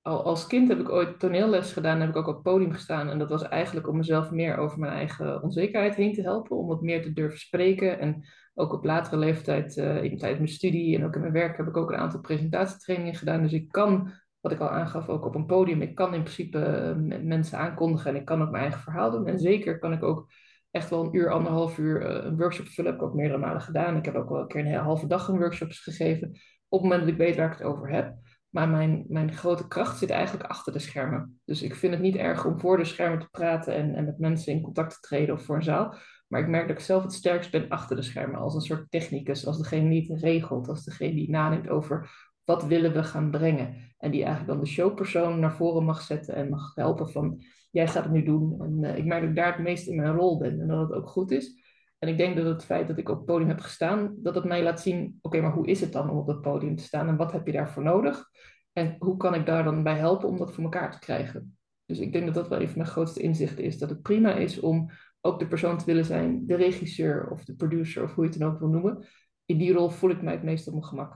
al 0.02 0.24
als 0.24 0.48
kind 0.48 0.68
heb 0.68 0.80
ik 0.80 0.90
ooit 0.90 1.20
toneelles 1.20 1.74
gedaan, 1.74 2.00
heb 2.00 2.10
ik 2.10 2.16
ook 2.16 2.28
op 2.28 2.34
het 2.34 2.44
podium 2.44 2.72
gestaan. 2.72 3.10
En 3.10 3.20
dat 3.20 3.30
was 3.30 3.48
eigenlijk 3.48 3.88
om 3.88 3.98
mezelf 3.98 4.32
meer 4.32 4.58
over 4.58 4.80
mijn 4.80 4.94
eigen 4.94 5.44
onzekerheid 5.44 5.96
heen 5.96 6.14
te 6.14 6.22
helpen. 6.22 6.58
Om 6.58 6.68
wat 6.68 6.82
meer 6.82 7.02
te 7.02 7.14
durven 7.14 7.40
spreken. 7.40 8.00
En 8.00 8.24
ook 8.54 8.74
op 8.74 8.86
latere 8.86 9.18
leeftijd, 9.18 9.78
uh, 9.78 9.86
tijdens 9.96 10.22
mijn 10.22 10.48
studie 10.48 10.98
en 10.98 11.06
ook 11.06 11.16
in 11.16 11.22
mijn 11.22 11.34
werk, 11.34 11.58
heb 11.58 11.68
ik 11.68 11.78
ook 11.78 11.92
een 11.92 11.98
aantal 11.98 12.20
presentatietrainingen 12.20 13.16
gedaan. 13.16 13.42
Dus 13.42 13.54
ik 13.54 13.70
kan, 13.72 14.12
wat 14.40 14.52
ik 14.52 14.60
al 14.60 14.70
aangaf, 14.70 15.10
ook 15.10 15.26
op 15.26 15.36
een 15.36 15.46
podium. 15.46 15.82
Ik 15.82 15.96
kan 15.96 16.14
in 16.14 16.24
principe 16.24 16.94
uh, 16.98 17.20
mensen 17.24 17.58
aankondigen 17.58 18.10
en 18.10 18.16
ik 18.20 18.26
kan 18.26 18.42
ook 18.42 18.52
mijn 18.52 18.64
eigen 18.64 18.82
verhaal 18.82 19.12
doen. 19.12 19.28
En 19.28 19.40
zeker 19.40 19.80
kan 19.80 19.94
ik 19.94 20.04
ook 20.04 20.32
echt 20.72 20.90
wel 20.90 21.04
een 21.06 21.16
uur, 21.16 21.32
anderhalf 21.32 21.78
uur 21.78 22.02
uh, 22.02 22.26
een 22.26 22.38
workshop 22.38 22.68
vullen. 22.68 22.92
Heb 22.92 23.02
ik 23.02 23.08
ook 23.08 23.14
meerdere 23.14 23.40
malen 23.40 23.62
gedaan. 23.62 23.98
Ik 23.98 24.06
heb 24.06 24.16
ook 24.16 24.30
wel 24.30 24.42
een 24.42 24.48
keer 24.48 24.66
een 24.66 24.74
halve 24.74 25.08
dag 25.08 25.28
een 25.28 25.38
workshops 25.38 25.80
gegeven. 25.80 26.28
Op 26.68 26.82
het 26.82 26.90
moment 26.90 27.02
dat 27.02 27.10
ik 27.10 27.18
weet 27.18 27.36
waar 27.36 27.52
ik 27.52 27.58
het 27.58 27.68
over 27.68 27.90
heb. 27.90 28.14
Maar 28.50 28.70
mijn, 28.70 29.06
mijn 29.08 29.34
grote 29.34 29.68
kracht 29.68 29.98
zit 29.98 30.10
eigenlijk 30.10 30.50
achter 30.50 30.74
de 30.74 30.80
schermen. 30.80 31.40
Dus 31.46 31.62
ik 31.62 31.76
vind 31.76 31.94
het 31.94 32.02
niet 32.02 32.16
erg 32.16 32.46
om 32.46 32.60
voor 32.60 32.78
de 32.78 32.86
schermen 32.86 33.20
te 33.20 33.30
praten 33.32 33.76
en, 33.76 33.96
en 33.96 34.06
met 34.06 34.20
mensen 34.20 34.54
in 34.54 34.62
contact 34.62 34.94
te 34.94 35.08
treden 35.08 35.36
of 35.36 35.44
voor 35.44 35.56
een 35.56 35.64
zaal. 35.64 35.96
Maar 36.28 36.42
ik 36.42 36.48
merk 36.48 36.68
dat 36.68 36.78
ik 36.78 36.84
zelf 36.84 37.04
het 37.04 37.14
sterkst 37.14 37.52
ben 37.52 37.70
achter 37.70 37.96
de 37.96 38.02
schermen. 38.02 38.40
Als 38.40 38.56
een 38.56 38.62
soort 38.62 38.92
technicus, 38.92 39.46
als 39.46 39.58
degene 39.58 39.90
die 39.90 40.12
het 40.12 40.22
regelt, 40.22 40.70
als 40.70 40.84
degene 40.84 41.16
die 41.16 41.30
nadenkt 41.30 41.70
over 41.70 42.10
wat 42.44 42.66
willen 42.66 42.94
we 42.94 43.04
gaan 43.04 43.32
brengen. 43.32 43.76
En 43.98 44.12
die 44.12 44.24
eigenlijk 44.24 44.52
dan 44.52 44.60
de 44.60 44.72
showpersoon 44.72 45.40
naar 45.40 45.56
voren 45.56 45.84
mag 45.84 46.02
zetten 46.02 46.36
en 46.36 46.50
mag 46.50 46.76
helpen 46.76 47.10
van 47.10 47.42
jij 47.72 47.88
gaat 47.88 48.04
het 48.04 48.14
nu 48.14 48.24
doen. 48.24 48.62
En 48.62 48.78
uh, 48.84 48.98
ik 48.98 49.06
merk 49.06 49.22
dat 49.22 49.30
ik 49.30 49.36
daar 49.36 49.54
het 49.54 49.64
meest 49.64 49.88
in 49.88 49.96
mijn 49.96 50.16
rol 50.16 50.38
ben 50.38 50.62
en 50.62 50.68
dat 50.68 50.90
het 50.90 50.98
ook 50.98 51.10
goed 51.10 51.32
is. 51.32 51.59
En 52.00 52.08
ik 52.08 52.18
denk 52.18 52.36
dat 52.36 52.46
het 52.46 52.66
feit 52.66 52.88
dat 52.88 52.98
ik 52.98 53.10
op 53.10 53.18
het 53.18 53.26
podium 53.26 53.48
heb 53.48 53.60
gestaan, 53.60 54.16
dat 54.18 54.36
het 54.36 54.44
mij 54.44 54.64
laat 54.64 54.82
zien, 54.82 55.20
oké, 55.22 55.42
maar 55.42 55.54
hoe 55.54 55.68
is 55.68 55.82
het 55.82 55.92
dan 55.92 56.10
om 56.10 56.18
op 56.18 56.28
dat 56.28 56.42
podium 56.42 56.76
te 56.76 56.84
staan 56.84 57.08
en 57.08 57.18
wat 57.18 57.32
heb 57.32 57.46
je 57.46 57.52
daarvoor 57.52 57.84
nodig? 57.84 58.30
En 58.74 58.96
hoe 59.00 59.18
kan 59.18 59.34
ik 59.34 59.46
daar 59.46 59.64
dan 59.64 59.84
bij 59.84 59.98
helpen 59.98 60.28
om 60.30 60.38
dat 60.38 60.54
voor 60.54 60.64
elkaar 60.64 60.92
te 60.92 61.00
krijgen? 61.00 61.58
Dus 61.86 62.00
ik 62.00 62.12
denk 62.12 62.26
dat 62.26 62.34
dat 62.34 62.48
wel 62.48 62.62
een 62.62 62.68
van 62.68 62.78
mijn 62.78 62.90
grootste 62.90 63.22
inzichten 63.22 63.64
is. 63.64 63.78
Dat 63.78 63.90
het 63.90 64.02
prima 64.02 64.34
is 64.34 64.60
om 64.60 64.90
ook 65.22 65.40
de 65.40 65.48
persoon 65.48 65.78
te 65.78 65.86
willen 65.86 66.06
zijn, 66.06 66.46
de 66.46 66.56
regisseur 66.56 67.30
of 67.30 67.46
de 67.46 67.56
producer 67.56 68.04
of 68.04 68.14
hoe 68.14 68.24
je 68.24 68.30
het 68.30 68.40
dan 68.40 68.52
ook 68.52 68.60
wil 68.60 68.70
noemen. 68.70 69.06
In 69.46 69.58
die 69.58 69.74
rol 69.74 69.90
voel 69.90 70.10
ik 70.10 70.22
mij 70.22 70.34
het 70.34 70.44
meest 70.44 70.68
op 70.68 70.74
mijn 70.74 70.86
gemak. 70.86 71.10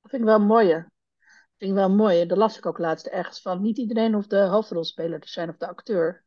Dat 0.00 0.10
vind 0.10 0.22
ik 0.22 0.28
wel 0.28 0.40
mooi. 0.40 0.68
Dat 0.68 1.58
vind 1.58 1.70
ik 1.70 1.76
wel 1.76 1.94
mooi. 1.94 2.26
Daar 2.26 2.38
las 2.38 2.58
ik 2.58 2.66
ook 2.66 2.78
laatst 2.78 3.06
ergens 3.06 3.40
van. 3.40 3.62
Niet 3.62 3.78
iedereen 3.78 4.12
hoeft 4.12 4.30
de 4.30 4.40
hoofdrolspeler 4.40 5.20
te 5.20 5.28
zijn 5.28 5.48
of 5.48 5.56
de 5.56 5.68
acteur. 5.68 6.23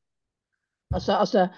Als 0.88 1.06
de, 1.06 1.16
als 1.16 1.32
de, 1.32 1.50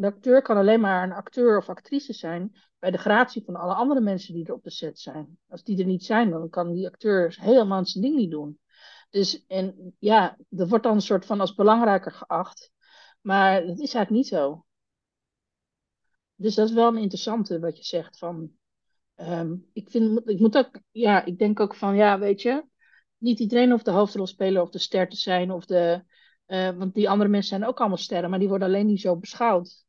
acteur 0.00 0.42
kan 0.42 0.56
alleen 0.56 0.80
maar 0.80 1.02
een 1.02 1.12
acteur 1.12 1.56
of 1.56 1.68
actrice 1.68 2.12
zijn 2.12 2.56
bij 2.78 2.90
de 2.90 2.98
gratie 2.98 3.42
van 3.44 3.56
alle 3.56 3.74
andere 3.74 4.00
mensen 4.00 4.34
die 4.34 4.46
er 4.46 4.54
op 4.54 4.62
de 4.62 4.70
set 4.70 4.98
zijn. 4.98 5.38
Als 5.48 5.64
die 5.64 5.78
er 5.78 5.84
niet 5.84 6.04
zijn, 6.04 6.30
dan 6.30 6.50
kan 6.50 6.72
die 6.72 6.86
acteur 6.86 7.36
helemaal 7.40 7.86
zijn 7.86 8.04
ding 8.04 8.16
niet 8.16 8.30
doen. 8.30 8.58
Dus 9.10 9.44
en 9.46 9.94
ja, 9.98 10.36
dat 10.48 10.68
wordt 10.68 10.84
dan 10.84 10.94
een 10.94 11.00
soort 11.00 11.26
van 11.26 11.40
als 11.40 11.54
belangrijker 11.54 12.12
geacht. 12.12 12.72
Maar 13.20 13.60
dat 13.60 13.78
is 13.78 13.94
eigenlijk 13.94 14.10
niet 14.10 14.26
zo. 14.26 14.64
Dus 16.34 16.54
dat 16.54 16.68
is 16.68 16.74
wel 16.74 16.88
een 16.88 17.02
interessante 17.02 17.60
wat 17.60 17.76
je 17.76 17.84
zegt 17.84 18.18
van. 18.18 18.50
Ehm, 19.14 19.56
ik, 19.72 19.90
vind, 19.90 20.28
ik 20.28 20.40
moet 20.40 20.56
ook, 20.56 20.80
ja, 20.90 21.24
ik 21.24 21.38
denk 21.38 21.60
ook 21.60 21.74
van, 21.74 21.96
ja, 21.96 22.18
weet 22.18 22.42
je, 22.42 22.64
niet 23.18 23.38
iedereen 23.38 23.70
hoeft 23.70 23.84
de 23.84 23.90
hoofdrolspeler 23.90 24.62
of 24.62 24.70
de 24.70 24.78
ster 24.78 25.08
te 25.08 25.16
zijn 25.16 25.50
of 25.50 25.64
de, 25.64 26.04
uh, 26.46 26.70
want 26.70 26.94
die 26.94 27.10
andere 27.10 27.30
mensen 27.30 27.56
zijn 27.56 27.68
ook 27.68 27.78
allemaal 27.78 27.96
sterren, 27.96 28.30
maar 28.30 28.38
die 28.38 28.48
worden 28.48 28.68
alleen 28.68 28.86
niet 28.86 29.00
zo 29.00 29.16
beschouwd. 29.16 29.84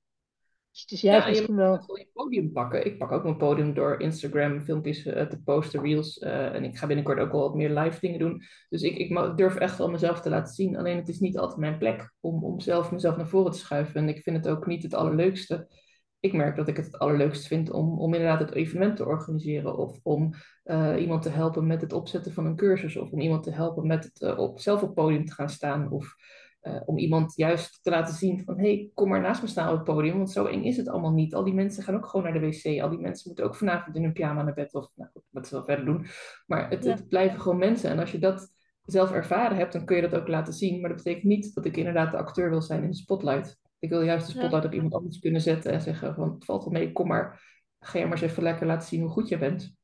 Dus 0.76 0.84
het 0.84 0.94
is 0.94 1.02
juist 1.02 1.24
ja, 1.24 1.30
misschien 1.30 1.56
wel... 1.56 1.74
je 1.74 2.10
podium 2.14 2.52
pakken. 2.52 2.86
Ik 2.86 2.98
pak 2.98 3.12
ook 3.12 3.24
mijn 3.24 3.38
podium 3.38 3.74
door 3.74 4.00
Instagram 4.00 4.62
filmpjes 4.62 5.06
uh, 5.06 5.22
te 5.22 5.42
posten, 5.44 5.82
reels. 5.82 6.18
Uh, 6.18 6.54
en 6.54 6.64
ik 6.64 6.78
ga 6.78 6.88
binnenkort 6.88 7.20
ook 7.20 7.32
wel 7.32 7.42
wat 7.42 7.56
meer 7.56 7.70
live 7.70 8.00
dingen 8.00 8.20
doen. 8.20 8.42
Dus 8.70 8.82
ik, 8.82 8.98
ik 8.98 9.38
durf 9.38 9.56
echt 9.56 9.78
wel 9.78 9.90
mezelf 9.90 10.22
te 10.22 10.30
laten 10.30 10.54
zien. 10.54 10.78
Alleen 10.78 10.98
het 10.98 11.10
is 11.10 11.20
niet 11.20 11.38
altijd 11.38 11.60
mijn 11.60 11.78
plek 11.78 12.14
om, 12.20 12.44
om 12.44 12.60
zelf 12.60 12.92
mezelf 12.92 13.18
naar 13.18 13.28
voren 13.28 13.52
te 13.52 13.58
schuiven. 13.58 14.02
En 14.02 14.10
ik 14.10 14.22
vind 14.22 14.36
het 14.36 14.48
ook 14.48 14.66
niet 14.66 14.84
het 14.84 14.94
allerleukste. 14.94 15.68
Ik 16.20 16.34
merk 16.34 16.56
dat 16.56 16.68
ik 16.68 16.76
het 16.76 16.86
het 16.86 17.00
allerleukst 17.00 17.48
vind 17.48 17.72
om, 17.72 18.00
om 18.00 18.14
inderdaad 18.14 18.40
het 18.40 18.54
evenement 18.54 18.96
te 18.98 19.06
organiseren. 19.06 19.78
Of 19.78 20.00
om 20.04 20.34
uh, 20.66 20.96
iemand 21.00 21.22
te 21.22 21.30
helpen 21.30 21.68
met 21.68 21.82
het 21.82 21.94
opzetten 21.94 22.34
van 22.34 22.46
een 22.46 22.56
cursus. 22.56 22.98
Of 22.98 23.12
om 23.12 23.20
iemand 23.20 23.44
te 23.44 23.52
helpen 23.52 23.88
met 23.88 24.04
het 24.14 24.38
op, 24.38 24.60
zelf 24.60 24.84
op 24.84 24.96
podium 24.96 25.26
te 25.26 25.34
gaan 25.34 25.50
staan. 25.50 25.92
Of 25.92 26.16
uh, 26.68 26.82
om 26.86 26.98
iemand 26.98 27.36
juist 27.36 27.84
te 27.84 27.90
laten 27.90 28.14
zien 28.14 28.44
van, 28.44 28.58
hé, 28.58 28.64
hey, 28.64 28.92
kom 28.94 29.10
maar 29.10 29.22
naast 29.22 29.42
me 29.42 29.48
staan 29.48 29.70
op 29.70 29.76
het 29.76 29.84
podium, 29.84 30.18
want 30.18 30.32
zo 30.32 30.46
eng 30.46 30.64
is 30.64 30.78
het 30.78 30.88
allemaal 30.88 31.14
niet. 31.14 31.34
Al 31.34 31.44
die 31.44 31.54
mensen 31.54 31.84
gaan 31.84 31.96
ook 31.96 32.06
gewoon 32.06 32.32
naar 32.32 32.42
de 32.42 32.48
wc. 32.48 32.82
Al 32.82 32.90
die 32.90 33.00
mensen 33.00 33.28
moeten 33.28 33.46
ook 33.46 33.56
vanavond 33.56 33.96
in 33.96 34.04
hun 34.04 34.14
pyjama 34.14 34.44
naar 34.44 34.54
bed 34.54 34.74
of 34.74 34.90
nou, 34.96 35.10
wat 35.30 35.48
ze 35.48 35.56
wel 35.56 35.64
verder 35.64 35.86
doen. 35.86 36.06
Maar 36.46 36.70
het, 36.70 36.84
het, 36.84 37.08
blijven 37.08 37.42
gewoon 37.42 37.58
mensen. 37.58 37.90
En 37.90 38.00
als 38.00 38.12
je 38.12 38.20
dat 38.20 38.54
zelf 38.86 39.12
ervaren 39.12 39.58
hebt, 39.58 39.74
dan 39.74 39.86
kun 39.86 39.96
je 39.96 40.02
dat 40.02 40.22
ook 40.22 40.28
laten 40.28 40.54
zien. 40.54 40.80
Maar 40.80 40.90
dat 40.90 41.04
betekent 41.04 41.26
niet 41.26 41.54
dat 41.54 41.66
ik 41.66 41.78
inderdaad 41.78 42.12
de 42.12 42.18
acteur 42.18 42.50
wil 42.50 42.62
zijn 42.62 42.84
in 42.84 42.90
de 42.90 42.96
spotlight. 42.96 43.60
Ik 43.80 43.90
wil 43.90 44.02
juist 44.02 44.26
de 44.26 44.32
spotlight 44.32 44.64
ja. 44.64 44.68
op 44.68 44.74
iemand 44.74 44.94
anders 44.94 45.20
kunnen 45.20 45.42
zetten 45.42 45.72
en 45.72 45.82
zeggen 45.82 46.16
van, 46.16 46.34
het 46.34 46.46
valt 46.46 46.64
wel 46.64 46.74
mee, 46.74 46.92
kom 46.92 47.08
maar, 47.08 47.42
ga 47.80 48.00
je 48.00 48.06
maar 48.06 48.22
eens 48.22 48.32
even 48.32 48.44
lekker 48.44 48.68
laten 48.68 48.88
zien 48.88 49.02
hoe 49.02 49.10
goed 49.10 49.30
je 49.30 49.38
bent. 49.38 49.76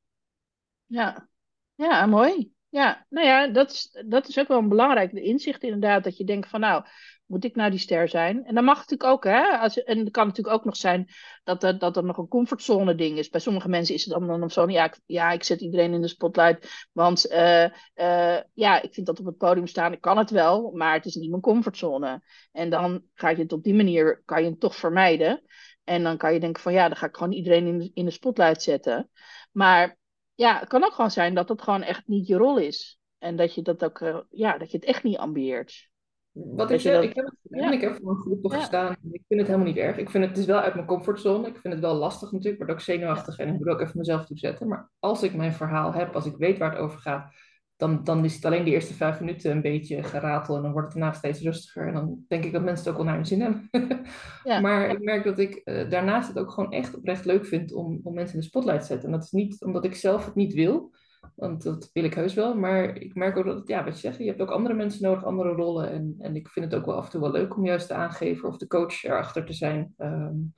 Ja, 0.85 1.27
ja 1.75 2.05
mooi. 2.05 2.53
Ja, 2.71 3.05
nou 3.09 3.27
ja, 3.27 3.47
dat 3.47 3.71
is, 3.71 4.03
dat 4.05 4.27
is 4.27 4.39
ook 4.39 4.47
wel 4.47 4.57
een 4.57 4.69
belangrijk 4.69 5.11
inzicht 5.11 5.63
inderdaad. 5.63 6.03
Dat 6.03 6.17
je 6.17 6.23
denkt 6.23 6.49
van 6.49 6.59
nou, 6.59 6.83
moet 7.25 7.43
ik 7.43 7.55
nou 7.55 7.69
die 7.69 7.79
ster 7.79 8.09
zijn? 8.09 8.45
En 8.45 8.55
dan 8.55 8.63
mag 8.63 8.79
het 8.79 8.89
natuurlijk 8.89 9.17
ook, 9.17 9.23
hè. 9.33 9.57
Als, 9.57 9.83
en 9.83 9.99
het 9.99 10.11
kan 10.11 10.27
natuurlijk 10.27 10.55
ook 10.55 10.65
nog 10.65 10.75
zijn 10.75 11.07
dat 11.43 11.63
er, 11.63 11.79
dat 11.79 11.97
er 11.97 12.03
nog 12.03 12.17
een 12.17 12.27
comfortzone 12.27 12.95
ding 12.95 13.17
is. 13.17 13.29
Bij 13.29 13.39
sommige 13.39 13.69
mensen 13.69 13.95
is 13.95 14.05
het 14.05 14.13
dan, 14.13 14.39
dan 14.39 14.49
zo, 14.49 14.69
ja 14.69 14.85
ik, 14.85 14.99
ja, 15.05 15.31
ik 15.31 15.43
zet 15.43 15.61
iedereen 15.61 15.93
in 15.93 16.01
de 16.01 16.07
spotlight. 16.07 16.87
Want 16.91 17.31
uh, 17.31 17.63
uh, 17.95 18.39
ja, 18.53 18.81
ik 18.81 18.93
vind 18.93 19.05
dat 19.05 19.19
op 19.19 19.25
het 19.25 19.37
podium 19.37 19.67
staan, 19.67 19.93
ik 19.93 20.01
kan 20.01 20.17
het 20.17 20.29
wel, 20.29 20.71
maar 20.71 20.93
het 20.93 21.05
is 21.05 21.15
niet 21.15 21.29
mijn 21.29 21.41
comfortzone. 21.41 22.21
En 22.51 22.69
dan 22.69 23.03
ga 23.13 23.29
je 23.29 23.37
het 23.37 23.53
op 23.53 23.63
die 23.63 23.73
manier, 23.75 24.21
kan 24.25 24.43
je 24.43 24.49
het 24.49 24.59
toch 24.59 24.75
vermijden. 24.75 25.41
En 25.83 26.03
dan 26.03 26.17
kan 26.17 26.33
je 26.33 26.39
denken 26.39 26.61
van 26.61 26.73
ja, 26.73 26.87
dan 26.87 26.97
ga 26.97 27.05
ik 27.05 27.15
gewoon 27.15 27.33
iedereen 27.33 27.67
in 27.67 27.79
de, 27.79 27.91
in 27.93 28.05
de 28.05 28.11
spotlight 28.11 28.61
zetten. 28.61 29.09
Maar 29.51 29.99
ja, 30.41 30.59
het 30.59 30.69
kan 30.69 30.83
ook 30.83 30.93
gewoon 30.93 31.11
zijn 31.11 31.33
dat 31.33 31.49
het 31.49 31.61
gewoon 31.61 31.81
echt 31.81 32.07
niet 32.07 32.27
je 32.27 32.35
rol 32.35 32.57
is. 32.57 32.99
En 33.17 33.35
dat 33.35 33.55
je 33.55 33.61
dat 33.61 33.83
ook, 33.83 33.99
uh, 33.99 34.17
ja, 34.29 34.57
dat 34.57 34.71
je 34.71 34.77
het 34.77 34.85
echt 34.85 35.03
niet 35.03 35.17
ambieert. 35.17 35.89
Wat 36.31 36.71
ik 36.71 36.79
zeg, 36.79 36.93
dat... 36.93 37.03
ik 37.03 37.15
heb 37.15 37.25
het 37.25 37.35
ja. 37.43 37.71
ik 37.71 37.81
heb 37.81 37.95
voor 38.01 38.11
een 38.11 38.21
groep 38.21 38.45
gestaan. 38.45 38.91
Ik 38.91 39.23
vind 39.27 39.39
het 39.39 39.49
helemaal 39.49 39.67
niet 39.67 39.77
erg. 39.77 39.97
Ik 39.97 40.09
vind 40.09 40.23
het, 40.23 40.33
het 40.33 40.41
is 40.41 40.45
wel 40.45 40.59
uit 40.59 40.73
mijn 40.73 40.87
comfortzone. 40.87 41.47
Ik 41.47 41.57
vind 41.57 41.73
het 41.73 41.83
wel 41.83 41.95
lastig 41.95 42.31
natuurlijk. 42.31 42.61
Ik 42.61 42.67
word 42.67 42.79
ook 42.79 42.85
zenuwachtig 42.85 43.37
en 43.37 43.47
ik 43.47 43.53
moet 43.53 43.67
ook 43.67 43.81
even 43.81 43.97
mezelf 43.97 44.25
toezetten. 44.25 44.67
Maar 44.67 44.89
als 44.99 45.23
ik 45.23 45.33
mijn 45.33 45.53
verhaal 45.53 45.93
heb, 45.93 46.15
als 46.15 46.25
ik 46.25 46.35
weet 46.37 46.57
waar 46.57 46.71
het 46.71 46.79
over 46.79 46.99
gaat, 46.99 47.33
dan, 47.81 48.03
dan 48.03 48.25
is 48.25 48.35
het 48.35 48.45
alleen 48.45 48.63
de 48.63 48.71
eerste 48.71 48.93
vijf 48.93 49.19
minuten 49.19 49.51
een 49.51 49.61
beetje 49.61 50.03
geratel 50.03 50.55
en 50.55 50.61
dan 50.61 50.71
wordt 50.71 50.87
het 50.87 50.97
daarna 50.97 51.17
steeds 51.17 51.41
rustiger. 51.41 51.87
En 51.87 51.93
dan 51.93 52.25
denk 52.27 52.43
ik 52.43 52.51
dat 52.51 52.63
mensen 52.63 52.83
het 52.83 52.93
ook 52.93 52.97
wel 52.97 53.05
naar 53.05 53.15
hun 53.15 53.25
zin 53.25 53.41
hebben. 53.41 53.69
ja. 54.43 54.59
Maar 54.59 54.89
ik 54.89 55.03
merk 55.03 55.23
dat 55.23 55.39
ik 55.39 55.61
uh, 55.65 55.89
daarnaast 55.89 56.27
het 56.27 56.39
ook 56.39 56.51
gewoon 56.51 56.71
echt 56.71 56.95
oprecht 56.95 57.25
leuk 57.25 57.45
vind 57.45 57.73
om, 57.73 57.99
om 58.03 58.13
mensen 58.13 58.35
in 58.35 58.41
de 58.41 58.47
spotlight 58.47 58.81
te 58.81 58.87
zetten. 58.87 59.05
En 59.05 59.15
dat 59.15 59.23
is 59.23 59.31
niet 59.31 59.61
omdat 59.61 59.85
ik 59.85 59.95
zelf 59.95 60.25
het 60.25 60.35
niet 60.35 60.53
wil, 60.53 60.93
want 61.35 61.63
dat 61.63 61.89
wil 61.93 62.03
ik 62.03 62.13
heus 62.13 62.33
wel. 62.33 62.55
Maar 62.55 62.97
ik 62.97 63.15
merk 63.15 63.37
ook 63.37 63.45
dat, 63.45 63.57
het, 63.57 63.67
ja, 63.67 63.83
wat 63.83 63.93
je 63.93 63.99
zegt, 63.99 64.17
je 64.17 64.25
hebt 64.25 64.41
ook 64.41 64.51
andere 64.51 64.75
mensen 64.75 65.03
nodig, 65.03 65.25
andere 65.25 65.51
rollen. 65.51 65.91
En, 65.91 66.15
en 66.19 66.35
ik 66.35 66.47
vind 66.47 66.65
het 66.65 66.75
ook 66.79 66.85
wel 66.85 66.95
af 66.95 67.05
en 67.05 67.11
toe 67.11 67.21
wel 67.21 67.31
leuk 67.31 67.55
om 67.57 67.65
juist 67.65 67.87
de 67.87 67.93
aangever 67.93 68.47
of 68.47 68.57
de 68.57 68.67
coach 68.67 69.03
erachter 69.03 69.45
te 69.45 69.53
zijn. 69.53 69.93
Um, 69.97 70.55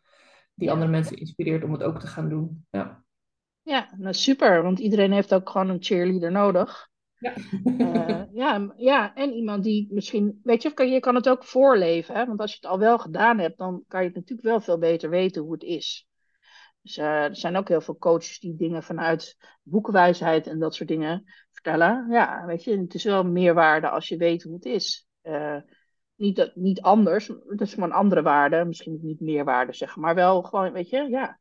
die 0.54 0.72
andere 0.72 0.92
mensen 0.92 1.18
inspireert 1.18 1.64
om 1.64 1.72
het 1.72 1.84
ook 1.84 2.00
te 2.00 2.08
gaan 2.08 2.30
doen. 2.30 2.66
Ja. 2.70 3.04
Ja, 3.62 3.90
nou 3.98 4.14
super, 4.14 4.64
want 4.64 4.80
iedereen 4.80 5.12
heeft 5.12 5.34
ook 5.34 5.50
gewoon 5.50 5.70
een 5.70 5.84
cheerleader 5.84 6.32
nodig. 6.32 6.92
Ja. 7.24 7.34
Uh, 7.78 8.24
ja, 8.34 8.74
ja, 8.78 9.16
en 9.16 9.34
iemand 9.34 9.64
die 9.64 9.88
misschien, 9.92 10.40
weet 10.44 10.62
je, 10.62 10.84
je 10.86 11.00
kan 11.00 11.16
het 11.16 11.30
ook 11.30 11.44
voorleven. 11.44 12.16
Hè? 12.16 12.26
Want 12.26 12.40
als 12.40 12.52
je 12.52 12.58
het 12.62 12.66
al 12.66 12.80
wel 12.80 13.00
gedaan 13.00 13.40
hebt, 13.40 13.58
dan 13.58 13.84
kan 13.88 14.02
je 14.02 14.08
het 14.08 14.16
natuurlijk 14.16 14.48
wel 14.48 14.62
veel 14.62 14.78
beter 14.78 15.10
weten 15.10 15.42
hoe 15.42 15.54
het 15.54 15.64
is. 15.64 16.08
Dus 16.82 16.98
uh, 16.98 17.24
er 17.24 17.36
zijn 17.36 17.56
ook 17.56 17.68
heel 17.68 17.82
veel 17.82 17.98
coaches 17.98 18.40
die 18.40 18.56
dingen 18.56 18.84
vanuit 18.84 19.38
boekenwijsheid 19.62 20.48
en 20.48 20.60
dat 20.60 20.76
soort 20.76 20.90
dingen 20.90 21.24
vertellen. 21.52 22.08
Ja, 22.10 22.46
weet 22.46 22.64
je, 22.64 22.78
het 22.78 22.94
is 22.94 23.04
wel 23.04 23.24
meerwaarde 23.24 23.90
als 23.90 24.08
je 24.08 24.18
weet 24.18 24.44
hoe 24.44 24.54
het 24.54 24.66
is. 24.66 25.08
Uh, 25.24 25.58
niet, 26.16 26.36
dat, 26.36 26.56
niet 26.56 26.82
anders, 26.82 27.28
het 27.28 27.62
is 27.62 27.74
gewoon 27.74 27.90
een 27.90 27.96
andere 27.96 28.22
waarde. 28.22 28.66
Misschien 28.66 29.00
niet 29.02 29.20
meerwaarde 29.20 29.74
zeggen, 29.74 30.02
maar 30.02 30.16
wel 30.16 30.42
gewoon, 30.42 30.72
weet 30.72 30.90
je, 30.90 31.10
ja. 31.10 31.40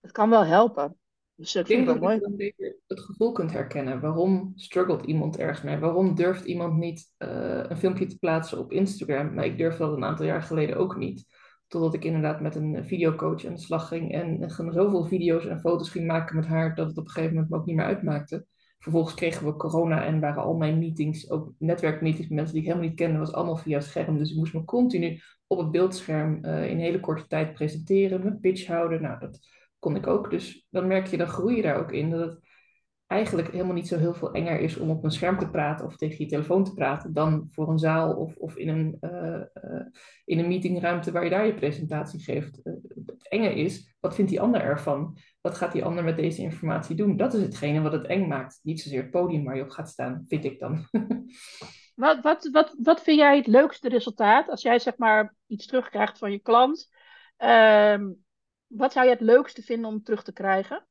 Het 0.00 0.12
kan 0.12 0.30
wel 0.30 0.44
helpen. 0.44 0.96
Dus 1.34 1.54
ik 1.54 1.66
denk 1.66 1.86
dat 1.86 2.00
mooi. 2.00 2.14
je 2.14 2.20
dan 2.20 2.70
het 2.86 3.00
gevoel 3.00 3.32
kunt 3.32 3.52
herkennen. 3.52 4.00
Waarom 4.00 4.52
struggelt 4.54 5.06
iemand 5.06 5.38
ergens 5.38 5.62
mee? 5.62 5.78
Waarom 5.78 6.14
durft 6.14 6.44
iemand 6.44 6.78
niet 6.78 7.12
uh, 7.18 7.64
een 7.68 7.76
filmpje 7.76 8.06
te 8.06 8.18
plaatsen 8.18 8.58
op 8.58 8.72
Instagram? 8.72 9.34
Maar 9.34 9.44
ik 9.44 9.58
durfde 9.58 9.84
dat 9.84 9.96
een 9.96 10.04
aantal 10.04 10.26
jaar 10.26 10.42
geleden 10.42 10.76
ook 10.76 10.96
niet. 10.96 11.24
Totdat 11.66 11.94
ik 11.94 12.04
inderdaad 12.04 12.40
met 12.40 12.54
een 12.54 12.84
videocoach 12.84 13.44
aan 13.44 13.54
de 13.54 13.60
slag 13.60 13.88
ging 13.88 14.12
en, 14.12 14.42
en 14.42 14.50
zoveel 14.50 15.04
video's 15.04 15.46
en 15.46 15.60
foto's 15.60 15.90
ging 15.90 16.06
maken 16.06 16.36
met 16.36 16.46
haar 16.46 16.74
dat 16.74 16.88
het 16.88 16.98
op 16.98 17.04
een 17.04 17.10
gegeven 17.10 17.34
moment 17.34 17.52
me 17.52 17.58
ook 17.58 17.66
niet 17.66 17.76
meer 17.76 17.84
uitmaakte. 17.84 18.46
Vervolgens 18.78 19.14
kregen 19.14 19.46
we 19.46 19.56
corona 19.56 20.04
en 20.04 20.20
waren 20.20 20.42
al 20.42 20.54
mijn 20.54 20.78
meetings, 20.78 21.30
ook 21.30 21.52
netwerkmeetings 21.58 22.28
met 22.28 22.36
mensen 22.38 22.54
die 22.54 22.62
ik 22.62 22.68
helemaal 22.68 22.88
niet 22.88 22.98
kende, 22.98 23.18
was 23.18 23.32
allemaal 23.32 23.56
via 23.56 23.80
scherm. 23.80 24.18
Dus 24.18 24.30
ik 24.30 24.36
moest 24.36 24.54
me 24.54 24.64
continu 24.64 25.20
op 25.46 25.58
het 25.58 25.70
beeldscherm 25.70 26.38
uh, 26.44 26.70
in 26.70 26.78
hele 26.78 27.00
korte 27.00 27.26
tijd 27.26 27.54
presenteren, 27.54 28.22
mijn 28.22 28.40
pitch 28.40 28.66
houden. 28.66 29.02
Nou, 29.02 29.18
dat, 29.18 29.38
kon 29.82 29.96
ik 29.96 30.06
ook. 30.06 30.30
Dus 30.30 30.66
dan 30.70 30.86
merk 30.86 31.06
je, 31.06 31.16
dan 31.16 31.26
groei 31.26 31.56
je 31.56 31.62
daar 31.62 31.78
ook 31.78 31.92
in. 31.92 32.10
Dat 32.10 32.20
het 32.20 32.38
eigenlijk 33.06 33.50
helemaal 33.50 33.74
niet 33.74 33.88
zo 33.88 33.98
heel 33.98 34.14
veel 34.14 34.32
enger 34.32 34.60
is 34.60 34.76
om 34.76 34.90
op 34.90 35.04
een 35.04 35.10
scherm 35.10 35.38
te 35.38 35.50
praten 35.50 35.86
of 35.86 35.96
tegen 35.96 36.16
je 36.18 36.26
telefoon 36.26 36.64
te 36.64 36.74
praten 36.74 37.12
dan 37.12 37.48
voor 37.50 37.68
een 37.68 37.78
zaal 37.78 38.14
of, 38.14 38.36
of 38.36 38.56
in, 38.56 38.68
een, 38.68 38.96
uh, 39.00 39.40
uh, 39.64 39.86
in 40.24 40.38
een 40.38 40.48
meetingruimte 40.48 41.12
waar 41.12 41.24
je 41.24 41.30
daar 41.30 41.46
je 41.46 41.54
presentatie 41.54 42.20
geeft. 42.20 42.60
Uh, 42.64 42.74
het 43.06 43.28
enge 43.28 43.54
is, 43.54 43.96
wat 44.00 44.14
vindt 44.14 44.30
die 44.30 44.40
ander 44.40 44.60
ervan? 44.60 45.16
Wat 45.40 45.54
gaat 45.54 45.72
die 45.72 45.84
ander 45.84 46.04
met 46.04 46.16
deze 46.16 46.42
informatie 46.42 46.96
doen? 46.96 47.16
Dat 47.16 47.34
is 47.34 47.42
hetgene 47.42 47.80
wat 47.80 47.92
het 47.92 48.06
eng 48.06 48.26
maakt. 48.26 48.60
Niet 48.62 48.80
zozeer 48.80 49.02
het 49.02 49.10
podium 49.10 49.44
waar 49.44 49.56
je 49.56 49.62
op 49.62 49.70
gaat 49.70 49.88
staan, 49.88 50.24
vind 50.28 50.44
ik 50.44 50.58
dan. 50.58 50.88
wat, 51.94 52.20
wat, 52.20 52.48
wat, 52.52 52.74
wat 52.78 53.02
vind 53.02 53.18
jij 53.18 53.36
het 53.36 53.46
leukste 53.46 53.88
resultaat 53.88 54.48
als 54.48 54.62
jij 54.62 54.78
zeg 54.78 54.96
maar 54.96 55.34
iets 55.46 55.66
terugkrijgt 55.66 56.18
van 56.18 56.32
je 56.32 56.38
klant? 56.38 56.88
Ehm, 57.36 58.10
wat 58.76 58.92
zou 58.92 59.06
je 59.06 59.12
het 59.12 59.20
leukste 59.20 59.62
vinden 59.62 59.90
om 59.90 60.02
terug 60.02 60.22
te 60.22 60.32
krijgen? 60.32 60.86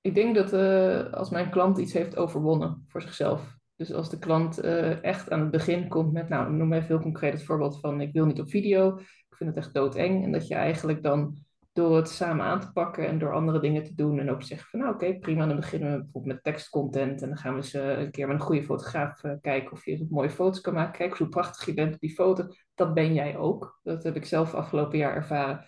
Ik 0.00 0.14
denk 0.14 0.34
dat 0.34 0.52
uh, 0.52 1.12
als 1.12 1.30
mijn 1.30 1.50
klant 1.50 1.78
iets 1.78 1.92
heeft 1.92 2.16
overwonnen 2.16 2.84
voor 2.86 3.02
zichzelf. 3.02 3.56
Dus 3.76 3.92
als 3.92 4.10
de 4.10 4.18
klant 4.18 4.64
uh, 4.64 5.04
echt 5.04 5.30
aan 5.30 5.40
het 5.40 5.50
begin 5.50 5.88
komt 5.88 6.12
met, 6.12 6.28
nou, 6.28 6.52
noem 6.52 6.72
even 6.72 6.86
heel 6.86 7.00
concreet 7.00 7.32
het 7.32 7.44
voorbeeld 7.44 7.80
van 7.80 8.00
ik 8.00 8.12
wil 8.12 8.26
niet 8.26 8.40
op 8.40 8.50
video, 8.50 8.98
ik 8.98 9.36
vind 9.36 9.50
het 9.50 9.58
echt 9.58 9.74
doodeng. 9.74 10.24
En 10.24 10.32
dat 10.32 10.48
je 10.48 10.54
eigenlijk 10.54 11.02
dan 11.02 11.36
door 11.72 11.96
het 11.96 12.08
samen 12.08 12.44
aan 12.44 12.60
te 12.60 12.72
pakken 12.72 13.06
en 13.06 13.18
door 13.18 13.34
andere 13.34 13.60
dingen 13.60 13.84
te 13.84 13.94
doen 13.94 14.18
en 14.18 14.30
ook 14.30 14.42
zeggen 14.42 14.68
van 14.70 14.80
nou 14.80 14.94
oké, 14.94 15.18
prima, 15.18 15.46
dan 15.46 15.56
beginnen 15.56 15.92
we 15.92 16.02
bijvoorbeeld 16.02 16.34
met 16.34 16.42
tekstcontent 16.42 17.22
en 17.22 17.28
dan 17.28 17.38
gaan 17.38 17.52
we 17.52 17.56
eens 17.56 17.72
een 17.72 18.10
keer 18.10 18.26
met 18.26 18.36
een 18.36 18.42
goede 18.42 18.62
fotograaf 18.62 19.24
uh, 19.24 19.32
kijken 19.40 19.72
of 19.72 19.84
je 19.84 20.06
mooie 20.10 20.30
foto's 20.30 20.60
kan 20.60 20.74
maken. 20.74 20.98
Kijk 20.98 21.16
hoe 21.16 21.28
prachtig 21.28 21.66
je 21.66 21.74
bent 21.74 21.94
op 21.94 22.00
die 22.00 22.14
foto, 22.14 22.46
dat 22.74 22.94
ben 22.94 23.14
jij 23.14 23.36
ook. 23.36 23.80
Dat 23.82 24.02
heb 24.02 24.16
ik 24.16 24.24
zelf 24.24 24.54
afgelopen 24.54 24.98
jaar 24.98 25.14
ervaren 25.14 25.66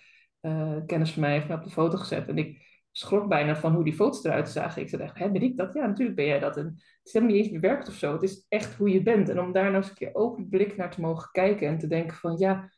kennis 0.85 1.11
van 1.11 1.21
mij 1.21 1.31
heeft 1.31 1.47
me 1.47 1.55
op 1.55 1.63
de 1.63 1.69
foto 1.69 1.97
gezet. 1.97 2.27
En 2.27 2.37
ik 2.37 2.63
schrok 2.91 3.27
bijna 3.27 3.55
van 3.55 3.73
hoe 3.73 3.83
die 3.83 3.93
foto's 3.93 4.23
eruit 4.23 4.49
zagen. 4.49 4.81
Ik 4.81 4.89
zei 4.89 5.01
echt, 5.01 5.31
ben 5.31 5.41
ik 5.41 5.57
dat? 5.57 5.73
Ja, 5.73 5.85
natuurlijk 5.85 6.15
ben 6.15 6.25
jij 6.25 6.39
dat. 6.39 6.57
En 6.57 6.65
het 6.65 6.99
is 7.03 7.13
helemaal 7.13 7.35
niet 7.35 7.45
eens 7.45 7.53
bewerkt 7.53 7.87
of 7.87 7.93
zo. 7.93 8.13
Het 8.13 8.23
is 8.23 8.45
echt 8.49 8.75
hoe 8.75 8.89
je 8.89 9.03
bent. 9.03 9.29
En 9.29 9.39
om 9.39 9.51
daar 9.51 9.63
nou 9.63 9.75
eens 9.75 9.89
een 9.89 9.95
keer 9.95 10.15
open 10.15 10.49
blik 10.49 10.77
naar 10.77 10.91
te 10.91 11.01
mogen 11.01 11.29
kijken 11.31 11.67
en 11.67 11.77
te 11.77 11.87
denken 11.87 12.17
van 12.17 12.37
ja, 12.37 12.71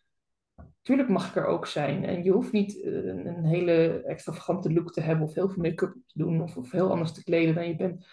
tuurlijk 0.81 1.09
mag 1.09 1.29
ik 1.29 1.35
er 1.35 1.45
ook 1.45 1.67
zijn. 1.67 2.05
En 2.05 2.23
je 2.23 2.31
hoeft 2.31 2.51
niet 2.51 2.83
een, 2.83 3.27
een 3.27 3.45
hele 3.45 4.03
extravagante 4.03 4.73
look 4.73 4.93
te 4.93 5.01
hebben 5.01 5.25
of 5.25 5.33
heel 5.33 5.49
veel 5.49 5.61
make-up 5.61 5.93
te 6.05 6.17
doen 6.17 6.41
of, 6.41 6.57
of 6.57 6.71
heel 6.71 6.91
anders 6.91 7.11
te 7.11 7.23
kleden 7.23 7.55
dan 7.55 7.67
je 7.67 7.75
bent 7.75 8.05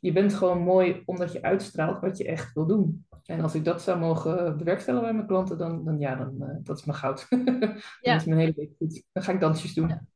je 0.00 0.12
bent 0.12 0.34
gewoon 0.34 0.58
mooi 0.58 1.02
omdat 1.04 1.32
je 1.32 1.42
uitstraalt 1.42 2.00
wat 2.00 2.18
je 2.18 2.24
echt 2.24 2.52
wil 2.52 2.66
doen. 2.66 3.06
En 3.30 3.40
als 3.40 3.54
ik 3.54 3.64
dat 3.64 3.82
zou 3.82 3.98
mogen 3.98 4.56
bewerkstelligen 4.58 5.06
bij 5.06 5.16
mijn 5.16 5.26
klanten, 5.26 5.58
dan, 5.58 5.84
dan 5.84 5.98
ja, 5.98 6.14
dan, 6.14 6.34
uh, 6.40 6.48
dat 6.62 6.78
is 6.78 6.84
mijn 6.84 6.98
goud. 6.98 7.26
dat 8.00 8.20
is 8.20 8.24
mijn 8.24 8.38
hele 8.38 8.52
week 8.56 8.70
goed. 8.78 9.02
Dan 9.12 9.22
ga 9.22 9.32
ik 9.32 9.40
dansjes 9.40 9.74
doen. 9.74 10.08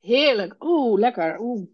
Heerlijk. 0.00 0.64
Oeh, 0.64 0.98
lekker. 0.98 1.40
Oeh. 1.40 1.66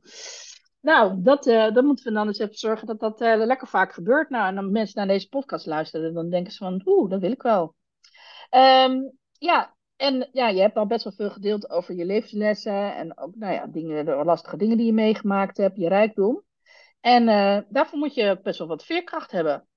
Nou, 0.81 1.23
dat, 1.23 1.47
uh, 1.47 1.75
dan 1.75 1.85
moeten 1.85 2.05
we 2.05 2.12
dan 2.12 2.27
eens 2.27 2.39
even 2.39 2.55
zorgen 2.55 2.87
dat 2.87 3.01
dat 3.01 3.21
uh, 3.21 3.37
lekker 3.37 3.69
vaak 3.69 3.93
gebeurt. 3.93 4.31
Nou, 4.31 4.49
en 4.49 4.55
dan 4.55 4.73
mensen 4.73 4.99
naar 4.99 5.07
deze 5.07 5.29
podcast 5.29 5.66
luisteren, 5.66 6.14
dan 6.14 6.31
denken 6.31 6.53
ze 6.53 6.59
van, 6.59 6.83
oeh, 6.85 7.11
dat 7.11 7.21
wil 7.21 7.33
ik 7.33 7.43
wel. 7.43 7.75
Um, 8.51 9.12
ja, 9.33 9.77
en 9.97 10.29
ja, 10.33 10.49
je 10.49 10.61
hebt 10.61 10.77
al 10.77 10.87
best 10.87 11.05
wel 11.05 11.12
veel 11.12 11.31
gedeeld 11.31 11.71
over 11.71 11.95
je 11.95 12.05
levenslessen 12.05 12.97
en 12.97 13.19
ook, 13.19 13.35
nou 13.37 13.53
ja, 13.53 13.66
dingen, 13.66 14.05
de 14.05 14.25
lastige 14.25 14.57
dingen 14.57 14.77
die 14.77 14.87
je 14.87 14.93
meegemaakt 14.93 15.57
hebt, 15.57 15.77
je 15.77 15.89
rijkdom. 15.89 16.43
En 17.01 17.29
uh, 17.29 17.59
daarvoor 17.69 17.99
moet 17.99 18.14
je 18.14 18.41
best 18.43 18.59
wel 18.59 18.69
wat 18.69 18.85
veerkracht 18.85 19.31
hebben. 19.31 19.69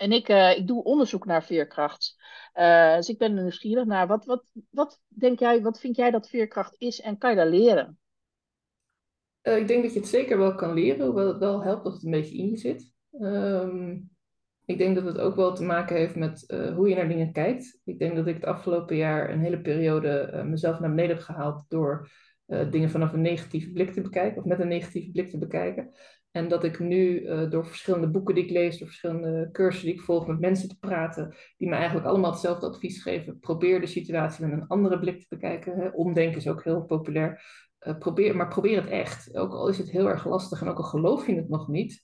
En 0.00 0.12
ik, 0.12 0.28
uh, 0.28 0.56
ik 0.56 0.66
doe 0.66 0.84
onderzoek 0.84 1.24
naar 1.24 1.44
veerkracht. 1.44 2.16
Uh, 2.54 2.96
dus 2.96 3.08
ik 3.08 3.18
ben 3.18 3.36
er 3.36 3.42
nieuwsgierig 3.42 3.84
naar. 3.84 4.06
Wat, 4.06 4.24
wat, 4.24 4.44
wat 4.70 5.00
denk 5.08 5.38
jij, 5.38 5.62
wat 5.62 5.80
vind 5.80 5.96
jij 5.96 6.10
dat 6.10 6.28
veerkracht 6.28 6.74
is 6.78 7.00
en 7.00 7.18
kan 7.18 7.30
je 7.30 7.36
daar 7.36 7.48
leren? 7.48 7.98
ik 9.42 9.68
denk 9.68 9.82
dat 9.82 9.92
je 9.92 9.98
het 9.98 10.08
zeker 10.08 10.38
wel 10.38 10.54
kan 10.54 10.74
leren, 10.74 11.06
hoewel 11.06 11.26
het 11.26 11.38
wel 11.38 11.62
helpt 11.62 11.84
als 11.84 11.94
het 11.94 12.04
een 12.04 12.10
beetje 12.10 12.36
in 12.36 12.50
je 12.50 12.56
zit. 12.56 12.92
Um, 13.20 14.10
ik 14.64 14.78
denk 14.78 14.94
dat 14.94 15.04
het 15.04 15.18
ook 15.18 15.36
wel 15.36 15.54
te 15.54 15.64
maken 15.64 15.96
heeft 15.96 16.16
met 16.16 16.44
hoe 16.74 16.88
je 16.88 16.94
naar 16.94 17.08
dingen 17.08 17.32
kijkt. 17.32 17.80
Ik 17.84 17.98
denk 17.98 18.16
dat 18.16 18.26
ik 18.26 18.34
het 18.34 18.44
afgelopen 18.44 18.96
jaar 18.96 19.30
een 19.30 19.40
hele 19.40 19.60
periode 19.60 20.42
mezelf 20.46 20.80
naar 20.80 20.90
beneden 20.90 21.16
heb 21.16 21.24
gehaald 21.24 21.64
door 21.68 22.10
dingen 22.46 22.90
vanaf 22.90 23.12
een 23.12 23.20
negatieve 23.20 23.72
blik 23.72 23.92
te 23.92 24.00
bekijken, 24.00 24.38
of 24.38 24.44
met 24.44 24.60
een 24.60 24.68
negatieve 24.68 25.10
blik 25.10 25.30
te 25.30 25.38
bekijken. 25.38 25.94
En 26.30 26.48
dat 26.48 26.64
ik 26.64 26.78
nu 26.78 27.20
uh, 27.20 27.50
door 27.50 27.66
verschillende 27.66 28.10
boeken 28.10 28.34
die 28.34 28.44
ik 28.44 28.50
lees, 28.50 28.78
door 28.78 28.88
verschillende 28.88 29.48
cursussen 29.52 29.88
die 29.88 29.98
ik 29.98 30.04
volg, 30.04 30.26
met 30.26 30.40
mensen 30.40 30.68
te 30.68 30.78
praten, 30.78 31.34
die 31.56 31.68
me 31.68 31.74
eigenlijk 31.74 32.06
allemaal 32.06 32.30
hetzelfde 32.30 32.66
advies 32.66 33.02
geven. 33.02 33.38
Probeer 33.38 33.80
de 33.80 33.86
situatie 33.86 34.46
met 34.46 34.52
een 34.52 34.66
andere 34.66 34.98
blik 34.98 35.20
te 35.20 35.26
bekijken. 35.28 35.78
Hè. 35.78 35.88
Omdenken 35.88 36.36
is 36.36 36.48
ook 36.48 36.64
heel 36.64 36.84
populair. 36.84 37.42
Uh, 37.86 37.98
probeer, 37.98 38.36
maar 38.36 38.48
probeer 38.48 38.80
het 38.80 38.90
echt. 38.90 39.36
Ook 39.36 39.52
al 39.52 39.68
is 39.68 39.78
het 39.78 39.90
heel 39.90 40.08
erg 40.08 40.26
lastig 40.26 40.60
en 40.60 40.68
ook 40.68 40.76
al 40.76 40.82
geloof 40.82 41.26
je 41.26 41.34
het 41.34 41.48
nog 41.48 41.68
niet, 41.68 42.02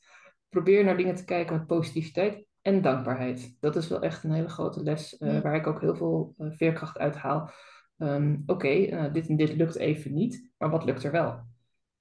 probeer 0.48 0.84
naar 0.84 0.96
dingen 0.96 1.14
te 1.14 1.24
kijken 1.24 1.56
met 1.56 1.66
positiviteit 1.66 2.46
en 2.62 2.82
dankbaarheid. 2.82 3.56
Dat 3.60 3.76
is 3.76 3.88
wel 3.88 4.02
echt 4.02 4.24
een 4.24 4.32
hele 4.32 4.48
grote 4.48 4.82
les, 4.82 5.16
uh, 5.20 5.40
waar 5.40 5.54
ik 5.54 5.66
ook 5.66 5.80
heel 5.80 5.96
veel 5.96 6.34
veerkracht 6.38 6.98
uit 6.98 7.16
haal. 7.16 7.50
Um, 7.98 8.42
Oké, 8.46 8.52
okay, 8.52 9.10
dit 9.10 9.28
en 9.28 9.36
dit 9.36 9.56
lukt 9.56 9.76
even 9.76 10.14
niet, 10.14 10.50
maar 10.58 10.70
wat 10.70 10.84
lukt 10.84 11.04
er 11.04 11.10
wel? 11.10 11.54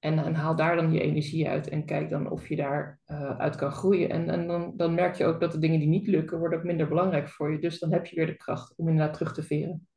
En, 0.06 0.20
en, 0.20 0.34
haal 0.34 0.56
daar 0.56 0.76
dan 0.76 0.92
je 0.92 1.02
energie 1.02 1.50
uit 1.50 1.70
en 1.70 1.86
kijk 1.86 2.10
dan 2.10 2.30
of 2.30 2.48
je 2.48 2.56
daaruit 2.56 2.98
uh, 3.08 3.40
uit 3.40 3.56
kan 3.56 3.72
groeien. 3.72 4.10
En, 4.10 4.30
en 4.30 4.48
dan, 4.48 4.74
dan 4.76 4.94
merk 4.94 5.16
je 5.16 5.26
ook 5.26 5.40
dat 5.40 5.52
de 5.52 5.60
dingen 5.60 5.80
die 5.80 5.88
niet 5.88 6.08
lukken, 6.08 6.40
worden 6.40 6.58
ook 6.60 6.66
minder 6.66 6.88
belangrijk 6.88 7.30
voor 7.30 7.52
je. 7.52 7.60
Dus 7.60 7.80
dan 7.80 7.92
heb 7.92 8.06
je 8.06 8.16
weer 8.16 8.26
de 8.26 8.38
kracht 8.38 8.74
om 8.76 8.88
inderdaad 8.88 9.14
terug 9.14 9.34
te 9.34 9.44
veren. 9.44 9.88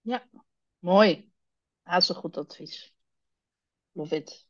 Ja, 0.00 0.28
mooi. 0.78 1.30
zo 1.98 2.14
goed 2.14 2.36
advies. 2.36 2.94
Love 3.92 4.16
it. 4.16 4.46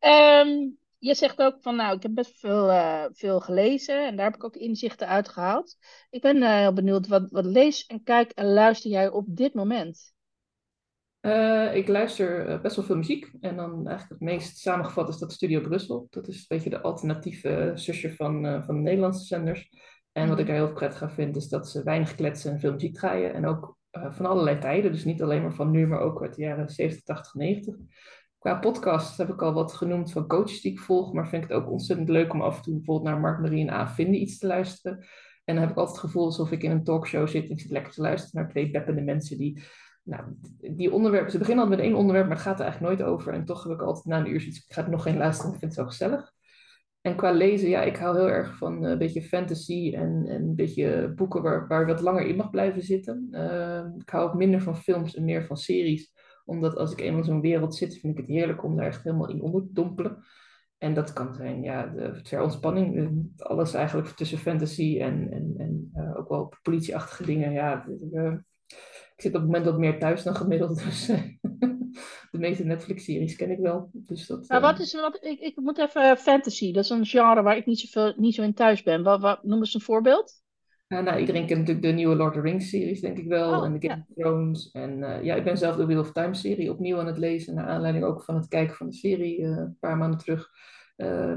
Um, 0.00 0.78
je 0.98 1.14
zegt 1.14 1.38
ook 1.38 1.56
van, 1.60 1.76
nou, 1.76 1.96
ik 1.96 2.02
heb 2.02 2.14
best 2.14 2.38
veel, 2.38 2.68
uh, 2.68 3.04
veel 3.12 3.40
gelezen 3.40 4.06
en 4.06 4.16
daar 4.16 4.24
heb 4.24 4.34
ik 4.34 4.44
ook 4.44 4.56
inzichten 4.56 5.08
uit 5.08 5.28
gehaald. 5.28 5.76
Ik 6.10 6.20
ben 6.20 6.36
uh, 6.36 6.56
heel 6.56 6.72
benieuwd, 6.72 7.06
wat, 7.06 7.30
wat 7.30 7.44
lees 7.44 7.86
en 7.86 8.02
kijk 8.02 8.30
en 8.30 8.52
luister 8.52 8.90
jij 8.90 9.08
op 9.08 9.24
dit 9.28 9.54
moment? 9.54 10.16
Uh, 11.20 11.74
ik 11.74 11.88
luister 11.88 12.48
uh, 12.48 12.60
best 12.60 12.76
wel 12.76 12.84
veel 12.84 12.96
muziek. 12.96 13.30
En 13.40 13.56
dan 13.56 13.86
eigenlijk 13.86 14.08
het 14.08 14.30
meest 14.30 14.58
samengevat 14.58 15.08
is 15.08 15.18
dat 15.18 15.32
Studio 15.32 15.60
Brussel. 15.60 16.06
Dat 16.10 16.28
is 16.28 16.36
een 16.36 16.44
beetje 16.48 16.70
de 16.70 16.80
alternatieve 16.80 17.72
zusje 17.74 18.14
van, 18.14 18.46
uh, 18.46 18.62
van 18.62 18.74
de 18.74 18.80
Nederlandse 18.80 19.26
zenders. 19.26 19.68
En 20.12 20.28
wat 20.28 20.38
ik 20.38 20.44
mhm. 20.44 20.54
daar 20.54 20.64
heel 20.64 20.74
prettig 20.74 21.02
aan 21.02 21.10
vind, 21.10 21.36
is 21.36 21.48
dat 21.48 21.68
ze 21.68 21.82
weinig 21.82 22.14
kletsen 22.14 22.52
en 22.52 22.60
veel 22.60 22.72
muziek 22.72 22.94
draaien. 22.94 23.34
En 23.34 23.46
ook 23.46 23.76
van 23.90 24.26
allerlei 24.26 24.58
tijden. 24.58 24.92
Dus 24.92 25.04
niet 25.04 25.22
alleen 25.22 25.42
maar 25.42 25.54
van 25.54 25.70
nu, 25.70 25.86
maar 25.86 26.00
ook 26.00 26.22
uit 26.22 26.34
de 26.34 26.42
jaren 26.42 26.68
70, 26.68 27.04
80, 27.04 27.34
90. 27.34 27.76
Qua 28.38 28.58
podcast 28.58 29.16
heb 29.16 29.28
ik 29.28 29.42
al 29.42 29.52
wat 29.52 29.72
genoemd 29.72 30.12
van 30.12 30.26
coaches 30.26 30.60
die 30.60 30.72
ik 30.72 30.78
volg. 30.78 31.12
Maar 31.12 31.28
vind 31.28 31.44
ik 31.44 31.48
het 31.48 31.58
ook 31.58 31.70
ontzettend 31.70 32.08
leuk 32.08 32.32
om 32.32 32.42
af 32.42 32.56
en 32.56 32.62
toe 32.62 32.74
bijvoorbeeld 32.74 33.08
naar 33.08 33.20
Mark 33.20 33.40
Marie 33.40 33.66
en 33.66 33.74
A. 33.74 33.88
Vinden 33.88 34.20
iets 34.20 34.38
te 34.38 34.46
luisteren. 34.46 35.06
En 35.44 35.54
dan 35.54 35.62
heb 35.62 35.70
ik 35.70 35.76
altijd 35.76 35.96
het 35.96 36.06
gevoel 36.06 36.24
alsof 36.24 36.50
ik 36.50 36.62
in 36.62 36.70
een 36.70 36.84
talkshow 36.84 37.28
zit 37.28 37.44
en 37.44 37.50
ik 37.50 37.60
zit 37.60 37.70
lekker 37.70 37.92
te 37.92 38.00
luisteren 38.00 38.42
naar 38.42 38.50
twee 38.50 38.70
beppende 38.70 39.02
mensen 39.02 39.38
die 39.38 39.62
nou, 40.08 40.24
die 40.76 40.92
onderwerpen, 40.92 41.30
ze 41.30 41.38
beginnen 41.38 41.64
altijd 41.64 41.80
met 41.80 41.90
één 41.90 41.98
onderwerp, 41.98 42.26
maar 42.26 42.36
het 42.36 42.46
gaat 42.46 42.58
er 42.58 42.64
eigenlijk 42.64 42.98
nooit 42.98 43.10
over. 43.10 43.32
En 43.32 43.44
toch 43.44 43.62
heb 43.62 43.72
ik 43.72 43.82
altijd 43.82 44.04
na 44.04 44.18
een 44.18 44.30
uur 44.30 44.40
zoiets, 44.40 44.58
ik 44.58 44.72
ga 44.74 44.84
er 44.84 44.90
nog 44.90 45.02
geen 45.02 45.16
luisteren, 45.16 45.52
ik 45.52 45.58
vind 45.58 45.76
het 45.76 45.80
zo 45.80 45.86
gezellig. 45.86 46.32
En 47.00 47.16
qua 47.16 47.30
lezen, 47.30 47.68
ja, 47.68 47.82
ik 47.82 47.96
hou 47.96 48.16
heel 48.16 48.28
erg 48.28 48.56
van 48.56 48.84
eh, 48.84 48.90
een 48.90 48.98
beetje 48.98 49.22
fantasy 49.22 49.92
en, 49.94 50.24
en 50.26 50.42
een 50.42 50.54
beetje 50.54 51.12
boeken 51.16 51.42
waar, 51.42 51.66
waar 51.66 51.86
wat 51.86 52.00
langer 52.00 52.26
in 52.26 52.36
mag 52.36 52.50
blijven 52.50 52.82
zitten. 52.82 53.28
Uh, 53.30 53.84
ik 53.98 54.08
hou 54.08 54.28
ook 54.28 54.34
minder 54.34 54.62
van 54.62 54.76
films 54.76 55.14
en 55.14 55.24
meer 55.24 55.46
van 55.46 55.56
series. 55.56 56.12
Omdat 56.44 56.76
als 56.76 56.92
ik 56.92 57.00
eenmaal 57.00 57.18
in 57.18 57.24
zo'n 57.24 57.40
wereld 57.40 57.74
zit, 57.74 57.98
vind 57.98 58.18
ik 58.18 58.26
het 58.26 58.36
heerlijk 58.36 58.64
om 58.64 58.76
daar 58.76 58.86
echt 58.86 59.04
helemaal 59.04 59.28
in 59.28 59.42
onder 59.42 59.62
te 59.62 59.72
dompelen. 59.72 60.24
En 60.78 60.94
dat 60.94 61.12
kan 61.12 61.34
zijn, 61.34 61.62
ja, 61.62 61.86
de, 61.86 62.20
ter 62.22 62.42
ontspanning. 62.42 62.96
Eh, 62.96 63.46
alles 63.46 63.74
eigenlijk 63.74 64.08
tussen 64.08 64.38
fantasy 64.38 64.98
en, 65.00 65.30
en, 65.30 65.54
en 65.56 65.90
uh, 65.94 66.18
ook 66.18 66.28
wel 66.28 66.52
politieachtige 66.62 67.24
dingen. 67.24 67.52
Ja, 67.52 67.86
ik 69.18 69.24
zit 69.24 69.34
op 69.34 69.40
het 69.40 69.50
moment 69.50 69.64
wat 69.64 69.78
meer 69.78 69.98
thuis 69.98 70.22
dan 70.22 70.36
gemiddeld. 70.36 70.78
Dus 70.84 71.08
eh, 71.08 71.22
de 72.30 72.38
meeste 72.38 72.64
Netflix-series 72.64 73.36
ken 73.36 73.50
ik 73.50 73.58
wel. 73.58 73.90
Dus 73.92 74.26
dat, 74.26 74.48
maar 74.48 74.60
wat 74.60 74.80
is, 74.80 74.94
wat, 74.94 75.18
ik, 75.24 75.40
ik 75.40 75.56
moet 75.56 75.78
even 75.78 76.02
eh, 76.02 76.16
fantasy. 76.16 76.72
Dat 76.72 76.84
is 76.84 76.90
een 76.90 77.06
genre 77.06 77.42
waar 77.42 77.56
ik 77.56 77.66
niet, 77.66 77.78
zoveel, 77.78 78.14
niet 78.16 78.34
zo 78.34 78.42
in 78.42 78.54
thuis 78.54 78.82
ben. 78.82 79.02
Wat, 79.02 79.20
wat, 79.20 79.42
noem 79.42 79.58
eens 79.58 79.74
een 79.74 79.80
voorbeeld. 79.80 80.32
Ja, 80.86 81.00
nou, 81.00 81.18
iedereen 81.18 81.46
kent 81.46 81.58
natuurlijk 81.58 81.86
de 81.86 81.92
nieuwe 81.92 82.16
Lord 82.16 82.36
of 82.36 82.42
the 82.42 82.48
Rings-series, 82.48 83.00
denk 83.00 83.18
ik 83.18 83.26
wel. 83.26 83.58
Oh, 83.58 83.64
en 83.64 83.78
de 83.78 83.88
Game 83.88 84.04
of 84.08 84.14
Thrones. 84.14 84.70
En 84.70 84.98
uh, 84.98 85.22
ja, 85.22 85.34
ik 85.34 85.44
ben 85.44 85.58
zelf 85.58 85.76
de 85.76 85.86
Wheel 85.86 86.00
of 86.00 86.12
Time-serie 86.12 86.70
opnieuw 86.70 86.98
aan 86.98 87.06
het 87.06 87.18
lezen. 87.18 87.54
Naar 87.54 87.66
aanleiding 87.66 88.04
ook 88.04 88.22
van 88.22 88.34
het 88.34 88.48
kijken 88.48 88.76
van 88.76 88.86
de 88.86 88.94
serie 88.94 89.40
uh, 89.40 89.48
een 89.48 89.76
paar 89.80 89.96
maanden 89.96 90.18
terug. 90.18 90.50
Uh, 90.96 91.36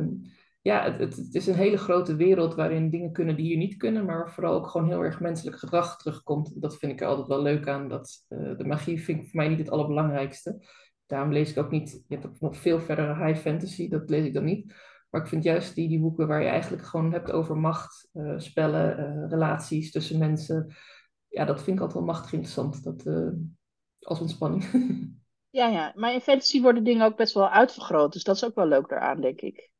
ja, 0.61 0.95
het, 0.97 1.29
is 1.31 1.47
een 1.47 1.55
hele 1.55 1.77
grote 1.77 2.15
wereld 2.15 2.55
waarin 2.55 2.89
dingen 2.89 3.11
kunnen 3.11 3.35
die 3.35 3.45
hier 3.45 3.57
niet 3.57 3.77
kunnen, 3.77 4.05
maar 4.05 4.31
vooral 4.31 4.53
ook 4.53 4.67
gewoon 4.67 4.87
heel 4.87 5.03
erg 5.03 5.19
menselijk 5.19 5.57
gedrag 5.57 5.97
terugkomt. 5.97 6.61
Dat 6.61 6.77
vind 6.77 6.91
ik 6.91 7.01
er 7.01 7.07
altijd 7.07 7.27
wel 7.27 7.41
leuk 7.41 7.67
aan. 7.67 7.87
Dat, 7.87 8.25
uh, 8.29 8.57
de 8.57 8.65
magie 8.65 9.01
vind 9.01 9.21
ik 9.21 9.29
voor 9.29 9.39
mij 9.39 9.47
niet 9.47 9.57
het 9.57 9.69
allerbelangrijkste. 9.69 10.65
Daarom 11.05 11.31
lees 11.31 11.51
ik 11.51 11.57
ook 11.57 11.71
niet, 11.71 12.03
je 12.07 12.15
hebt 12.15 12.27
ook 12.27 12.39
nog 12.39 12.57
veel 12.57 12.79
verdere 12.79 13.25
high 13.25 13.39
fantasy, 13.39 13.89
dat 13.89 14.09
lees 14.09 14.25
ik 14.25 14.33
dan 14.33 14.43
niet. 14.43 14.73
Maar 15.09 15.21
ik 15.21 15.27
vind 15.27 15.43
juist 15.43 15.75
die, 15.75 15.87
die 15.87 15.99
boeken 15.99 16.27
waar 16.27 16.41
je 16.41 16.47
eigenlijk 16.47 16.83
gewoon 16.83 17.11
hebt 17.11 17.31
over 17.31 17.57
macht, 17.57 18.09
uh, 18.13 18.39
spellen, 18.39 18.99
uh, 18.99 19.29
relaties 19.29 19.91
tussen 19.91 20.19
mensen. 20.19 20.75
Ja, 21.27 21.45
dat 21.45 21.63
vind 21.63 21.75
ik 21.75 21.81
altijd 21.83 21.99
wel 21.99 22.13
machtig 22.13 22.33
interessant. 22.33 22.83
Dat, 22.83 23.05
als 23.99 24.19
ontspanning. 24.19 24.63
ja, 25.59 25.67
ja, 25.67 25.91
maar 25.95 26.13
in 26.13 26.21
fantasy 26.21 26.61
worden 26.61 26.83
dingen 26.83 27.05
ook 27.05 27.17
best 27.17 27.33
wel 27.33 27.49
uitvergroot. 27.49 28.13
Dus 28.13 28.23
dat 28.23 28.35
is 28.35 28.45
ook 28.45 28.55
wel 28.55 28.67
leuk 28.67 28.89
daaraan, 28.89 29.21
denk 29.21 29.41
ik. 29.41 29.71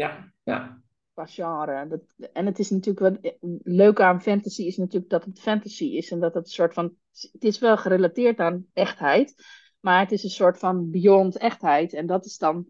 Ja, 0.00 0.32
ja. 0.42 0.82
Qua 1.12 1.26
genre. 1.26 1.86
Dat, 1.88 2.30
en 2.32 2.46
het 2.46 2.58
is 2.58 2.70
natuurlijk 2.70 3.22
wat 3.22 3.34
leuk 3.62 4.00
aan 4.00 4.22
fantasy 4.22 4.62
is 4.62 4.76
natuurlijk 4.76 5.10
dat 5.10 5.24
het 5.24 5.40
fantasy 5.40 5.84
is 5.84 6.10
en 6.10 6.20
dat 6.20 6.34
het 6.34 6.44
een 6.44 6.52
soort 6.52 6.74
van. 6.74 6.94
Het 7.32 7.44
is 7.44 7.58
wel 7.58 7.76
gerelateerd 7.76 8.38
aan 8.38 8.66
echtheid, 8.72 9.34
maar 9.80 10.00
het 10.00 10.12
is 10.12 10.24
een 10.24 10.30
soort 10.30 10.58
van 10.58 10.90
beyond 10.90 11.36
echtheid. 11.36 11.92
En 11.92 12.06
dat 12.06 12.24
is 12.24 12.38
dan, 12.38 12.66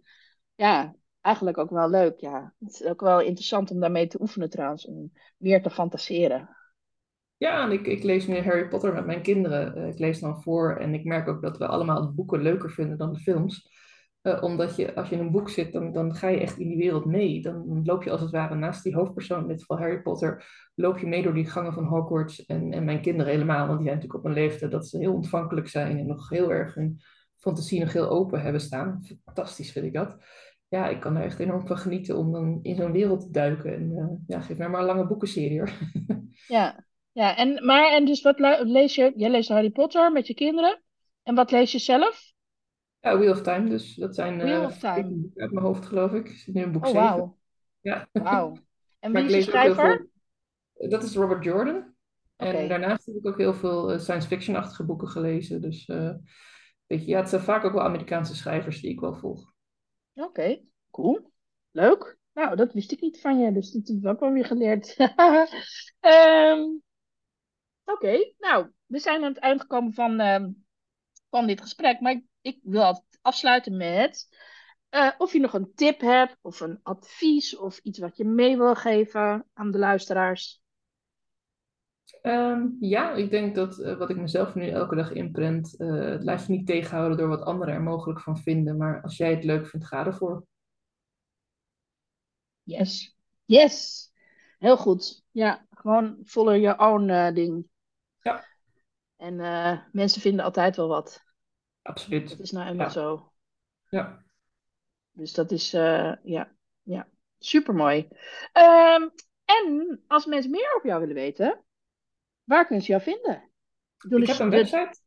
ja, 0.54 0.94
eigenlijk 1.20 1.58
ook 1.58 1.70
wel 1.70 1.90
leuk. 1.90 2.20
Ja. 2.20 2.54
Het 2.58 2.72
is 2.72 2.84
ook 2.84 3.00
wel 3.00 3.20
interessant 3.20 3.70
om 3.70 3.80
daarmee 3.80 4.06
te 4.06 4.20
oefenen 4.20 4.50
trouwens, 4.50 4.86
om 4.86 5.12
meer 5.36 5.62
te 5.62 5.70
fantaseren. 5.70 6.56
Ja, 7.36 7.64
en 7.64 7.72
ik, 7.72 7.86
ik 7.86 8.02
lees 8.02 8.26
nu 8.26 8.38
Harry 8.38 8.68
Potter 8.68 8.92
met 8.92 9.06
mijn 9.06 9.22
kinderen. 9.22 9.74
Eh, 9.74 9.88
ik 9.88 9.98
lees 9.98 10.20
dan 10.20 10.42
voor 10.42 10.76
en 10.76 10.94
ik 10.94 11.04
merk 11.04 11.28
ook 11.28 11.42
dat 11.42 11.58
we 11.58 11.66
allemaal 11.66 12.02
de 12.02 12.12
boeken 12.12 12.42
leuker 12.42 12.70
vinden 12.70 12.98
dan 12.98 13.12
de 13.12 13.18
films. 13.18 13.68
Uh, 14.22 14.42
omdat 14.42 14.76
je, 14.76 14.94
als 14.94 15.08
je 15.08 15.14
in 15.14 15.20
een 15.20 15.30
boek 15.30 15.50
zit, 15.50 15.72
dan, 15.72 15.92
dan 15.92 16.14
ga 16.14 16.28
je 16.28 16.40
echt 16.40 16.58
in 16.58 16.68
die 16.68 16.76
wereld 16.76 17.04
mee. 17.04 17.42
Dan 17.42 17.80
loop 17.84 18.02
je 18.02 18.10
als 18.10 18.20
het 18.20 18.30
ware 18.30 18.54
naast 18.54 18.82
die 18.82 18.94
hoofdpersoon, 18.94 19.40
in 19.40 19.48
dit 19.48 19.60
geval 19.60 19.78
Harry 19.78 20.02
Potter, 20.02 20.44
loop 20.74 20.98
je 20.98 21.06
mee 21.06 21.22
door 21.22 21.34
die 21.34 21.46
gangen 21.46 21.72
van 21.72 21.84
Hogwarts. 21.84 22.46
En, 22.46 22.72
en 22.72 22.84
mijn 22.84 23.00
kinderen 23.00 23.32
helemaal, 23.32 23.66
want 23.66 23.78
die 23.78 23.86
zijn 23.88 23.98
natuurlijk 23.98 24.24
op 24.24 24.24
een 24.24 24.42
leeftijd 24.42 24.70
dat 24.70 24.88
ze 24.88 24.98
heel 24.98 25.14
ontvankelijk 25.14 25.68
zijn 25.68 25.98
en 25.98 26.06
nog 26.06 26.28
heel 26.28 26.52
erg 26.52 26.74
hun 26.74 27.00
fantasie 27.36 27.80
nog 27.80 27.92
heel 27.92 28.08
open 28.08 28.42
hebben 28.42 28.60
staan. 28.60 29.04
Fantastisch 29.24 29.72
vind 29.72 29.86
ik 29.86 29.92
dat. 29.92 30.16
Ja, 30.68 30.88
ik 30.88 31.00
kan 31.00 31.16
er 31.16 31.22
echt 31.22 31.38
enorm 31.38 31.66
van 31.66 31.78
genieten 31.78 32.16
om 32.16 32.32
dan 32.32 32.58
in 32.62 32.76
zo'n 32.76 32.92
wereld 32.92 33.20
te 33.20 33.30
duiken. 33.30 33.74
En 33.74 33.90
uh, 33.90 34.06
ja, 34.26 34.40
geef 34.40 34.56
mij 34.58 34.68
maar 34.68 34.80
een 34.80 34.86
lange 34.86 35.06
boekenserie 35.06 35.62
ja, 36.46 36.84
ja 37.12 37.36
en, 37.36 37.64
maar 37.64 37.92
en 37.92 38.04
dus 38.04 38.22
wat 38.22 38.38
lees 38.62 38.94
je? 38.94 39.12
Jij 39.16 39.30
leest 39.30 39.48
Harry 39.48 39.70
Potter 39.70 40.12
met 40.12 40.26
je 40.26 40.34
kinderen? 40.34 40.82
En 41.22 41.34
wat 41.34 41.50
lees 41.50 41.72
je 41.72 41.78
zelf? 41.78 42.32
Ja, 43.00 43.18
Wheel 43.18 43.32
of 43.32 43.42
Time, 43.42 43.68
dus 43.68 43.94
dat 43.94 44.14
zijn 44.14 44.38
Wheel 44.38 44.60
uh, 44.60 44.66
of 44.66 44.78
Time. 44.78 45.30
uit 45.34 45.50
mijn 45.50 45.64
hoofd, 45.64 45.86
geloof 45.86 46.12
ik. 46.12 46.28
Ik 46.28 46.36
zit 46.36 46.54
nu 46.54 46.62
in 46.62 46.72
boek 46.72 46.86
Oh, 46.86 46.90
7. 46.90 47.06
wauw. 47.06 47.38
Ja. 47.80 48.08
Wauw. 48.12 48.56
En 48.98 49.12
wie 49.12 49.24
is 49.24 49.32
de 49.32 49.50
schrijver? 49.50 50.08
Dat 50.74 51.02
is 51.02 51.14
Robert 51.14 51.44
Jordan. 51.44 51.94
En 52.36 52.68
daarnaast 52.68 53.06
heb 53.06 53.14
ik 53.14 53.26
ook 53.26 53.38
heel 53.38 53.54
veel 53.54 53.92
eh, 53.92 53.98
science 53.98 54.28
fiction-achtige 54.28 54.84
boeken 54.84 55.08
gelezen. 55.08 55.60
Dus 55.60 55.86
eh, 55.86 56.14
weet 56.86 57.00
je, 57.00 57.06
ja, 57.06 57.18
het 57.18 57.28
zijn 57.28 57.42
vaak 57.42 57.64
ook 57.64 57.72
wel 57.72 57.82
Amerikaanse 57.82 58.36
schrijvers 58.36 58.80
die 58.80 58.90
ik 58.90 59.00
wel 59.00 59.14
volg. 59.14 59.52
Oké, 60.14 60.60
cool. 60.90 61.32
Leuk. 61.70 62.18
Nou, 62.32 62.56
dat 62.56 62.72
wist 62.72 62.92
ik 62.92 63.00
niet 63.00 63.20
van 63.20 63.38
je, 63.38 63.52
dus 63.52 63.70
dat 63.70 63.88
heb 63.88 63.96
ik 63.96 64.06
ook 64.06 64.20
wel 64.20 64.32
weer 64.32 64.44
geleerd. 64.44 64.96
Ehm, 66.00 66.60
Oké, 67.84 68.32
nou, 68.38 68.70
we 68.86 68.98
zijn 68.98 69.22
aan 69.24 69.32
het 69.32 69.38
eind 69.42 69.60
gekomen 69.60 69.92
van, 69.92 70.20
ehm, 70.20 70.50
van 71.30 71.46
dit 71.46 71.60
gesprek. 71.60 72.00
Maar 72.00 72.12
ik, 72.12 72.24
ik 72.40 72.58
wil 72.62 72.82
altijd 72.82 73.18
afsluiten 73.22 73.76
met 73.76 74.28
eh, 74.90 75.10
of 75.18 75.32
je 75.32 75.40
nog 75.40 75.52
een 75.52 75.74
tip 75.74 76.00
hebt, 76.00 76.36
of 76.40 76.60
een 76.60 76.80
advies, 76.82 77.56
of 77.56 77.78
iets 77.78 77.98
wat 77.98 78.16
je 78.16 78.24
mee 78.24 78.56
wil 78.56 78.74
geven 78.74 79.46
aan 79.52 79.70
de 79.70 79.78
luisteraars. 79.78 80.62
Ehm, 82.22 82.66
ja, 82.80 83.12
ik 83.12 83.30
denk 83.30 83.54
dat 83.54 83.78
eh, 83.78 83.98
wat 83.98 84.10
ik 84.10 84.16
mezelf 84.16 84.54
nu 84.54 84.68
elke 84.68 84.94
dag 84.94 85.12
inprent, 85.12 85.76
eh, 85.76 86.16
laat 86.18 86.46
je 86.46 86.52
niet 86.52 86.66
tegenhouden 86.66 87.18
door 87.18 87.28
wat 87.28 87.42
anderen 87.42 87.74
er 87.74 87.82
mogelijk 87.82 88.20
van 88.20 88.38
vinden. 88.38 88.76
Maar 88.76 89.02
als 89.02 89.16
jij 89.16 89.30
het 89.30 89.44
leuk 89.44 89.66
vindt, 89.66 89.86
ga 89.86 90.06
ervoor. 90.06 90.44
Yes. 92.62 93.16
Yes. 93.44 94.08
Heel 94.58 94.76
goed. 94.76 95.22
Ja, 95.30 95.66
gewoon 95.70 96.18
follow 96.24 96.56
your 96.56 96.78
own 96.78 97.34
ding. 97.34 97.66
Ja. 98.20 98.44
En 99.16 99.36
mensen 99.92 100.20
vinden 100.20 100.44
altijd 100.44 100.76
wel 100.76 100.88
wat. 100.88 101.29
Absoluut. 101.82 102.28
Dat 102.28 102.40
is 102.40 102.50
nou 102.50 102.68
eenmaal 102.68 102.86
Ja. 102.86 102.92
zo. 102.92 103.32
Ja. 103.88 104.22
Dus 105.10 105.32
dat 105.32 105.50
is, 105.50 105.72
eh, 105.72 106.12
ja, 106.22 106.52
ja, 106.82 107.08
super 107.38 107.74
mooi. 107.74 108.08
en 109.44 110.00
als 110.06 110.26
mensen 110.26 110.50
meer 110.50 110.74
over 110.76 110.88
jou 110.88 111.00
willen 111.00 111.14
weten, 111.14 111.64
waar 112.44 112.66
kunnen 112.66 112.84
ze 112.84 112.90
jou 112.90 113.02
vinden? 113.02 113.50
Ik 114.08 114.26
heb 114.26 114.38
een 114.38 114.50
website, 114.50 115.00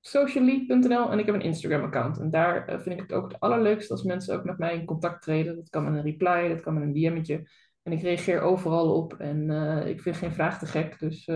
socially.nl, 0.00 1.10
en 1.10 1.18
ik 1.18 1.26
heb 1.26 1.34
een 1.34 1.40
Instagram-account. 1.40 2.18
En 2.18 2.30
daar 2.30 2.66
eh, 2.68 2.80
vind 2.80 2.94
ik 2.94 3.00
het 3.00 3.12
ook 3.12 3.32
het 3.32 3.40
allerleukste 3.40 3.92
als 3.92 4.02
mensen 4.02 4.34
ook 4.38 4.44
met 4.44 4.58
mij 4.58 4.74
in 4.74 4.84
contact 4.84 5.22
treden. 5.22 5.56
Dat 5.56 5.68
kan 5.68 5.84
met 5.84 5.92
een 5.94 6.10
reply, 6.10 6.48
dat 6.48 6.60
kan 6.60 6.74
met 6.74 6.82
een 6.82 6.92
DM'tje. 6.92 7.48
En 7.82 7.92
ik 7.92 8.02
reageer 8.02 8.40
overal 8.40 8.94
op 8.96 9.14
en 9.14 9.50
eh, 9.50 9.88
ik 9.88 10.00
vind 10.00 10.16
geen 10.16 10.32
vraag 10.32 10.58
te 10.58 10.66
gek. 10.66 10.98
Dus 10.98 11.28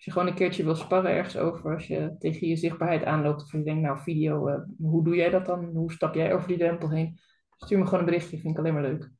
als 0.00 0.08
je 0.08 0.14
gewoon 0.14 0.28
een 0.28 0.38
keertje 0.38 0.64
wil 0.64 0.74
sparren 0.74 1.10
ergens 1.10 1.36
over, 1.36 1.74
als 1.74 1.86
je 1.86 2.16
tegen 2.18 2.48
je 2.48 2.56
zichtbaarheid 2.56 3.04
aanloopt 3.04 3.42
of 3.42 3.52
je 3.52 3.62
denkt, 3.62 3.82
nou 3.82 3.98
video, 3.98 4.46
eh, 4.46 4.60
hoe 4.78 5.04
doe 5.04 5.16
jij 5.16 5.30
dat 5.30 5.46
dan? 5.46 5.64
Hoe 5.64 5.92
stap 5.92 6.14
jij 6.14 6.34
over 6.34 6.48
die 6.48 6.58
drempel 6.58 6.90
heen? 6.90 7.20
Stuur 7.56 7.78
me 7.78 7.84
gewoon 7.84 8.00
een 8.00 8.06
berichtje, 8.06 8.38
vind 8.38 8.52
ik 8.52 8.58
alleen 8.58 8.72
maar 8.72 8.82
leuk. 8.82 9.10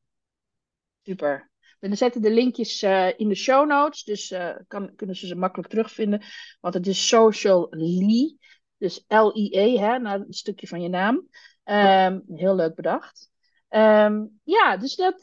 Super. 1.02 1.50
We 1.78 1.94
zetten 1.94 2.22
de 2.22 2.30
linkjes 2.30 2.82
eh, 2.82 3.18
in 3.18 3.28
de 3.28 3.34
show 3.34 3.68
notes, 3.68 4.04
dus 4.04 4.30
eh, 4.30 4.56
kan, 4.68 4.94
kunnen 4.94 5.16
ze 5.16 5.26
ze 5.26 5.34
makkelijk 5.34 5.68
terugvinden. 5.68 6.22
Want 6.60 6.74
het 6.74 6.86
is 6.86 7.08
Social 7.08 7.66
Lee, 7.70 8.38
dus 8.76 9.04
L-I-E, 9.08 9.78
hè, 9.78 9.94
een 9.94 10.26
stukje 10.28 10.66
van 10.66 10.82
je 10.82 10.88
naam. 10.88 11.28
Ehm, 11.64 12.20
heel 12.26 12.54
leuk 12.54 12.74
bedacht. 12.74 13.30
Ehm, 13.68 14.24
ja, 14.44 14.76
dus, 14.76 14.96
dat, 14.96 15.20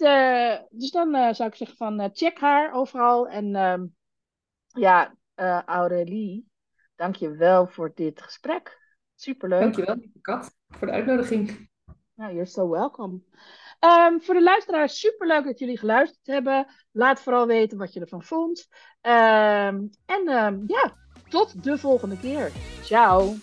dus 0.69 0.91
dan 0.91 1.35
zou 1.35 1.49
ik 1.49 1.55
zeggen 1.55 1.77
van 1.77 2.09
check 2.13 2.39
haar 2.39 2.73
overal. 2.73 3.27
En 3.27 3.55
ehm, 3.55 3.85
ja, 4.67 5.15
eh 5.37 5.61
Aurélie, 5.65 6.47
dank 6.95 7.15
je 7.15 7.31
wel 7.31 7.67
voor 7.67 7.91
dit 7.95 8.21
gesprek. 8.21 8.79
Superleuk. 9.15 9.61
Dankjewel, 9.61 9.95
lieve 9.95 10.19
Kat, 10.21 10.55
voor 10.67 10.87
de 10.87 10.93
uitnodiging. 10.93 11.69
Nou, 12.13 12.31
you're 12.31 12.45
so 12.45 12.69
welcome. 12.69 13.21
Ehm, 13.79 14.19
voor 14.19 14.33
de 14.33 14.43
luisteraars, 14.43 14.99
superleuk 14.99 15.43
dat 15.43 15.59
jullie 15.59 15.77
geluisterd 15.77 16.27
hebben. 16.27 16.67
Laat 16.91 17.21
vooral 17.21 17.47
weten 17.47 17.77
wat 17.77 17.93
je 17.93 17.99
ervan 17.99 18.23
vond. 18.23 18.67
Ehm, 19.01 19.87
en 20.05 20.27
ehm, 20.27 20.63
ja, 20.67 20.95
tot 21.29 21.63
de 21.63 21.77
volgende 21.77 22.17
keer. 22.19 22.51
Ciao. 22.81 23.35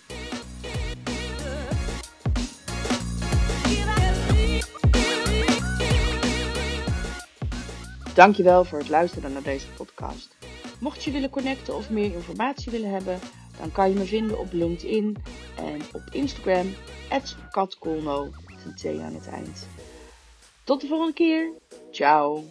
Dankjewel 8.15 8.63
voor 8.63 8.79
het 8.79 8.89
luisteren 8.89 9.33
naar 9.33 9.43
deze 9.43 9.67
podcast. 9.67 10.34
Mocht 10.85 11.03
je 11.03 11.11
willen 11.11 11.29
connecten 11.29 11.75
of 11.75 11.89
meer 11.89 12.13
informatie 12.13 12.71
willen 12.71 12.89
hebben, 12.89 13.19
dan 13.59 13.71
kan 13.71 13.89
je 13.89 13.95
me 13.95 14.05
vinden 14.05 14.39
op 14.39 14.53
LinkedIn 14.53 15.17
en 15.57 15.81
op 15.93 16.03
Instagram, 16.11 16.73
katkolno, 17.51 18.29
T 18.75 18.85
aan 18.85 19.13
het 19.13 19.27
eind. 19.27 19.67
Tot 20.63 20.81
de 20.81 20.87
volgende 20.87 21.13
keer. 21.13 21.51
Ciao. 21.91 22.43